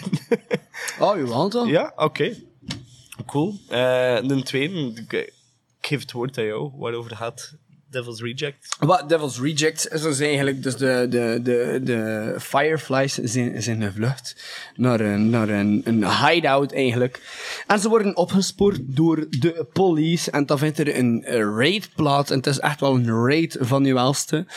Oh, 0.99 1.17
jawel 1.17 1.49
toch? 1.49 1.67
ja, 1.67 1.93
oké. 1.95 2.35
Cool. 3.25 3.59
Eh, 3.67 4.21
de 4.21 4.41
tweede, 4.43 5.03
ik, 5.07 5.33
geef 5.81 6.01
het 6.01 6.11
woord 6.11 6.37
aan 6.37 6.45
jou, 6.45 6.71
waarover 6.75 7.15
gaat 7.15 7.55
Devil's 7.89 8.21
Reject. 8.21 8.75
Wat 8.79 9.09
Devil's 9.09 9.39
Reject 9.39 9.91
is 9.91 10.01
dus 10.01 10.19
eigenlijk 10.19 10.63
dus 10.63 10.77
de, 10.77 11.07
de, 11.09 11.39
de, 11.43 11.79
de 11.83 12.35
Fireflies 12.39 13.13
zijn, 13.13 13.63
zijn 13.63 13.81
gevlucht 13.81 14.43
naar, 14.75 14.99
een, 14.99 15.29
naar 15.29 15.49
een, 15.49 15.81
een 15.83 16.25
hideout 16.25 16.71
eigenlijk. 16.71 17.21
En 17.67 17.79
ze 17.79 17.89
worden 17.89 18.17
opgespoord 18.17 18.79
door 18.81 19.27
de 19.29 19.67
police 19.73 20.31
en 20.31 20.45
dan 20.45 20.57
vindt 20.57 20.79
er 20.79 20.97
een 20.97 21.23
raid 21.55 21.89
plaats 21.95 22.31
en 22.31 22.37
het 22.37 22.47
is 22.47 22.59
echt 22.59 22.79
wel 22.79 22.95
een 22.95 23.25
raid 23.25 23.57
van 23.59 23.85
je 23.85 23.93
welste. 23.93 24.47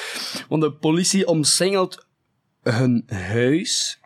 Want 0.48 0.62
de 0.62 0.72
politie 0.72 1.26
omsingelt 1.26 2.06
hun 2.62 3.04
huis 3.08 4.00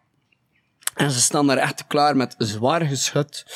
en 0.97 1.11
ze 1.11 1.21
staan 1.21 1.47
daar 1.47 1.57
echt 1.57 1.87
klaar 1.87 2.17
met 2.17 2.35
zwaar 2.39 2.81
geschut. 2.81 3.47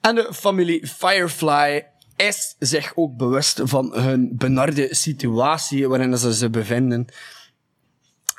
En 0.00 0.14
de 0.14 0.28
familie 0.34 0.86
Firefly 0.86 1.86
is 2.16 2.56
zich 2.58 2.92
ook 2.94 3.16
bewust 3.16 3.60
van 3.64 3.92
hun 4.00 4.30
benarde 4.36 4.94
situatie 4.94 5.88
waarin 5.88 6.18
ze 6.18 6.32
zich 6.32 6.50
bevinden. 6.50 7.06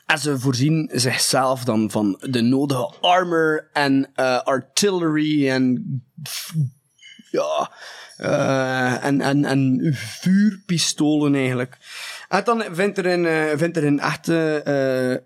En 0.06 0.18
ze 0.18 0.40
voorzien 0.40 0.90
zichzelf 0.94 1.64
dan 1.64 1.92
van 1.92 2.18
de 2.22 2.42
nodige 2.42 2.94
armor 3.02 3.70
en 3.74 4.10
eh, 4.16 4.42
artillery 4.42 5.50
en 5.50 5.86
ja, 7.32 7.72
eh, 8.18 9.06
en, 9.06 9.22
en, 9.22 9.46
en 9.46 9.80
vuurpistolen 9.94 11.36
eigenlijk. 11.36 11.78
En 12.30 12.44
dan 12.44 12.64
vindt 12.72 12.98
er 12.98 13.06
een, 13.06 13.26
eh, 13.26 13.58
vindt 13.58 13.78
er 13.78 13.84
een 13.84 14.00
echte 14.00 15.24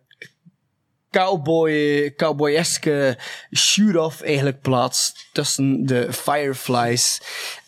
cowboy, 1.13 2.13
cowboyeske 2.15 3.17
shoot-off 3.51 4.21
eigenlijk 4.21 4.61
plaats 4.61 5.27
tussen 5.31 5.85
de 5.85 6.13
Fireflies 6.13 7.21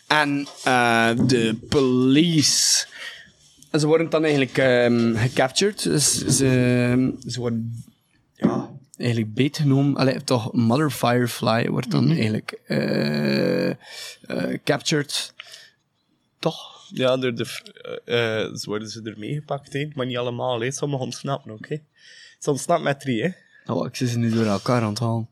en 0.08 0.48
eh, 0.64 1.10
de 1.28 1.58
police. 1.70 2.86
En 3.72 3.80
ze 3.80 3.88
worden 3.88 4.10
dan 4.10 4.24
eigenlijk 4.24 4.58
ehm, 4.58 5.16
gecaptured. 5.16 5.84
Dus 5.84 6.26
ze, 6.26 7.14
ze 7.28 7.40
worden 7.40 7.84
ja, 8.36 8.70
eigenlijk 8.98 9.34
beetgenomen. 9.34 9.96
Allee, 9.96 10.24
toch, 10.24 10.54
Mother 10.54 10.92
Firefly 10.92 11.70
wordt 11.70 11.92
dan 11.92 12.12
eigenlijk 12.12 12.60
eh 12.66 13.70
eh, 13.70 13.78
captured. 14.64 15.34
Toch? 16.40 16.88
Ja, 16.94 17.18
door 17.18 17.36
de, 17.36 17.46
ze 18.56 18.64
worden 18.66 18.90
ze 18.90 19.02
ermee 19.04 19.34
gepakt, 19.34 19.74
hè. 19.74 19.88
maar 19.96 20.06
niet 20.06 20.18
allemaal. 20.18 20.62
Hè. 20.62 20.72
Sommige 20.72 21.04
ontsnappen 21.04 21.52
ook. 21.52 21.68
Hè. 21.68 21.78
Ze 22.46 22.52
ontsnappen 22.52 22.86
met 22.86 23.00
drie. 23.00 23.24
Hè. 23.24 23.30
Oh, 23.74 23.86
ik 23.86 23.96
zie 23.96 24.08
ze 24.08 24.18
nu 24.18 24.30
door 24.30 24.46
elkaar 24.46 24.82
aan 24.82 24.90
het 24.90 25.00
halen. 25.00 25.30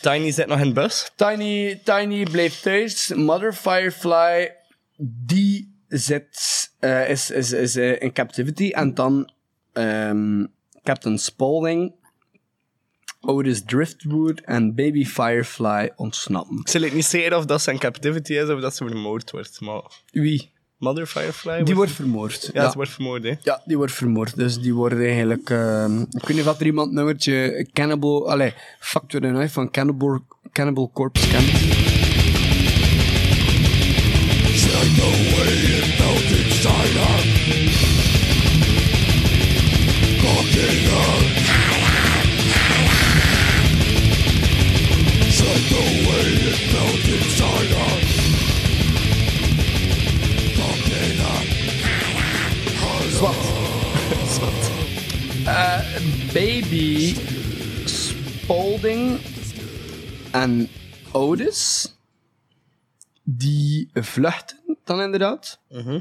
Tiny 0.00 0.30
zit 0.30 0.46
nog 0.46 0.60
in 0.60 0.66
de 0.66 0.72
bus. 0.72 1.10
Tiny, 1.16 1.80
Tiny 1.84 2.22
bleef 2.22 2.60
thuis. 2.60 3.12
Mother 3.14 3.52
Firefly, 3.52 4.54
die 5.26 5.74
zit, 5.88 6.70
eh, 6.78 7.08
is, 7.08 7.30
is, 7.30 7.52
is 7.52 7.76
eh, 7.76 8.02
in 8.02 8.12
captivity. 8.12 8.70
En 8.70 8.94
dan 8.94 9.32
ehm, 9.72 10.46
Captain 10.82 11.18
Spaulding, 11.18 11.94
Otis 13.20 13.62
Driftwood 13.64 14.40
en 14.40 14.74
Baby 14.74 15.04
Firefly 15.04 15.92
ontsnappen. 15.96 16.58
Ik 16.58 16.68
zal 16.68 16.82
het 16.82 16.92
niet 16.92 17.04
zeggen 17.04 17.36
of 17.36 17.44
dat 17.44 17.62
zijn 17.62 17.78
captivity 17.78 18.32
is 18.32 18.48
of 18.48 18.60
dat 18.60 18.76
ze 18.76 18.86
vermoord 18.86 19.30
wordt. 19.30 19.60
Maar 19.60 19.82
Wie? 20.10 20.51
Mother 20.82 21.06
Firefly? 21.06 21.62
Die 21.62 21.74
wordt 21.74 21.92
vermoord. 21.92 22.50
Ja, 22.52 22.70
ze 22.70 22.76
wordt 22.76 22.90
vermoord, 22.90 23.22
hè. 23.22 23.34
Ja, 23.42 23.62
die 23.64 23.76
wordt 23.76 23.92
vermoord. 23.92 24.36
Dus 24.36 24.58
die 24.60 24.74
worden 24.74 25.04
eigenlijk... 25.06 25.50
ehm, 25.50 26.00
ik 26.00 26.26
weet 26.26 26.36
niet 26.36 26.46
of 26.46 26.60
er 26.60 26.66
iemand 26.66 26.92
nummertje 26.92 27.66
Cannibal... 27.72 28.30
Allee, 28.30 28.54
Factor 28.78 29.20
the 29.20 29.28
Knife 29.28 29.52
van 29.52 29.70
Cannibal, 29.70 30.20
Cannibal 30.52 30.90
Corpse 30.92 31.28
kent. 31.28 31.80
Zwat. 53.22 53.34
Zwat. 54.34 54.70
Eh, 55.46 55.80
Baby 56.32 57.14
Spalding 57.84 59.18
en 60.30 60.68
Otis, 61.12 61.92
die 63.22 63.90
vluchten 63.94 64.58
dan 64.84 65.00
inderdaad. 65.00 65.60
Mhm. 65.68 66.00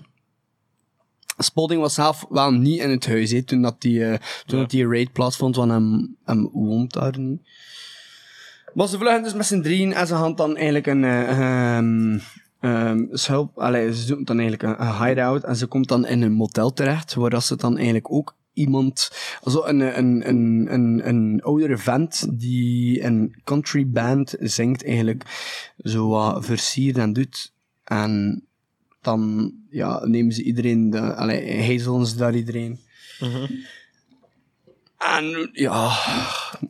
Spalding 1.37 1.81
was 1.81 1.93
zelf 1.93 2.25
wel 2.29 2.51
niet 2.51 2.79
in 2.79 2.89
het 2.89 3.07
huis, 3.07 3.41
toen 3.45 3.61
dat 3.61 3.81
die, 3.81 4.05
eh, 4.05 4.19
toen 4.45 4.59
dat 4.59 4.69
die 4.69 4.87
raid 4.87 5.11
plaatsvond, 5.11 5.55
want 5.55 5.71
hem, 5.71 6.17
hem 6.25 6.49
woont 6.53 6.93
daar 6.93 7.19
niet. 7.19 7.41
Maar 8.73 8.87
ze 8.87 8.97
vluchten 8.97 9.23
dus 9.23 9.33
met 9.33 9.45
z'n 9.45 9.61
drieën 9.61 9.93
en 9.93 10.07
ze 10.07 10.15
gaan 10.15 10.35
dan 10.35 10.55
eigenlijk 10.55 10.87
een, 10.87 11.03
eh, 11.03 12.21
ehm, 12.61 13.05
schuil, 13.11 13.51
allee, 13.55 13.93
ze 13.93 14.01
zoeken 14.01 14.25
dan 14.25 14.39
eigenlijk 14.39 14.79
een, 14.79 15.05
hideout 15.05 15.43
en 15.43 15.55
ze 15.55 15.67
komt 15.67 15.87
dan 15.87 16.05
in 16.05 16.21
een 16.21 16.31
motel 16.31 16.73
terecht, 16.73 17.13
waar 17.13 17.41
ze 17.41 17.55
dan 17.55 17.75
eigenlijk 17.75 18.11
ook 18.11 18.35
iemand, 18.53 19.11
also 19.41 19.65
een, 19.65 19.79
een, 19.79 20.29
een, 20.29 20.67
een, 20.73 21.07
een 21.07 21.41
oudere 21.43 21.77
vent 21.77 22.39
die 22.39 23.03
een 23.03 23.41
country 23.43 23.87
band 23.87 24.35
zingt 24.39 24.85
eigenlijk, 24.85 25.23
zo 25.77 26.07
wat 26.07 26.45
versiert 26.45 26.97
en 26.97 27.13
doet. 27.13 27.53
En 27.83 28.43
dan 29.01 29.53
ja, 29.69 30.05
nemen 30.05 30.33
ze 30.33 30.43
iedereen, 30.43 30.89
de, 30.89 31.15
allee, 31.15 31.77
ze 31.77 32.13
daar 32.17 32.35
iedereen. 32.35 32.79
En 35.01 35.49
ja, 35.53 35.91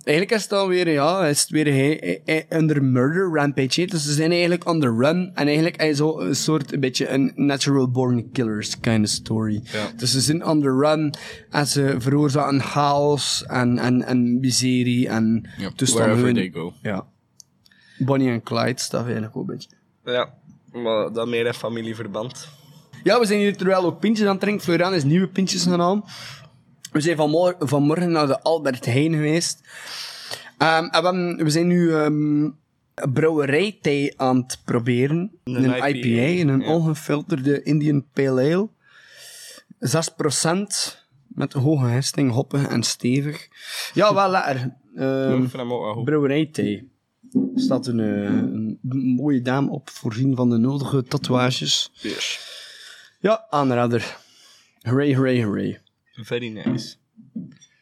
eigenlijk 0.04 0.32
is 0.32 0.42
het 0.42 0.50
dan 0.50 0.68
weer, 0.68 0.90
ja, 0.90 1.26
is 1.26 1.42
het 1.42 1.50
weer 1.50 1.66
hij 1.74 2.46
under 2.50 2.84
murder 2.84 3.30
rampage. 3.34 3.86
Dus 3.86 4.04
ze 4.04 4.14
zijn 4.14 4.32
eigenlijk 4.32 4.68
on 4.68 4.80
the 4.80 4.88
run. 4.98 5.32
En 5.36 5.46
eigenlijk 5.48 5.82
is 5.82 5.98
zo 5.98 6.20
een 6.20 6.36
soort, 6.36 6.74
een 6.74 6.80
beetje 6.80 7.10
een 7.10 7.32
natural 7.36 7.90
born 7.92 8.32
killers 8.32 8.80
kind 8.80 9.06
of 9.06 9.10
story. 9.12 9.62
Ja. 9.64 9.90
Dus 9.98 10.12
ze 10.12 10.22
zijn 10.22 10.46
on 10.46 10.62
the 10.62 10.70
run 10.70 11.14
en 11.50 11.68
ze 11.68 11.96
veroorzaken 12.00 12.62
chaos 12.62 13.44
en, 13.46 13.78
en, 13.78 14.04
en 14.04 14.40
miserie 14.40 15.08
en 15.10 15.50
Ja, 15.58 15.70
toestanden. 15.76 16.08
wherever 16.10 16.26
hun- 16.26 16.52
they 16.52 16.62
go. 16.62 16.74
Ja. 16.82 17.06
Bonnie 17.98 18.30
en 18.30 18.44
Clyde 18.44 18.80
staat 18.82 19.04
eigenlijk 19.04 19.38
ook 19.38 19.50
een 19.50 19.56
beetje. 19.56 19.70
Ja, 20.06 20.34
maar 20.72 21.14
dan 21.14 21.30
meer 21.30 21.46
in 21.46 21.54
familieverband. 21.54 22.48
Ja, 23.04 23.20
we 23.20 23.26
zijn 23.26 23.40
hier 23.40 23.58
terwijl 23.58 23.84
ook 23.86 24.00
pintjes 24.00 24.26
aan 24.26 24.32
het 24.32 24.42
drinken. 24.42 24.64
Florian 24.64 24.94
is 24.94 25.04
nieuwe 25.04 25.28
pintjes 25.28 25.64
gaan 25.64 25.80
halen. 25.80 26.04
We 26.92 27.00
zijn 27.02 27.16
vanmorgen, 27.18 27.68
vanmorgen 27.68 28.12
naar 28.12 28.28
de 28.28 28.42
Albert 28.42 28.86
Heijn 28.86 29.14
geweest. 29.14 29.62
Ehm, 30.58 30.84
en 30.84 30.89
we, 30.89 31.08
hebben- 31.08 31.38
we 31.44 31.50
zijn 31.50 31.68
nu 31.68 31.94
ehm 31.94 32.50
brouwerijthee 33.14 34.20
aan 34.20 34.38
het 34.38 34.62
proberen. 34.66 35.32
Een 35.44 35.56
Een, 35.56 35.64
IPA, 35.76 35.88
IPA, 35.88 36.52
een 36.52 36.60
ja. 36.60 36.74
ongefilterde 36.74 37.64
Indian 37.64 38.06
Pale 38.14 38.42
Ale. 38.42 38.70
6% 39.80 40.98
met 41.28 41.54
hoge 41.54 41.86
hesting, 41.86 42.32
hoppig 42.32 42.68
en 42.68 42.84
stevig. 42.84 43.48
Ja, 43.94 44.14
wel 44.14 44.30
lekker. 44.30 44.78
Ehm, 44.96 45.68
wel 45.68 45.94
goed. 45.94 46.04
Brouwerijthee. 46.04 46.92
Er 47.34 47.39
staat 47.62 47.88
een, 47.88 48.00
eh, 48.00 48.24
een 48.92 49.14
mooie 49.16 49.42
dame 49.42 49.70
op, 49.70 49.89
voorzien 49.89 50.36
van 50.36 50.50
de 50.50 50.58
nodige 50.58 51.04
tatoeages. 51.04 51.92
Yes. 51.94 52.39
Ja, 53.20 53.46
aanrader. 53.50 54.18
Hooray, 54.82 55.16
hooray, 55.16 55.44
hooray. 55.44 55.82
Very 56.24 56.48
nice. 56.48 56.96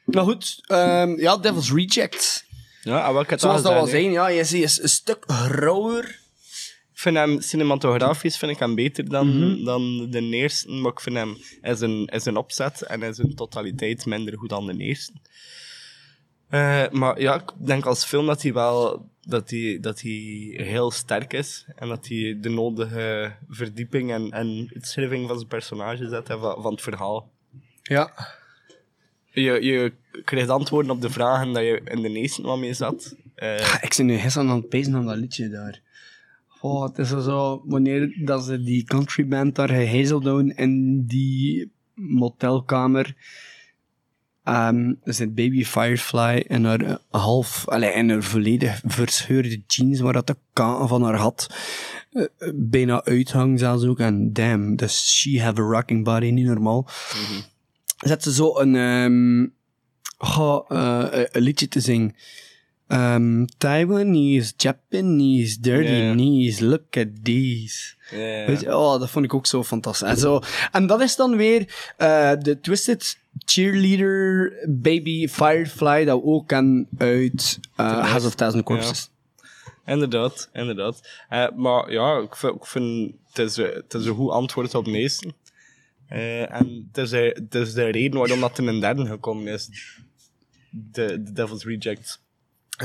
Nou 0.05 0.27
goed, 0.27 0.59
ehm, 0.61 1.19
ja, 1.19 1.37
Devil's 1.37 1.71
Reject. 1.71 2.45
Ja, 2.81 3.09
en 3.09 3.19
ik 3.19 3.29
het 3.29 3.39
Zoals 3.39 3.57
al 3.57 3.63
dat 3.63 3.73
wel 3.73 3.87
zijn, 3.87 4.11
ja, 4.11 4.27
je 4.27 4.43
ziet 4.43 4.63
is 4.63 4.81
een 4.81 4.89
stuk 4.89 5.23
grauwer. 5.27 6.19
Ik 6.93 7.05
vind 7.05 7.15
hem 7.15 7.41
cinematografisch 7.41 8.37
vind 8.37 8.51
ik 8.51 8.59
hem 8.59 8.75
beter 8.75 9.09
dan, 9.09 9.27
Mhm. 9.39 9.63
dan 9.63 10.09
de 10.09 10.21
eerste, 10.21 10.71
maar 10.71 10.91
ik 10.91 10.99
vind 10.99 11.15
hem 11.15 11.37
is 11.61 11.79
een, 11.79 12.05
is 12.05 12.25
een 12.25 12.37
opzet 12.37 12.81
en 12.81 13.03
is 13.03 13.17
een 13.17 13.35
totaliteit 13.35 14.05
minder 14.05 14.37
goed 14.37 14.49
dan 14.49 14.65
de 14.67 14.77
eerste. 14.77 15.13
Eh, 16.49 16.89
maar 16.91 17.21
ja, 17.21 17.35
ik 17.35 17.51
denk 17.57 17.85
als 17.85 18.05
film 18.05 18.25
dat 18.25 18.41
hij 18.41 18.53
wel 18.53 19.07
dat 19.21 19.49
hij, 19.49 19.77
dat 19.81 20.01
hij 20.01 20.11
heel 20.65 20.91
sterk 20.91 21.33
is 21.33 21.65
en 21.75 21.87
dat 21.87 22.07
hij 22.07 22.37
de 22.41 22.49
nodige 22.49 23.35
verdieping 23.49 24.11
en, 24.11 24.31
en 24.31 24.69
uitschrijving 24.73 25.27
van 25.27 25.35
zijn 25.35 25.47
personage 25.47 26.07
zet 26.07 26.29
en 26.29 26.39
van, 26.39 26.61
van 26.61 26.71
het 26.71 26.81
verhaal. 26.81 27.31
Ja. 27.89 28.11
Je, 29.31 29.63
je 29.63 29.93
krijgt 30.23 30.49
antwoorden 30.49 30.91
op 30.91 31.01
de 31.01 31.09
vragen 31.09 31.53
dat 31.53 31.63
je 31.63 31.81
in 31.85 32.01
de 32.01 32.09
eerste 32.09 32.41
wat 32.41 32.59
mee 32.59 32.73
zat. 32.73 33.15
Eh, 33.35 33.59
Ja, 33.59 33.81
ik 33.81 33.93
zit 33.93 34.05
nu 34.05 34.17
gisteren 34.17 34.49
aan 34.49 34.57
het 34.57 34.69
pezen 34.69 34.95
aan 34.95 35.05
dat 35.05 35.17
liedje 35.17 35.49
daar. 35.49 35.81
Oh, 36.61 36.83
het 36.83 36.97
is 36.97 37.09
zo, 37.09 37.61
wanneer 37.65 38.15
dat 38.25 38.43
ze 38.43 38.63
die 38.63 38.83
country 38.83 39.27
band 39.27 39.55
daar 39.55 39.69
gehezeld 39.69 40.23
doen 40.23 40.51
in 40.51 41.05
die 41.05 41.71
motelkamer. 41.93 43.15
Ehm 44.43 44.93
er 45.03 45.13
zit 45.13 45.35
Baby 45.35 45.63
Firefly 45.63 46.45
in 46.47 46.65
haar 46.65 46.81
eh, 46.81 46.95
half, 47.09 47.67
allee, 47.67 47.93
in 47.93 48.09
haar 48.09 48.23
volledig 48.23 48.81
verscheurde 48.85 49.61
jeans, 49.67 49.99
waar 49.99 50.13
dat 50.13 50.27
de 50.27 50.35
kaken 50.53 50.87
van 50.87 51.03
haar 51.03 51.15
had 51.15 51.49
eh, 52.11 52.25
bijna 52.55 53.03
uithangt 53.03 53.59
zelfs 53.59 53.83
ook. 53.83 53.99
En 53.99 54.33
damn, 54.33 54.75
does 54.75 55.19
she 55.19 55.41
have 55.41 55.61
a 55.61 55.65
rocking 55.65 56.03
body, 56.03 56.29
niet 56.29 56.45
normaal. 56.45 56.87
Zet 57.99 58.23
ze 58.23 58.33
zo 58.33 58.59
een, 58.59 58.75
ehm 58.75 59.47
goh, 60.17 60.65
eh, 60.69 61.23
een 61.31 61.41
liedje 61.41 61.67
te 61.67 61.79
zingen. 61.79 62.15
Um, 62.91 63.45
Taiwanese, 63.57 64.53
Japanese, 64.57 65.59
dirty 65.59 66.11
knees, 66.11 66.59
look 66.59 66.97
at 66.97 67.07
these. 67.23 67.95
Ja. 68.11 68.45
Weet 68.45 68.59
je, 68.59 68.77
oh, 68.77 68.99
dat 68.99 69.09
vond 69.09 69.25
ik 69.25 69.33
ook 69.33 69.45
zo 69.45 69.63
fantastisch. 69.63 70.07
En, 70.07 70.17
zo, 70.17 70.41
en 70.71 70.87
dat 70.87 71.01
is 71.01 71.15
dan 71.15 71.35
weer 71.35 71.91
eh, 71.97 72.31
de 72.39 72.59
Twisted 72.59 73.17
Cheerleader 73.37 74.53
Baby 74.69 75.27
Firefly, 75.27 76.05
dat 76.05 76.21
we 76.21 76.25
ook 76.25 76.47
kennen 76.47 76.87
uit 76.97 77.59
uh, 77.77 78.09
House 78.09 78.27
of 78.27 78.35
Thousand 78.35 78.63
Corpses. 78.63 79.09
Inderdaad, 79.85 80.49
inderdaad. 80.53 81.01
Eh, 81.29 81.47
maar 81.55 81.91
ja, 81.91 82.17
ik 82.17 82.35
vind, 82.35 82.55
ik 82.55 82.65
vind 82.65 83.13
het, 83.31 83.37
is, 83.37 83.57
eh, 83.57 83.75
het 83.75 83.93
is 83.93 84.05
een 84.05 84.15
goed 84.15 84.31
antwoord 84.31 84.75
op 84.75 84.85
de 84.85 84.91
meesten. 84.91 85.33
Eh, 86.09 86.53
en 86.53 86.89
het 86.91 86.97
is, 86.97 87.11
het 87.11 87.55
is 87.55 87.73
de 87.73 87.89
reden 87.89 88.19
waarom 88.19 88.39
dat 88.39 88.57
er 88.57 88.67
een 88.67 88.79
derde 88.79 89.05
gekomen 89.05 89.47
is. 89.53 89.69
De, 90.69 91.23
de 91.23 91.31
Devil's 91.33 91.63
Reject. 91.63 92.21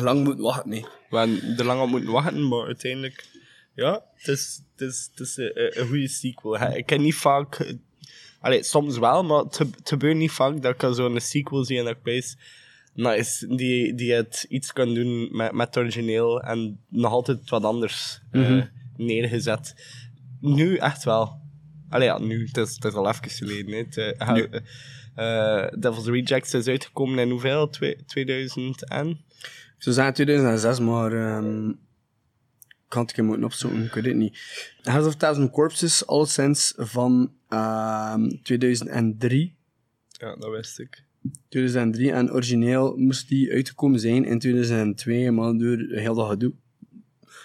Lang 0.01 0.25
moet 0.25 0.39
wachten, 0.41 0.71
nee. 0.71 0.85
We 1.11 1.17
hebben 1.19 1.59
er 1.59 1.65
lang 1.65 1.81
op 1.81 1.89
moeten 1.89 2.11
wachten, 2.11 2.49
maar 2.49 2.67
uiteindelijk... 2.67 3.25
Ja, 3.75 4.05
het 4.15 4.29
is, 4.29 4.63
het 4.77 4.89
is, 4.89 5.09
het 5.11 5.21
is 5.21 5.37
een, 5.37 5.81
een 5.81 5.87
goede 5.87 6.09
sequel. 6.09 6.61
Ik 6.77 6.87
ken 6.87 7.03
niet 7.03 7.15
vaak... 7.15 7.75
Allee, 8.41 8.63
soms 8.63 8.99
wel, 8.99 9.25
maar 9.25 9.39
het 9.43 9.59
het 9.59 9.81
gebeurt 9.85 10.17
niet 10.17 10.31
vaak 10.31 10.63
dat 10.63 10.83
ik 10.83 10.95
zo'n 10.95 11.21
sequel 11.21 11.65
zie 11.65 11.79
en 11.79 11.85
dat 11.85 11.97
ik. 12.03 12.37
Nice, 12.95 13.57
die, 13.57 13.95
die 13.95 14.13
het 14.13 14.47
iets 14.49 14.73
kan 14.73 14.95
doen 14.95 15.29
met, 15.37 15.53
met 15.53 15.67
het 15.67 15.77
origineel 15.77 16.41
en 16.43 16.81
nog 16.89 17.13
altijd 17.13 17.51
wat 17.51 17.65
anders 17.65 18.21
eh, 18.31 18.41
Mhm. 18.41 18.67
neergezet. 18.97 19.75
Nu 20.41 20.77
echt 20.77 21.05
wel. 21.05 21.41
Allee, 21.95 22.07
ja, 22.09 22.19
nu, 22.19 22.47
het 22.47 22.57
is, 22.57 22.75
het 22.75 22.85
is 22.85 22.93
al 22.93 23.09
even 23.09 23.31
geleden. 23.31 23.75
Het, 23.75 23.97
Nu. 24.35 24.49
eh, 25.15 25.67
Devil's 25.79 26.07
Rejects 26.07 26.55
is 26.55 26.67
uitgekomen 26.67 27.19
in 27.19 27.31
hoeveel? 27.31 27.71
Twee- 27.71 27.97
2000 28.07 28.89
en? 28.89 29.21
Ze 29.79 29.93
zijn 29.93 30.13
2006, 30.13 30.79
maar 30.81 31.13
ehm 31.13 31.69
ik 32.87 33.01
had 33.01 33.01
het 33.01 33.09
een 33.11 33.15
keer 33.15 33.25
moeten 33.25 33.45
opzoeken, 33.45 33.85
ik 33.85 33.93
weet 33.95 34.05
het 34.05 34.15
niet. 34.17 34.39
House 34.83 35.09
of 35.09 35.15
Thousand 35.17 35.51
Corpses, 35.51 36.07
alleszins 36.07 36.73
van 36.77 37.33
ehm 37.49 38.29
2003. 38.43 39.55
Ja, 40.11 40.37
dat 40.37 40.51
wist 40.51 40.79
ik. 40.79 41.03
2003 41.49 42.13
en 42.13 42.33
origineel 42.33 42.97
moest 42.97 43.29
die 43.29 43.53
uitgekomen 43.53 44.01
zijn 44.01 44.25
in 44.25 44.39
2002, 44.39 45.31
maar 45.31 45.57
door 45.57 45.77
heel 45.89 46.15
dat 46.15 46.29
gedoe. 46.29 46.53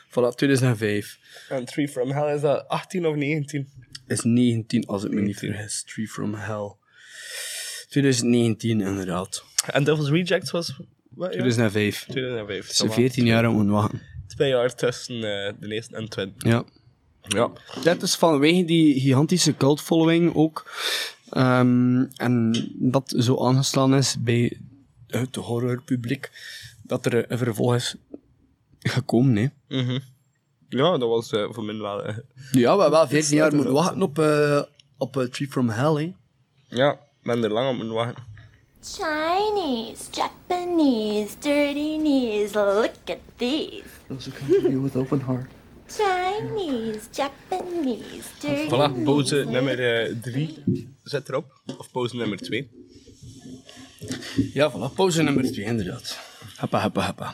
Vanaf 0.09 0.35
2005 0.35 1.19
En 1.49 1.65
Three 1.65 1.87
from 1.87 2.11
Hell 2.11 2.35
is 2.35 2.41
dat 2.41 2.67
18 2.67 3.05
of 3.05 3.15
19? 3.15 3.67
Is 4.09 4.23
19, 4.23 4.85
als 4.85 5.03
ik 5.03 5.11
me 5.11 5.21
niet 5.21 5.37
vergis. 5.37 5.83
Tree 5.83 6.07
from 6.07 6.33
Hell. 6.33 6.75
2019, 7.89 8.81
inderdaad. 8.81 9.43
En 9.65 9.83
Devil's 9.83 10.09
Rejects 10.09 10.51
was... 10.51 10.79
Wat, 11.09 11.33
ja? 11.33 11.39
2005. 11.39 12.03
2005. 12.03 12.67
Het 12.67 12.89
is 12.89 12.93
14 12.93 13.25
jaar 13.25 13.47
om 13.47 13.65
te 13.65 13.71
wachten. 13.71 14.01
Twee 14.27 14.49
jaar 14.49 14.75
tussen 14.75 15.15
eh, 15.15 15.53
de 15.59 15.73
eerste 15.73 15.95
en 15.95 16.09
tweede. 16.09 16.31
Ja. 16.37 16.63
Ja. 17.21 17.51
Dat 17.83 18.01
is 18.01 18.15
vanwege 18.15 18.65
die 18.65 18.99
gigantische 18.99 19.57
cult 19.57 19.81
following 19.81 20.35
ook. 20.35 20.71
Ehm, 21.29 22.05
en 22.15 22.67
dat 22.75 23.13
zo 23.17 23.45
aangeslaan 23.45 23.95
is 23.95 24.15
bij 24.19 24.57
het 25.07 25.35
horrorpubliek, 25.35 26.31
dat 26.83 27.05
er 27.05 27.31
een 27.31 27.37
vervolg 27.37 27.75
is 27.75 27.95
gekomen. 28.79 29.35
Hè. 29.35 29.77
Mhm. 29.81 29.99
Ja, 30.69 30.97
dat 30.97 31.09
was 31.09 31.31
eh, 31.31 31.45
voor 31.49 31.63
mij 31.63 31.77
wel... 31.77 32.03
eh, 32.03 32.17
Ja, 32.51 32.75
we 32.75 32.81
hebben 32.81 32.91
wel 32.99 33.07
14 33.07 33.35
jaar 33.37 33.55
moeten 33.55 33.73
wachten 33.73 34.01
op, 34.01 34.19
eh 34.19 34.61
op 34.97 35.17
eh, 35.17 35.23
Tree 35.23 35.47
from 35.49 35.69
Hell. 35.69 35.93
Hè. 35.95 36.13
ja, 36.77 36.91
ik 36.93 36.99
ben 37.23 37.43
er 37.43 37.51
lang 37.51 37.69
op 37.69 37.75
moeten 37.75 37.93
wachten. 37.95 38.23
Chinese, 38.81 40.03
Japanese, 40.11 41.33
dirty 41.39 41.97
knees, 41.97 42.53
look 42.53 42.91
at 43.05 43.17
these. 43.35 43.83
with 44.81 44.95
open 44.95 45.21
heart. 45.25 45.49
Chinese, 45.87 46.99
Japanese, 47.11 48.23
dirty 48.41 48.67
Voilà, 48.69 49.03
pauze 49.03 49.43
nummer 49.45 49.75
3 50.21 50.63
zet 51.03 51.29
erop. 51.29 51.61
Of 51.77 51.91
pauze 51.91 52.15
nummer 52.15 52.37
2. 52.37 52.69
Ja, 54.53 54.71
voilà. 54.71 54.93
Pauze 54.95 55.21
nummer 55.23 55.51
2, 55.51 55.65
inderdaad. 55.65 56.17
Happa, 56.55 56.79
happa, 56.79 57.01
happa. 57.01 57.31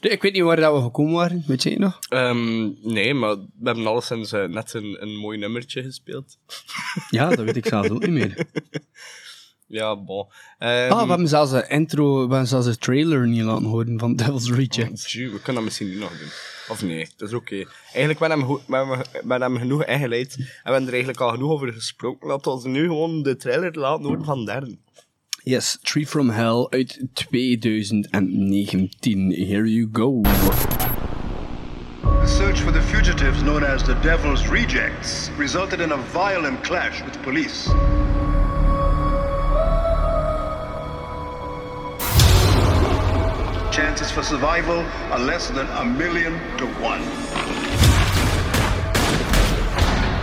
Ik 0.00 0.22
weet 0.22 0.32
niet 0.32 0.42
waar 0.42 0.56
dat 0.56 0.74
we 0.74 0.82
gekomen 0.82 1.14
waren, 1.14 1.44
weet 1.46 1.62
je 1.62 1.70
het 1.70 1.78
nog? 1.78 1.98
Ehm, 2.08 2.70
nee, 2.82 3.14
maar 3.14 3.36
we 3.36 3.64
hebben 3.64 3.86
alleszins 3.86 4.30
net 4.30 4.74
een, 4.74 5.02
een 5.02 5.16
mooi 5.16 5.38
nummertje 5.38 5.82
gespeeld. 5.82 6.38
Ja, 7.10 7.28
dat 7.28 7.44
weet 7.44 7.56
ik 7.56 7.66
zelfs 7.66 7.88
ook 7.88 8.00
niet 8.00 8.10
meer. 8.10 8.36
Ja, 9.68 9.96
bon. 9.96 10.26
Ehm, 10.58 10.92
Ah, 10.92 11.02
we 11.02 11.08
hebben 11.08 11.28
zelfs 11.28 11.52
een 11.52 11.68
intro, 11.68 12.14
we 12.14 12.20
hebben 12.20 12.46
zelfs 12.46 12.66
een 12.66 12.78
trailer 12.78 13.28
niet 13.28 13.42
laten 13.42 13.64
horen 13.64 13.98
van 13.98 14.16
Devil's 14.16 14.50
Rejects. 14.50 15.04
Tju, 15.04 15.30
we 15.30 15.36
kunnen 15.36 15.54
dat 15.54 15.64
misschien 15.64 15.88
nu 15.88 15.98
nog 15.98 16.18
doen. 16.18 16.28
Of 16.68 16.82
nee, 16.82 17.08
dat 17.16 17.28
is 17.28 17.34
oké. 17.34 17.64
Eigenlijk, 17.92 18.18
hebben, 18.18 18.46
we, 19.24 19.34
hebben 19.34 19.58
genoeg 19.58 19.84
ingeleid. 19.84 20.34
En 20.36 20.44
we 20.44 20.50
hebben 20.62 20.82
er 20.82 20.88
eigenlijk 20.88 21.20
al 21.20 21.30
genoeg 21.30 21.50
over 21.50 21.72
gesproken. 21.72 22.28
Laten 22.28 22.62
we 22.62 22.68
nu 22.68 22.82
gewoon 22.86 23.22
de 23.22 23.36
trailer 23.36 23.78
laten 23.78 24.04
horen 24.04 24.24
van 24.24 24.44
derde. 24.44 24.78
Yes, 25.48 25.78
Tree 25.84 26.04
from 26.04 26.30
Hell 26.30 26.66
uit 26.72 26.98
2019. 27.14 29.30
Here 29.30 29.64
you 29.64 29.86
go. 29.86 30.22
The 32.02 32.26
search 32.26 32.62
for 32.62 32.72
the 32.72 32.82
fugitives 32.82 33.44
known 33.44 33.62
as 33.62 33.84
the 33.84 33.94
Devil's 34.02 34.48
Rejects 34.48 35.30
resulted 35.38 35.80
in 35.80 35.92
a 35.92 35.98
violent 35.98 36.64
clash 36.64 37.00
with 37.04 37.22
police. 37.22 37.68
Chances 43.70 44.10
for 44.10 44.24
survival 44.24 44.84
are 45.12 45.20
less 45.20 45.48
than 45.50 45.68
a 45.68 45.84
million 45.84 46.32
to 46.58 46.66
one. 46.82 47.02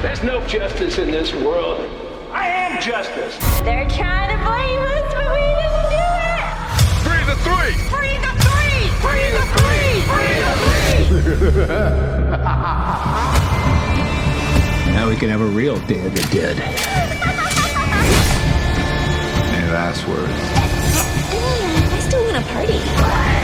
There's 0.02 0.22
no 0.22 0.46
justice 0.48 0.98
in 0.98 1.12
this 1.12 1.34
world. 1.34 2.03
I 2.34 2.48
am 2.48 2.82
justice. 2.82 3.38
They're 3.62 3.88
trying 3.88 4.32
to 4.32 4.38
blame 4.44 4.82
us, 4.82 5.14
but 5.14 5.32
we 5.32 5.46
didn't 5.62 5.90
do 5.94 6.08
it. 6.26 6.54
Free 7.06 7.24
the 7.30 7.38
three! 7.46 7.78
Free 7.94 8.18
the 8.18 8.34
three! 8.42 8.90
Free 9.06 9.30
the 9.38 9.46
three! 9.54 10.02
Free 10.10 10.34
the 10.42 11.54
three! 11.54 11.64
Now 14.94 15.10
we 15.10 15.16
can 15.16 15.30
have 15.30 15.42
a 15.42 15.46
real 15.46 15.78
Day 15.82 16.04
of 16.06 16.16
the 16.16 16.22
Dead. 16.34 16.60
Any 19.54 19.72
last 19.72 20.08
words? 20.08 20.32
I 21.94 22.00
still 22.00 22.24
want 22.24 22.38
to 22.38 22.44
party. 22.52 23.43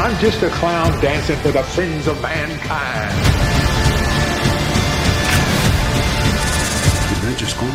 I'm 0.00 0.18
just 0.18 0.42
a 0.42 0.48
clown 0.48 0.98
dancing 1.02 1.36
for 1.40 1.52
the 1.52 1.62
friends 1.62 2.06
of 2.06 2.22
mankind. 2.22 3.14
Did 7.06 7.20
that 7.22 7.36
just 7.36 7.54
go? 7.60 7.66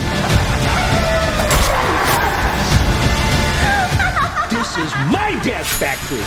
This 4.50 4.76
is 4.80 4.92
my 5.14 5.40
death 5.44 5.68
factory. 5.68 6.26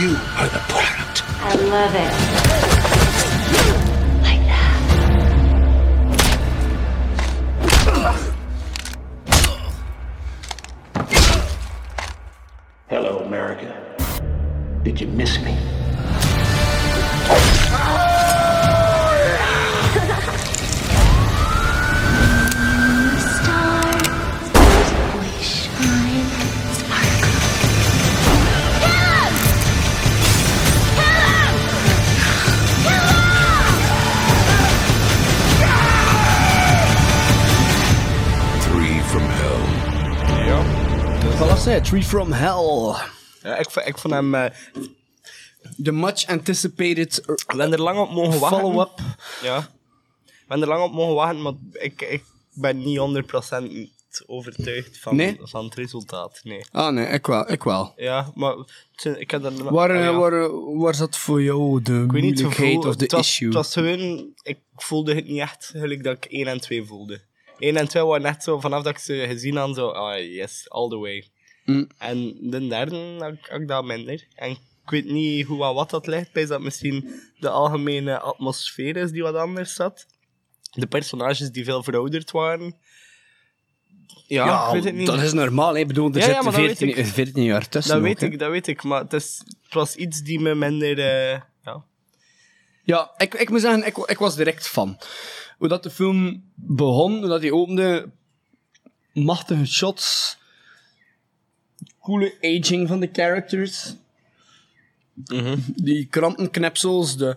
You 0.00 0.16
are 0.38 0.48
the 0.48 0.60
product. 0.72 1.24
I 1.42 1.54
love 1.56 1.94
it. 1.94 2.12
Like 4.22 4.44
that. 4.48 4.76
Hello, 12.88 13.18
America. 13.18 13.89
Did 14.82 14.98
you 14.98 15.08
miss 15.08 15.38
me? 15.40 15.54
Stars, 23.20 24.08
stars 24.48 24.90
always 25.12 25.44
shine. 25.44 26.26
Sparkle. 26.72 27.34
Kill 28.80 29.20
him! 29.20 29.44
Kill 32.82 33.06
him! 33.10 33.68
Three 38.62 39.00
from 39.10 39.26
hell. 39.38 39.62
Ja. 40.46 40.60
Voilà, 41.38 41.56
zei, 41.56 41.80
Tree 41.82 42.02
from 42.02 42.32
Hell. 42.32 43.19
Ja 43.42 43.56
ik, 43.56 43.68
ik 43.74 43.98
vond 43.98 44.14
hem... 44.14 44.34
eh, 44.34 44.50
The 45.82 45.92
much 45.92 46.26
anticipated 46.26 47.22
we 47.26 47.34
hebben 47.46 47.72
er 47.72 47.80
lang 47.80 47.98
op 47.98 48.10
mogen 48.10 48.40
wachten. 48.40 48.58
follow-up. 48.60 48.98
Ja. 49.42 49.60
We 50.24 50.36
hebben 50.56 50.68
er 50.68 50.74
lang 50.74 50.84
op 50.88 50.92
mogen 50.92 51.14
wachten, 51.14 51.42
maar 51.42 51.52
ik, 51.72 52.02
ik 52.02 52.24
ben 52.52 52.78
niet 52.78 52.98
100% 52.98 54.24
overtuigd 54.26 54.98
van, 54.98 55.16
Nee? 55.16 55.36
van 55.42 55.64
het 55.64 55.74
resultaat. 55.74 56.40
Nee. 56.42 56.64
Ah 56.72 56.92
nee, 56.92 57.06
ik 57.06 57.26
wel. 57.26 57.50
Ik 57.52 57.62
wel. 57.62 57.92
Ja, 57.96 58.32
maar 58.34 58.52
het 58.56 58.70
zijn- 58.94 59.20
ik 59.20 59.30
heb 59.30 59.44
er... 59.44 59.72
Waar, 59.72 59.90
eh, 59.90 60.00
ja. 60.02 60.12
waar, 60.14 60.74
waar 60.78 60.94
zat 60.94 61.16
voor 61.16 61.42
jou 61.42 61.82
de 61.82 62.02
Ik 62.04 62.12
weet 62.12 62.22
niet, 62.22 62.30
het 62.30 62.40
moeilijkheid 62.40 62.72
gevoel- 62.74 62.88
of 62.90 62.96
de 62.96 63.02
het 63.02 63.12
was, 63.12 63.26
issue? 63.28 63.46
Het 63.46 63.56
was 63.56 63.72
gewoon, 63.72 64.32
ik 64.42 64.58
voelde 64.76 65.14
het 65.14 65.26
niet 65.26 65.40
echt 65.40 65.70
gelijk 65.74 66.04
dat 66.04 66.16
ik 66.16 66.24
1 66.32 66.46
en 66.46 66.60
2 66.60 66.84
voelde. 66.84 67.20
1 67.58 67.76
en 67.76 67.88
2 67.88 68.04
waren 68.04 68.22
net 68.22 68.42
zo, 68.42 68.60
vanaf 68.60 68.82
dat 68.82 68.92
ik 68.92 68.98
ze 68.98 69.24
gezien 69.28 69.56
had, 69.56 69.74
zo, 69.74 69.88
ah 69.88 70.18
yes, 70.34 70.64
all 70.68 70.88
the 70.88 70.96
way. 70.98 71.28
Mm. 71.70 71.86
En 71.98 72.36
de 72.50 72.66
derde 72.68 73.16
had, 73.18 73.32
ik- 73.32 73.46
had 73.50 73.60
ik 73.60 73.68
dat 73.68 73.84
minder. 73.84 74.26
En 74.34 74.50
ik 74.50 74.90
weet 74.90 75.04
niet 75.04 75.46
hoe 75.46 75.58
wat 75.58 75.90
dat 75.90 76.06
ligt, 76.06 76.32
bij 76.32 76.46
dat 76.46 76.60
misschien 76.60 77.20
de 77.38 77.48
algemene 77.48 78.18
atmosfeer 78.20 78.96
is 78.96 79.10
die 79.10 79.22
wat 79.22 79.34
anders 79.34 79.74
zat. 79.74 80.06
De 80.70 80.86
personages 80.86 81.50
die 81.50 81.64
veel 81.64 81.82
verouderd 81.82 82.30
waren. 82.30 82.76
Ja, 84.26 84.66
ik 84.66 84.72
weet 84.72 84.84
het 84.84 84.94
niet. 84.94 85.06
dat 85.06 85.20
is 85.22 85.32
normaal. 85.32 85.72
hè. 85.74 85.78
Ik 85.80 85.86
bedoel, 85.86 86.10
er 86.12 86.18
Ja, 86.18 86.26
ja, 86.28 86.42
weet 86.44 86.54
14, 86.54 86.96
ik. 86.96 87.06
14 87.06 87.42
jaar 87.42 87.68
tussen. 87.68 87.94
Dat 87.94 88.02
weet 88.02 88.20
hè. 88.20 88.26
ik, 88.26 88.38
dat 88.38 88.50
weet 88.50 88.66
ik. 88.66 88.82
Maar 88.82 89.00
het, 89.02 89.12
is, 89.12 89.42
het 89.62 89.74
was 89.74 89.94
iets 89.96 90.22
die 90.22 90.40
me 90.40 90.54
minder... 90.54 90.98
eh, 90.98 91.40
ja. 91.64 91.84
Ja, 92.84 93.10
ik, 93.16 93.34
ik 93.34 93.50
moet 93.50 93.60
zeggen, 93.60 93.86
ik, 93.86 93.96
ik 93.96 94.18
was 94.18 94.36
direct 94.36 94.68
van. 94.68 94.98
Hoe 95.58 95.68
dat 95.68 95.82
de 95.82 95.90
film 95.90 96.50
begon, 96.54 97.18
hoe 97.18 97.28
dat 97.28 97.40
hij 97.40 97.50
opende, 97.50 98.10
machtige 99.12 99.66
shots, 99.66 100.38
coole 102.00 102.34
aging 102.40 102.88
van 102.88 103.00
de 103.00 103.08
characters, 103.12 103.94
die 105.76 106.06
krantenknipsels, 106.06 107.16
de, 107.16 107.36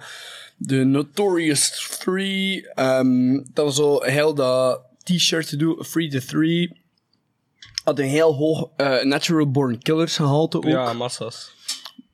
de 0.57 0.83
Notorious 0.83 1.97
Three, 1.99 2.67
ehm, 2.67 3.33
dat 3.53 3.65
was 3.65 3.75
zo 3.75 4.03
heel 4.03 4.33
dat 4.33 4.81
t-shirt 5.03 5.47
te 5.47 5.55
doen, 5.55 5.83
Free 5.83 6.09
the 6.09 6.25
Three, 6.25 6.81
had 7.83 7.99
een 7.99 8.05
heel 8.07 8.33
hoog 8.33 8.69
eh, 8.75 9.03
Natural 9.03 9.51
Born 9.51 9.77
Killers 9.79 10.15
gehalte 10.15 10.57
ook. 10.57 10.65
ja, 10.65 10.93
massa's. 10.93 11.51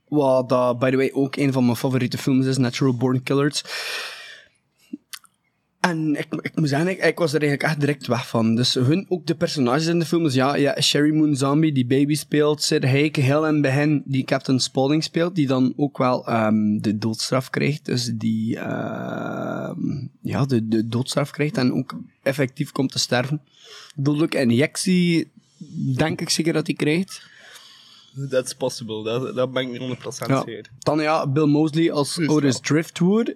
Wat 0.07 0.49
dat, 0.49 0.79
by 0.79 0.89
the 0.89 0.95
way, 0.95 1.11
ook 1.13 1.35
een 1.35 1.51
van 1.53 1.65
mijn 1.65 1.77
favoriete 1.77 2.17
films 2.17 2.45
is, 2.45 2.57
Natural 2.57 2.93
Born 2.93 3.23
Killers. 3.23 3.63
En 5.79 6.15
ik, 6.15 6.27
ik 6.41 6.55
moet 6.55 6.69
zeggen, 6.69 6.87
ik, 6.89 7.03
ik 7.03 7.17
was 7.17 7.33
er 7.33 7.41
eigenlijk 7.41 7.71
echt 7.71 7.79
direct 7.79 8.07
weg 8.07 8.27
van. 8.27 8.55
Dus 8.55 8.73
hun, 8.73 9.05
ook 9.09 9.25
de 9.25 9.35
personages 9.35 9.85
in 9.85 9.99
de 9.99 10.05
film. 10.05 10.23
Dus 10.23 10.33
ja, 10.33 10.55
ja 10.55 10.81
Sherry 10.81 11.15
Moon 11.15 11.35
Zombie, 11.35 11.71
die 11.71 11.85
baby 11.85 12.15
speelt. 12.15 12.63
Sid 12.63 12.83
Haig, 12.83 13.15
heel 13.15 13.47
in 13.47 13.53
het 13.53 13.61
begin, 13.61 14.01
die 14.05 14.23
Captain 14.23 14.59
Spaulding 14.59 15.03
speelt. 15.03 15.35
Die 15.35 15.47
dan 15.47 15.73
ook 15.77 15.97
wel 15.97 16.27
ehm, 16.27 16.77
de 16.79 16.97
doodstraf 16.97 17.49
krijgt. 17.49 17.85
Dus 17.85 18.11
die 18.13 18.57
ehm, 18.57 20.07
ja, 20.21 20.45
de, 20.45 20.67
de 20.67 20.87
doodstraf 20.87 21.31
krijgt 21.31 21.57
en 21.57 21.73
ook 21.73 21.95
effectief 22.23 22.71
komt 22.71 22.91
te 22.91 22.99
sterven. 22.99 23.41
Dodelijke 23.95 24.39
injectie, 24.39 25.31
denk 25.95 26.21
ik 26.21 26.29
zeker 26.29 26.53
dat 26.53 26.67
hij 26.67 26.75
krijgt. 26.75 27.27
That's 28.29 28.53
possible, 28.53 29.03
dat, 29.03 29.35
dat 29.35 29.51
ben 29.51 29.63
ik 29.63 29.79
niet 29.79 29.97
100% 29.97 30.27
Ja. 30.27 30.43
zeker. 30.45 30.65
Dan 30.79 31.01
ja, 31.01 31.27
Bill 31.27 31.45
Mosley 31.45 31.91
als 31.91 32.27
Otis 32.27 32.59
Driftwood. 32.59 33.35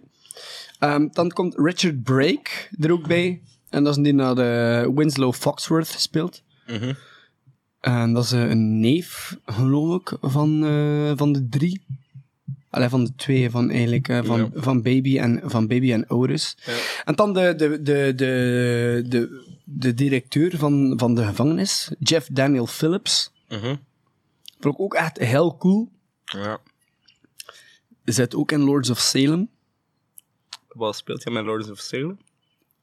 Ehm, 0.83 1.07
dan 1.11 1.29
komt 1.31 1.55
Richard 1.57 2.03
Brake 2.03 2.49
er 2.79 2.91
ook 2.91 3.07
bij. 3.07 3.41
En 3.69 3.83
dat 3.83 3.97
is 3.97 4.03
die 4.03 4.13
naar 4.13 4.35
de 4.35 4.91
Winslow 4.95 5.33
Foxworth 5.33 5.87
speelt. 5.87 6.43
En 7.79 8.13
dat 8.13 8.23
is 8.23 8.31
eh, 8.31 8.49
een 8.49 8.79
neef, 8.79 9.37
geloof 9.45 10.01
ik, 10.01 10.17
van, 10.21 10.65
eh, 10.65 11.11
van 11.15 11.31
de 11.33 11.47
drie. 11.49 11.85
Allee, 12.69 12.89
van 12.89 13.03
de 13.03 13.15
twee, 13.15 13.49
van 13.49 13.69
eigenlijk, 13.69 14.07
eh, 14.07 14.23
van, 14.23 14.39
Ja. 14.39 14.49
van, 14.61 14.81
Baby 14.81 15.19
en, 15.19 15.41
van 15.43 15.67
Baby 15.67 15.93
en. 15.93 16.05
Ja. 16.09 16.53
En 17.05 17.15
dan 17.15 17.33
de, 17.33 17.53
de, 17.57 17.81
de, 17.81 18.13
de, 18.15 19.03
de, 19.07 19.55
de 19.63 19.93
directeur 19.93 20.57
van, 20.57 20.93
van 20.97 21.15
de 21.15 21.25
gevangenis, 21.25 21.91
Jeff 21.99 22.27
Daniel 22.31 22.67
Phillips. 22.67 23.31
Mhm. 23.49 23.75
Vond 24.59 24.75
ik 24.75 24.79
ook 24.81 24.93
echt 24.93 25.17
heel 25.17 25.57
cool. 25.57 25.91
Ja. 26.23 26.57
Zit 28.03 28.35
ook 28.35 28.51
in 28.51 28.61
Lords 28.61 28.89
of 28.89 28.99
Salem. 28.99 29.49
Wat 30.73 30.95
speelt 30.95 31.23
hij 31.23 31.33
met 31.33 31.43
Lords 31.45 31.69
of 31.71 31.79
Salem? 31.79 32.17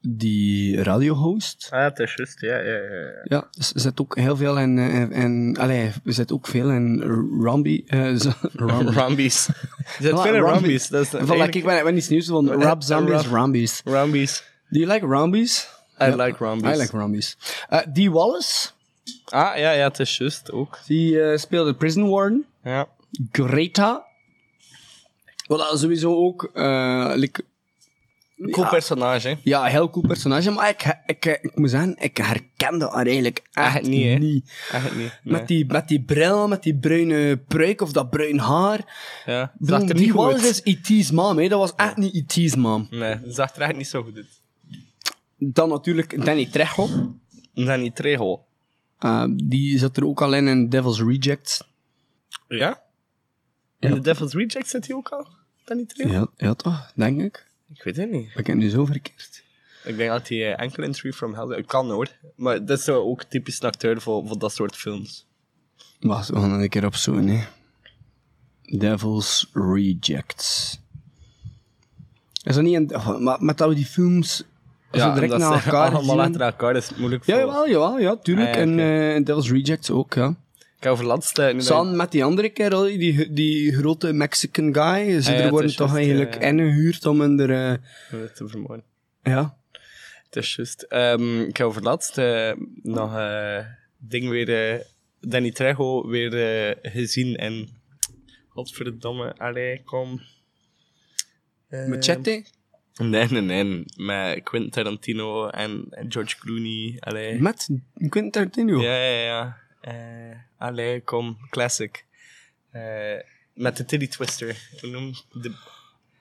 die 0.02 0.82
radiohost. 0.82 1.68
Ah, 1.70 1.82
het 1.82 1.98
is 1.98 2.14
juist, 2.14 2.40
ja, 2.40 2.56
ja, 2.58 2.72
ja. 2.76 2.90
ja. 2.90 3.20
Ja, 3.24 3.48
er 3.58 3.80
zit 3.80 4.00
ook 4.00 4.16
heel 4.16 4.36
veel 4.36 4.58
in, 4.58 4.78
eh, 4.78 4.94
in, 5.00 5.12
in 5.12 5.56
allee, 5.58 5.92
er 6.04 6.12
zit 6.12 6.32
ook 6.32 6.46
veel 6.46 6.70
in 6.70 7.00
Rambi. 7.42 7.84
eh, 7.86 8.14
zo- 8.14 8.32
Rambi. 8.52 8.92
Rambies. 9.00 9.48
Er 9.48 9.54
zit 10.00 10.20
veel 10.20 10.24
in 10.24 10.32
Rambi. 10.32 10.40
Rambies. 10.40 10.88
Dat 10.88 11.02
is 11.02 11.12
ik 11.54 11.64
ben, 11.64 11.84
ben 11.84 11.96
iets 11.96 12.08
nieuws 12.08 12.26
van 12.26 12.48
Rab 12.62 12.82
Zombies, 12.82 13.26
Rambies. 13.26 13.80
Rambies. 13.84 14.44
Do 14.68 14.78
you 14.78 14.92
like 14.92 15.06
Rambies? 15.06 15.68
I 16.02 16.04
like 16.04 16.44
Rambies. 16.44 16.76
I 16.76 16.80
like 16.80 16.96
Rambies. 16.96 17.36
Eh, 17.68 17.80
die 17.92 18.10
Wallace, 18.10 18.68
Ah, 19.24 19.56
ja, 19.58 19.70
ja, 19.70 19.84
het 19.88 19.98
is 19.98 20.16
juist 20.16 20.50
ook. 20.52 20.78
die 20.86 21.22
eh, 21.22 21.38
speelde 21.38 21.74
Prison 21.74 22.08
Warden. 22.08 22.44
Ja. 22.64 22.88
Greta. 23.32 24.04
Wat 25.46 25.78
sowieso 25.78 26.14
ook... 26.16 26.50
eh, 26.54 27.12
like, 27.14 27.42
Cool 28.42 28.64
Ja. 28.64 28.70
personage, 28.70 29.28
hè. 29.28 29.34
ja, 29.42 29.64
een 29.64 29.70
heel 29.70 29.90
cool 29.90 30.06
personage. 30.06 30.50
Maar 30.50 30.68
ik, 30.68 30.98
ik, 31.06 31.24
ik, 31.26 31.38
ik 31.42 31.56
moet 31.56 31.70
zeggen, 31.70 31.96
ik 31.98 32.16
herkende 32.16 32.88
haar 32.90 33.06
eigenlijk 33.06 33.42
echt, 33.52 33.76
Echt 33.76 33.86
niet, 33.86 34.04
hè? 34.04 34.14
niet. 34.14 34.50
Echt 34.72 34.96
niet. 34.96 35.18
Nee. 35.22 35.32
Met, 35.38 35.48
die, 35.48 35.66
met 35.66 35.88
die 35.88 36.02
bril, 36.02 36.48
met 36.48 36.62
die 36.62 36.78
bruine 36.78 37.36
pruik 37.36 37.80
of 37.80 37.92
dat 37.92 38.10
bruin 38.10 38.38
haar. 38.38 38.80
Ja, 39.26 39.52
zag 39.60 39.88
er 39.88 39.94
niet 39.94 40.10
goed 40.10 40.32
uit. 40.32 40.42
is 40.42 40.60
E.T.'s 40.64 41.10
mom, 41.10 41.38
hè. 41.38 41.48
dat 41.48 41.58
was 41.58 41.74
echt 41.76 41.96
niet 41.96 42.14
E.T.'s 42.14 42.54
mom. 42.56 42.86
Nee, 42.90 43.16
zag 43.26 43.54
er 43.56 43.62
echt 43.62 43.76
niet 43.76 43.86
zo 43.88 44.02
goed 44.02 44.16
uit. 44.16 44.40
Dan 45.38 45.68
natuurlijk 45.68 46.24
Danny 46.24 46.46
Trejo. 46.46 46.88
Danny 47.54 47.90
Trejo. 47.90 48.44
Uh, 49.00 49.24
die 49.36 49.78
zat 49.78 49.96
er 49.96 50.06
ook 50.06 50.22
al 50.22 50.34
in 50.34 50.48
in 50.48 50.68
Devil's 50.68 51.00
Rejects. 51.00 51.62
Ja? 52.48 52.82
In 53.78 53.94
The 53.94 54.00
Devil's 54.00 54.32
Reject 54.32 54.68
zit 54.68 54.86
hij 54.86 54.96
ook 54.96 55.08
al? 55.08 55.28
Danny 55.64 55.84
Trejo? 55.84 56.12
Ja, 56.12 56.26
ja 56.36 56.54
toch, 56.54 56.92
denk 56.94 57.20
ik. 57.20 57.48
Ik 57.80 57.86
weet 57.86 57.96
het 57.96 58.10
niet. 58.10 58.30
Ik 58.34 58.46
heb 58.46 58.56
nu 58.56 58.68
zo 58.68 58.84
verkeerd. 58.84 59.42
Ik 59.84 59.96
denk 59.96 60.10
dat 60.10 60.28
hij 60.28 60.52
eh, 60.54 60.62
enkel 60.62 60.82
in 60.82 60.92
Tree 60.92 61.12
from 61.12 61.34
Hell... 61.34 61.58
Ik 61.58 61.66
kan 61.66 61.90
hoor. 61.90 62.08
Maar 62.36 62.64
dat 62.64 62.78
is 62.78 62.84
zo 62.84 63.02
ook 63.02 63.22
typisch 63.24 63.62
een 63.62 63.68
acteur 63.68 64.00
voor, 64.00 64.26
voor 64.26 64.38
dat 64.38 64.52
soort 64.52 64.76
films. 64.76 65.26
Wacht, 66.00 66.28
we 66.28 66.34
gaan 66.36 66.52
een 66.60 66.68
keer 66.68 66.84
op 66.86 66.94
zoeken, 66.94 67.28
hè. 67.28 67.44
Devil's 68.78 69.50
Rejects. 69.52 70.80
Is 72.42 72.54
dat 72.54 72.64
niet 72.64 72.76
een... 72.76 72.94
oh, 72.96 73.18
Maar 73.18 73.42
met 73.42 73.60
we 73.60 73.74
die 73.74 73.86
films 73.86 74.44
zo 74.92 75.12
direct 75.12 75.30
dat 75.30 75.40
naar 75.40 75.64
elkaar 75.64 75.92
allemaal 75.96 76.20
achter 76.20 76.40
elkaar, 76.40 76.72
dat 76.74 76.82
is 76.82 76.94
moeilijk 76.98 77.26
Ja, 77.26 77.34
voor... 77.40 77.46
jawel, 77.46 77.68
jawel, 77.68 77.98
ja, 77.98 78.16
tuurlijk. 78.16 78.48
Ah, 78.48 78.54
ja, 78.54 78.60
En 78.60 78.72
oké. 78.72 79.14
eh, 79.14 79.24
Devil's 79.24 79.50
Rejects 79.50 79.90
ook, 79.90 80.14
ja. 80.14 80.34
Ik 80.80 80.86
heb 80.86 80.92
over 80.92 81.38
eh, 81.38 81.58
Samen 81.58 81.96
met 81.96 82.10
die 82.12 82.24
andere 82.24 82.48
kerel, 82.48 82.82
die, 82.82 83.32
die 83.32 83.72
grote 83.72 84.12
Mexican 84.12 84.74
guy. 84.74 85.20
Ze 85.20 85.30
Ah, 85.32 85.38
ja, 85.38 85.44
er 85.44 85.50
worden 85.50 85.76
toch 85.76 85.86
juist, 85.92 85.94
eigenlijk 85.96 86.34
eh, 86.34 86.48
ingehuurd 86.48 87.06
om 87.06 87.22
in 87.22 87.36
de... 87.36 87.46
je- 88.10 88.30
te 88.34 88.48
vermoorden. 88.48 88.84
ja. 89.22 89.58
Het 90.24 90.36
is 90.36 90.54
juist. 90.56 90.82
Ehm, 90.82 91.40
ik 91.40 91.56
heb 91.56 91.66
over 91.66 91.82
laatst 91.82 92.18
eh, 92.18 92.52
nog 92.82 93.16
eh 93.16 93.64
ding 93.98 94.28
weer... 94.28 94.72
eh, 94.74 94.80
Danny 95.20 95.50
Trejo 95.50 96.08
weer 96.08 96.34
eh, 96.68 96.92
gezien 96.92 97.36
en... 97.36 97.68
Godverdomme, 98.48 99.34
allee, 99.36 99.82
kom... 99.84 100.20
Eh, 101.68 101.86
Machete? 101.86 102.44
Nee, 102.94 103.26
nee, 103.30 103.40
nee. 103.40 103.84
Met 103.96 104.42
Quentin 104.42 104.70
Tarantino 104.70 105.48
en, 105.48 105.86
George 106.08 106.36
Clooney. 106.38 106.96
Allee. 107.00 107.40
Met 107.40 107.68
Quentin 107.94 108.30
Tarantino? 108.30 108.80
Ja, 108.82 108.94
ja, 108.96 109.22
ja. 109.24 109.56
Eh, 109.80 110.36
allee, 110.60 111.00
kom. 111.04 111.36
Classic. 111.50 112.04
Eh, 112.70 112.82
met 113.54 113.76
de 113.76 113.84
Titty 113.84 114.08
Twister. 114.08 114.56
Hoe 114.80 114.90
noem 114.90 115.12
de... 115.32 115.52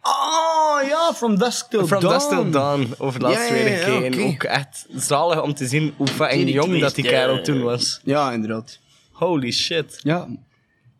Oh, 0.01 0.87
ja, 0.87 1.13
From 1.13 1.37
Dusk 1.37 1.69
Till 1.69 1.87
From 1.87 2.01
Dawn. 2.01 2.13
Dust 2.13 2.29
Till 2.29 2.51
Dawn. 2.51 2.93
Over 2.97 3.21
laatst 3.21 3.49
Ja, 3.49 3.55
ja, 3.55 3.63
weer 3.63 4.15
ja. 4.15 4.27
Ook 4.27 4.43
echt 4.43 4.85
zalig 4.89 5.41
om 5.41 5.53
te 5.53 5.67
zien 5.67 5.93
hoe 5.97 6.07
Titty 6.07 6.51
jong 6.51 6.79
dat 6.79 6.95
die 6.95 7.03
kerel 7.03 7.43
toen 7.43 7.61
was. 7.61 7.99
Ja, 8.03 8.31
inderdaad. 8.31 8.79
Holy 9.11 9.51
shit. 9.51 9.99
Ja, 10.03 10.27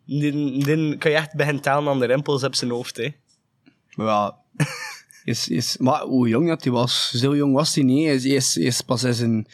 Die, 0.04 0.64
die 0.64 0.96
kan 0.98 1.10
je 1.10 1.16
echt 1.16 1.34
beginnen 1.34 1.62
tellen 1.62 1.88
aan 1.88 1.98
de 1.98 2.06
rimpels 2.06 2.44
op 2.44 2.54
zijn 2.54 2.70
hoofd, 2.70 2.96
hè. 2.96 3.08
maar 3.94 4.06
ja... 4.06 4.36
Is, 5.24 5.48
is, 5.48 5.76
maar 5.76 6.00
hoe 6.00 6.28
jong 6.28 6.48
dat 6.48 6.64
hij 6.64 6.72
was, 6.72 7.10
zo 7.10 7.36
jong 7.36 7.54
was 7.54 7.74
hij 7.74 7.84
niet. 7.84 8.06
Hij 8.06 8.14
is, 8.14 8.24
is, 8.24 8.56
is 8.56 8.80
pas 8.80 9.02
eens 9.02 9.18
een... 9.18 9.46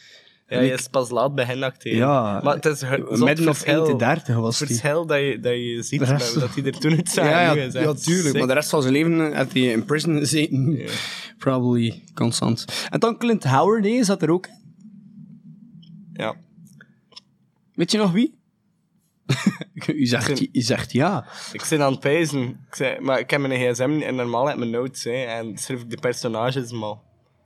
Ja, 0.48 0.60
je 0.60 0.73
is 0.73 0.89
pas 0.89 1.10
laat 1.10 1.35
beginnen 1.35 1.68
acteren. 1.68 1.98
Ja, 1.98 2.40
maar 2.43 2.55
het 2.55 2.64
is 2.64 2.81
het 2.81 3.10
midden 3.10 3.48
of 3.48 3.56
verschil- 3.59 3.85
eind 3.85 3.98
de 3.98 4.05
dertig 4.05 4.36
was 4.36 4.59
Het 4.59 4.68
verschil 4.68 5.06
dat 5.06 5.18
je, 5.18 5.39
dat 5.40 5.52
je 5.52 5.82
ziet 5.82 6.02
rest- 6.02 6.40
dat, 6.40 6.55
hij 6.55 6.64
er 6.64 6.78
toen 6.78 6.97
uit 6.97 7.09
zag. 7.09 7.24
Ja, 7.24 7.40
ja, 7.40 7.55
ja, 7.55 7.70
tuurlijk. 7.70 8.27
sick. 8.27 8.32
Maar 8.39 8.47
de 8.47 8.52
rest 8.52 8.70
van 8.70 8.82
zijn 8.82 8.93
leven 8.94 9.36
had 9.36 9.52
hij 9.52 9.62
in 9.62 9.85
prison 9.85 10.18
gezeten. 10.18 10.81
Probably 11.39 12.02
constant. 12.14 12.86
En 12.90 13.01
dan 13.01 13.18
Clint 13.18 13.44
Howard, 13.44 13.85
hè, 13.85 14.05
zat 14.05 14.23
er 14.23 14.31
ook. 14.31 14.48
Ja. 16.12 16.35
Weet 17.74 17.90
je 17.90 17.98
nog 17.98 18.12
wie? 18.12 18.35
u, 19.94 20.06
zegt, 20.06 20.40
u 20.40 20.60
zegt 20.60 20.93
ja. 20.93 21.27
Ik 21.52 21.60
zit 21.64 21.81
aan 21.81 21.90
het 21.93 22.01
pijzen. 22.01 22.43
Ik 22.68 22.74
zei, 22.74 23.01
maar 23.01 23.18
ik 23.18 23.31
heb 23.31 23.40
mijn 23.40 23.73
gsm 23.74 24.01
en 24.02 24.14
normaal 24.14 24.47
heb 24.47 24.56
mijn 24.56 24.70
notes, 24.70 25.05
hè, 25.05 25.10
en 25.24 25.59
schrijf 25.59 25.81
ik 25.81 25.90
de 25.90 25.97
personages, 26.01 26.73
maar... 26.73 26.94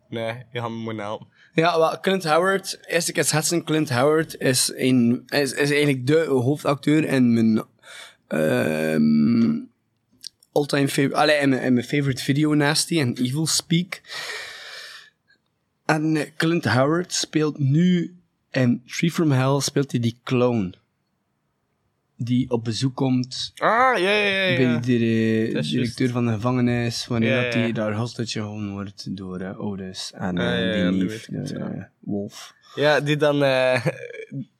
Nee, 0.08 0.34
je 0.52 0.60
gaat 0.60 0.70
me 0.70 0.76
moeten 0.76 1.02
helpen. 1.04 1.26
Ja, 1.54 1.78
wel, 1.78 2.00
Clint 2.00 2.24
Howard, 2.24 2.78
eerste 2.86 3.12
keer 3.12 3.24
schetsen, 3.24 3.64
Clint 3.64 3.90
Howard 3.90 4.36
is, 4.38 4.72
een, 4.74 5.22
is, 5.28 5.52
is 5.52 5.70
eigenlijk 5.70 6.06
de 6.06 6.24
hoofdacteur 6.24 7.04
in 7.04 7.32
mijn 7.32 7.64
ehm 8.26 9.68
all-time 10.52 10.88
favorite, 10.88 11.32
in 11.32 11.48
mijn, 11.48 11.62
in 11.62 11.72
mijn 11.72 11.86
favorite 11.86 12.22
video 12.22 12.54
Nasty 12.54 13.00
en 13.00 13.16
Evil 13.16 13.46
Speak. 13.46 14.00
En 15.84 16.16
eh, 16.16 16.26
Clint 16.36 16.64
Howard 16.64 17.12
speelt 17.12 17.58
nu 17.58 18.16
in 18.50 18.82
Tree 18.86 19.10
from 19.10 19.30
Hell, 19.30 19.60
speelt 19.60 19.90
hij 19.90 20.00
die 20.00 20.20
clown. 20.24 20.74
Die 22.22 22.50
op 22.50 22.64
bezoek 22.64 22.94
komt 22.96 23.52
Ah, 23.56 23.98
ja, 23.98 24.10
ja, 24.10 24.46
ja. 24.46 24.56
bij 24.56 24.80
de 24.80 25.60
directeur 25.70 26.08
van 26.10 26.26
de 26.26 26.32
gevangenis, 26.32 27.06
wanneer 27.06 27.36
Ja, 27.36 27.42
dat 27.42 27.52
ja. 27.54 27.60
hij 27.60 27.72
daar 27.72 27.94
hostage 27.94 28.30
gehouden 28.30 28.70
wordt 28.70 29.16
door 29.16 29.54
Otis 29.58 30.12
en 30.14 30.38
Ah, 30.38 30.86
eh, 30.86 30.92
die 30.92 31.54
eh. 31.54 31.82
Wolf. 32.00 32.54
Ja, 32.74 33.00
die 33.00 33.16
dan... 33.16 33.42
eh 33.42 33.86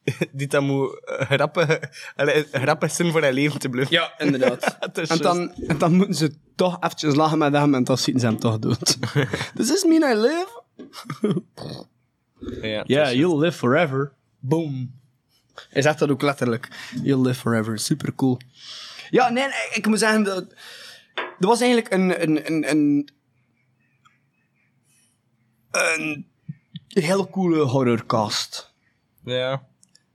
die 0.32 0.46
dan 0.46 0.64
moet 0.64 1.00
grappig, 1.04 1.78
allee, 2.16 2.44
grappig 2.52 2.90
zijn 2.90 3.10
voor 3.12 3.22
haar 3.22 3.32
leven 3.32 3.60
te 3.60 3.68
blijven. 3.68 3.92
Ja, 3.94 4.14
inderdaad. 4.18 4.78
En, 5.08 5.18
dan, 5.18 5.52
en 5.66 5.78
dan 5.78 5.94
moeten 5.94 6.14
ze 6.14 6.32
toch 6.54 6.76
eventjes 6.80 7.14
lachen 7.14 7.38
met 7.38 7.52
hem 7.52 7.74
en 7.74 7.84
dan 7.84 7.98
schieten 7.98 8.20
ze 8.20 8.26
hem 8.26 8.38
toch 8.38 8.58
dood. 8.58 8.98
Does 9.54 9.66
this 9.68 9.84
mean 9.84 10.16
I 10.16 10.20
live? 10.20 10.62
Ja, 12.62 12.82
Yeah, 12.86 13.12
you'll 13.12 13.38
live 13.38 13.56
forever. 13.58 14.12
Boom. 14.38 14.99
Hij 15.70 15.82
zegt 15.82 15.98
dat 15.98 16.10
ook 16.10 16.22
letterlijk. 16.22 16.68
You'll 17.02 17.26
live 17.26 17.40
forever. 17.40 17.78
Super 17.78 18.14
cool. 18.14 18.38
Ja, 19.10 19.28
nee, 19.28 19.44
nee, 19.44 19.68
ik 19.72 19.86
moet 19.86 19.98
zeggen 19.98 20.22
dat... 20.22 20.52
Er 21.14 21.46
was 21.46 21.60
eigenlijk 21.60 21.92
een... 21.94 22.22
een, 22.22 22.46
een, 22.52 22.70
een 22.70 23.10
een 25.70 26.26
hele 26.88 27.30
coole 27.30 27.62
horrorcast. 27.62 28.72
Ja. 29.24 29.50
Er 29.50 29.60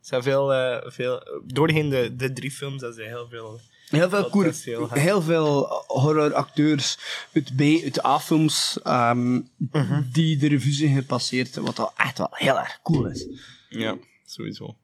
zijn 0.02 0.24
veel, 0.24 0.54
eh, 0.54 0.92
veel... 0.92 1.42
Doorheen 1.46 1.90
de, 1.90 2.16
de 2.16 2.34
drie 2.34 2.52
films, 2.52 2.82
dat 2.82 2.96
zijn 2.96 3.08
heel 3.08 3.28
veel... 3.30 3.60
Heel 3.86 4.10
veel, 4.10 4.30
cool, 4.30 4.52
heel 4.64 4.90
heel 4.90 5.22
veel 5.22 5.66
horroracteurs 5.88 6.98
uit 7.34 7.56
B, 7.56 7.62
uit 7.84 8.06
A-films, 8.06 8.80
ehm, 8.84 9.42
Mhm. 9.58 10.02
die 10.12 10.38
de 10.38 10.48
revue 10.48 10.72
zijn 10.72 10.96
gepasseerd, 10.96 11.56
wat 11.56 11.80
al 11.80 11.92
echt 11.98 12.18
wel 12.18 12.28
heel 12.32 12.60
erg 12.60 12.80
cool 12.84 13.06
is. 13.08 13.28
Ja, 13.70 13.98
sowieso. 14.26 14.78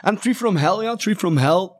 En 0.00 0.18
Tree 0.18 0.34
from 0.34 0.56
Hell, 0.56 0.82
ja, 0.82 0.96
Tree 0.96 1.16
from 1.16 1.36
Hell 1.36 1.70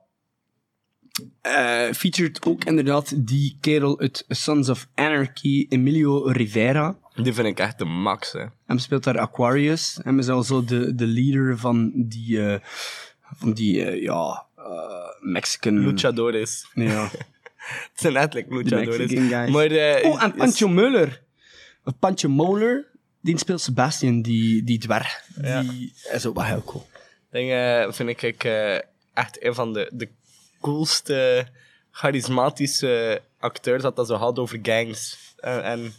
eh 1.41 1.93
featured 1.93 2.47
ook 2.47 2.65
inderdaad 2.65 3.27
die 3.27 3.57
kerel 3.61 4.01
uit 4.01 4.25
Sons 4.29 4.69
of 4.69 4.89
Anarchy, 4.95 5.67
Emilio 5.69 6.23
Rivera. 6.27 6.99
Die 7.15 7.33
vind 7.33 7.47
ik 7.47 7.59
echt 7.59 7.79
de 7.79 7.85
max, 7.85 8.33
hè. 8.33 8.45
Hem 8.67 8.79
speelt 8.79 9.05
daar 9.05 9.19
Aquarius. 9.19 9.99
Hem 10.03 10.19
is 10.19 10.29
also 10.29 10.65
de, 10.65 10.95
de 10.95 11.07
leader 11.07 11.59
van 11.59 11.93
die, 11.95 12.47
eh, 12.47 12.61
van 13.37 13.53
die 13.53 13.85
eh, 13.85 14.03
ja, 14.03 14.47
Mexican... 15.21 15.79
Luchadores. 15.79 16.67
Ja. 16.75 17.11
Het 17.61 17.91
zijn 17.95 18.13
letterlijk 18.13 18.53
luchadores. 18.53 19.13
Maar, 19.51 19.71
oh, 19.71 20.23
en 20.23 20.31
is- 20.31 20.37
Pancho 20.37 20.69
Muller. 20.69 21.23
Of 21.85 21.99
Pancho 21.99 22.29
Moller, 22.29 22.87
die 23.21 23.39
speelt 23.39 23.61
Sebastian, 23.61 24.23
die, 24.23 24.65
die 24.65 24.79
dwerg. 24.79 25.25
Ja. 25.43 25.63
Die 25.63 25.93
is 26.13 26.27
ook 26.27 26.35
wel 26.35 26.45
heel 26.45 26.63
cool. 26.65 26.87
Ding, 27.31 27.51
eh, 27.53 27.93
vind 27.93 28.09
ik, 28.09 28.23
ik 28.23 28.45
eh, 28.45 28.75
echt 29.15 29.45
een 29.45 29.55
van 29.55 29.73
de, 29.73 29.91
de 29.93 30.09
coolste, 30.61 31.47
charismatische 31.91 33.23
acteurs 33.39 33.83
dat 33.83 33.97
dat 33.97 34.07
zo 34.07 34.15
had 34.15 34.39
over 34.39 34.59
gangs. 34.63 35.19
Eh, 35.37 35.69
en 35.71 35.93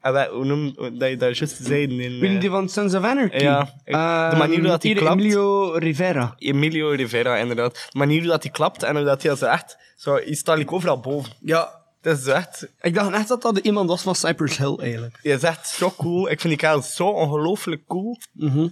en 0.00 0.12
wij, 0.12 0.28
hoe 0.28 0.44
noem 0.44 0.74
dat 0.98 1.08
je 1.08 1.16
daar 1.16 1.32
juist 1.32 1.56
zei? 1.62 1.82
In, 1.82 2.18
je 2.28 2.34
eh, 2.34 2.40
die 2.40 2.50
van 2.50 2.68
Sons 2.68 2.94
of 2.94 3.02
Anarchy? 3.04 3.36
Ja, 3.36 3.60
ik- 3.84 3.92
de 3.92 3.98
Ehm, 3.98 4.36
manier 4.38 4.62
dat 4.62 4.82
hij 4.82 4.92
hier, 4.92 5.00
klapt. 5.00 5.20
Emilio 5.20 5.70
Rivera. 5.72 6.34
Emilio 6.38 6.88
Rivera, 6.90 7.36
inderdaad. 7.36 7.74
De 7.90 7.98
manier 7.98 8.18
hoe 8.20 8.28
dat 8.28 8.42
hij 8.42 8.52
klapt 8.52 8.82
en 8.82 8.96
hoe 8.96 9.04
dat 9.04 9.22
hij 9.22 9.36
zo 9.36 9.46
echt... 9.46 9.76
Zo, 9.96 10.18
je 10.18 10.34
staat 10.34 10.58
like 10.58 10.72
overal 10.74 11.00
boven. 11.00 11.32
Ja. 11.40 11.76
Dat 12.02 12.18
is 12.18 12.26
echt... 12.26 12.68
Ik 12.80 12.94
dacht 12.94 13.12
echt 13.12 13.28
dat 13.28 13.42
dat 13.42 13.58
iemand 13.58 13.88
was 13.88 14.02
van 14.02 14.14
Cypress 14.14 14.58
Hill, 14.58 14.76
eigenlijk. 14.78 15.18
Je 15.22 15.32
is 15.32 15.42
echt 15.42 15.68
zo 15.68 15.90
cool. 15.96 16.30
Ik 16.30 16.40
vind 16.40 16.52
die 16.52 16.56
kerel 16.68 16.82
zo 16.82 17.08
ongelooflijk 17.08 17.82
cool. 17.86 18.18
Mhm. 18.32 18.68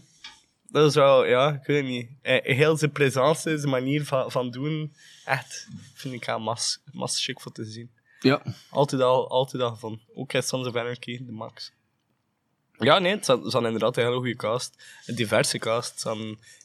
Dat 0.68 0.88
is 0.88 0.94
wel, 0.94 1.26
ja, 1.26 1.52
ik 1.52 1.66
weet 1.66 1.76
het 1.76 1.86
niet. 1.86 2.10
Eh, 2.22 2.56
Heel 2.56 2.76
zijn 2.76 2.93
presence, 2.93 3.59
zijn 3.59 3.68
manier 3.68 4.05
van, 4.05 4.30
van 4.30 4.51
doen, 4.51 4.94
echt, 5.24 5.68
vind 5.94 6.14
ik 6.14 6.24
haar 6.24 6.40
mas, 6.40 6.80
mas 6.93 7.24
chic 7.24 7.40
voor 7.40 7.52
te 7.52 7.64
zien. 7.64 7.90
Ja. 8.20 8.43
Altijd 8.70 9.02
al, 9.02 9.28
altijd 9.28 9.62
al 9.62 9.76
van. 9.76 10.01
Ook 10.14 10.32
in 10.32 10.43
Sons 10.43 10.66
of 10.66 10.76
Anarchy, 10.76 11.24
de 11.24 11.32
max. 11.32 11.72
Ja, 12.78 12.98
nee, 12.98 13.14
het 13.14 13.26
het 13.26 13.51
zat 13.51 13.64
inderdaad 13.64 13.97
een 13.97 14.05
hele 14.05 14.16
goede 14.16 14.36
cast. 14.36 14.84
Een 15.06 15.14
diverse 15.14 15.59
cast. 15.59 15.90
Het 15.90 16.01
zat 16.01 16.18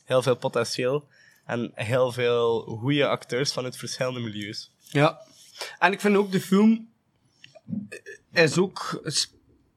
heel 0.03 0.21
veel 0.21 0.35
potentieel. 0.35 1.07
En 1.45 1.71
heel 1.75 2.11
veel 2.11 2.61
goede 2.61 3.07
acteurs 3.07 3.53
vanuit 3.53 3.77
verschillende 3.77 4.19
milieus. 4.19 4.71
Ja. 4.89 5.21
En 5.79 5.91
ik 5.91 5.99
vind 5.99 6.15
ook 6.15 6.31
de 6.31 6.41
film 6.41 6.89
is 8.31 8.57
ook, 8.57 9.01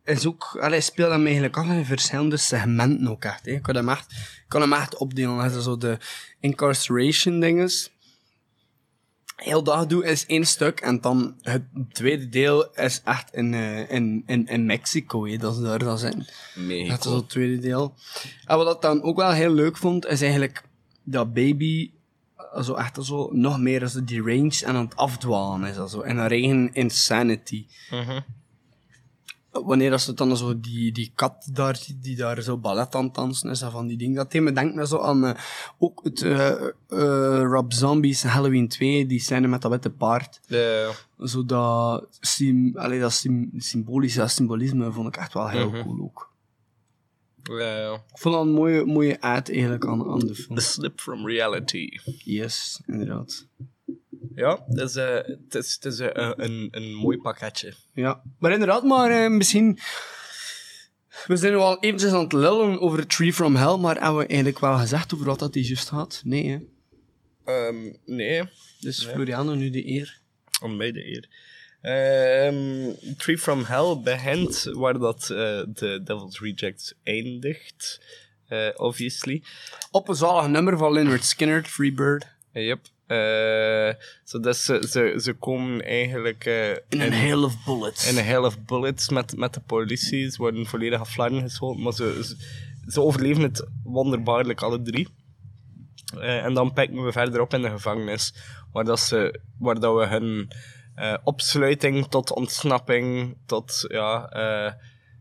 is 0.05 0.26
ook, 0.26 0.56
allee, 0.60 0.81
speelt 0.81 1.10
hem 1.10 1.24
eigenlijk 1.24 1.56
af 1.56 1.66
in 1.66 1.85
verschillende 1.85 2.36
segmenten 2.36 3.09
ook 3.09 3.24
echt. 3.24 3.44
Hè. 3.44 3.52
Ik 3.52 3.62
kan 3.62 3.74
hem 3.74 3.89
echt, 3.89 4.12
ik 4.12 4.44
kan 4.48 4.60
hem 4.60 4.72
echt 4.72 4.97
opdelen. 4.97 5.39
Als 5.39 5.52
je 5.52 5.62
zo 5.62 5.76
de 5.76 5.98
incarceration 6.40 7.40
dinges. 7.40 7.93
Heel 9.36 9.62
dat 9.62 9.89
doe 9.89 10.05
is 10.05 10.26
één 10.26 10.47
stuk 10.47 10.81
en 10.81 11.01
dan 11.01 11.36
het 11.43 11.62
tweede 11.93 12.28
deel 12.28 12.70
is 12.74 13.01
echt 13.05 13.35
in, 13.35 13.55
eh, 13.55 13.90
in, 13.90 14.22
in, 14.26 14.47
in 14.47 14.66
Mexico. 14.66 15.26
Hè. 15.26 15.36
Dat 15.36 15.55
is 15.55 15.62
daar 15.62 15.78
dat 15.78 16.01
zijn. 16.01 16.26
Mexico. 16.55 16.89
Dat 16.89 17.05
is 17.05 17.12
het 17.12 17.28
tweede 17.28 17.59
deel. 17.59 17.94
En 18.44 18.56
wat 18.56 18.74
ik 18.74 18.82
dan 18.82 19.02
ook 19.02 19.16
wel 19.16 19.31
heel 19.31 19.52
leuk 19.52 19.76
vond, 19.76 20.06
is 20.06 20.20
eigenlijk 20.20 20.62
dat 21.02 21.32
baby 21.32 21.90
zo 22.62 22.74
echt 22.74 23.05
zo 23.05 23.28
nog 23.32 23.59
meer 23.59 23.82
als 23.82 23.93
de 23.93 24.05
deranged 24.05 24.62
en 24.62 24.74
aan 24.74 24.85
het 24.85 24.97
afdwalen 24.97 25.68
is. 25.68 25.76
Also, 25.76 26.01
en 26.01 26.16
een 26.16 26.31
eigen 26.31 26.72
insanity. 26.72 27.66
Wanneer 29.62 29.90
dat 29.90 30.01
ze 30.01 30.14
dan 30.14 30.36
zo 30.36 30.60
die, 30.60 30.93
die 30.93 31.12
kat 31.14 31.48
daar 31.52 31.76
ziet, 31.76 32.02
die 32.02 32.16
daar 32.16 32.43
zo 32.43 32.59
ballet 32.59 32.94
aan 32.94 33.05
het 33.05 33.14
dansen 33.14 33.51
is, 33.51 33.62
en 33.62 33.70
van 33.70 33.86
die 33.86 33.97
dingen. 33.97 34.14
Dat 34.14 34.31
deed 34.32 34.43
me 34.43 34.52
denkt 34.52 34.74
me 34.74 34.86
zo 34.86 34.98
aan 35.01 35.24
eh, 35.24 35.40
ook 35.78 36.01
het 36.05 36.22
eh, 36.22 36.51
eh, 36.89 37.43
Rob 37.43 37.72
Zombies 37.72 38.22
Halloween 38.22 38.68
2, 38.68 39.06
die 39.06 39.20
scène 39.20 39.47
met 39.48 39.62
dat 39.62 39.70
witte 39.70 39.90
paard. 39.90 40.40
De, 40.47 40.93
Zo 41.18 41.44
dat, 41.44 42.06
sim, 42.20 42.76
allee, 42.76 43.01
dat 43.01 43.12
sym, 43.12 43.51
symbolische, 43.56 44.18
dat 44.18 44.31
symbolisme 44.31 44.93
vond 44.93 45.09
ik 45.09 45.16
echt 45.16 45.32
wel 45.35 45.48
heel 45.48 45.70
Mhm. 45.70 45.82
cool 45.82 46.01
ook. 46.02 46.32
eh, 47.60 47.93
Ik 47.93 48.18
vond 48.18 48.35
dat 48.35 48.44
een 48.44 48.52
mooie, 48.52 48.85
mooie 48.85 49.20
ad 49.20 49.48
eigenlijk 49.51 49.86
aan, 49.86 50.10
aan 50.10 50.18
de 50.18 50.35
film. 50.35 50.56
the 50.56 50.62
slip 50.64 51.01
from 51.01 51.26
reality. 51.26 51.89
Yes, 52.24 52.81
inderdaad. 52.86 53.47
Ja, 54.34 54.64
het 54.68 54.78
is, 54.80 54.96
eh, 54.96 55.14
het 55.14 55.55
is, 55.55 55.74
het 55.74 55.84
is 55.84 55.98
eh, 55.98 56.09
een, 56.12 56.44
een, 56.44 56.68
een 56.70 56.94
mooi 56.94 57.18
pakketje. 57.18 57.74
Ja, 57.94 58.22
maar 58.38 58.52
inderdaad, 58.52 58.82
maar 58.82 59.10
eh, 59.24 59.30
misschien... 59.30 59.78
We 61.26 61.36
zijn 61.36 61.52
nu 61.52 61.59
al 61.59 61.80
eventjes 61.80 62.12
aan 62.12 62.22
het 62.22 62.32
lullen 62.32 62.80
over 62.80 63.06
Tree 63.06 63.32
from 63.32 63.56
Hell, 63.56 63.76
maar 63.76 63.94
hebben 63.94 64.16
we 64.18 64.26
eigenlijk 64.26 64.59
wel 64.59 64.78
gezegd 64.78 65.14
over 65.14 65.26
wat 65.26 65.38
dat 65.38 65.52
die 65.52 65.64
juist 65.66 65.88
gaat? 65.88 66.20
Nee, 66.24 66.48
hè. 66.48 66.59
Ehm, 67.44 67.92
nee, 68.05 68.42
Dus 68.80 69.05
Nee. 69.05 69.14
Floriano 69.14 69.55
nu 69.55 69.70
de 69.70 69.88
eer. 69.88 70.20
om 70.62 70.76
mij 70.76 70.92
de 70.92 71.06
eer. 71.06 71.28
Ehm, 71.80 72.92
Tree 73.16 73.38
from 73.38 73.64
Hell 73.64 74.01
begint 74.05 74.62
waar 74.72 74.98
dat 74.98 75.22
eh, 75.22 75.62
de 75.68 76.01
Devil's 76.05 76.40
Rejects 76.40 76.94
eindigt, 77.02 78.01
eh, 78.48 78.68
obviously. 78.74 79.42
Op 79.90 80.09
een 80.09 80.14
zalig 80.14 80.46
nummer 80.51 80.78
van 80.78 80.92
Leonard 80.92 81.24
Skinner, 81.24 81.64
Freebird. 81.64 82.26
Yep. 82.52 82.86
Eh, 83.06 83.94
ze, 84.24 84.55
ze, 84.89 85.14
ze 85.22 85.32
komen 85.39 85.85
eigenlijk 85.85 86.44
eh, 86.44 86.70
In 86.70 87.01
een 87.01 87.35
of 87.36 87.64
bullets. 87.64 88.10
in 88.10 88.35
een 88.35 88.39
of 88.39 88.60
bullets 88.60 89.09
met, 89.09 89.36
met 89.36 89.55
de 89.55 89.60
politie. 89.60 90.31
Ze 90.31 90.36
worden 90.36 90.66
volledig 90.66 91.01
af 91.01 91.10
flarden 91.10 91.40
geschoten, 91.40 91.82
maar 91.82 91.93
ze, 91.93 92.24
ze, 92.24 92.36
ze 92.90 93.01
overleven 93.01 93.43
het 93.43 93.66
wonderbaarlijk 93.82 94.62
alle 94.62 94.82
drie. 94.82 95.09
Eh, 96.18 96.44
en 96.44 96.55
dan 96.55 96.72
pikken 96.72 97.05
we 97.05 97.12
verder 97.12 97.40
op 97.40 97.55
in 97.55 97.62
de 97.62 97.70
gevangenis, 97.70 98.35
waar, 98.72 98.85
dat 98.85 99.01
ze, 99.01 99.40
waar 99.59 99.81
dat 99.81 99.94
we 99.97 100.06
hun 100.06 100.51
opsluiting 101.24 102.06
tot 102.06 102.32
ontsnapping, 102.32 103.36
tot 103.47 103.85
ja, 103.89 104.28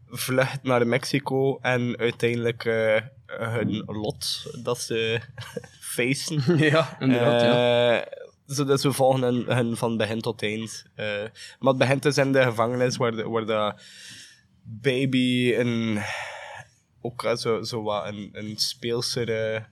vlucht 0.10 0.64
naar 0.64 0.88
Mexico 0.88 1.58
en 1.62 1.98
uiteindelijk 1.98 2.64
hun 3.38 3.84
lot 3.86 4.54
dat 4.64 4.80
ze 4.80 5.20
facen. 5.96 6.58
ja, 6.72 6.98
inderdaad, 7.00 7.42
ja. 7.42 8.02
Eh, 8.02 8.22
zodat 8.46 8.82
we 8.82 8.92
volgen 8.92 9.22
hun, 9.22 9.46
hun 9.48 9.78
van 9.78 9.98
begin 9.98 10.22
tot 10.22 10.42
eind. 10.42 10.86
Eh, 10.96 11.06
maar 11.60 11.70
het 11.70 11.78
begint 11.78 12.04
dus 12.04 12.18
in 12.18 12.32
de 12.32 12.44
gevangenis, 12.44 12.98
waar, 12.98 13.16
de, 13.16 13.30
waar 13.30 13.46
de 13.46 13.74
baby 14.64 15.54
een, 15.56 16.00
ook 17.02 17.24
eh, 17.24 17.36
zo, 17.36 17.64
zo 17.64 17.84
wat 17.84 18.08
een, 18.08 18.30
een 18.32 18.58
speelsere 18.58 19.66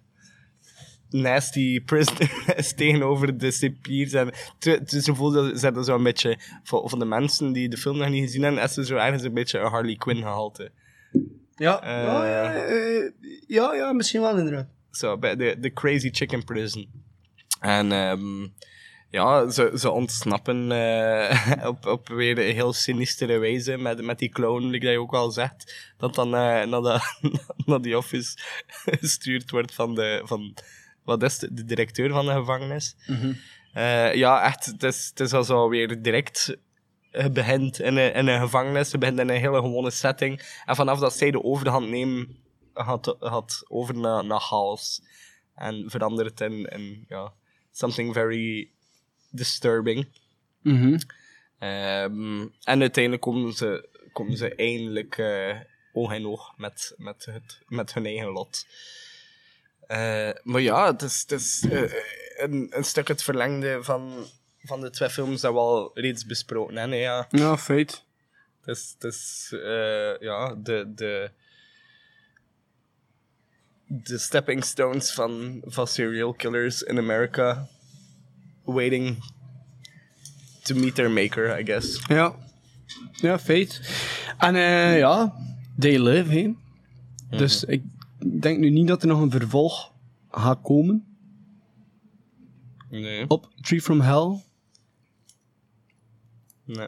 nasty 1.10 1.84
prisoner 1.84 2.44
is 2.58 2.74
tegenover 2.74 3.38
de 3.38 3.52
cipiers. 3.52 4.14
En 4.14 4.32
is 4.86 5.06
gevoel 5.06 5.32
dat 5.32 5.60
ze 5.60 5.84
zo 5.84 5.96
een 5.96 6.04
beetje, 6.04 6.40
voor 6.64 7.00
de 7.00 7.06
mensen 7.06 7.52
die 7.52 7.70
de 7.70 7.78
film 7.78 7.98
nog 7.98 8.10
niet 8.10 8.24
gezien 8.24 8.44
hebben, 8.44 8.64
is 8.64 8.78
er 8.78 8.86
zo 8.86 8.96
ergens 8.96 9.24
een 9.24 9.34
beetje 9.34 9.60
een 9.60 9.72
Harley 9.72 9.96
Quinn 9.96 10.22
gehalte. 10.22 10.72
Ja, 11.62 11.82
Eh, 11.82 12.04
ja, 12.04 12.26
ja, 12.26 12.54
eh, 12.54 13.12
ja, 13.48 13.74
ja, 13.74 13.94
misschien 13.94 14.22
wel 14.22 14.38
inderdaad. 14.38 14.68
Zo, 14.92 15.18
bij 15.18 15.36
de, 15.36 15.56
de 15.60 15.74
Crazy 15.74 16.10
Chicken 16.12 16.44
Prison. 16.44 16.88
En 17.60 17.92
ehm, 17.92 18.48
ja, 19.10 19.50
ze, 19.50 19.72
ze 19.76 19.90
ontsnappen 19.92 20.72
eh, 20.72 21.68
op, 21.72 21.86
op 21.86 22.08
weer 22.08 22.38
een 22.40 22.54
heel 22.54 22.74
sinistere 22.74 23.38
wijze 23.38 23.78
met, 23.78 24.02
met 24.04 24.20
die 24.20 24.30
clown, 24.30 24.72
dat 24.72 24.82
je 24.82 25.00
ook 25.00 25.14
al 25.14 25.32
zegt, 25.32 25.94
dat 25.98 26.16
dan 26.16 26.36
eh, 26.36 26.66
naar, 26.66 26.82
de, 26.82 27.00
naar 27.66 27.82
die 27.82 27.98
office 27.98 28.38
gestuurd 29.02 29.52
wordt 29.52 29.74
van 29.74 29.96
de, 29.96 30.22
van, 30.24 30.54
wat 31.04 31.24
is 31.24 31.38
de 31.38 31.66
directeur 31.66 32.10
van 32.10 32.26
de 32.26 32.34
gevangenis. 32.34 32.96
Eh, 33.74 34.14
ja, 34.14 34.44
echt, 34.44 34.66
het 34.66 34.84
is, 34.84 35.08
het 35.10 35.20
is 35.20 35.34
al 35.34 35.44
zo 35.44 35.70
weer 35.70 36.02
direct. 36.02 36.58
Je 37.12 37.30
begint 37.30 37.80
in 37.80 37.98
een, 37.98 38.14
in 38.14 38.28
een 38.28 38.40
gevangenis, 38.40 38.92
je 38.92 38.98
begint 38.98 39.20
in 39.20 39.30
een 39.30 39.40
hele 39.40 39.62
gewone 39.62 39.92
setting. 39.92 40.62
En 40.66 40.76
vanaf 40.76 41.00
dat 41.00 41.14
zij 41.14 41.32
de 41.32 41.44
overhand 41.44 41.90
nemen, 41.90 42.38
gaat, 42.74 43.16
gaat 43.20 43.64
over 43.68 43.98
naar, 43.98 44.26
naar 44.26 44.40
chaos. 44.40 45.02
En 45.56 45.90
verandert 45.90 46.42
in, 46.42 46.66
in 46.66 47.06
ja, 47.08 47.34
something 47.72 48.14
very 48.14 48.70
disturbing. 49.30 50.08
Mhm. 50.62 51.00
Ehm, 51.60 52.42
en 52.64 52.82
uiteindelijk 52.82 53.22
komen 53.22 53.54
ze, 53.54 53.90
komen 54.14 54.38
ze 54.38 54.56
eindelijk 54.56 55.18
eh, 55.18 55.60
oog 55.94 56.14
in 56.14 56.28
oog 56.28 56.54
met, 56.58 56.94
met, 56.98 57.26
het, 57.26 57.60
met 57.68 57.94
hun 57.94 58.06
eigen 58.06 58.32
lot. 58.32 58.66
Eh, 59.88 60.30
maar 60.44 60.62
ja, 60.62 60.92
het 60.92 61.02
is, 61.02 61.22
het 61.22 61.32
is 61.32 61.66
eh, 61.70 61.94
een, 62.38 62.68
een 62.70 62.84
stuk 62.84 63.08
het 63.08 63.24
verlengde 63.24 63.84
van, 63.84 64.26
van 64.64 64.82
de 64.82 64.90
twee 64.90 65.10
films 65.10 65.42
dat 65.42 65.54
we 65.54 65.60
al 65.60 65.92
reeds 65.94 66.26
besproken 66.26 66.76
hebben. 66.78 66.98
hè, 66.98 67.04
Ja. 67.04 67.28
Ja, 67.30 67.58
feit. 67.58 68.04
Het 68.62 68.78
is, 68.78 68.96
het 69.00 69.14
is 69.14 69.50
eh, 69.54 70.20
ja, 70.20 70.56
de, 70.56 70.92
de, 70.96 71.32
de 73.88 74.18
stepping 74.18 74.64
stones 74.64 75.12
van, 75.14 75.62
van 75.66 75.88
serial 75.88 76.34
killers 76.34 76.82
in 76.82 76.98
America. 76.98 77.68
Waiting 78.64 79.18
to 80.64 80.76
meet 80.76 80.96
their 80.96 81.12
maker, 81.12 81.60
I 81.60 81.66
guess. 81.66 82.02
Ja. 82.08 82.36
Ja, 83.12 83.40
feit. 83.40 83.82
En 84.38 84.56
eh, 84.56 84.98
ja, 84.98 85.36
they 85.80 86.00
live, 86.00 86.32
hè. 86.40 86.54
Dus 87.38 87.64
ik 87.64 87.84
denk 88.42 88.60
nu 88.60 88.70
niet 88.70 88.88
dat 88.88 89.02
er 89.02 89.08
nog 89.08 89.22
een 89.22 89.32
vervolg 89.32 89.92
gaat 90.32 90.60
komen 90.62 91.06
Nee. 92.90 93.26
op 93.28 93.50
Tree 93.62 93.82
from 93.82 94.02
Hell. 94.02 94.44
Nee. 96.72 96.88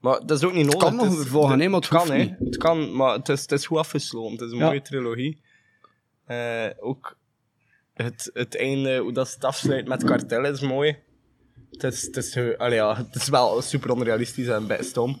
Maar 0.00 0.26
dat 0.26 0.38
is 0.38 0.44
ook 0.44 0.52
niet 0.52 0.64
nodig. 0.64 0.80
kan 0.80 0.96
nog 0.96 1.06
is- 1.06 1.12
een 1.12 1.18
vervolg 1.18 1.48
hebben, 1.48 1.64
hè, 1.66 1.70
maar 1.72 1.80
het 1.80 1.88
kan, 1.88 2.10
hè. 2.10 2.34
Het 2.44 2.56
kan, 2.56 2.96
maar 2.96 3.12
het 3.16 3.28
is, 3.28 3.40
het 3.40 3.52
is 3.52 3.66
goed 3.66 3.78
afgesloten. 3.78 4.32
Het 4.32 4.40
is 4.40 4.50
een 4.52 4.58
Ja. 4.58 4.64
mooie 4.66 4.82
trilogie. 4.82 5.40
Eh, 6.24 6.66
ook 6.78 7.16
het, 7.94 8.30
het 8.32 8.56
einde, 8.56 8.98
hoe 8.98 9.12
dat 9.12 9.32
het 9.34 9.44
afsluit 9.44 9.88
met 9.88 10.04
kartel 10.04 10.44
is 10.44 10.60
mooi. 10.60 10.96
Het 11.70 11.82
is, 11.82 12.02
het 12.02 12.16
is, 12.16 12.36
allee, 12.58 12.74
ja, 12.74 12.96
het 12.96 13.14
is 13.14 13.28
wel 13.28 13.62
super 13.62 13.90
onrealistisch 13.92 14.46
en 14.46 14.66
best 14.66 14.88
stom. 14.90 15.20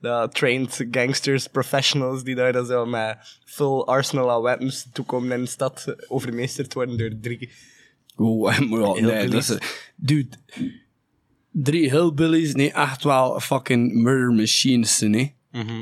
De 0.00 0.28
trained 0.32 0.86
gangsters, 0.90 1.46
professionals 1.46 2.22
die 2.24 2.34
daar 2.34 2.52
dan 2.52 2.66
zo 2.66 2.86
met 2.86 3.38
full 3.44 3.80
arsenal 3.80 4.30
aan 4.30 4.42
wapens 4.42 4.86
toekomen 4.92 5.32
in 5.36 5.44
de 5.44 5.50
stad, 5.50 5.84
eh, 5.86 5.94
overmeesterd 6.08 6.74
worden 6.74 6.98
door 6.98 7.10
drie 7.20 7.50
Oh, 8.16 8.58
maar 8.68 8.80
ja, 8.80 9.00
nee, 9.00 9.28
dat 9.28 9.48
is... 9.48 9.58
Dude, 9.96 10.36
drie 11.52 11.90
hillbillies, 11.90 12.54
nee, 12.54 12.72
echt 12.72 13.02
wel 13.04 13.40
fucking 13.40 13.92
murder 13.94 14.32
machines, 14.32 15.00
nee. 15.00 15.34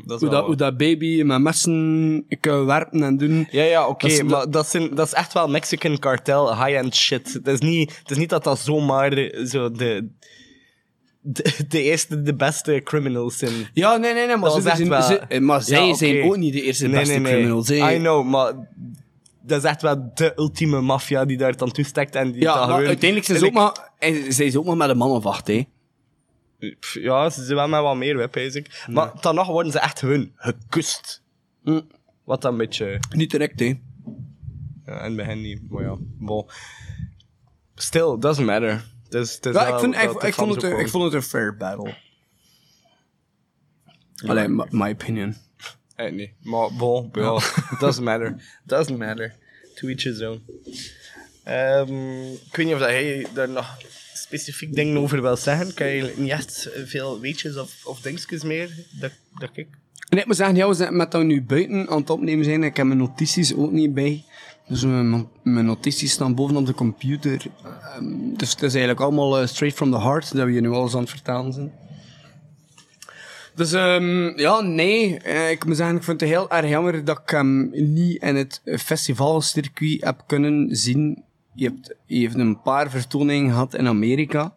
Dat 0.05 0.15
is 0.15 0.21
Hoe 0.21 0.29
dat, 0.31 0.45
hoe 0.47 0.57
dat 0.57 0.77
baby 0.77 1.23
met 1.23 1.41
messen 1.41 2.25
kan 2.41 2.65
werpen 2.67 3.03
en 3.03 3.17
doen. 3.17 3.49
Ja, 3.51 3.63
ja, 3.63 3.89
oké, 3.89 4.23
maar 4.23 4.51
dat, 4.51 4.67
zijn, 4.69 4.95
dat 4.95 5.07
is 5.07 5.13
echt 5.13 5.33
wel 5.33 5.49
Mexican 5.49 5.99
cartel, 5.99 6.65
high-end 6.65 6.95
shit. 6.95 7.33
Het 7.33 7.47
is, 7.47 7.59
niet, 7.61 7.99
het 7.99 8.11
is 8.11 8.17
niet 8.17 8.29
dat 8.29 8.45
dat 8.45 8.59
zomaar 8.59 9.31
zo 9.47 9.71
de, 9.71 10.09
de, 11.21 11.53
de 11.69 11.83
eerste, 11.83 12.23
de 12.23 12.35
beste 12.35 12.81
criminals 12.85 13.39
zijn. 13.39 13.53
Ja, 13.73 13.97
nee, 13.97 14.15
nee, 14.15 14.27
nee, 14.27 14.37
maar, 14.37 14.51
ze 14.51 14.61
zijn, 14.61 14.89
wel- 14.89 15.03
ze- 15.03 15.41
maar 15.41 15.63
zij 15.63 15.95
zijn 15.95 16.23
ook 16.23 16.37
niet 16.37 16.53
de 16.53 16.63
eerste 16.63 16.87
Nee, 16.87 16.99
beste 16.99 17.13
nee, 17.13 17.23
nee. 17.23 17.33
criminals. 17.33 17.71
I 17.71 17.97
know, 17.99 18.25
maar 18.29 18.53
dat 19.51 19.65
is 19.65 19.71
echt 19.71 19.83
wel 19.83 20.11
de 20.15 20.33
ultieme 20.37 20.81
maffia 20.81 21.25
die 21.25 21.37
daar 21.37 21.57
dan 21.57 21.71
toestekt 21.73 22.15
en 22.15 22.33
die 22.33 22.41
Ja, 22.43 22.47
dat 22.47 22.57
maar 22.57 22.65
gewoon- 22.75 22.87
uiteindelijk 22.87 23.27
zijn 23.27 23.39
ze 23.39 23.47
ook 23.47 23.53
maar, 23.53 23.91
en 23.99 24.33
zijn 24.33 24.51
ze 24.51 24.59
ook 24.59 24.65
maar 24.65 24.77
met 24.77 24.89
een 24.91 24.97
man 24.97 25.11
of 25.11 25.27
acht, 25.27 25.47
hè. 25.47 25.65
Pff, 26.81 26.95
Ja, 26.95 27.31
ze 27.31 27.45
zijn 27.45 27.57
wel 27.57 27.69
met 27.69 27.81
wat 27.81 27.97
meer 27.97 28.17
web, 28.17 28.37
ik. 28.37 28.85
Maar 28.91 29.13
dan 29.21 29.35
nog 29.35 29.47
worden 29.47 29.73
ze 29.73 29.79
echt 29.79 29.99
gewoon 29.99 30.31
gekust. 30.37 31.23
Hm. 31.65 31.81
Wat 32.25 32.43
dan 32.43 32.53
een 32.53 32.59
beetje... 32.59 32.99
Niet 33.17 33.31
direct, 33.31 33.61
hè. 33.61 33.67
Ja, 34.87 34.99
in 34.99 35.05
het 35.05 35.17
begin 35.17 35.41
niet, 35.41 35.71
maar 35.71 35.83
ja. 35.83 35.97
Bon. 36.01 36.47
Still, 37.75 38.17
doesn't 38.19 38.47
matter. 38.47 38.85
Dus, 39.09 39.39
Ja, 39.41 39.51
wel 39.53 39.63
ik, 39.75 39.79
vind, 39.81 39.95
dat 39.95 40.03
ik, 40.03 40.21
de 40.21 40.27
ik, 40.27 40.35
vond 40.35 40.55
het, 40.55 40.63
een- 40.63 40.71
wel- 40.71 40.79
ik 40.81 40.89
vond 40.89 41.05
het 41.05 41.13
een 41.13 41.23
fair 41.23 41.57
battle. 41.57 41.95
Allee, 44.27 44.49
my, 44.49 44.67
my 44.71 44.91
opinion. 44.91 45.37
Eh, 45.95 46.13
nee, 46.13 46.35
maar 46.43 46.69
bon, 46.79 47.11
ja. 47.13 47.39
doesn't 47.79 48.05
matter. 48.05 48.59
Doesn't 48.65 48.99
matter. 48.99 49.35
To 49.81 49.89
each 49.89 50.03
his 50.03 50.21
own. 50.21 50.43
Ehm, 51.45 52.33
ik 52.33 52.57
weet 52.57 52.67
niet 52.67 52.75
of 52.75 52.81
dat 52.81 52.89
hij 52.89 53.27
daar 53.35 53.49
nog 53.49 53.77
specifiek 54.15 54.75
dingen 54.75 54.97
over 54.97 55.23
wil 55.23 55.37
zeggen. 55.37 55.75
Kan 55.75 55.87
je 55.87 56.15
niet 56.17 56.31
echt 56.31 56.69
veel 56.85 57.21
weetjes 57.21 57.57
of, 57.57 57.85
of 57.85 58.01
dingetjes 58.01 58.43
meer? 58.43 58.71
Dat, 59.01 59.13
dat 59.39 59.51
ik... 59.53 59.69
Nee, 60.09 60.21
ik 60.21 60.27
moet 60.27 60.37
zeggen, 60.37 60.57
ja, 60.57 60.69
we 60.69 60.75
zijn 60.75 60.97
met 60.97 61.11
dat 61.11 61.25
nu 61.25 61.43
buiten 61.43 61.89
aan 61.89 62.01
het 62.01 62.11
opnemen 62.11 62.45
zijn. 62.45 62.63
Ik 62.63 62.77
heb 62.77 62.87
mijn 62.87 62.99
notities 62.99 63.55
ook 63.55 63.73
niet 63.73 63.95
bij. 63.95 64.25
Dus 64.69 64.85
mijn, 64.85 65.29
mijn 65.43 65.67
notities 65.67 66.13
staan 66.13 66.35
bovenop 66.35 66.67
de 66.67 66.75
computer. 66.75 67.43
Ehm, 67.65 68.35
dus 68.37 68.51
het 68.51 68.63
is 68.63 68.71
eigenlijk 68.71 69.01
allemaal 69.01 69.39
eh, 69.39 69.47
straight 69.47 69.77
from 69.77 69.91
the 69.91 70.01
heart 70.01 70.35
dat 70.35 70.45
we 70.45 70.53
hier 70.53 70.61
nu 70.61 70.71
alles 70.71 70.95
aan 70.95 71.01
het 71.01 71.11
vertalen 71.11 71.53
zijn. 71.53 71.73
Dus 73.61 73.73
ehm, 73.73 74.39
ja, 74.39 74.61
nee. 74.61 75.19
eh, 75.19 75.51
ik 75.51 75.65
moet 75.65 75.77
zeggen, 75.77 75.97
ik 75.97 76.03
vind 76.03 76.21
het 76.21 76.31
heel 76.31 76.51
erg 76.51 76.69
jammer 76.69 77.05
dat 77.05 77.19
ik 77.19 77.31
hem 77.31 77.71
niet 77.73 78.23
in 78.23 78.37
het 78.37 78.61
festivalcircuit 78.65 80.05
heb 80.05 80.23
kunnen 80.27 80.77
zien. 80.77 81.25
Je 81.55 81.65
hebt, 81.65 81.95
je 82.07 82.19
heeft 82.19 82.35
een 82.35 82.63
paar 82.63 82.91
vertoningen 82.91 83.51
gehad 83.51 83.75
in 83.75 83.87
Amerika. 83.87 84.55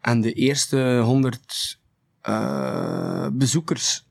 En 0.00 0.20
de 0.20 0.32
eerste 0.32 1.00
100 1.04 1.78
eh, 2.20 3.28
bezoekers 3.32 4.04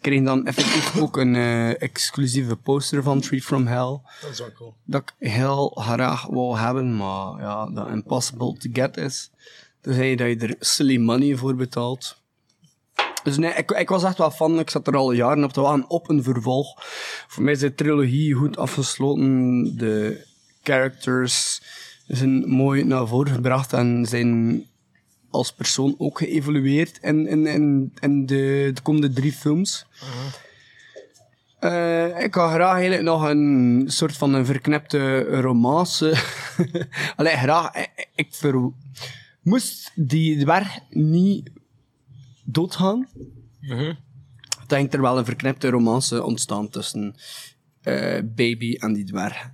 kregen 0.00 0.24
dan 0.24 0.46
effectief 0.46 0.96
ook 1.02 1.16
een 1.16 1.34
eh, 1.34 1.82
exclusieve 1.82 2.56
poster 2.56 3.02
van 3.02 3.20
Treat 3.20 3.42
from 3.42 3.66
Hell. 3.66 4.00
Dat 4.20 4.30
is 4.30 4.38
wel 4.38 4.52
cool. 4.52 4.74
Dat 4.84 5.02
ik 5.02 5.28
heel 5.28 5.68
graag 5.68 6.26
wou 6.26 6.58
hebben, 6.58 6.96
maar 6.96 7.40
ja, 7.40 7.70
dat 7.70 7.88
impossible 7.88 8.56
to 8.56 8.70
get 8.72 8.96
is. 8.96 9.30
Dus 9.80 9.94
zei 9.94 10.08
je 10.08 10.16
dat 10.16 10.26
je 10.26 10.36
er 10.36 10.56
silly 10.58 10.96
money 10.96 11.36
voor 11.36 11.54
betaalt. 11.54 12.22
Dus 13.24 13.36
nee, 13.36 13.52
ik, 13.52 13.70
ik 13.70 13.88
was 13.88 14.04
echt 14.04 14.18
wel 14.18 14.30
fan. 14.30 14.58
Ik 14.58 14.70
zat 14.70 14.86
er 14.86 14.96
al 14.96 15.12
jaren 15.12 15.44
op 15.44 15.52
te 15.52 15.60
wachten 15.60 15.90
op 15.90 16.10
een 16.10 16.22
vervolg. 16.22 16.82
Voor 17.28 17.42
mij 17.42 17.52
is 17.52 17.58
de 17.58 17.74
trilogie 17.74 18.34
goed 18.34 18.56
afgesloten. 18.56 19.76
De 19.76 20.26
characters 20.62 21.62
zijn 22.06 22.48
mooi 22.48 22.84
naar 22.84 23.06
voren 23.06 23.32
gebracht 23.32 23.72
en 23.72 24.06
zijn 24.06 24.62
als 25.30 25.52
persoon 25.52 25.94
ook 25.98 26.18
geëvolueerd 26.18 26.98
in, 27.02 27.26
in, 27.26 27.46
in, 28.00 28.26
de, 28.26 28.70
de 28.74 28.82
komende 28.82 29.12
drie 29.12 29.32
films. 29.32 29.86
Eh, 31.58 32.22
ik 32.22 32.34
had 32.34 32.50
graag 32.50 32.74
eigenlijk 32.74 33.02
nog 33.02 33.22
een 33.22 33.84
soort 33.86 34.16
van 34.16 34.34
een 34.34 34.46
verknipte 34.46 35.18
romance. 35.40 36.14
Allee, 37.16 37.36
graag. 37.36 37.70
Ik, 38.14 38.28
ver... 38.30 38.72
Moest 39.42 39.90
die 39.94 40.38
dwerg 40.38 40.78
niet 40.90 41.50
doodgaan, 42.44 43.08
dan 43.60 43.96
denk 44.66 44.92
er 44.92 45.00
wel 45.00 45.18
een 45.18 45.24
verknipte 45.24 45.68
romance 45.68 46.22
ontstaan 46.22 46.68
tussen 46.68 47.14
eh, 47.82 48.20
Baby 48.24 48.74
en 48.74 48.92
die 48.92 49.04
dwerg. 49.04 49.50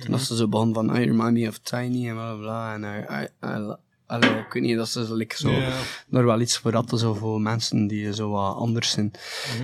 Toen 0.00 0.10
was 0.10 0.26
ze 0.26 0.36
zo 0.36 0.48
begon 0.48 0.74
van, 0.74 0.96
I 0.96 1.04
remind 1.04 1.32
me 1.32 1.48
of 1.48 1.58
Tiny 1.58 2.08
en 2.08 2.14
bla 2.14 2.34
bla. 2.34 2.74
En 2.74 2.82
I, 2.82 3.22
I, 3.22 3.28
I- 3.46 3.74
allee, 4.06 4.30
ik 4.38 4.52
weet 4.52 4.62
niet, 4.62 4.76
dat 4.76 4.88
ze 4.88 5.14
like, 5.14 5.36
zo, 5.36 5.50
Ja. 5.50 5.72
er 6.10 6.24
wel 6.24 6.40
iets 6.40 6.58
voor 6.58 6.84
zo 6.96 7.14
voor 7.14 7.40
mensen 7.40 7.86
die 7.86 8.14
zo 8.14 8.30
wat 8.30 8.56
anders 8.56 8.90
zijn. 8.90 9.10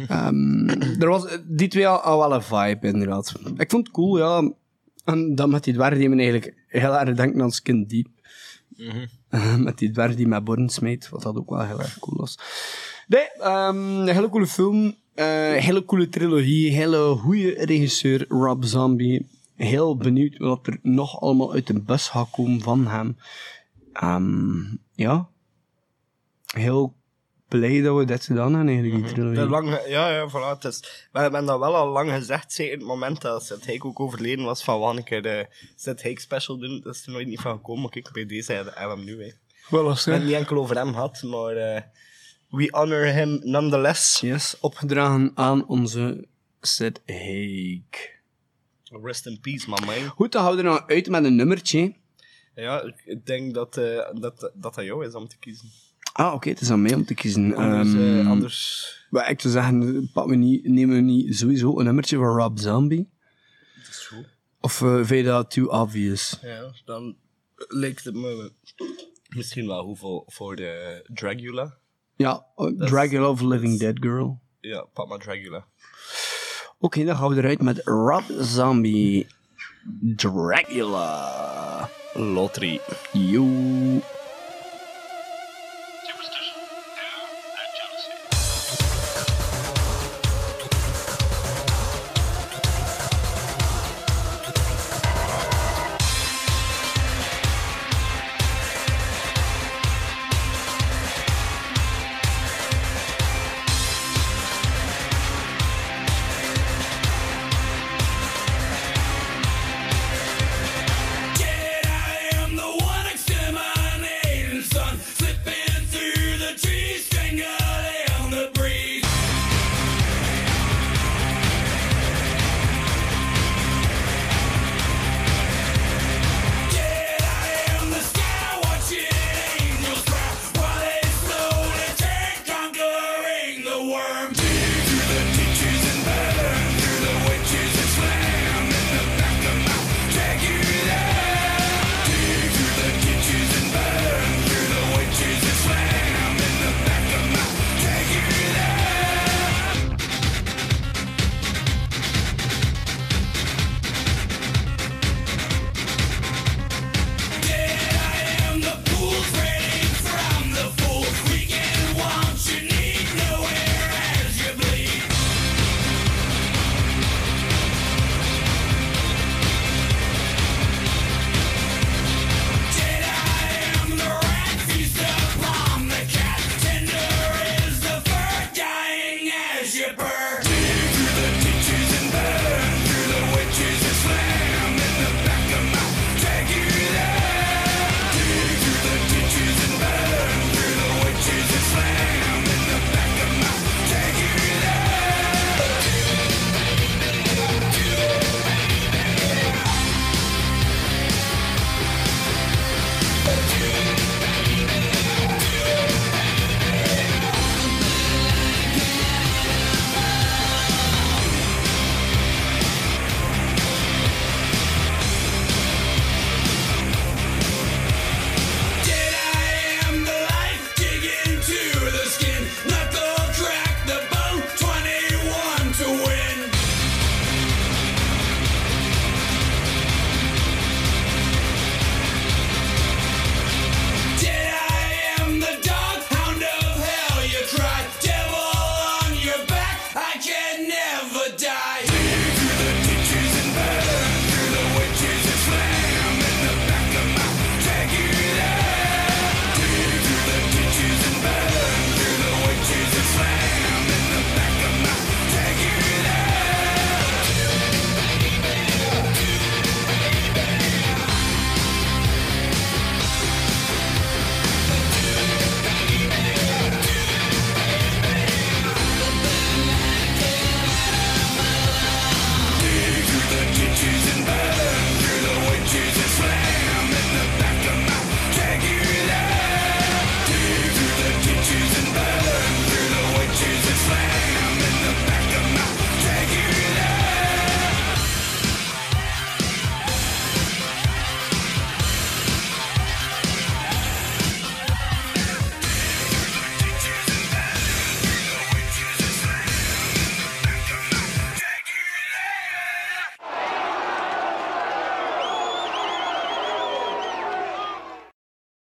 Ehm, 0.08 0.68
er 1.02 1.08
was, 1.08 1.38
die 1.44 1.68
twee 1.68 1.86
hadden 1.86 2.18
wel 2.18 2.34
een 2.34 2.42
vibe, 2.42 2.86
inderdaad. 2.86 3.32
Ik 3.56 3.70
vond 3.70 3.86
het 3.86 3.90
cool, 3.96 4.18
ja. 4.18 4.52
En 5.04 5.34
dan 5.34 5.50
met 5.50 5.64
die 5.64 5.74
dwerg 5.74 5.98
die 5.98 6.08
me 6.08 6.16
eigenlijk 6.22 6.54
heel 6.66 6.98
erg 6.98 7.16
denken 7.16 7.42
aan 7.42 7.52
Skin 7.52 7.86
Deep. 7.86 8.08
Eh, 9.28 9.56
met 9.56 9.78
die 9.78 9.90
dwerg 9.90 10.14
die 10.16 10.26
met 10.26 10.44
borden 10.44 10.68
smijt, 10.68 11.08
wat 11.08 11.22
dat 11.22 11.36
ook 11.36 11.50
wel 11.50 11.64
heel 11.64 11.78
erg 11.78 11.98
cool 11.98 12.16
was. 12.16 12.38
Nee, 13.08 13.30
ehm, 13.38 13.76
een 13.76 14.08
hele 14.08 14.28
coole 14.28 14.46
film. 14.46 14.94
eh, 15.14 15.26
hele 15.54 15.84
coole 15.84 16.08
trilogie. 16.08 16.70
Hele 16.72 17.14
goede 17.16 17.54
regisseur, 17.64 18.24
Rob 18.28 18.64
Zombie. 18.64 19.26
Heel 19.56 19.96
benieuwd 19.96 20.38
wat 20.38 20.66
er 20.66 20.78
nog 20.82 21.20
allemaal 21.20 21.52
uit 21.52 21.66
de 21.66 21.80
bus 21.80 22.08
gaat 22.08 22.30
komen 22.30 22.60
van 22.60 22.86
hem. 22.86 23.16
Ehm, 23.92 24.60
ja. 24.94 25.28
Heel 26.46 26.94
blij 27.50 27.80
dat 27.82 27.96
we 27.96 28.04
dit 28.04 28.24
gedaan 28.24 28.54
hebben, 28.54 28.74
eigenlijk, 28.74 29.04
die 29.04 29.12
trilogie. 29.14 29.38
De 29.38 29.48
lang, 29.48 29.80
ja, 29.86 30.10
ja, 30.10 30.28
voilà. 30.30 30.58
Het 30.60 30.64
is, 30.64 31.08
we 31.12 31.18
hebben 31.20 31.44
dat 31.46 31.58
wel 31.58 31.76
al 31.76 31.88
lang 31.88 32.10
gezegd, 32.10 32.52
zeker 32.52 32.72
in 32.72 32.78
het 32.78 32.88
moment 32.88 33.20
dat 33.20 33.44
Seth 33.46 33.66
Hake 33.66 33.86
ook 33.86 34.00
overleden 34.00 34.44
was, 34.44 34.64
van 34.64 34.78
wanneer 34.80 34.98
een 34.98 35.04
keer 35.04 35.22
de 35.22 35.46
Seth 35.76 36.02
Hake 36.02 36.20
special 36.20 36.58
doen. 36.58 36.80
Dat 36.80 36.94
is 36.94 37.06
er 37.06 37.12
nooit 37.12 37.26
niet 37.26 37.40
van 37.40 37.56
gekomen, 37.56 37.82
maar 37.82 37.90
kijk, 37.90 38.12
bij 38.12 38.26
deze 38.26 38.52
hebben 38.52 38.72
we 38.74 38.80
hem 38.80 39.04
nu. 39.04 39.22
Hè. 39.24 39.30
Wel 39.68 39.88
als 39.88 40.04
hebben 40.04 40.26
niet 40.26 40.34
enkel 40.34 40.56
over 40.56 40.76
hem 40.76 40.92
gehad, 40.92 41.22
maar 41.22 41.56
eh, 41.56 41.82
we 42.48 42.68
honor 42.70 43.04
him 43.04 43.40
nonetheless. 43.42 44.20
Yes, 44.20 44.56
opgedragen 44.60 45.32
aan 45.34 45.66
onze 45.68 46.26
Seth 46.60 47.00
Hake. 47.06 48.18
Rest 49.02 49.26
in 49.26 49.40
peace, 49.40 49.68
man, 49.68 49.84
man. 49.84 50.06
Goed, 50.08 50.32
dan 50.32 50.42
houden 50.42 50.64
we 50.64 50.70
er 50.70 50.76
nou 50.76 50.90
uit 50.90 51.08
met 51.08 51.24
een 51.24 51.36
nummertje. 51.36 51.94
Ja, 52.54 52.80
ik- 52.82 53.02
ik 53.04 53.26
denk 53.26 53.54
dat, 53.54 53.76
eh, 53.76 54.08
dat, 54.20 54.40
dat 54.40 54.52
dat 54.54 54.74
jou 54.74 55.06
is 55.06 55.14
om 55.14 55.28
te 55.28 55.36
kiezen. 55.38 55.70
Ah, 56.20 56.34
oké, 56.34 56.48
het 56.48 56.60
is 56.60 56.70
aan 56.70 56.82
mij 56.82 56.94
om 56.94 57.04
te 57.04 57.14
kiezen. 57.14 57.54
Anders, 57.54 57.94
eh, 57.94 58.28
anders 58.28 59.06
Maar 59.10 59.30
ik 59.30 59.40
zou 59.40 59.52
zeggen, 59.52 60.10
pak 60.12 60.28
we 60.28 60.34
niet, 60.34 60.68
nemen 60.68 60.96
we 60.96 61.02
niet 61.02 61.36
sowieso 61.36 61.78
een 61.78 61.84
nummertje 61.84 62.16
van 62.16 62.36
Rob 62.36 62.58
Zombie? 62.58 63.08
dat 63.74 63.88
is 63.88 64.06
goed. 64.06 64.26
Of 64.60 64.82
eh, 64.82 64.94
vind 64.94 65.08
je 65.08 65.22
dat 65.22 65.50
too 65.50 65.66
obvious? 65.66 66.38
Ja, 66.42 66.72
dan 66.84 67.16
lijkt 67.56 68.04
het 68.04 68.14
me 68.14 68.52
misschien 69.28 69.66
wel 69.66 69.84
hoeveel 69.84 70.24
voor 70.26 70.56
de 70.56 71.04
Dragula. 71.12 71.78
Ja, 72.16 72.46
uh, 72.56 72.86
Dragula 72.86 73.28
of 73.28 73.40
Living 73.40 73.78
Dead 73.78 73.96
Girl. 74.00 74.40
Ja, 74.60 74.86
pak 74.92 75.08
maar 75.08 75.18
Dragula. 75.18 75.66
Oké, 76.78 77.04
dan 77.04 77.16
gaan 77.16 77.28
we 77.28 77.36
eruit 77.36 77.62
met 77.62 77.80
Rob 77.84 78.24
Zombie. 78.38 79.26
Dracula. 80.16 81.90
Lottery. 82.14 82.80
Yo. 83.12 83.48